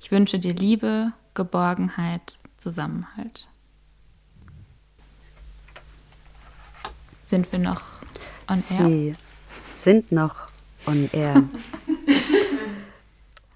Ich 0.00 0.10
wünsche 0.10 0.38
dir 0.38 0.54
Liebe, 0.54 1.12
Geborgenheit, 1.34 2.38
Zusammenhalt. 2.58 3.48
Sind 7.26 7.50
wir 7.50 7.58
noch 7.58 7.82
on 8.48 8.56
air? 8.56 8.60
Sie 8.60 9.14
sind 9.74 10.12
noch 10.12 10.46
on 10.86 11.10
air. 11.12 11.42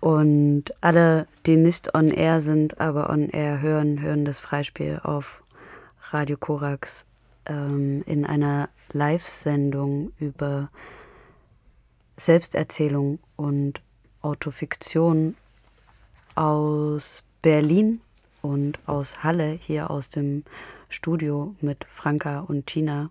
Und 0.00 0.64
alle, 0.80 1.26
die 1.46 1.56
nicht 1.56 1.94
on 1.94 2.08
air 2.08 2.40
sind, 2.40 2.80
aber 2.80 3.10
on 3.10 3.28
air 3.30 3.60
hören, 3.60 4.00
hören 4.00 4.24
das 4.24 4.38
Freispiel 4.38 5.00
auf 5.02 5.42
Radio 6.12 6.36
Korax 6.36 7.04
ähm, 7.48 8.02
in 8.06 8.24
einer 8.24 8.68
Live-Sendung 8.92 10.12
über 10.18 10.70
Selbsterzählung 12.16 13.18
und 13.36 13.80
Autofiktion 14.22 15.36
aus 16.34 17.22
Berlin 17.42 18.00
und 18.42 18.78
aus 18.86 19.22
Halle, 19.22 19.50
hier 19.60 19.90
aus 19.90 20.10
dem 20.10 20.44
Studio 20.88 21.54
mit 21.60 21.84
Franka 21.88 22.40
und 22.40 22.66
Tina. 22.66 23.10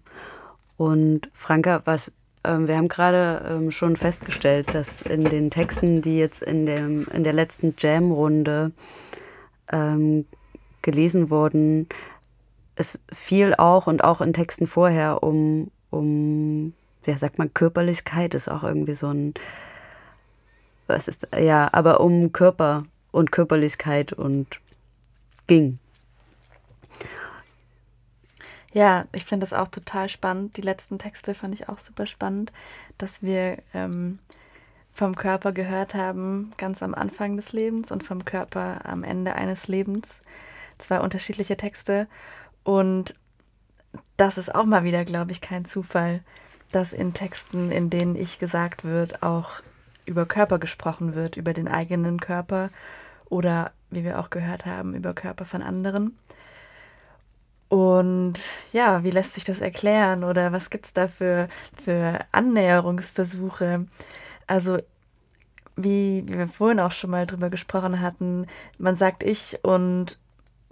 Und 0.77 1.29
Franka, 1.33 1.81
was 1.85 2.11
ähm, 2.43 2.67
wir 2.67 2.77
haben 2.77 2.87
gerade 2.87 3.45
ähm, 3.49 3.71
schon 3.71 3.95
festgestellt, 3.95 4.73
dass 4.73 5.01
in 5.01 5.23
den 5.23 5.51
Texten, 5.51 6.01
die 6.01 6.17
jetzt 6.17 6.41
in, 6.41 6.65
dem, 6.65 7.07
in 7.13 7.23
der 7.23 7.33
letzten 7.33 7.75
Jam-Runde 7.77 8.71
ähm, 9.71 10.25
gelesen 10.81 11.29
wurden, 11.29 11.87
es 12.77 12.99
fiel 13.11 13.55
auch 13.55 13.87
und 13.87 14.03
auch 14.03 14.21
in 14.21 14.33
Texten 14.33 14.67
vorher 14.67 15.23
um, 15.23 15.71
um, 15.89 16.73
ja, 17.05 17.17
sagt 17.17 17.39
man, 17.39 17.53
Körperlichkeit 17.53 18.33
ist 18.33 18.49
auch 18.49 18.63
irgendwie 18.63 18.93
so 18.93 19.07
ein, 19.07 19.33
was 20.85 21.07
ist, 21.07 21.27
ja, 21.37 21.69
aber 21.73 21.99
um 21.99 22.31
Körper 22.31 22.85
und 23.11 23.31
Körperlichkeit 23.31 24.13
und 24.13 24.61
ging. 25.47 25.79
Ja, 28.73 29.05
ich 29.11 29.25
finde 29.25 29.43
das 29.43 29.53
auch 29.53 29.69
total 29.69 30.07
spannend. 30.07 30.55
Die 30.57 30.61
letzten 30.61 30.99
Texte 30.99 31.33
fand 31.33 31.55
ich 31.55 31.67
auch 31.67 31.79
super 31.79 32.05
spannend, 32.05 32.51
dass 32.99 33.23
wir 33.23 33.57
ähm, 33.73 34.19
vom 34.93 35.15
Körper 35.15 35.51
gehört 35.51 35.95
haben, 35.95 36.51
ganz 36.57 36.83
am 36.83 36.93
Anfang 36.93 37.37
des 37.37 37.53
Lebens 37.53 37.91
und 37.91 38.03
vom 38.03 38.23
Körper 38.23 38.81
am 38.85 39.03
Ende 39.03 39.33
eines 39.33 39.67
Lebens. 39.67 40.21
Zwei 40.77 40.99
unterschiedliche 40.99 41.57
Texte. 41.57 42.07
Und 42.67 43.15
das 44.17 44.37
ist 44.37 44.53
auch 44.53 44.65
mal 44.65 44.83
wieder, 44.83 45.05
glaube 45.05 45.31
ich, 45.31 45.39
kein 45.39 45.63
Zufall, 45.63 46.19
dass 46.73 46.91
in 46.91 47.13
Texten, 47.13 47.71
in 47.71 47.89
denen 47.89 48.17
ich 48.17 48.39
gesagt 48.39 48.83
wird, 48.83 49.23
auch 49.23 49.61
über 50.05 50.25
Körper 50.25 50.59
gesprochen 50.59 51.15
wird, 51.15 51.37
über 51.37 51.53
den 51.53 51.69
eigenen 51.69 52.19
Körper 52.19 52.69
oder, 53.29 53.71
wie 53.89 54.03
wir 54.03 54.19
auch 54.19 54.29
gehört 54.29 54.65
haben, 54.65 54.95
über 54.95 55.13
Körper 55.13 55.45
von 55.45 55.61
anderen. 55.61 56.17
Und 57.69 58.37
ja, 58.73 59.01
wie 59.01 59.11
lässt 59.11 59.35
sich 59.35 59.45
das 59.45 59.61
erklären 59.61 60.25
oder 60.25 60.51
was 60.51 60.69
gibt 60.69 60.87
es 60.87 60.93
da 60.93 61.07
für, 61.07 61.47
für 61.81 62.19
Annäherungsversuche? 62.33 63.85
Also, 64.45 64.79
wie, 65.77 66.25
wie 66.27 66.37
wir 66.37 66.49
vorhin 66.49 66.81
auch 66.81 66.91
schon 66.91 67.11
mal 67.11 67.27
drüber 67.27 67.49
gesprochen 67.49 68.01
hatten, 68.01 68.45
man 68.77 68.97
sagt 68.97 69.23
ich 69.23 69.57
und 69.63 70.17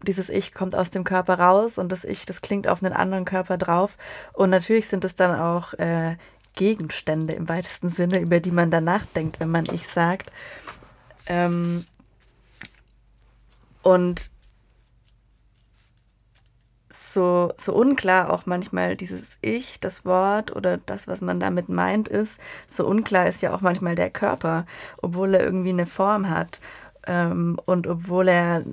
dieses 0.03 0.29
Ich 0.29 0.53
kommt 0.53 0.75
aus 0.75 0.89
dem 0.89 1.03
Körper 1.03 1.39
raus 1.39 1.77
und 1.77 1.91
das 1.91 2.03
Ich, 2.03 2.25
das 2.25 2.41
klingt 2.41 2.67
auf 2.67 2.83
einen 2.83 2.93
anderen 2.93 3.25
Körper 3.25 3.57
drauf. 3.57 3.97
Und 4.33 4.49
natürlich 4.49 4.87
sind 4.87 5.05
es 5.05 5.15
dann 5.15 5.39
auch 5.39 5.73
äh, 5.73 6.17
Gegenstände 6.55 7.33
im 7.33 7.49
weitesten 7.49 7.89
Sinne, 7.89 8.19
über 8.19 8.39
die 8.39 8.51
man 8.51 8.71
dann 8.71 8.85
nachdenkt, 8.85 9.39
wenn 9.39 9.49
man 9.49 9.65
Ich 9.65 9.87
sagt. 9.87 10.31
Ähm, 11.27 11.85
und 13.81 14.31
so, 16.89 17.53
so 17.57 17.73
unklar 17.73 18.31
auch 18.31 18.45
manchmal 18.45 18.95
dieses 18.95 19.37
Ich, 19.41 19.79
das 19.79 20.05
Wort 20.05 20.55
oder 20.55 20.77
das, 20.77 21.07
was 21.07 21.21
man 21.21 21.39
damit 21.39 21.69
meint, 21.69 22.07
ist. 22.07 22.39
So 22.71 22.85
unklar 22.85 23.27
ist 23.27 23.41
ja 23.41 23.53
auch 23.53 23.61
manchmal 23.61 23.95
der 23.95 24.09
Körper, 24.09 24.65
obwohl 25.01 25.33
er 25.33 25.43
irgendwie 25.43 25.69
eine 25.69 25.87
Form 25.87 26.29
hat. 26.29 26.59
Ähm, 27.07 27.59
und 27.65 27.87
obwohl 27.87 28.27
er 28.27 28.63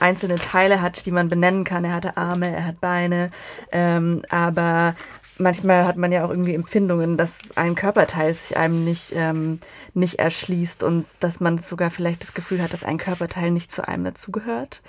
einzelne 0.00 0.36
Teile 0.36 0.82
hat, 0.82 1.06
die 1.06 1.10
man 1.10 1.28
benennen 1.28 1.64
kann, 1.64 1.84
er 1.84 1.94
hatte 1.94 2.16
Arme, 2.16 2.48
er 2.48 2.66
hat 2.66 2.80
Beine, 2.80 3.30
ähm, 3.70 4.22
aber 4.28 4.94
manchmal 5.38 5.86
hat 5.86 5.96
man 5.96 6.12
ja 6.12 6.24
auch 6.24 6.30
irgendwie 6.30 6.54
Empfindungen, 6.54 7.16
dass 7.16 7.56
ein 7.56 7.74
Körperteil 7.74 8.34
sich 8.34 8.56
einem 8.56 8.84
nicht, 8.84 9.12
ähm, 9.14 9.60
nicht 9.94 10.18
erschließt 10.18 10.82
und 10.82 11.06
dass 11.20 11.40
man 11.40 11.58
sogar 11.58 11.90
vielleicht 11.90 12.22
das 12.22 12.34
Gefühl 12.34 12.62
hat, 12.62 12.72
dass 12.72 12.84
ein 12.84 12.98
Körperteil 12.98 13.50
nicht 13.50 13.72
zu 13.72 13.86
einem 13.86 14.04
dazugehört. 14.04 14.82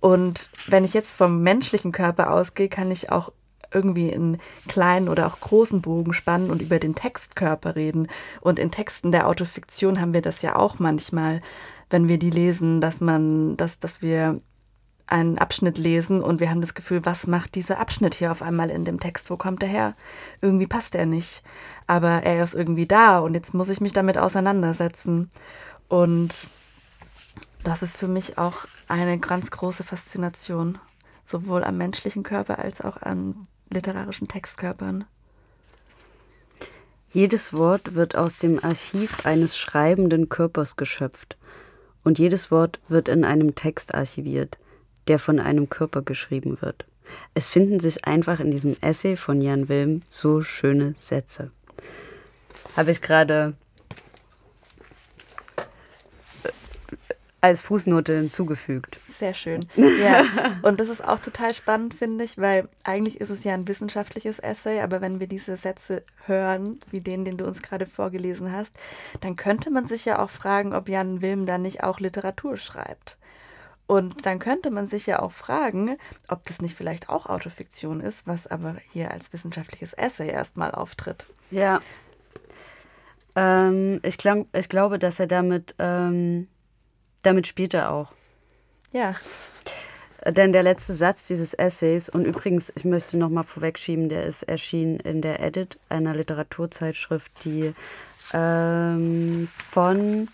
Und 0.00 0.50
wenn 0.68 0.84
ich 0.84 0.94
jetzt 0.94 1.14
vom 1.14 1.42
menschlichen 1.42 1.92
Körper 1.92 2.32
ausgehe, 2.32 2.68
kann 2.68 2.90
ich 2.90 3.10
auch 3.10 3.32
irgendwie 3.72 4.08
in 4.08 4.38
kleinen 4.66 5.08
oder 5.08 5.26
auch 5.26 5.40
großen 5.40 5.82
Bogen 5.82 6.12
spannen 6.12 6.50
und 6.50 6.62
über 6.62 6.78
den 6.78 6.94
Textkörper 6.94 7.76
reden. 7.76 8.08
Und 8.40 8.58
in 8.58 8.70
Texten 8.70 9.12
der 9.12 9.28
Autofiktion 9.28 10.00
haben 10.00 10.14
wir 10.14 10.22
das 10.22 10.40
ja 10.42 10.56
auch 10.56 10.78
manchmal, 10.78 11.42
wenn 11.90 12.08
wir 12.08 12.18
die 12.18 12.30
lesen, 12.30 12.80
dass 12.80 13.00
man, 13.00 13.56
dass, 13.56 13.78
dass 13.78 14.02
wir 14.02 14.40
einen 15.08 15.38
Abschnitt 15.38 15.78
lesen 15.78 16.22
und 16.22 16.38
wir 16.38 16.50
haben 16.50 16.60
das 16.60 16.74
Gefühl, 16.74 17.04
was 17.04 17.26
macht 17.26 17.54
dieser 17.54 17.80
Abschnitt 17.80 18.14
hier 18.14 18.30
auf 18.30 18.42
einmal 18.42 18.68
in 18.70 18.84
dem 18.84 19.00
Text? 19.00 19.30
Wo 19.30 19.36
kommt 19.36 19.62
er 19.62 19.68
her? 19.68 19.94
Irgendwie 20.42 20.66
passt 20.66 20.94
er 20.94 21.06
nicht. 21.06 21.42
Aber 21.86 22.22
er 22.22 22.44
ist 22.44 22.54
irgendwie 22.54 22.86
da 22.86 23.18
und 23.18 23.34
jetzt 23.34 23.54
muss 23.54 23.70
ich 23.70 23.80
mich 23.80 23.94
damit 23.94 24.18
auseinandersetzen. 24.18 25.30
Und 25.88 26.48
das 27.64 27.82
ist 27.82 27.96
für 27.96 28.08
mich 28.08 28.36
auch 28.36 28.66
eine 28.86 29.18
ganz 29.18 29.50
große 29.50 29.82
Faszination, 29.82 30.78
sowohl 31.24 31.64
am 31.64 31.78
menschlichen 31.78 32.22
Körper 32.22 32.58
als 32.58 32.82
auch 32.82 33.00
an 33.00 33.46
literarischen 33.72 34.28
Textkörpern. 34.28 35.04
Jedes 37.10 37.54
Wort 37.54 37.94
wird 37.94 38.16
aus 38.16 38.36
dem 38.36 38.62
Archiv 38.62 39.24
eines 39.24 39.56
schreibenden 39.56 40.28
Körpers 40.28 40.76
geschöpft 40.76 41.37
und 42.04 42.18
jedes 42.18 42.50
Wort 42.50 42.80
wird 42.88 43.08
in 43.08 43.24
einem 43.24 43.54
Text 43.54 43.94
archiviert, 43.94 44.58
der 45.08 45.18
von 45.18 45.38
einem 45.40 45.68
Körper 45.68 46.02
geschrieben 46.02 46.60
wird. 46.60 46.86
Es 47.34 47.48
finden 47.48 47.80
sich 47.80 48.04
einfach 48.04 48.40
in 48.40 48.50
diesem 48.50 48.76
Essay 48.80 49.16
von 49.16 49.40
Jan 49.40 49.68
Wilm 49.68 50.02
so 50.08 50.42
schöne 50.42 50.94
Sätze. 50.98 51.50
Habe 52.76 52.90
ich 52.90 53.00
gerade 53.00 53.54
als 57.40 57.60
Fußnote 57.60 58.16
hinzugefügt. 58.16 58.98
Sehr 59.08 59.34
schön. 59.34 59.66
Ja, 59.98 60.22
und 60.62 60.78
das 60.78 60.88
ist 60.88 61.02
auch 61.02 61.18
total 61.18 61.54
spannend, 61.54 61.92
finde 61.94 62.22
ich, 62.22 62.38
weil 62.38 62.68
eigentlich 62.84 63.20
ist 63.20 63.30
es 63.30 63.42
ja 63.42 63.54
ein 63.54 63.66
wissenschaftliches 63.66 64.38
Essay, 64.38 64.80
aber 64.80 65.00
wenn 65.00 65.18
wir 65.18 65.26
diese 65.26 65.56
Sätze 65.56 66.04
hören, 66.26 66.78
wie 66.90 67.00
den, 67.00 67.24
den 67.24 67.36
du 67.36 67.44
uns 67.44 67.62
gerade 67.62 67.86
vorgelesen 67.86 68.52
hast, 68.52 68.76
dann 69.20 69.34
könnte 69.34 69.70
man 69.70 69.86
sich 69.86 70.04
ja 70.04 70.20
auch 70.20 70.30
fragen, 70.30 70.72
ob 70.72 70.88
Jan 70.88 71.20
Wilm 71.20 71.46
da 71.46 71.58
nicht 71.58 71.82
auch 71.82 72.00
Literatur 72.00 72.56
schreibt. 72.58 73.18
Und 73.86 74.26
dann 74.26 74.38
könnte 74.38 74.70
man 74.70 74.86
sich 74.86 75.06
ja 75.06 75.20
auch 75.20 75.32
fragen, 75.32 75.96
ob 76.28 76.44
das 76.44 76.60
nicht 76.60 76.76
vielleicht 76.76 77.08
auch 77.08 77.26
Autofiktion 77.26 78.00
ist, 78.00 78.26
was 78.26 78.46
aber 78.46 78.76
hier 78.92 79.10
als 79.10 79.32
wissenschaftliches 79.32 79.94
Essay 79.94 80.28
erstmal 80.28 80.72
auftritt. 80.72 81.26
Ja. 81.50 81.80
Ähm, 83.34 84.00
ich, 84.02 84.18
glaub, 84.18 84.46
ich 84.54 84.68
glaube, 84.68 84.98
dass 84.98 85.18
er 85.18 85.26
damit 85.26 85.74
ähm 85.78 86.48
damit 87.22 87.46
spielt 87.46 87.74
er 87.74 87.92
auch. 87.92 88.12
Ja. 88.92 89.14
Denn 90.26 90.52
der 90.52 90.62
letzte 90.62 90.94
Satz 90.94 91.26
dieses 91.28 91.54
Essays, 91.54 92.08
und 92.08 92.24
übrigens, 92.24 92.72
ich 92.74 92.84
möchte 92.84 93.16
noch 93.16 93.28
mal 93.28 93.44
vorwegschieben, 93.44 94.08
der 94.08 94.26
ist 94.26 94.42
erschienen 94.42 94.98
in 95.00 95.22
der 95.22 95.40
Edit, 95.40 95.78
einer 95.88 96.14
Literaturzeitschrift, 96.14 97.44
die 97.44 97.72
ähm, 98.32 99.48
von 99.70 100.28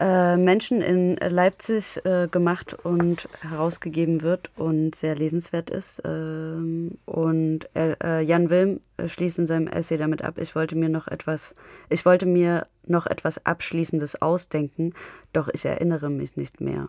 äh, 0.00 0.36
Menschen 0.36 0.80
in 0.80 1.16
Leipzig 1.16 2.04
äh, 2.04 2.28
gemacht 2.28 2.74
und 2.84 3.28
herausgegeben 3.42 4.22
wird 4.22 4.50
und 4.56 4.94
sehr 4.94 5.16
lesenswert 5.16 5.70
ist. 5.70 6.00
Ähm, 6.04 6.98
und 7.04 7.68
äh, 7.74 8.20
Jan 8.22 8.50
Wilm 8.50 8.80
schließt 9.04 9.40
in 9.40 9.46
seinem 9.46 9.66
Essay 9.66 9.96
damit 9.96 10.22
ab, 10.22 10.38
ich 10.38 10.54
wollte 10.54 10.76
mir 10.76 10.88
noch 10.88 11.08
etwas, 11.08 11.54
ich 11.88 12.04
wollte 12.04 12.26
mir 12.26 12.66
noch 12.86 13.06
etwas 13.06 13.44
Abschließendes 13.44 14.22
ausdenken, 14.22 14.94
doch 15.32 15.48
ich 15.52 15.64
erinnere 15.64 16.10
mich 16.10 16.36
nicht 16.36 16.60
mehr, 16.60 16.88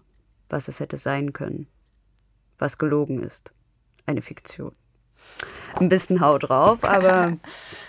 was 0.49 0.68
es 0.68 0.80
hätte 0.80 0.98
sein 0.98 1.34
können, 1.34 1.68
was 2.57 2.77
gelogen 2.77 3.23
ist. 3.23 3.53
Eine 4.06 4.22
Fiktion. 4.22 4.73
Ein 5.76 5.90
bisschen 5.90 6.22
Hau 6.22 6.38
drauf, 6.38 6.84
aber 6.84 7.34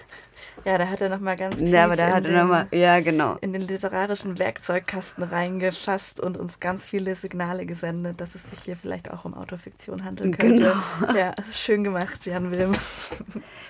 Ja, 0.65 0.78
da 0.78 0.89
hat 0.89 1.01
er 1.01 1.09
nochmal 1.09 1.37
ganz 1.37 1.57
tief 1.57 1.69
ja, 1.69 1.85
aber 1.85 1.97
da 1.97 2.09
hat 2.09 2.27
er 2.27 2.43
noch 2.43 2.49
mal, 2.49 2.66
ja, 2.73 3.01
genau. 3.01 3.37
in 3.41 3.53
den 3.53 3.62
literarischen 3.62 4.39
Werkzeugkasten 4.39 5.24
reingefasst 5.24 6.20
und 6.20 6.39
uns 6.39 6.61
ganz 6.61 6.87
viele 6.87 7.15
Signale 7.15 7.66
gesendet, 7.66 8.20
dass 8.20 8.35
es 8.35 8.51
sich 8.51 8.61
hier 8.61 8.77
vielleicht 8.77 9.11
auch 9.11 9.24
um 9.24 9.35
Autofiktion 9.35 10.05
handeln 10.05 10.37
könnte. 10.37 10.73
Genau. 11.01 11.19
Ja, 11.19 11.35
schön 11.53 11.85
gemacht, 11.85 12.27
Jan 12.27 12.51
Wilm. 12.51 12.73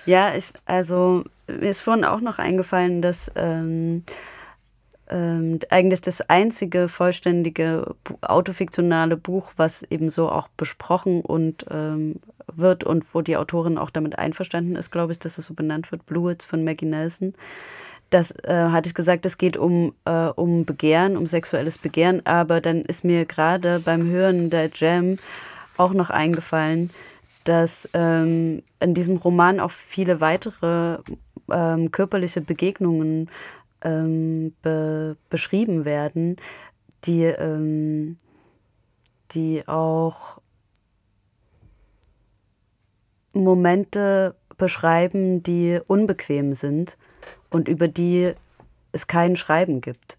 Ja, 0.05 0.33
ich, 0.35 0.51
also 0.65 1.23
mir 1.47 1.69
ist 1.69 1.81
vorhin 1.81 2.05
auch 2.05 2.21
noch 2.21 2.39
eingefallen, 2.39 3.01
dass 3.01 3.31
ähm, 3.35 4.03
ähm, 5.11 5.59
eigentlich 5.69 6.01
das 6.01 6.21
einzige 6.21 6.89
vollständige 6.89 7.95
autofiktionale 8.21 9.17
Buch, 9.17 9.51
was 9.57 9.83
eben 9.83 10.09
so 10.09 10.29
auch 10.29 10.47
besprochen 10.57 11.21
und 11.21 11.65
ähm, 11.69 12.15
wird 12.53 12.83
und 12.83 13.13
wo 13.13 13.21
die 13.21 13.37
Autorin 13.37 13.77
auch 13.77 13.89
damit 13.89 14.17
einverstanden 14.17 14.75
ist, 14.75 14.91
glaube 14.91 15.11
ich, 15.11 15.19
dass 15.19 15.37
es 15.37 15.45
so 15.45 15.53
benannt 15.53 15.91
wird, 15.91 16.05
Bluets 16.05 16.45
von 16.45 16.63
Maggie 16.63 16.85
Nelson. 16.85 17.33
Das 18.09 18.31
äh, 18.43 18.69
hatte 18.71 18.87
ich 18.87 18.93
gesagt, 18.93 19.25
es 19.25 19.37
geht 19.37 19.55
um, 19.55 19.93
äh, 20.05 20.27
um 20.27 20.65
Begehren, 20.65 21.15
um 21.15 21.27
sexuelles 21.27 21.77
Begehren, 21.77 22.25
aber 22.25 22.59
dann 22.59 22.81
ist 22.81 23.05
mir 23.05 23.25
gerade 23.25 23.79
beim 23.79 24.09
Hören 24.09 24.49
der 24.49 24.69
Jam 24.73 25.17
auch 25.77 25.93
noch 25.93 26.09
eingefallen, 26.09 26.89
dass 27.45 27.89
ähm, 27.93 28.63
in 28.79 28.93
diesem 28.93 29.17
Roman 29.17 29.59
auch 29.59 29.71
viele 29.71 30.19
weitere 30.19 30.97
ähm, 31.51 31.91
körperliche 31.91 32.41
Begegnungen 32.41 33.29
ähm, 33.83 34.53
be 34.61 35.17
beschrieben 35.29 35.85
werden, 35.85 36.37
die, 37.05 37.23
ähm, 37.23 38.17
die 39.31 39.67
auch 39.67 40.41
Momente 43.33 44.35
beschreiben, 44.57 45.41
die 45.43 45.79
unbequem 45.87 46.53
sind 46.53 46.97
und 47.49 47.67
über 47.67 47.87
die 47.87 48.33
es 48.91 49.07
kein 49.07 49.35
Schreiben 49.35 49.81
gibt. 49.81 50.17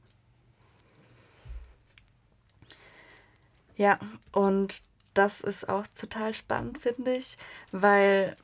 Ja, 3.76 3.98
und 4.32 4.82
das 5.14 5.40
ist 5.40 5.68
auch 5.68 5.86
total 5.94 6.34
spannend, 6.34 6.78
finde 6.78 7.14
ich, 7.16 7.36
weil 7.72 8.36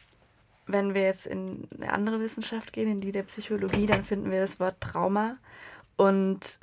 wenn 0.68 0.94
wir 0.94 1.02
jetzt 1.02 1.26
in 1.26 1.66
eine 1.74 1.92
andere 1.92 2.20
Wissenschaft 2.20 2.72
gehen, 2.72 2.90
in 2.90 2.98
die 2.98 3.12
der 3.12 3.24
Psychologie, 3.24 3.86
dann 3.86 4.04
finden 4.04 4.30
wir 4.30 4.40
das 4.40 4.60
Wort 4.60 4.80
Trauma. 4.80 5.36
Und 5.96 6.60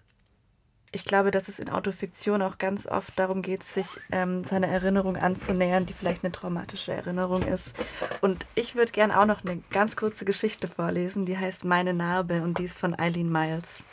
ich 0.91 1.03
glaube, 1.03 1.31
dass 1.31 1.49
es 1.49 1.59
in 1.59 1.69
Autofiktion 1.69 2.41
auch 2.41 2.57
ganz 2.57 2.87
oft 2.87 3.19
darum 3.19 3.41
geht, 3.41 3.63
sich 3.63 3.85
ähm, 4.13 4.45
seiner 4.45 4.67
Erinnerung 4.67 5.17
anzunähern, 5.17 5.85
die 5.85 5.93
vielleicht 5.93 6.23
eine 6.23 6.31
traumatische 6.31 6.93
Erinnerung 6.93 7.41
ist. 7.41 7.75
Und 8.21 8.45
ich 8.55 8.75
würde 8.75 8.93
gerne 8.93 9.19
auch 9.19 9.25
noch 9.25 9.43
eine 9.43 9.61
ganz 9.71 9.97
kurze 9.97 10.23
Geschichte 10.23 10.69
vorlesen, 10.69 11.25
die 11.25 11.37
heißt 11.37 11.65
Meine 11.65 11.93
Narbe 11.93 12.43
und 12.43 12.59
die 12.59 12.63
ist 12.63 12.77
von 12.77 12.97
Eileen 12.97 13.29
Miles. 13.29 13.83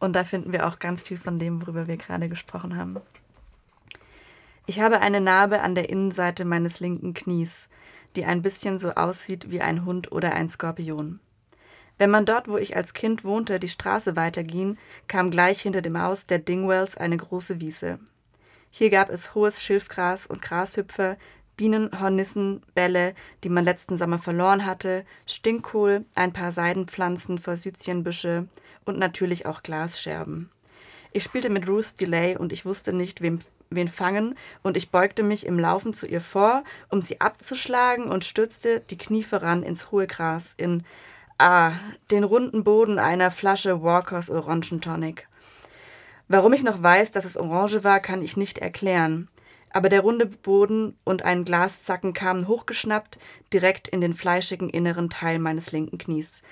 Und 0.00 0.14
da 0.14 0.24
finden 0.24 0.52
wir 0.52 0.66
auch 0.66 0.80
ganz 0.80 1.04
viel 1.04 1.18
von 1.18 1.38
dem, 1.38 1.62
worüber 1.62 1.86
wir 1.86 1.96
gerade 1.96 2.28
gesprochen 2.28 2.76
haben. 2.76 2.96
Ich 4.66 4.80
habe 4.80 5.00
eine 5.00 5.20
Narbe 5.20 5.60
an 5.60 5.74
der 5.74 5.88
Innenseite 5.88 6.44
meines 6.44 6.80
linken 6.80 7.14
Knies, 7.14 7.68
die 8.16 8.24
ein 8.24 8.42
bisschen 8.42 8.78
so 8.78 8.90
aussieht 8.92 9.50
wie 9.50 9.60
ein 9.60 9.84
Hund 9.84 10.12
oder 10.12 10.32
ein 10.32 10.48
Skorpion. 10.48 11.20
Wenn 11.96 12.10
man 12.10 12.26
dort, 12.26 12.48
wo 12.48 12.56
ich 12.56 12.76
als 12.76 12.92
Kind 12.92 13.24
wohnte, 13.24 13.60
die 13.60 13.68
Straße 13.68 14.16
weiterging, 14.16 14.78
kam 15.06 15.30
gleich 15.30 15.62
hinter 15.62 15.82
dem 15.82 16.00
Haus 16.00 16.26
der 16.26 16.40
Dingwells 16.40 16.96
eine 16.96 17.16
große 17.16 17.60
Wiese. 17.60 18.00
Hier 18.70 18.90
gab 18.90 19.10
es 19.10 19.34
hohes 19.34 19.62
Schilfgras 19.62 20.26
und 20.26 20.42
Grashüpfer, 20.42 21.16
Bienen, 21.56 22.00
Hornissen, 22.00 22.62
Bälle, 22.74 23.14
die 23.44 23.48
man 23.48 23.64
letzten 23.64 23.96
Sommer 23.96 24.18
verloren 24.18 24.66
hatte, 24.66 25.04
Stinkkohl, 25.26 26.04
ein 26.16 26.32
paar 26.32 26.50
Seidenpflanzen, 26.50 27.38
Forsythienbüsche 27.38 28.48
und 28.84 28.98
natürlich 28.98 29.46
auch 29.46 29.62
Glasscherben. 29.62 30.50
Ich 31.12 31.22
spielte 31.22 31.50
mit 31.50 31.68
Ruth 31.68 32.00
Delay 32.00 32.36
und 32.36 32.52
ich 32.52 32.66
wusste 32.66 32.92
nicht, 32.92 33.20
wem, 33.20 33.38
wen 33.74 33.88
fangen, 33.88 34.36
und 34.62 34.76
ich 34.76 34.90
beugte 34.90 35.22
mich 35.22 35.46
im 35.46 35.58
Laufen 35.58 35.92
zu 35.92 36.06
ihr 36.06 36.20
vor, 36.20 36.64
um 36.88 37.02
sie 37.02 37.20
abzuschlagen 37.20 38.10
und 38.10 38.24
stürzte 38.24 38.80
die 38.80 38.98
Knie 38.98 39.22
voran 39.22 39.62
ins 39.62 39.90
hohe 39.90 40.06
Gras 40.06 40.54
in 40.56 40.84
Ah, 41.36 41.72
den 42.12 42.22
runden 42.22 42.62
Boden 42.62 43.00
einer 43.00 43.32
Flasche 43.32 43.82
Walkers 43.82 44.30
Orangentonic. 44.30 45.26
Warum 46.28 46.52
ich 46.52 46.62
noch 46.62 46.80
weiß, 46.80 47.10
dass 47.10 47.24
es 47.24 47.36
Orange 47.36 47.82
war, 47.82 47.98
kann 47.98 48.22
ich 48.22 48.36
nicht 48.36 48.58
erklären. 48.58 49.28
Aber 49.70 49.88
der 49.88 50.02
runde 50.02 50.26
Boden 50.26 50.96
und 51.02 51.22
ein 51.22 51.44
Glaszacken 51.44 52.12
kamen 52.12 52.46
hochgeschnappt 52.46 53.18
direkt 53.52 53.88
in 53.88 54.00
den 54.00 54.14
fleischigen 54.14 54.70
inneren 54.70 55.10
Teil 55.10 55.40
meines 55.40 55.72
linken 55.72 55.98
Knies. 55.98 56.42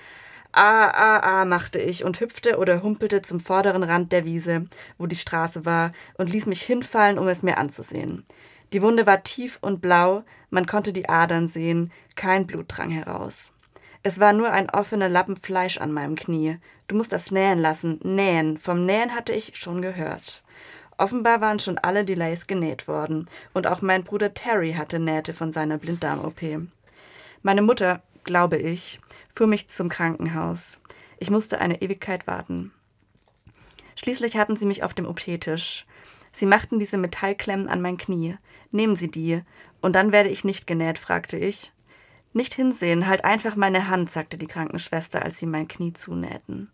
Ah, 0.55 0.87
ah, 0.87 1.19
ah, 1.41 1.45
machte 1.45 1.79
ich 1.79 2.03
und 2.03 2.19
hüpfte 2.19 2.59
oder 2.59 2.83
humpelte 2.83 3.23
zum 3.23 3.39
vorderen 3.39 3.81
Rand 3.81 4.11
der 4.11 4.23
Wiese, 4.23 4.67
wo 4.99 5.07
die 5.07 5.15
Straße 5.15 5.65
war, 5.65 5.93
und 6.19 6.29
ließ 6.29 6.45
mich 6.45 6.61
hinfallen, 6.61 7.17
um 7.17 7.27
es 7.27 7.41
mir 7.41 7.57
anzusehen. 7.57 8.23
Die 8.71 8.83
Wunde 8.83 9.07
war 9.07 9.23
tief 9.23 9.57
und 9.61 9.81
blau, 9.81 10.23
man 10.51 10.67
konnte 10.67 10.93
die 10.93 11.09
Adern 11.09 11.47
sehen, 11.47 11.91
kein 12.15 12.45
Blut 12.45 12.65
drang 12.67 12.91
heraus. 12.91 13.51
Es 14.03 14.19
war 14.19 14.31
nur 14.31 14.51
ein 14.51 14.69
offener 14.69 15.09
Lappen 15.09 15.37
Fleisch 15.37 15.79
an 15.79 15.91
meinem 15.91 16.15
Knie. 16.15 16.59
Du 16.87 16.95
musst 16.95 17.13
das 17.13 17.31
nähen 17.31 17.59
lassen. 17.59 17.99
Nähen. 18.03 18.59
Vom 18.59 18.85
Nähen 18.85 19.15
hatte 19.15 19.33
ich 19.33 19.55
schon 19.55 19.81
gehört. 19.81 20.43
Offenbar 20.97 21.41
waren 21.41 21.57
schon 21.57 21.79
alle 21.79 22.05
Delays 22.05 22.45
genäht 22.45 22.87
worden. 22.87 23.27
Und 23.53 23.65
auch 23.65 23.81
mein 23.81 24.03
Bruder 24.03 24.33
Terry 24.33 24.73
hatte 24.73 24.99
Nähte 24.99 25.33
von 25.33 25.51
seiner 25.51 25.77
Blinddarm-OP. 25.77 26.67
Meine 27.41 27.61
Mutter, 27.61 28.01
glaube 28.23 28.57
ich, 28.57 28.99
fuhr 29.33 29.47
mich 29.47 29.67
zum 29.67 29.89
Krankenhaus. 29.89 30.81
Ich 31.17 31.29
musste 31.29 31.59
eine 31.59 31.81
Ewigkeit 31.81 32.27
warten. 32.27 32.71
Schließlich 33.95 34.37
hatten 34.37 34.55
sie 34.55 34.65
mich 34.65 34.83
auf 34.83 34.93
dem 34.93 35.05
OP-Tisch. 35.05 35.85
Sie 36.31 36.45
machten 36.45 36.79
diese 36.79 36.97
Metallklemmen 36.97 37.69
an 37.69 37.81
mein 37.81 37.97
Knie. 37.97 38.37
Nehmen 38.71 38.95
Sie 38.95 39.09
die. 39.09 39.41
Und 39.81 39.95
dann 39.95 40.11
werde 40.11 40.29
ich 40.29 40.43
nicht 40.43 40.65
genäht, 40.65 40.97
fragte 40.97 41.37
ich. 41.37 41.71
Nicht 42.33 42.55
hinsehen, 42.55 43.07
halt 43.07 43.23
einfach 43.23 43.55
meine 43.55 43.87
Hand, 43.87 44.11
sagte 44.11 44.37
die 44.37 44.47
Krankenschwester, 44.47 45.21
als 45.21 45.37
sie 45.37 45.45
mein 45.45 45.67
Knie 45.67 45.93
zunähten. 45.93 46.71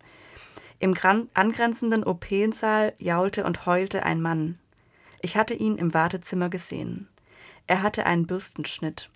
Im 0.80 0.95
angrenzenden 1.34 2.05
OP-Saal 2.05 2.93
jaulte 2.97 3.43
und 3.43 3.65
heulte 3.65 4.03
ein 4.03 4.21
Mann. 4.21 4.57
Ich 5.21 5.35
hatte 5.35 5.53
ihn 5.53 5.77
im 5.77 5.93
Wartezimmer 5.93 6.49
gesehen. 6.49 7.09
Er 7.67 7.81
hatte 7.81 8.05
einen 8.05 8.26
Bürstenschnitt. 8.26 9.09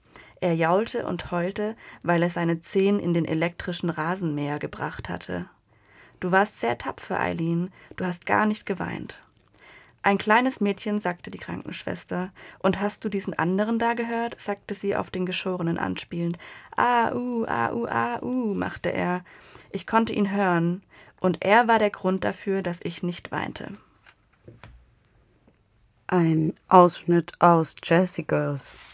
Er 0.44 0.56
jaulte 0.56 1.06
und 1.06 1.32
heulte, 1.32 1.74
weil 2.02 2.22
er 2.22 2.30
seine 2.30 2.60
Zehen 2.60 3.00
in 3.00 3.14
den 3.14 3.24
elektrischen 3.24 3.90
Rasenmäher 3.90 4.60
gebracht 4.60 5.08
hatte. 5.08 5.46
Du 6.20 6.34
warst 6.34 6.60
sehr 6.60 6.78
tapfer, 6.78 7.18
Eileen. 7.18 7.72
Du 7.96 8.04
hast 8.04 8.26
gar 8.26 8.46
nicht 8.46 8.66
geweint. 8.66 9.22
Ein 10.02 10.18
kleines 10.18 10.60
Mädchen, 10.60 11.00
sagte 11.00 11.32
die 11.32 11.38
Krankenschwester. 11.38 12.34
Und 12.60 12.82
hast 12.82 13.06
du 13.06 13.10
diesen 13.10 13.34
anderen 13.40 13.80
da 13.80 13.94
gehört? 13.94 14.42
sagte 14.42 14.74
sie 14.74 14.98
auf 14.98 15.10
den 15.10 15.26
Geschorenen 15.26 15.78
anspielend. 15.78 16.38
Ah, 16.76 17.14
uh, 17.14 17.46
ah, 17.48 17.72
uh, 17.72 17.86
ah, 17.86 18.20
uh, 18.22 18.54
machte 18.54 18.92
er. 18.92 19.24
Ich 19.72 19.88
konnte 19.88 20.12
ihn 20.12 20.30
hören. 20.30 20.84
Und 21.22 21.46
er 21.46 21.70
war 21.70 21.80
der 21.80 21.90
Grund 21.90 22.26
dafür, 22.26 22.64
dass 22.64 22.82
ich 22.84 23.02
nicht 23.02 23.32
weinte. 23.32 23.72
Ein 26.08 26.54
Ausschnitt 26.68 27.32
aus 27.40 27.78
Jessie 27.82 28.26
Girls 28.26 28.93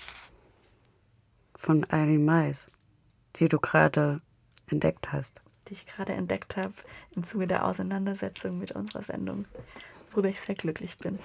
von 1.60 1.84
Irene 1.92 2.20
Mais, 2.20 2.72
die 3.36 3.50
du 3.50 3.60
gerade 3.60 4.18
entdeckt 4.68 5.12
hast. 5.12 5.42
Die 5.68 5.74
ich 5.74 5.86
gerade 5.86 6.14
entdeckt 6.14 6.58
habe 6.58 6.74
im 7.16 7.24
Zuge 7.24 7.46
der 7.46 7.66
Auseinandersetzung 7.66 8.58
mit 8.58 8.72
unserer 8.72 9.04
Sendung 9.04 9.46
worüber 10.12 10.30
ich 10.30 10.42
sehr 10.42 10.56
glücklich 10.56 10.98
bin. 10.98 11.18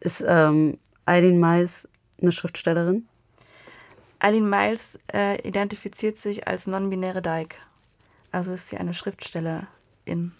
Ist 0.00 0.24
ähm, 0.26 0.78
Eileen 1.06 1.38
Miles 1.38 1.88
eine 2.20 2.32
Schriftstellerin? 2.32 3.06
Eileen 4.18 4.48
Miles 4.48 4.98
äh, 5.12 5.40
identifiziert 5.46 6.16
sich 6.16 6.46
als 6.46 6.66
non-binäre 6.66 7.22
Dyke. 7.22 7.56
Also 8.32 8.52
ist 8.52 8.68
sie 8.68 8.76
eine 8.76 8.94
Schriftstellerin. 8.94 10.32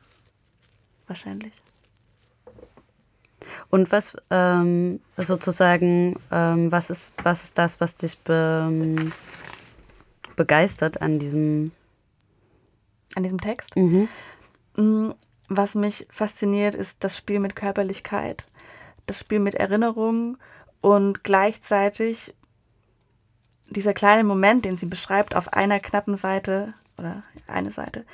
Wahrscheinlich. 1.06 1.62
Und 3.70 3.90
was 3.92 4.16
ähm, 4.30 5.00
sozusagen, 5.16 6.16
ähm, 6.30 6.70
was, 6.70 6.90
ist, 6.90 7.12
was 7.22 7.44
ist 7.44 7.58
das, 7.58 7.80
was 7.80 7.96
dich 7.96 8.18
be, 8.18 9.10
begeistert 10.36 11.02
an 11.02 11.18
diesem 11.18 11.72
an 13.14 13.22
diesem 13.22 13.40
Text? 13.40 13.74
Mhm. 13.76 14.08
Mm, 14.76 15.10
was 15.48 15.74
mich 15.74 16.06
fasziniert, 16.10 16.74
ist 16.74 17.02
das 17.02 17.16
Spiel 17.16 17.40
mit 17.40 17.56
Körperlichkeit, 17.56 18.44
das 19.06 19.18
Spiel 19.18 19.40
mit 19.40 19.54
Erinnerung 19.54 20.38
und 20.80 21.24
gleichzeitig 21.24 22.34
dieser 23.68 23.94
kleine 23.94 24.24
Moment, 24.24 24.64
den 24.64 24.76
sie 24.76 24.86
beschreibt 24.86 25.34
auf 25.34 25.52
einer 25.52 25.80
knappen 25.80 26.14
Seite 26.14 26.74
oder 26.98 27.22
eine 27.46 27.70
Seite, 27.70 28.04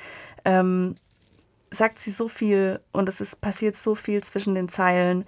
ähm, 0.45 0.95
sagt 1.71 1.99
sie 1.99 2.11
so 2.11 2.27
viel 2.27 2.79
und 2.91 3.09
es 3.09 3.21
ist 3.21 3.41
passiert 3.41 3.75
so 3.75 3.95
viel 3.95 4.23
zwischen 4.23 4.55
den 4.55 4.69
Zeilen 4.69 5.25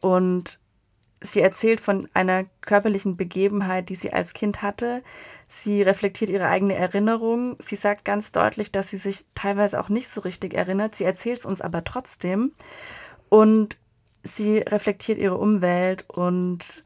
und 0.00 0.58
sie 1.20 1.40
erzählt 1.40 1.80
von 1.80 2.08
einer 2.14 2.44
körperlichen 2.62 3.16
Begebenheit, 3.16 3.88
die 3.88 3.94
sie 3.94 4.12
als 4.12 4.32
Kind 4.32 4.62
hatte. 4.62 5.02
Sie 5.46 5.82
reflektiert 5.82 6.30
ihre 6.30 6.48
eigene 6.48 6.74
Erinnerung. 6.74 7.56
Sie 7.60 7.76
sagt 7.76 8.04
ganz 8.04 8.32
deutlich, 8.32 8.72
dass 8.72 8.88
sie 8.88 8.96
sich 8.96 9.24
teilweise 9.34 9.78
auch 9.80 9.88
nicht 9.88 10.08
so 10.08 10.22
richtig 10.22 10.54
erinnert. 10.54 10.94
Sie 10.94 11.04
erzählt 11.04 11.38
es 11.38 11.46
uns 11.46 11.60
aber 11.60 11.84
trotzdem. 11.84 12.52
Und 13.28 13.78
sie 14.22 14.58
reflektiert 14.58 15.18
ihre 15.18 15.38
Umwelt 15.38 16.04
und 16.08 16.84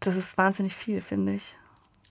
das 0.00 0.16
ist 0.16 0.36
wahnsinnig 0.36 0.74
viel, 0.74 1.00
finde 1.00 1.34
ich. 1.34 1.56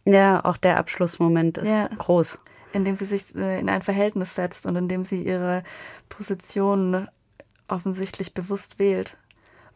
Ja, 0.05 0.43
auch 0.45 0.57
der 0.57 0.77
Abschlussmoment 0.77 1.57
ist 1.57 1.69
ja. 1.69 1.89
groß. 1.97 2.39
Indem 2.73 2.95
sie 2.95 3.05
sich 3.05 3.35
äh, 3.35 3.59
in 3.59 3.69
ein 3.69 3.81
Verhältnis 3.81 4.35
setzt 4.35 4.65
und 4.65 4.75
indem 4.75 5.05
sie 5.05 5.23
ihre 5.23 5.63
Position 6.09 7.07
offensichtlich 7.67 8.33
bewusst 8.33 8.79
wählt. 8.79 9.17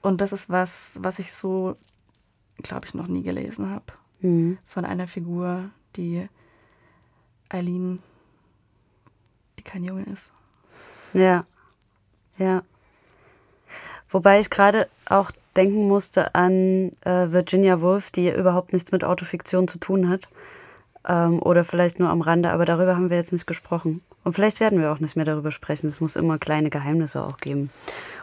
Und 0.01 0.21
das 0.21 0.33
ist 0.33 0.49
was, 0.49 0.97
was 0.99 1.19
ich 1.19 1.33
so, 1.33 1.77
glaube 2.61 2.85
ich, 2.85 2.93
noch 2.93 3.07
nie 3.07 3.23
gelesen 3.23 3.69
habe. 3.69 3.85
Mhm. 4.19 4.57
Von 4.67 4.85
einer 4.85 5.07
Figur, 5.07 5.69
die 5.95 6.27
Eileen, 7.49 7.99
die 9.57 9.63
kein 9.63 9.83
Junge 9.83 10.03
ist. 10.03 10.31
Ja, 11.13 11.45
ja. 12.37 12.63
Wobei 14.09 14.39
ich 14.39 14.49
gerade 14.49 14.87
auch 15.07 15.31
denken 15.55 15.87
musste 15.87 16.35
an 16.35 16.91
äh, 17.01 17.31
Virginia 17.31 17.81
Woolf, 17.81 18.11
die 18.11 18.29
überhaupt 18.29 18.73
nichts 18.73 18.91
mit 18.91 19.03
Autofiktion 19.03 19.67
zu 19.67 19.79
tun 19.79 20.09
hat. 20.09 20.27
Ähm, 21.07 21.41
oder 21.41 21.63
vielleicht 21.63 21.99
nur 21.99 22.09
am 22.09 22.21
Rande, 22.21 22.49
aber 22.49 22.65
darüber 22.65 22.95
haben 22.95 23.09
wir 23.09 23.17
jetzt 23.17 23.33
nicht 23.33 23.47
gesprochen. 23.47 24.01
Und 24.23 24.33
vielleicht 24.33 24.59
werden 24.59 24.79
wir 24.79 24.91
auch 24.91 24.99
nicht 24.99 25.15
mehr 25.15 25.25
darüber 25.25 25.51
sprechen. 25.51 25.87
Es 25.87 26.01
muss 26.01 26.15
immer 26.15 26.37
kleine 26.39 26.69
Geheimnisse 26.69 27.23
auch 27.23 27.37
geben 27.37 27.69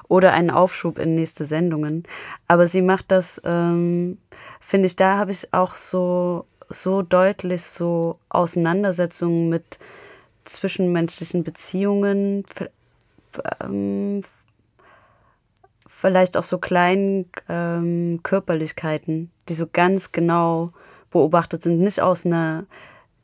oder 0.09 0.33
einen 0.33 0.51
Aufschub 0.51 0.99
in 0.99 1.15
nächste 1.15 1.45
Sendungen. 1.45 2.05
Aber 2.49 2.67
sie 2.67 2.83
macht 2.83 3.11
das, 3.11 3.41
ähm, 3.45 4.19
finde 4.61 4.87
ich, 4.87 4.97
da 4.97 5.17
habe 5.17 5.31
ich 5.31 5.55
auch 5.55 5.75
so, 5.75 6.45
so 6.69 7.03
deutlich 7.03 7.63
so 7.63 8.19
Auseinandersetzungen 8.29 9.49
mit 9.49 9.79
zwischenmenschlichen 10.45 11.45
Beziehungen, 11.45 12.45
ähm, 13.61 14.23
vielleicht 15.89 16.37
auch 16.37 16.45
so 16.45 16.59
kleinen 16.59 17.31
ähm, 17.49 18.21
Körperlichkeiten, 18.23 19.31
die 19.49 19.55
so 19.55 19.67
ganz 19.73 20.13
genau 20.13 20.73
beobachtet 21.13 21.63
sind, 21.63 21.81
nicht 21.81 22.01
aus 22.01 22.27
einer 22.27 22.65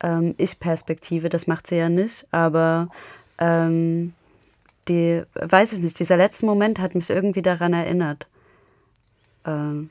ähm, 0.01 0.35
Ich-Perspektive, 0.39 1.29
das 1.29 1.47
macht 1.47 1.67
sie 1.67 1.77
ja 1.77 1.89
nicht, 1.89 2.27
aber 2.31 2.89
ähm, 3.39 4.15
die, 4.89 5.23
weiß 5.35 5.73
ich 5.75 5.81
nicht, 5.81 5.99
dieser 5.99 6.17
letzte 6.17 6.47
Moment 6.47 6.79
hat 6.79 6.95
mich 6.95 7.11
irgendwie 7.11 7.43
daran 7.43 7.73
erinnert. 7.73 8.27
Ähm, 9.45 9.91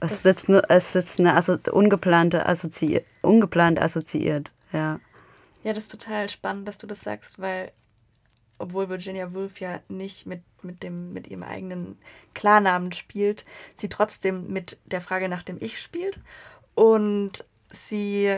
es 0.00 0.12
ist 0.12 0.24
jetzt, 0.24 0.48
nur, 0.48 0.62
es 0.70 0.94
ist 0.94 1.18
eine 1.18 1.34
Assozi 1.34 1.70
ungeplante 1.70 2.46
Assozi 2.46 3.02
ungeplant 3.20 3.80
assoziiert, 3.80 4.52
ja. 4.72 5.00
Ja, 5.64 5.72
das 5.72 5.84
ist 5.84 5.92
total 5.92 6.28
spannend, 6.28 6.66
dass 6.66 6.78
du 6.78 6.86
das 6.86 7.02
sagst, 7.02 7.40
weil 7.40 7.72
obwohl 8.58 8.88
Virginia 8.88 9.34
Woolf 9.34 9.60
ja 9.60 9.80
nicht 9.88 10.26
mit, 10.26 10.42
mit, 10.62 10.82
dem, 10.82 11.12
mit 11.12 11.26
ihrem 11.26 11.42
eigenen 11.42 11.98
Klarnamen 12.34 12.92
spielt, 12.92 13.44
sie 13.76 13.88
trotzdem 13.88 14.52
mit 14.52 14.78
der 14.86 15.00
Frage 15.00 15.28
nach 15.28 15.42
dem 15.42 15.56
Ich 15.60 15.80
spielt 15.80 16.20
und 16.74 17.44
sie 17.72 18.36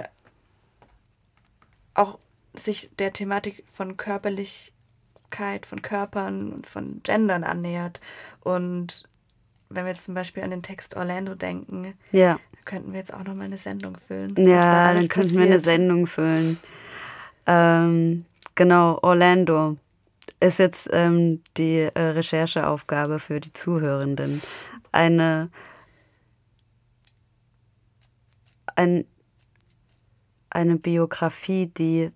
auch 1.94 2.19
sich 2.55 2.90
der 2.98 3.12
Thematik 3.12 3.65
von 3.73 3.97
Körperlichkeit, 3.97 5.66
von 5.66 5.82
Körpern 5.82 6.52
und 6.52 6.66
von 6.66 7.01
Gendern 7.02 7.44
annähert. 7.44 8.01
Und 8.40 9.05
wenn 9.69 9.85
wir 9.85 9.93
jetzt 9.93 10.05
zum 10.05 10.15
Beispiel 10.15 10.43
an 10.43 10.51
den 10.51 10.62
Text 10.62 10.97
Orlando 10.97 11.35
denken, 11.35 11.94
ja. 12.12 12.39
könnten 12.65 12.93
wir 12.93 12.98
jetzt 12.98 13.12
auch 13.12 13.24
noch 13.24 13.35
mal 13.35 13.44
eine 13.44 13.59
Sendung 13.59 13.97
füllen. 14.06 14.35
Ja, 14.36 14.89
da 14.89 14.94
dann 14.94 15.09
könnten 15.09 15.35
passiert. 15.35 15.48
wir 15.48 15.55
eine 15.55 15.61
Sendung 15.61 16.06
füllen. 16.06 16.59
Ähm, 17.47 18.24
genau, 18.55 18.98
Orlando 19.02 19.77
ist 20.40 20.59
jetzt 20.59 20.89
ähm, 20.93 21.43
die 21.56 21.89
äh, 21.94 22.01
Rechercheaufgabe 22.01 23.19
für 23.19 23.40
die 23.40 23.52
Zuhörenden. 23.52 24.43
Eine 24.93 25.51
ein, 28.76 29.05
eine 30.51 30.76
Biografie, 30.76 31.66
die, 31.66 32.10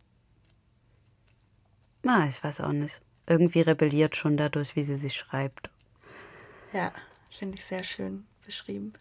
na, 2.02 2.26
ich 2.26 2.42
weiß 2.42 2.60
auch 2.60 2.72
nicht, 2.72 3.00
irgendwie 3.26 3.60
rebelliert 3.60 4.16
schon 4.16 4.36
dadurch, 4.36 4.76
wie 4.76 4.82
sie 4.82 4.96
sich 4.96 5.14
schreibt. 5.14 5.70
Ja, 6.72 6.92
finde 7.30 7.58
ich 7.58 7.64
sehr 7.64 7.84
schön 7.84 8.26
beschrieben. 8.44 8.92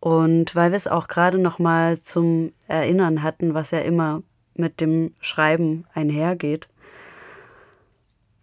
Und 0.00 0.54
weil 0.56 0.72
wir 0.72 0.76
es 0.76 0.88
auch 0.88 1.06
gerade 1.06 1.38
noch 1.38 1.58
mal 1.58 2.00
zum 2.00 2.52
Erinnern 2.66 3.22
hatten, 3.22 3.54
was 3.54 3.70
ja 3.70 3.78
immer 3.80 4.22
mit 4.54 4.80
dem 4.80 5.14
Schreiben 5.20 5.86
einhergeht 5.94 6.68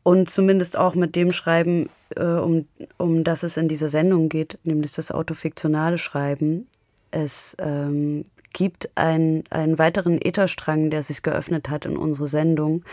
und 0.03 0.29
zumindest 0.29 0.77
auch 0.77 0.95
mit 0.95 1.15
dem 1.15 1.33
Schreiben, 1.33 1.89
äh, 2.15 2.23
um, 2.23 2.67
um 2.97 3.23
das 3.23 3.43
es 3.43 3.57
in 3.57 3.67
dieser 3.67 3.89
Sendung 3.89 4.29
geht, 4.29 4.57
nämlich 4.63 4.93
das 4.93 5.11
autofiktionale 5.11 5.97
Schreiben. 5.97 6.67
Es 7.11 7.55
ähm, 7.59 8.25
gibt 8.53 8.89
ein, 8.95 9.43
einen 9.49 9.77
weiteren 9.77 10.21
Ätherstrang, 10.21 10.89
der 10.89 11.03
sich 11.03 11.23
geöffnet 11.23 11.69
hat 11.69 11.85
in 11.85 11.97
unsere 11.97 12.27
Sendung, 12.27 12.83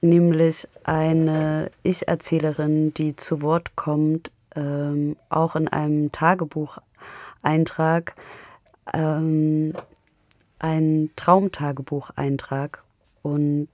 nämlich 0.00 0.68
eine 0.84 1.70
Ich-Erzählerin, 1.82 2.92
die 2.94 3.16
zu 3.16 3.42
Wort 3.42 3.76
kommt, 3.76 4.30
ähm, 4.54 5.16
auch 5.28 5.56
in 5.56 5.68
einem 5.68 6.12
Tagebuch 6.12 6.78
Eintrag, 7.42 8.14
ähm, 8.92 9.74
ein 10.58 11.10
Traumtagebucheintrag. 11.16 12.82
Und 13.22 13.68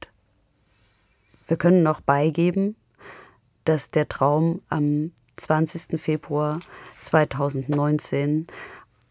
wir 1.47 1.57
können 1.57 1.83
noch 1.83 2.01
beigeben, 2.01 2.77
dass 3.71 3.93
der 3.93 4.09
Traum 4.09 4.63
am 4.69 5.13
20. 5.37 6.01
Februar 6.01 6.59
2019 7.03 8.49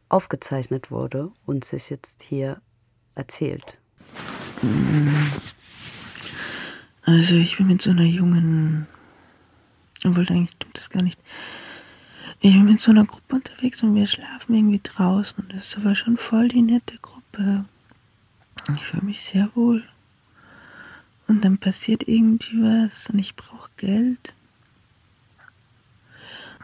aufgezeichnet 0.09 0.91
wurde 0.91 1.31
und 1.45 1.63
sich 1.63 1.89
jetzt 1.89 2.23
hier 2.23 2.61
erzählt. 3.15 3.79
Also 7.03 7.35
ich 7.35 7.55
bin 7.55 7.67
mit 7.67 7.81
so 7.81 7.91
einer 7.91 8.03
jungen, 8.03 8.85
obwohl 10.03 10.27
eigentlich 10.27 10.51
stimmt 10.51 10.77
das 10.77 10.89
gar 10.89 11.03
nicht. 11.03 11.19
Ich 12.41 12.51
bin 12.53 12.65
mit 12.65 12.81
so 12.81 12.91
einer 12.91 13.05
Gruppe 13.05 13.35
unterwegs 13.35 13.81
und 13.81 13.95
wir 13.95 14.07
schlafen 14.07 14.55
irgendwie 14.55 14.81
draußen. 14.83 15.37
Und 15.37 15.53
das 15.53 15.77
aber 15.77 15.95
schon 15.95 16.17
voll 16.17 16.49
die 16.49 16.63
nette 16.63 16.97
Gruppe. 16.97 17.63
Ich 18.75 18.83
fühle 18.83 19.03
mich 19.03 19.21
sehr 19.21 19.49
wohl. 19.55 19.85
Und 21.29 21.45
dann 21.45 21.59
passiert 21.59 22.09
irgendwie 22.09 22.61
was 22.61 23.09
und 23.09 23.19
ich 23.19 23.37
brauche 23.37 23.69
Geld. 23.77 24.33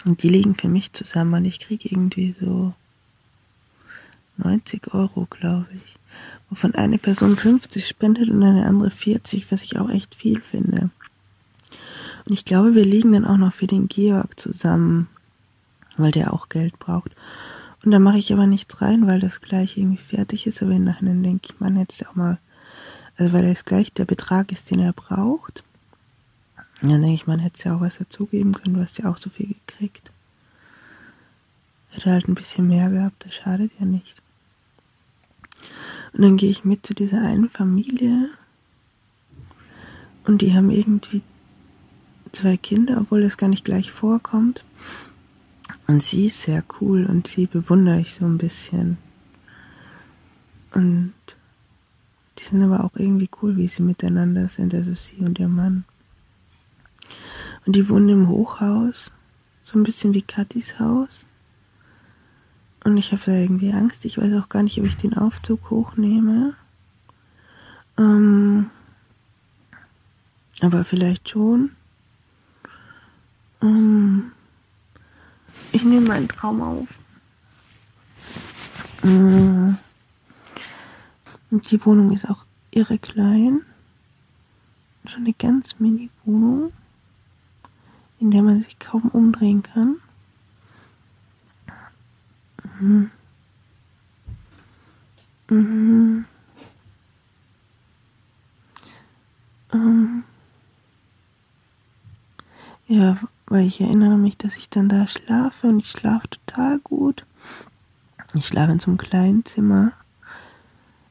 Und 0.06 0.24
die 0.24 0.30
liegen 0.30 0.56
für 0.56 0.70
mich 0.70 0.94
zusammen 0.94 1.34
und 1.34 1.46
ich 1.46 1.60
kriege 1.60 1.90
irgendwie 1.90 2.36
so 2.40 2.74
90 4.38 4.94
Euro, 4.94 5.28
glaube 5.30 5.68
ich. 5.74 5.96
Wovon 6.50 6.76
eine 6.76 6.98
Person 6.98 7.36
50 7.36 7.86
spendet 7.86 8.30
und 8.30 8.44
eine 8.44 8.66
andere 8.66 8.92
40, 8.92 9.52
was 9.52 9.64
ich 9.64 9.80
auch 9.80 9.90
echt 9.90 10.14
viel 10.16 10.40
finde. 10.42 10.92
Und 12.26 12.34
ich 12.34 12.46
glaube, 12.46 12.76
wir 12.76 12.86
liegen 12.86 13.14
dann 13.14 13.26
auch 13.26 13.38
noch 13.38 13.54
für 13.54 13.68
den 13.68 13.88
Georg 13.88 14.40
zusammen 14.40 15.08
weil 15.98 16.12
der 16.12 16.34
auch 16.34 16.50
Geld 16.50 16.78
braucht. 16.80 17.16
Und 17.84 17.92
da 17.92 18.00
mache 18.00 18.18
ich 18.18 18.34
aber 18.34 18.48
nichts 18.48 18.82
rein, 18.82 19.08
weil 19.08 19.20
das 19.20 19.42
gleich 19.42 19.78
irgendwie 19.78 20.02
fertig 20.02 20.48
ist. 20.48 20.62
Aber 20.62 20.72
im 20.72 20.84
Nachhinein 20.84 21.24
denke 21.24 21.50
ich, 21.50 21.60
man 21.60 21.76
hätte 21.76 21.94
es 21.94 22.00
ja 22.00 22.10
auch 22.10 22.16
mal, 22.16 22.40
also 23.18 23.34
weil 23.34 23.46
es 23.46 23.66
gleich 23.66 23.94
der 23.94 24.06
Betrag 24.06 24.52
ist, 24.52 24.72
den 24.72 24.80
er 24.80 24.94
braucht. 24.94 25.64
Und 26.82 26.92
dann 26.92 27.02
denke 27.02 27.16
ich, 27.16 27.28
man 27.28 27.40
hätte 27.40 27.58
es 27.58 27.64
ja 27.64 27.76
auch 27.76 27.82
was 27.82 27.98
dazugeben 27.98 28.54
können. 28.54 28.76
Du 28.76 28.82
hast 28.82 28.98
ja 28.98 29.10
auch 29.10 29.18
so 29.18 29.30
viel 29.30 29.48
gekriegt. 29.48 30.12
Hätte 31.90 32.12
halt 32.12 32.28
ein 32.28 32.36
bisschen 32.36 32.68
mehr 32.68 32.90
gehabt, 32.90 33.26
das 33.26 33.34
schadet 33.34 33.72
ja 33.80 33.86
nicht. 33.86 34.22
Und 36.14 36.22
dann 36.22 36.38
gehe 36.38 36.50
ich 36.50 36.66
mit 36.66 36.86
zu 36.86 36.94
dieser 36.94 37.22
einen 37.22 37.50
Familie. 37.50 38.30
Und 40.26 40.42
die 40.42 40.54
haben 40.54 40.70
irgendwie 40.70 41.22
zwei 42.32 42.58
Kinder, 42.58 42.98
obwohl 43.00 43.22
das 43.22 43.38
gar 43.38 43.50
nicht 43.50 43.64
gleich 43.64 43.92
vorkommt. 43.92 44.64
Und 45.88 46.04
sie 46.04 46.26
ist 46.26 46.42
sehr 46.42 46.64
cool 46.80 47.06
und 47.06 47.28
sie 47.28 47.48
bewundere 47.48 48.02
ich 48.02 48.16
so 48.16 48.26
ein 48.26 48.38
bisschen. 48.38 48.98
Und 50.74 51.14
die 52.38 52.44
sind 52.44 52.62
aber 52.62 52.84
auch 52.84 52.96
irgendwie 52.96 53.30
cool, 53.42 53.56
wie 53.56 53.68
sie 53.68 53.84
miteinander 53.84 54.50
sind, 54.50 54.74
also 54.74 54.94
sie 54.94 55.24
und 55.24 55.40
ihr 55.40 55.48
Mann. 55.48 55.86
Und 57.66 57.76
die 57.76 57.90
wohnen 57.90 58.10
im 58.10 58.28
Hochhaus, 58.28 59.12
so 59.64 59.80
ein 59.80 59.84
bisschen 59.84 60.14
wie 60.14 60.22
Katis 60.22 60.80
Haus. 60.80 61.26
Und 62.84 62.98
ich 62.98 63.12
habe 63.12 63.22
da 63.26 63.32
irgendwie 63.32 63.72
Angst. 63.72 64.06
Ich 64.06 64.20
weiß 64.20 64.34
auch 64.36 64.50
gar 64.50 64.62
nicht, 64.62 64.78
ob 64.78 64.86
ich 64.86 64.96
den 64.96 65.16
Aufzug 65.16 65.72
hochnehme. 65.72 66.54
Ähm, 67.98 68.70
aber 70.62 70.86
vielleicht 70.86 71.30
schon. 71.30 71.72
Ähm, 73.62 74.32
ich 75.72 75.84
nehme 75.84 76.08
meinen 76.08 76.28
Traum 76.28 76.62
auf. 76.62 76.88
Mm. 79.04 79.76
Und 81.52 81.72
die 81.72 81.84
Wohnung 81.86 82.12
ist 82.12 82.30
auch 82.30 82.46
irre 82.72 83.00
klein. 83.00 83.62
So 85.10 85.18
eine 85.18 85.34
ganz 85.34 85.76
mini 85.80 86.10
Wohnung, 86.24 86.72
in 88.20 88.32
der 88.32 88.44
man 88.44 88.64
sich 88.64 88.80
kaum 88.80 89.10
umdrehen 89.10 89.64
kann. 89.64 89.98
Mhm. 92.80 93.12
Mhm. 95.50 96.26
Ähm. 99.74 100.24
Ja, 102.88 103.18
weil 103.48 103.66
ich 103.66 103.82
erinnere 103.82 104.18
mich, 104.18 104.38
dass 104.38 104.56
ich 104.56 104.70
dann 104.70 104.90
da 104.90 105.08
schlafe 105.08 105.68
und 105.68 105.80
ich 105.80 105.90
schlafe 105.90 106.30
total 106.30 106.80
gut. 106.80 107.26
Ich 108.34 108.48
schlafe 108.48 108.74
in 108.74 108.80
so 108.80 108.92
einem 108.92 108.98
kleinen 108.98 109.46
Zimmer 109.46 109.94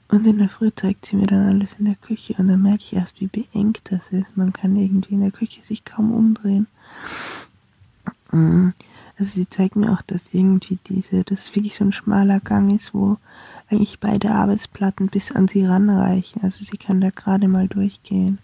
und 0.08 0.26
in 0.26 0.38
der 0.38 0.48
Früh 0.48 0.70
zeigt 0.74 1.06
sie 1.06 1.16
mir 1.16 1.26
dann 1.26 1.48
alles 1.48 1.74
in 1.78 1.86
der 1.86 1.96
Küche 1.96 2.34
und 2.38 2.48
dann 2.48 2.62
merke 2.62 2.82
ich 2.82 2.92
erst, 2.92 3.20
wie 3.20 3.26
beengt 3.26 3.80
das 3.90 4.02
ist. 4.10 4.36
Man 4.36 4.52
kann 4.52 4.76
irgendwie 4.76 5.14
in 5.14 5.22
der 5.22 5.30
Küche 5.32 5.62
sich 5.64 5.84
kaum 5.84 6.12
umdrehen. 6.12 6.66
Mm. 8.32 8.70
Also 9.16 9.30
sie 9.32 9.48
zeigt 9.48 9.76
mir 9.76 9.92
auch, 9.92 10.02
dass 10.02 10.22
irgendwie 10.32 10.78
diese, 10.88 11.22
das 11.22 11.54
wirklich 11.54 11.76
so 11.76 11.84
ein 11.84 11.92
schmaler 11.92 12.40
Gang 12.40 12.74
ist, 12.74 12.92
wo 12.94 13.16
eigentlich 13.70 14.00
beide 14.00 14.32
Arbeitsplatten 14.32 15.08
bis 15.08 15.30
an 15.30 15.46
sie 15.46 15.64
ranreichen. 15.64 16.42
Also 16.42 16.64
sie 16.64 16.76
kann 16.76 17.00
da 17.00 17.10
gerade 17.10 17.46
mal 17.46 17.68
durchgehen. 17.68 18.38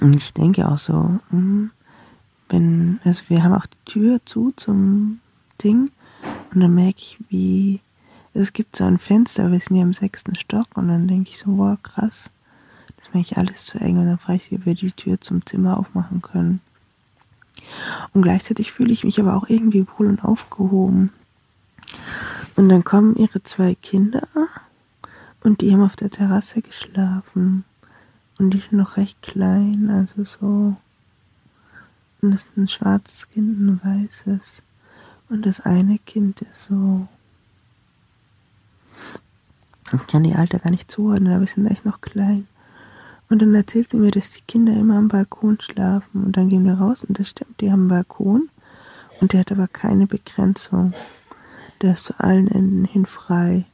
Und 0.00 0.16
ich 0.16 0.32
denke 0.32 0.68
auch 0.68 0.78
so, 0.78 1.20
mh, 1.30 1.38
mm, 1.38 1.70
wenn, 2.48 3.00
also 3.04 3.22
wir 3.28 3.42
haben 3.42 3.54
auch 3.54 3.66
die 3.66 3.90
Tür 3.90 4.20
zu 4.24 4.52
zum 4.56 5.20
Ding 5.62 5.90
und 6.52 6.60
dann 6.60 6.74
merke 6.74 6.98
ich, 6.98 7.18
wie, 7.28 7.80
es 8.32 8.52
gibt 8.52 8.76
so 8.76 8.84
ein 8.84 8.98
Fenster, 8.98 9.50
wir 9.50 9.60
sind 9.60 9.76
ja 9.76 9.82
im 9.82 9.92
sechsten 9.92 10.34
Stock 10.34 10.66
und 10.74 10.88
dann 10.88 11.08
denke 11.08 11.30
ich 11.30 11.38
so, 11.38 11.56
wow, 11.56 11.78
krass, 11.82 12.30
das 12.96 13.08
ist 13.08 13.14
eigentlich 13.14 13.36
alles 13.36 13.66
zu 13.66 13.78
eng 13.78 13.98
und 13.98 14.06
dann 14.06 14.18
frage 14.18 14.40
ich 14.46 14.58
ob 14.58 14.66
wir 14.66 14.74
die 14.74 14.92
Tür 14.92 15.20
zum 15.20 15.46
Zimmer 15.46 15.78
aufmachen 15.78 16.22
können. 16.22 16.60
Und 18.12 18.22
gleichzeitig 18.22 18.72
fühle 18.72 18.92
ich 18.92 19.04
mich 19.04 19.20
aber 19.20 19.34
auch 19.34 19.48
irgendwie 19.48 19.86
wohl 19.96 20.06
und 20.06 20.24
aufgehoben. 20.24 21.12
Und 22.56 22.68
dann 22.68 22.84
kommen 22.84 23.16
ihre 23.16 23.42
zwei 23.42 23.74
Kinder 23.74 24.28
und 25.42 25.60
die 25.60 25.72
haben 25.72 25.82
auf 25.82 25.96
der 25.96 26.10
Terrasse 26.10 26.62
geschlafen. 26.62 27.64
Und 28.38 28.50
die 28.50 28.60
sind 28.60 28.74
noch 28.74 28.96
recht 28.96 29.20
klein, 29.22 29.90
also 29.90 30.24
so. 30.24 30.76
Und 32.20 32.30
das 32.30 32.40
ist 32.40 32.56
ein 32.56 32.68
schwarzes 32.68 33.28
Kind, 33.30 33.60
ein 33.60 33.80
weißes. 33.82 34.40
Und 35.28 35.46
das 35.46 35.60
eine 35.60 35.98
Kind 35.98 36.42
ist 36.42 36.66
so. 36.68 37.06
Ich 39.92 40.06
kann 40.06 40.22
die 40.22 40.34
Alte 40.34 40.58
gar 40.58 40.70
nicht 40.70 40.90
zuordnen, 40.90 41.32
aber 41.32 41.42
wir 41.42 41.46
sind 41.46 41.66
echt 41.66 41.84
noch 41.84 42.00
klein. 42.00 42.48
Und 43.34 43.42
dann 43.42 43.54
erzählt 43.56 43.90
sie 43.90 43.96
mir, 43.96 44.12
dass 44.12 44.30
die 44.30 44.42
Kinder 44.42 44.72
immer 44.74 44.96
am 44.96 45.08
Balkon 45.08 45.58
schlafen. 45.60 46.22
Und 46.22 46.36
dann 46.36 46.48
gehen 46.48 46.64
wir 46.64 46.74
raus 46.74 47.02
und 47.02 47.18
das 47.18 47.30
stimmt, 47.30 47.60
die 47.60 47.72
haben 47.72 47.80
einen 47.80 47.88
Balkon. 47.88 48.48
Und 49.20 49.32
der 49.32 49.40
hat 49.40 49.50
aber 49.50 49.66
keine 49.66 50.06
Begrenzung. 50.06 50.94
Der 51.82 51.94
ist 51.94 52.04
zu 52.04 52.20
allen 52.20 52.46
Enden 52.46 52.84
hin 52.84 53.06
frei. 53.06 53.66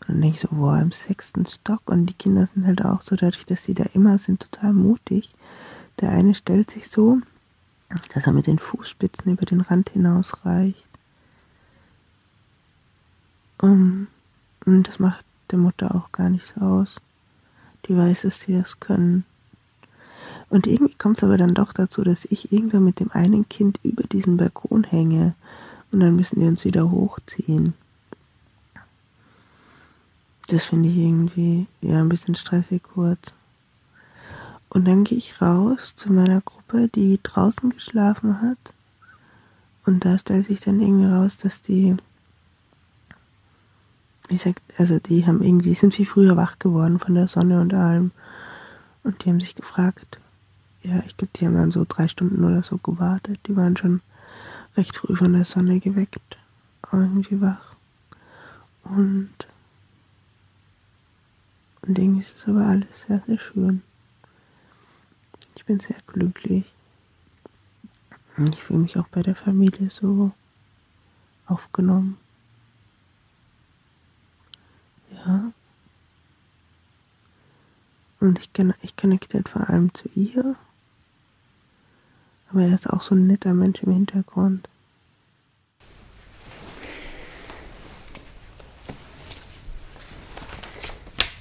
Und 0.00 0.08
dann 0.08 0.20
denke 0.20 0.34
ich 0.34 0.40
so, 0.40 0.48
boah, 0.50 0.80
im 0.80 0.90
sechsten 0.90 1.46
Stock. 1.46 1.82
Und 1.88 2.06
die 2.06 2.14
Kinder 2.14 2.48
sind 2.52 2.66
halt 2.66 2.84
auch 2.84 3.00
so, 3.02 3.14
dadurch, 3.14 3.46
dass 3.46 3.62
sie 3.62 3.74
da 3.74 3.84
immer 3.94 4.18
sind, 4.18 4.40
total 4.40 4.72
mutig. 4.72 5.32
Der 6.00 6.10
eine 6.10 6.34
stellt 6.34 6.72
sich 6.72 6.88
so, 6.88 7.20
dass 8.12 8.26
er 8.26 8.32
mit 8.32 8.48
den 8.48 8.58
Fußspitzen 8.58 9.30
über 9.32 9.46
den 9.46 9.60
Rand 9.60 9.90
hinausreicht. 9.90 10.84
Und 13.58 14.08
das 14.64 14.98
macht 14.98 15.24
der 15.52 15.60
Mutter 15.60 15.94
auch 15.94 16.10
gar 16.10 16.28
nichts 16.28 16.58
aus. 16.60 17.00
Die 17.90 17.96
weiß, 17.96 18.22
dass 18.22 18.38
sie 18.38 18.56
das 18.56 18.78
können. 18.78 19.24
Und 20.48 20.68
irgendwie 20.68 20.94
kommt 20.94 21.16
es 21.16 21.24
aber 21.24 21.36
dann 21.36 21.54
doch 21.54 21.72
dazu, 21.72 22.04
dass 22.04 22.24
ich 22.24 22.52
irgendwann 22.52 22.84
mit 22.84 23.00
dem 23.00 23.10
einen 23.10 23.48
Kind 23.48 23.80
über 23.82 24.04
diesen 24.04 24.36
Balkon 24.36 24.84
hänge 24.84 25.34
und 25.90 25.98
dann 25.98 26.14
müssen 26.14 26.38
die 26.38 26.46
uns 26.46 26.64
wieder 26.64 26.88
hochziehen. 26.88 27.74
Das 30.46 30.66
finde 30.66 30.88
ich 30.88 30.98
irgendwie 30.98 31.66
ja 31.80 32.00
ein 32.00 32.08
bisschen 32.08 32.36
stressig 32.36 32.84
kurz. 32.84 33.32
Und 34.68 34.86
dann 34.86 35.02
gehe 35.02 35.18
ich 35.18 35.42
raus 35.42 35.96
zu 35.96 36.12
meiner 36.12 36.42
Gruppe, 36.42 36.86
die 36.86 37.18
draußen 37.20 37.70
geschlafen 37.70 38.40
hat. 38.40 38.72
Und 39.84 40.04
da 40.04 40.16
stellt 40.16 40.46
sich 40.46 40.60
dann 40.60 40.78
irgendwie 40.78 41.06
raus, 41.06 41.38
dass 41.38 41.60
die, 41.60 41.96
ich 44.30 44.42
sag, 44.42 44.60
also 44.78 44.98
die 44.98 45.26
haben 45.26 45.42
irgendwie, 45.42 45.74
sind 45.74 45.98
wie 45.98 46.04
früher 46.04 46.36
wach 46.36 46.58
geworden 46.58 46.98
von 46.98 47.14
der 47.14 47.28
Sonne 47.28 47.60
und 47.60 47.74
allem. 47.74 48.12
Und 49.02 49.24
die 49.24 49.28
haben 49.28 49.40
sich 49.40 49.54
gefragt, 49.54 50.18
ja, 50.82 51.02
ich 51.06 51.16
glaube, 51.16 51.32
die 51.36 51.46
haben 51.46 51.56
dann 51.56 51.72
so 51.72 51.84
drei 51.86 52.08
Stunden 52.08 52.44
oder 52.44 52.62
so 52.62 52.78
gewartet. 52.78 53.40
Die 53.46 53.56
waren 53.56 53.76
schon 53.76 54.00
recht 54.76 54.96
früh 54.96 55.16
von 55.16 55.32
der 55.32 55.44
Sonne 55.44 55.80
geweckt, 55.80 56.36
irgendwie 56.92 57.40
wach. 57.40 57.74
Und, 58.84 59.30
und 61.82 61.98
irgendwie 61.98 62.22
ist 62.22 62.34
es 62.38 62.48
aber 62.48 62.66
alles 62.66 62.88
sehr, 63.06 63.22
sehr 63.26 63.38
schön. 63.38 63.82
Ich 65.56 65.64
bin 65.64 65.80
sehr 65.80 65.96
glücklich. 66.06 66.64
Ich 68.38 68.62
fühle 68.62 68.80
mich 68.80 68.96
auch 68.96 69.08
bei 69.08 69.22
der 69.22 69.34
Familie 69.34 69.90
so 69.90 70.30
aufgenommen. 71.46 72.16
Ja. 75.26 75.52
Und 78.20 78.38
ich, 78.38 78.50
ich 78.82 78.96
connecte 78.96 79.38
halt 79.38 79.48
vor 79.48 79.68
allem 79.68 79.92
zu 79.94 80.08
ihr. 80.14 80.56
Aber 82.50 82.62
er 82.62 82.74
ist 82.74 82.88
auch 82.88 83.00
so 83.00 83.14
ein 83.14 83.26
netter 83.26 83.54
Mensch 83.54 83.82
im 83.82 83.92
Hintergrund. 83.92 84.68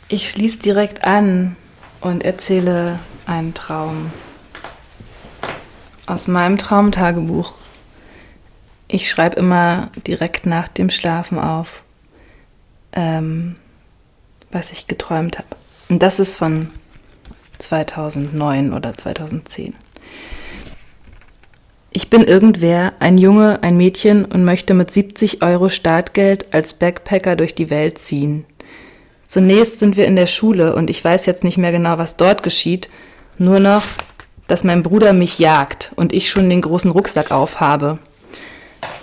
Ich 0.08 0.30
schließe 0.32 0.60
direkt 0.60 1.04
an 1.04 1.56
und 2.02 2.24
erzähle 2.24 3.00
einen 3.26 3.54
Traum 3.54 4.12
aus 6.08 6.28
meinem 6.28 6.58
Traumtagebuch. 6.58 7.54
Ich 8.88 9.10
schreibe 9.10 9.36
immer 9.36 9.92
direkt 10.08 10.48
nach 10.48 10.68
dem 10.68 10.90
Schlafen 10.90 11.38
auf, 11.38 11.84
ähm, 12.92 13.56
was 14.52 14.72
ich 14.72 14.88
geträumt 14.88 15.38
habe. 15.38 15.48
Und 15.90 16.04
das 16.04 16.20
ist 16.20 16.38
von 16.38 16.70
2009 17.60 18.74
oder 18.74 18.98
2010. 18.98 19.76
Ich 21.92 22.10
bin 22.10 22.24
irgendwer, 22.24 22.94
ein 23.00 23.18
Junge, 23.18 23.64
ein 23.64 23.76
Mädchen 23.76 24.26
und 24.26 24.46
möchte 24.46 24.74
mit 24.74 24.92
70 24.92 25.42
Euro 25.42 25.70
Startgeld 25.70 26.54
als 26.54 26.76
Backpacker 26.76 27.36
durch 27.36 27.56
die 27.56 27.70
Welt 27.70 27.98
ziehen. 27.98 28.46
Zunächst 29.26 29.80
sind 29.80 29.98
wir 29.98 30.06
in 30.06 30.16
der 30.16 30.28
Schule 30.28 30.76
und 30.76 30.90
ich 30.90 31.04
weiß 31.04 31.26
jetzt 31.26 31.44
nicht 31.44 31.58
mehr 31.58 31.72
genau, 31.72 31.98
was 31.98 32.16
dort 32.16 32.44
geschieht, 32.44 32.90
nur 33.38 33.60
noch, 33.60 33.84
dass 34.48 34.64
mein 34.64 34.84
Bruder 34.84 35.14
mich 35.14 35.40
jagt 35.40 35.92
und 35.96 36.14
ich 36.14 36.30
schon 36.30 36.50
den 36.50 36.62
großen 36.62 36.92
Rucksack 36.92 37.32
aufhabe. 37.32 38.00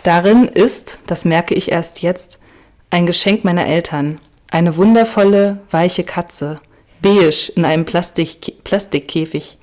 Darin 0.02 0.44
ist, 0.44 1.00
das 1.06 1.24
merke 1.24 1.54
ich 1.54 1.70
erst 1.70 2.02
jetzt, 2.02 2.40
ein 2.90 3.06
Geschenk 3.06 3.44
meiner 3.44 3.66
Eltern, 3.66 4.20
eine 4.56 4.78
wundervolle, 4.78 5.58
weiche 5.70 6.02
Katze, 6.02 6.60
beige 7.02 7.52
in 7.54 7.66
einem 7.66 7.84
Plastik 7.84 8.64
Plastikkäfig. 8.64 9.58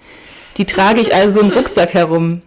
Die 0.58 0.66
trage 0.66 1.02
ich 1.02 1.16
also 1.16 1.40
im 1.40 1.50
Rucksack 1.50 1.96
herum. 1.96 2.44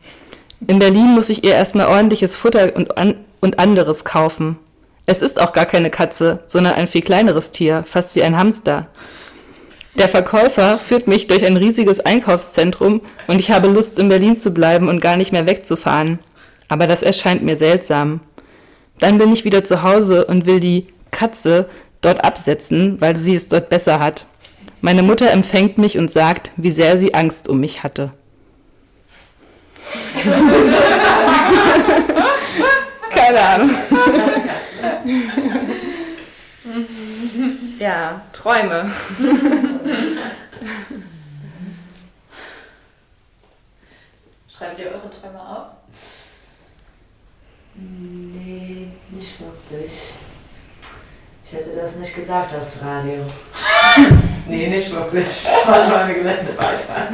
In 0.65 0.79
Berlin 0.79 1.09
muss 1.09 1.29
ich 1.29 1.43
ihr 1.43 1.55
erstmal 1.55 1.89
ordentliches 1.89 2.37
Futter 2.37 2.77
und, 2.77 2.97
an, 2.97 3.17
und 3.41 3.59
anderes 3.59 4.05
kaufen. 4.05 4.59
Es 5.07 5.23
ist 5.23 5.41
auch 5.41 5.53
gar 5.53 5.67
keine 5.67 5.91
Katze, 5.91 6.39
sondern 6.47 6.75
ein 6.75 6.87
viel 6.87 7.03
kleineres 7.03 7.51
Tier, 7.51 7.83
fast 7.85 8.15
wie 8.15 8.23
ein 8.23 8.39
Hamster. 8.39 8.87
Der 9.97 10.09
Verkäufer 10.09 10.79
führt 10.79 11.09
mich 11.09 11.27
durch 11.27 11.45
ein 11.45 11.57
riesiges 11.57 11.99
Einkaufszentrum 11.99 13.01
und 13.27 13.41
ich 13.41 13.51
habe 13.51 13.67
Lust, 13.67 13.99
in 13.99 14.09
Berlin 14.09 14.39
zu 14.39 14.53
bleiben 14.53 14.89
und 14.89 15.01
gar 15.01 15.17
nicht 15.17 15.33
mehr 15.33 15.47
wegzufahren. 15.47 16.21
Aber 16.69 16.87
das 16.87 17.03
erscheint 17.03 17.43
mir 17.43 17.57
seltsam. 17.57 18.21
Dann 19.01 19.19
bin 19.19 19.33
ich 19.33 19.45
wieder 19.45 19.65
zu 19.65 19.83
Hause 19.83 20.27
und 20.27 20.47
will 20.47 20.61
die 20.61 20.87
Katze 21.11 21.69
dort 22.01 22.25
absetzen, 22.25 23.01
weil 23.01 23.17
sie 23.17 23.35
es 23.35 23.49
dort 23.49 23.69
besser 23.69 24.01
hat. 24.01 24.27
Meine 24.81 25.03
Mutter 25.03 25.31
empfängt 25.31 25.79
mich 25.79 25.99
und 25.99 26.11
sagt, 26.11 26.53
wie 26.57 26.71
sehr 26.71 26.99
sie 26.99 27.15
Angst 27.15 27.49
um 27.49 27.59
mich 27.61 27.83
hatte. 27.83 28.13
Keine 33.11 33.41
Ahnung. 33.41 33.71
ja, 37.79 38.21
Träume. 38.33 38.91
Schreibt 44.49 44.79
ihr 44.79 44.87
eure 44.87 45.11
Träume 45.11 45.41
auf? 45.41 45.67
Nee, 47.75 48.89
nicht 49.11 49.41
wirklich. 49.41 49.93
Ich 51.49 51.57
hätte 51.57 51.71
das 51.81 51.95
nicht 51.95 52.13
gesagt 52.13 52.53
als 52.55 52.83
Radio. 52.83 53.21
nee, 54.49 54.67
nicht 54.67 54.91
wirklich. 54.91 55.49
Was 55.65 55.91
war 55.93 56.05
mir 56.05 56.21
letzte 56.25 56.53
Beitrag? 56.55 57.13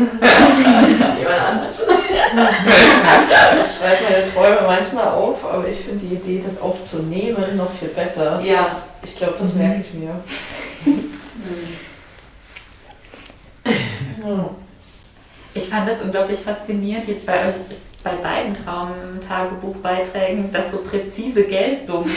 Jemand 1.18 1.40
anderes? 1.40 1.76
ich 3.60 3.76
schreibe 3.76 4.04
meine 4.04 4.32
Träume 4.32 4.66
manchmal 4.66 5.08
auf, 5.08 5.44
aber 5.44 5.68
ich 5.68 5.76
finde 5.76 6.06
die 6.06 6.14
Idee, 6.14 6.42
das 6.46 6.58
aufzunehmen, 6.62 7.58
noch 7.58 7.70
viel 7.70 7.88
besser. 7.88 8.40
Ja. 8.40 8.76
Ich 9.04 9.16
glaube, 9.16 9.34
das 9.38 9.52
merke 9.52 9.82
ich 9.82 9.92
mir. 9.92 10.14
Ich 15.52 15.68
fand 15.68 15.88
das 15.88 16.00
unglaublich 16.00 16.38
faszinierend, 16.38 17.06
jetzt 17.06 17.26
bei 17.26 17.48
euch 17.48 17.54
bei 18.02 18.12
beiden 18.16 18.54
Traumtagebuchbeiträgen, 18.54 20.50
dass 20.52 20.72
so 20.72 20.78
präzise 20.78 21.44
Geldsummen. 21.44 22.10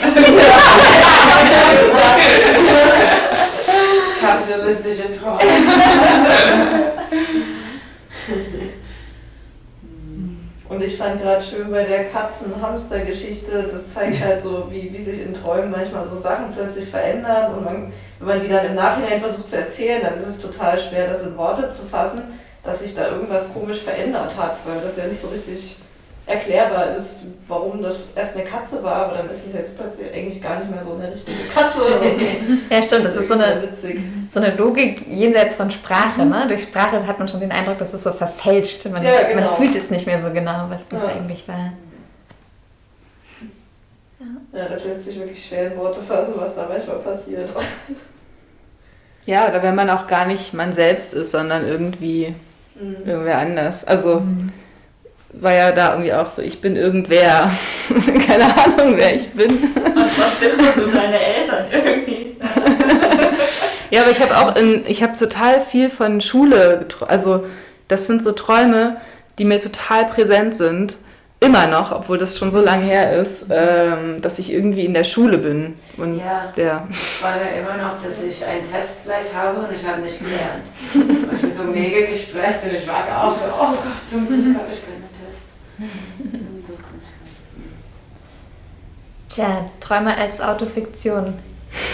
Kapitalistische 4.20 5.12
Traum. 5.12 5.38
Und 10.68 10.82
ich 10.82 10.96
fand 10.96 11.22
gerade 11.22 11.42
schön 11.42 11.70
bei 11.70 11.84
der 11.84 12.06
Katzen-Hamster-Geschichte, 12.06 13.68
das 13.70 13.94
zeigt 13.94 14.20
halt 14.22 14.42
so, 14.42 14.66
wie, 14.68 14.92
wie 14.92 15.02
sich 15.02 15.22
in 15.22 15.32
Träumen 15.32 15.70
manchmal 15.70 16.08
so 16.08 16.18
Sachen 16.18 16.52
plötzlich 16.52 16.88
verändern. 16.88 17.54
Und 17.54 17.64
man, 17.64 17.92
wenn 18.18 18.28
man 18.28 18.40
die 18.40 18.48
dann 18.48 18.66
im 18.66 18.74
Nachhinein 18.74 19.20
versucht 19.20 19.48
zu 19.48 19.56
erzählen, 19.56 20.02
dann 20.02 20.16
ist 20.16 20.26
es 20.26 20.38
total 20.38 20.78
schwer, 20.78 21.08
das 21.08 21.22
in 21.22 21.36
Worte 21.36 21.70
zu 21.70 21.82
fassen 21.86 22.22
dass 22.66 22.80
sich 22.80 22.94
da 22.94 23.08
irgendwas 23.08 23.44
komisch 23.52 23.80
verändert 23.80 24.32
hat, 24.36 24.58
weil 24.66 24.80
das 24.80 24.96
ja 24.96 25.06
nicht 25.06 25.22
so 25.22 25.28
richtig 25.28 25.76
erklärbar 26.26 26.96
ist, 26.96 27.26
warum 27.46 27.80
das 27.82 27.98
erst 28.16 28.34
eine 28.34 28.44
Katze 28.44 28.82
war, 28.82 29.06
aber 29.06 29.18
dann 29.18 29.30
ist 29.30 29.46
es 29.46 29.54
jetzt 29.54 29.78
plötzlich 29.78 30.12
eigentlich 30.12 30.42
gar 30.42 30.58
nicht 30.58 30.70
mehr 30.70 30.82
so 30.84 30.94
eine 30.94 31.12
richtige 31.12 31.38
Katze. 31.54 31.80
ja, 32.70 32.82
stimmt, 32.82 33.04
das 33.04 33.16
ist 33.16 33.28
so 33.28 33.34
eine, 33.34 33.68
so 34.28 34.40
eine 34.40 34.56
Logik 34.56 35.06
jenseits 35.06 35.54
von 35.54 35.70
Sprache. 35.70 36.26
Ne? 36.26 36.46
Durch 36.48 36.64
Sprache 36.64 37.06
hat 37.06 37.20
man 37.20 37.28
schon 37.28 37.38
den 37.38 37.52
Eindruck, 37.52 37.78
dass 37.78 37.94
es 37.94 38.02
so 38.02 38.12
verfälscht. 38.12 38.84
Man, 38.86 39.04
ja, 39.04 39.22
genau. 39.28 39.42
man 39.42 39.54
fühlt 39.54 39.76
es 39.76 39.88
nicht 39.88 40.06
mehr 40.06 40.20
so 40.20 40.30
genau, 40.30 40.66
was 40.68 40.80
das 40.88 41.02
ja. 41.04 41.08
eigentlich 41.10 41.46
war. 41.46 41.72
Ja. 44.18 44.58
ja, 44.58 44.68
das 44.68 44.84
lässt 44.84 45.04
sich 45.04 45.18
wirklich 45.20 45.46
schwer 45.46 45.70
in 45.70 45.78
Worte 45.78 46.00
fassen, 46.00 46.34
was 46.36 46.56
da 46.56 46.66
manchmal 46.68 46.98
passiert. 46.98 47.50
Ja, 49.26 49.48
oder 49.48 49.62
wenn 49.62 49.74
man 49.74 49.90
auch 49.90 50.06
gar 50.06 50.24
nicht 50.26 50.54
man 50.54 50.72
selbst 50.72 51.12
ist, 51.12 51.32
sondern 51.32 51.66
irgendwie 51.66 52.34
mhm. 52.80 52.96
irgendwer 53.06 53.38
anders. 53.38 53.84
Also 53.84 54.20
mhm. 54.20 54.52
war 55.32 55.52
ja 55.52 55.72
da 55.72 55.92
irgendwie 55.92 56.12
auch 56.12 56.28
so, 56.28 56.42
ich 56.42 56.60
bin 56.60 56.76
irgendwer. 56.76 57.50
Keine 58.26 58.44
Ahnung, 58.44 58.96
wer 58.96 59.14
ich 59.14 59.28
bin. 59.30 59.50
Und 59.50 60.10
trotzdem 60.16 60.58
sind 60.74 60.94
deine 60.94 61.18
Eltern 61.18 61.64
irgendwie. 61.72 62.36
ja, 63.90 64.02
aber 64.02 64.10
ich 64.10 64.20
habe 64.20 64.36
auch 64.36 64.56
in, 64.56 64.84
ich 64.86 65.02
habe 65.02 65.16
total 65.16 65.60
viel 65.60 65.88
von 65.90 66.20
Schule, 66.20 66.86
also 67.06 67.46
das 67.88 68.06
sind 68.06 68.22
so 68.22 68.32
Träume, 68.32 68.96
die 69.38 69.44
mir 69.44 69.60
total 69.60 70.06
präsent 70.06 70.54
sind 70.54 70.96
immer 71.40 71.66
noch, 71.66 71.92
obwohl 71.92 72.18
das 72.18 72.38
schon 72.38 72.50
so 72.50 72.60
lange 72.60 72.84
her 72.84 73.18
ist, 73.18 73.46
ähm, 73.50 74.20
dass 74.22 74.38
ich 74.38 74.52
irgendwie 74.52 74.84
in 74.84 74.94
der 74.94 75.04
Schule 75.04 75.38
bin. 75.38 75.74
Und, 75.96 76.18
ja, 76.18 76.52
ja, 76.56 76.86
ich 76.90 76.96
freue 76.96 77.38
mich 77.38 77.58
immer 77.58 77.76
noch, 77.82 78.02
dass 78.02 78.22
ich 78.22 78.44
einen 78.44 78.70
Test 78.70 79.04
gleich 79.04 79.34
habe 79.34 79.60
und 79.60 79.74
ich 79.74 79.86
habe 79.86 80.00
nicht 80.00 80.18
gelernt. 80.18 80.64
ich 81.34 81.40
bin 81.42 81.56
so 81.56 81.62
mega 81.64 82.10
gestresst 82.10 82.64
und 82.64 82.74
ich 82.74 82.86
war 82.86 83.24
auch 83.24 83.34
so, 83.34 83.44
oh 83.52 83.70
Gott, 83.70 84.10
zum 84.10 84.26
Glück 84.26 84.56
habe 84.56 84.72
ich 84.72 84.82
keinen 84.84 85.04
Test. 85.12 85.46
Tja, 89.28 89.70
Träume 89.80 90.16
als 90.16 90.40
Autofiktion. 90.40 91.36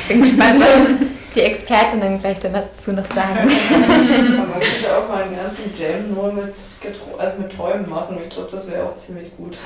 Bin 0.09 0.23
gespannt, 0.23 0.61
was 0.61 1.35
die 1.35 1.41
Expertinnen 1.41 2.21
gleich 2.21 2.39
dazu 2.41 2.93
noch 2.93 3.07
sagen. 3.07 3.49
Man 3.49 4.61
könnte 4.61 4.97
auch 4.97 5.09
mal 5.09 5.23
einen 5.23 5.37
ganzen 5.37 5.73
Jam 5.79 6.15
nur 6.15 6.33
mit, 6.33 6.55
also 7.19 7.39
mit 7.39 7.57
Träumen 7.57 7.89
machen. 7.89 8.19
Ich 8.21 8.29
glaube, 8.29 8.51
das 8.53 8.71
wäre 8.71 8.87
auch 8.87 8.97
ziemlich 8.97 9.35
gut. 9.37 9.57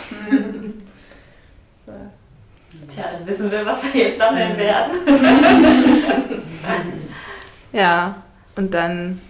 Tja, 2.88 3.04
dann 3.12 3.26
wissen 3.26 3.50
wir, 3.50 3.66
was 3.66 3.82
wir 3.82 4.00
jetzt 4.00 4.18
sammeln 4.18 4.56
werden. 4.56 4.92
ja, 7.72 8.16
und 8.54 8.74
dann 8.74 9.20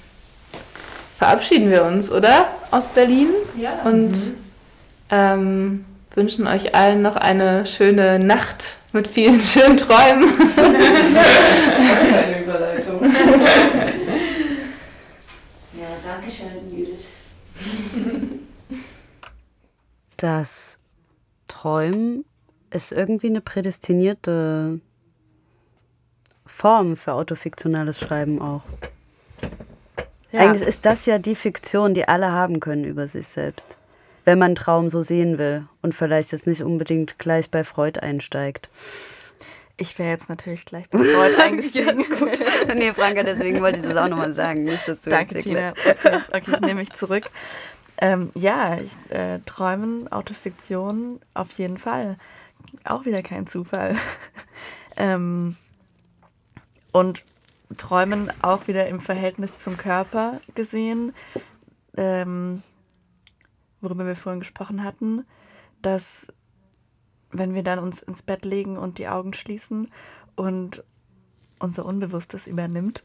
verabschieden 1.17 1.71
wir 1.71 1.85
uns, 1.85 2.11
oder? 2.13 2.49
Aus 2.71 2.89
Berlin. 2.89 3.29
Ja. 3.57 3.81
Und 3.85 4.13
mhm. 4.13 4.37
ähm, 5.11 5.85
wünschen 6.15 6.47
euch 6.47 6.75
allen 6.75 7.03
noch 7.03 7.17
eine 7.17 7.67
schöne 7.67 8.19
Nacht 8.19 8.75
mit 8.97 9.07
vielen 9.07 9.41
schönen 9.43 9.77
Träumen. 9.77 10.33
Das 10.57 12.03
ist 12.03 12.13
eine 12.13 12.43
Überleitung. 12.43 13.01
Ja, 15.79 15.89
danke 16.03 16.31
schön, 16.31 16.75
Judith. 16.75 17.05
Das 20.17 20.79
Träumen 21.49 22.25
ist 22.71 22.93
irgendwie 22.93 23.27
eine 23.27 23.43
prädestinierte 23.43 24.81
Form 26.47 26.97
für 26.97 27.13
autofiktionales 27.13 28.01
Schreiben 28.01 28.41
auch. 28.41 28.63
Ja. 30.33 30.41
Eigentlich 30.41 30.67
ist 30.67 30.87
das 30.87 31.05
ja 31.05 31.19
die 31.19 31.37
Fiktion, 31.37 31.93
die 31.93 32.09
alle 32.09 32.31
haben 32.31 32.59
können 32.59 32.85
über 32.85 33.07
sich 33.07 33.29
selbst 33.29 33.77
wenn 34.27 34.39
man 34.39 34.57
Traum 34.57 34.91
so 34.91 35.01
sehen 35.03 35.39
will 35.39 35.67
und 35.83 35.95
vielleicht 35.95 36.33
jetzt 36.33 36.47
nicht 36.47 36.63
unbedingt 36.63 37.19
gleich 37.19 37.51
bei 37.51 37.65
Freud 37.65 38.01
einsteigt. 38.01 38.69
Ich 39.79 39.99
wäre 39.99 40.11
jetzt 40.11 40.29
natürlich 40.29 40.65
gleich 40.65 40.89
bei 40.91 40.99
Freud 40.99 41.37
eingestiegen. 41.43 42.05
ja, 42.69 42.75
nee, 42.75 42.93
Franka, 42.93 43.23
deswegen 43.23 43.61
wollte 43.63 43.79
ich 43.79 43.87
das 43.87 43.97
auch 43.97 44.09
nochmal 44.09 44.35
sagen. 44.35 44.65
Nicht, 44.65 44.87
dass 44.89 45.01
du 45.01 45.11
Danke, 45.11 45.41
Tina. 45.41 45.71
Okay, 45.71 46.19
okay, 46.33 46.51
ich 46.55 46.61
nehme 46.61 46.81
mich 46.81 46.93
zurück. 46.93 47.31
Ähm, 47.99 48.31
ja, 48.35 48.79
ich, 48.79 49.15
äh, 49.15 49.39
Träumen, 49.47 50.11
Autofiktion, 50.11 51.21
auf 51.35 51.53
jeden 51.53 51.79
Fall. 51.79 52.17
Auch 52.85 53.05
wieder 53.05 53.23
kein 53.23 53.47
Zufall. 53.47 53.97
ähm, 54.97 55.57
und 56.91 57.23
Träumen 57.77 58.33
auch 58.43 58.67
wieder 58.67 58.89
im 58.89 59.01
Verhältnis 59.01 59.63
zum 59.63 59.77
Körper 59.77 60.41
gesehen. 60.55 61.15
Ähm, 61.97 62.63
worüber 63.81 64.07
wir 64.07 64.17
vorhin 64.17 64.41
gesprochen 64.41 64.83
hatten, 64.83 65.25
dass 65.83 66.33
wenn 67.31 67.55
wir 67.55 67.63
dann 67.63 67.79
uns 67.79 68.03
ins 68.03 68.23
Bett 68.23 68.45
legen 68.45 68.77
und 68.77 68.99
die 68.99 69.09
Augen 69.09 69.33
schließen 69.33 69.89
und 70.35 70.85
unser 71.59 71.85
Unbewusstes 71.85 72.47
übernimmt, 72.47 73.03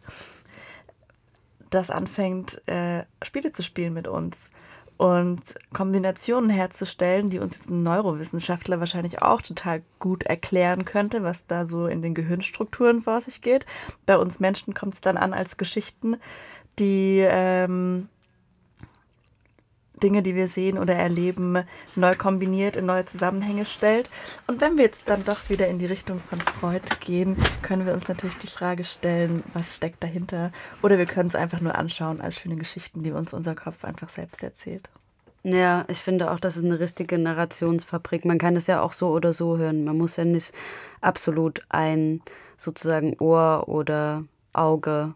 das 1.70 1.90
anfängt, 1.90 2.62
äh, 2.68 3.06
Spiele 3.24 3.52
zu 3.52 3.64
spielen 3.64 3.94
mit 3.94 4.08
uns 4.08 4.52
und 4.98 5.56
Kombinationen 5.74 6.52
herzustellen, 6.52 7.30
die 7.30 7.40
uns 7.40 7.56
jetzt 7.56 7.72
ein 7.72 7.82
Neurowissenschaftler 7.82 8.80
wahrscheinlich 8.80 9.22
auch 9.22 9.42
total 9.42 9.82
gut 9.98 10.24
erklären 10.24 10.86
könnte, 10.86 11.24
was 11.24 11.48
da 11.48 11.66
so 11.66 11.88
in 11.88 12.04
den 12.04 12.14
Gehirnstrukturen 12.14 13.02
vor 13.02 13.20
sich 13.20 13.42
geht. 13.42 13.66
Bei 14.06 14.18
uns 14.18 14.40
Menschen 14.40 14.76
kommt 14.76 14.94
es 14.94 15.02
dann 15.02 15.18
an 15.18 15.34
als 15.34 15.58
Geschichten, 15.58 16.18
die 16.78 17.26
ähm, 17.28 18.10
Dinge, 20.04 20.22
die 20.24 20.36
wir 20.36 20.48
sehen 20.48 20.78
oder 20.78 20.96
erleben, 20.96 21.64
neu 21.96 22.16
kombiniert, 22.16 22.76
in 22.76 22.86
neue 22.86 23.06
Zusammenhänge 23.06 23.66
stellt. 23.66 24.10
Und 24.48 24.62
wenn 24.62 24.78
wir 24.78 24.86
jetzt 24.86 25.10
dann 25.10 25.24
doch 25.26 25.50
wieder 25.50 25.68
in 25.68 25.80
die 25.80 25.86
Richtung 25.86 26.20
von 26.20 26.40
Freud 26.40 26.82
gehen, 27.00 27.38
können 27.62 27.86
wir 27.86 27.94
uns 27.94 28.08
natürlich 28.08 28.38
die 28.38 28.48
Frage 28.48 28.84
stellen, 28.84 29.44
was 29.54 29.76
steckt 29.76 30.04
dahinter? 30.04 30.52
Oder 30.82 30.98
wir 30.98 31.06
können 31.06 31.30
es 31.30 31.36
einfach 31.36 31.62
nur 31.62 31.76
anschauen 31.76 32.22
als 32.22 32.40
schöne 32.40 32.56
Geschichten, 32.56 33.04
die 33.04 33.12
uns 33.12 33.34
unser 33.34 33.56
Kopf 33.56 33.84
einfach 33.84 34.10
selbst 34.10 34.44
erzählt. 34.44 34.90
Ja, 35.44 35.86
ich 35.88 35.98
finde 35.98 36.32
auch, 36.32 36.40
das 36.40 36.56
ist 36.56 36.66
eine 36.66 36.80
richtige 36.80 37.18
Narrationsfabrik. 37.18 38.26
Man 38.26 38.38
kann 38.38 38.56
es 38.56 38.68
ja 38.68 38.82
auch 38.82 38.94
so 38.94 39.10
oder 39.10 39.34
so 39.34 39.58
hören. 39.58 39.84
Man 39.84 39.98
muss 39.98 40.16
ja 40.16 40.26
nicht 40.26 40.54
absolut 41.02 41.62
ein 41.70 42.22
sozusagen 42.58 43.18
Ohr 43.20 43.68
oder 43.68 44.24
Auge 44.54 45.16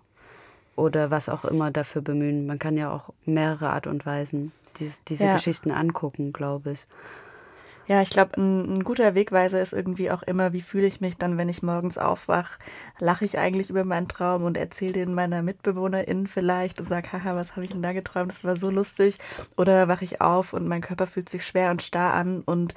oder 0.75 1.11
was 1.11 1.29
auch 1.29 1.45
immer 1.45 1.71
dafür 1.71 2.01
bemühen. 2.01 2.45
Man 2.45 2.59
kann 2.59 2.77
ja 2.77 2.91
auch 2.91 3.13
mehrere 3.25 3.69
Art 3.69 3.87
und 3.87 4.05
Weisen 4.05 4.51
dies, 4.79 5.03
diese 5.05 5.25
ja. 5.25 5.33
Geschichten 5.33 5.71
angucken, 5.71 6.33
glaube 6.33 6.71
ich. 6.71 6.87
Ja, 7.87 8.01
ich 8.01 8.09
glaube, 8.09 8.37
ein, 8.37 8.77
ein, 8.77 8.83
guter 8.83 9.13
Wegweiser 9.13 9.61
ist 9.61 9.71
irgendwie 9.71 10.09
auch 10.09 10.23
immer, 10.23 10.53
wie 10.53 10.63
fühle 10.63 10.87
ich 10.87 11.01
mich 11.01 11.17
dann, 11.17 11.37
wenn 11.37 11.49
ich 11.49 11.61
morgens 11.61 11.99
aufwache? 11.99 12.57
Lache 12.99 13.25
ich 13.25 13.37
eigentlich 13.37 13.69
über 13.69 13.83
meinen 13.83 14.07
Traum 14.07 14.43
und 14.43 14.57
erzähle 14.57 14.93
den 14.93 15.13
meiner 15.13 15.43
MitbewohnerInnen 15.43 16.25
vielleicht 16.25 16.79
und 16.79 16.87
sage, 16.87 17.11
haha, 17.13 17.35
was 17.35 17.51
habe 17.51 17.63
ich 17.63 17.71
denn 17.71 17.83
da 17.83 17.93
geträumt? 17.93 18.31
Das 18.31 18.43
war 18.43 18.57
so 18.57 18.71
lustig. 18.71 19.19
Oder 19.55 19.87
wache 19.87 20.03
ich 20.03 20.19
auf 20.19 20.53
und 20.53 20.67
mein 20.67 20.81
Körper 20.81 21.05
fühlt 21.05 21.29
sich 21.29 21.45
schwer 21.45 21.69
und 21.69 21.83
starr 21.83 22.13
an 22.15 22.41
und 22.41 22.73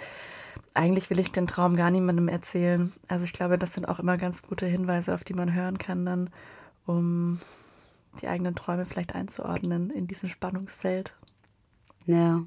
eigentlich 0.74 1.08
will 1.08 1.18
ich 1.18 1.32
den 1.32 1.46
Traum 1.46 1.74
gar 1.74 1.90
niemandem 1.90 2.28
erzählen. 2.28 2.92
Also 3.08 3.24
ich 3.24 3.32
glaube, 3.32 3.58
das 3.58 3.72
sind 3.72 3.88
auch 3.88 3.98
immer 3.98 4.18
ganz 4.18 4.42
gute 4.42 4.66
Hinweise, 4.66 5.14
auf 5.14 5.24
die 5.24 5.34
man 5.34 5.54
hören 5.54 5.78
kann 5.78 6.04
dann, 6.04 6.30
um 6.84 7.40
die 8.18 8.28
eigenen 8.28 8.54
Träume 8.54 8.86
vielleicht 8.86 9.14
einzuordnen 9.14 9.90
in 9.90 10.06
diesem 10.06 10.28
Spannungsfeld. 10.28 11.14
Ja. 12.06 12.42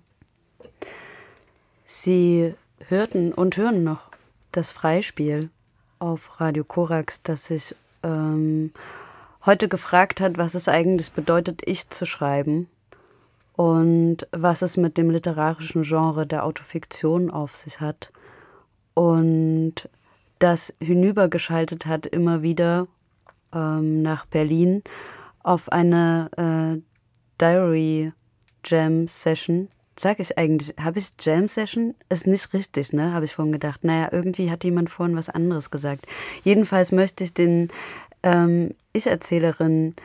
Sie 1.86 2.54
hörten 2.88 3.34
und 3.34 3.58
hören 3.58 3.84
noch 3.84 4.10
das 4.52 4.72
Freispiel 4.72 5.50
auf 6.00 6.40
Radio 6.40 6.64
Korax, 6.64 7.22
das 7.22 7.48
sich 7.48 7.76
ähm, 8.04 8.72
heute 9.46 9.68
gefragt 9.68 10.20
hat, 10.20 10.38
was 10.38 10.56
es 10.56 10.68
eigentlich 10.68 11.12
bedeutet, 11.12 11.62
ich 11.66 11.90
zu 11.90 12.06
schreiben 12.06 12.68
und 13.54 14.28
was 14.32 14.62
es 14.62 14.78
mit 14.78 14.98
dem 14.98 15.10
literarischen 15.10 15.84
Genre 15.84 16.26
der 16.26 16.46
Autofiktion 16.46 17.30
auf 17.30 17.56
sich 17.56 17.80
hat 17.82 18.12
und 18.94 19.90
das 20.40 20.74
hinübergeschaltet 20.82 21.86
hat 21.86 22.06
immer 22.06 22.42
wieder 22.42 22.88
ähm, 23.54 24.02
nach 24.02 24.26
Berlin 24.26 24.82
auf 25.44 25.72
eine 25.72 26.30
äh, 26.38 26.82
Diary 27.40 28.14
Jam 28.64 29.08
Session. 29.08 29.70
Sag 30.00 30.20
ich 30.20 30.38
eigentlich, 30.38 30.76
habe 30.80 31.00
ich 31.00 31.12
Jam 31.20 31.48
Session? 31.48 31.96
Ist 32.10 32.28
nicht 32.28 32.54
richtig, 32.54 32.94
ne? 32.94 33.14
Habe 33.14 33.26
ich 33.26 33.36
vorhin 33.36 33.52
gedacht. 33.52 33.84
Naja, 33.84 34.10
irgendwie 34.12 34.50
hat 34.50 34.64
jemand 34.64 34.90
vorhin 34.90 35.16
was 35.16 35.30
anderes 35.30 35.70
gesagt. 35.70 36.08
Jedenfalls 36.44 36.92
möchte 36.92 37.24
ich 37.24 37.34
den 37.34 37.70
ähm, 38.24 38.74
Ich-Erzählerinnen 38.94 39.96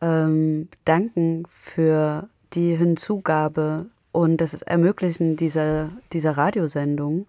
ähm, 0.00 0.68
danken 0.84 1.44
für 1.48 2.28
die 2.52 2.76
Hinzugabe 2.76 3.86
und 4.12 4.38
das 4.38 4.62
Ermöglichen 4.62 5.36
dieser, 5.36 5.90
dieser 6.12 6.36
Radiosendung. 6.36 7.26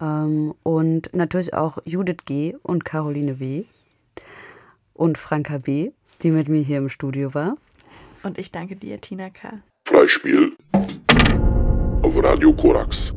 Ähm, 0.00 0.54
und 0.62 1.10
natürlich 1.14 1.54
auch 1.54 1.78
Judith 1.84 2.24
G. 2.26 2.56
und 2.62 2.84
Caroline 2.84 3.40
W. 3.40 3.64
und 4.94 5.18
Franka 5.18 5.58
B., 5.58 5.92
die 6.22 6.30
mit 6.30 6.48
mir 6.48 6.60
hier 6.60 6.78
im 6.78 6.88
Studio 6.88 7.34
war. 7.34 7.56
Und 8.22 8.38
ich 8.38 8.50
danke 8.50 8.76
dir, 8.76 9.00
Tina 9.00 9.30
K. 9.30 9.62
Freispiel 9.86 10.52
auf 12.02 12.22
Radio 12.22 12.52
Korax. 12.52 13.12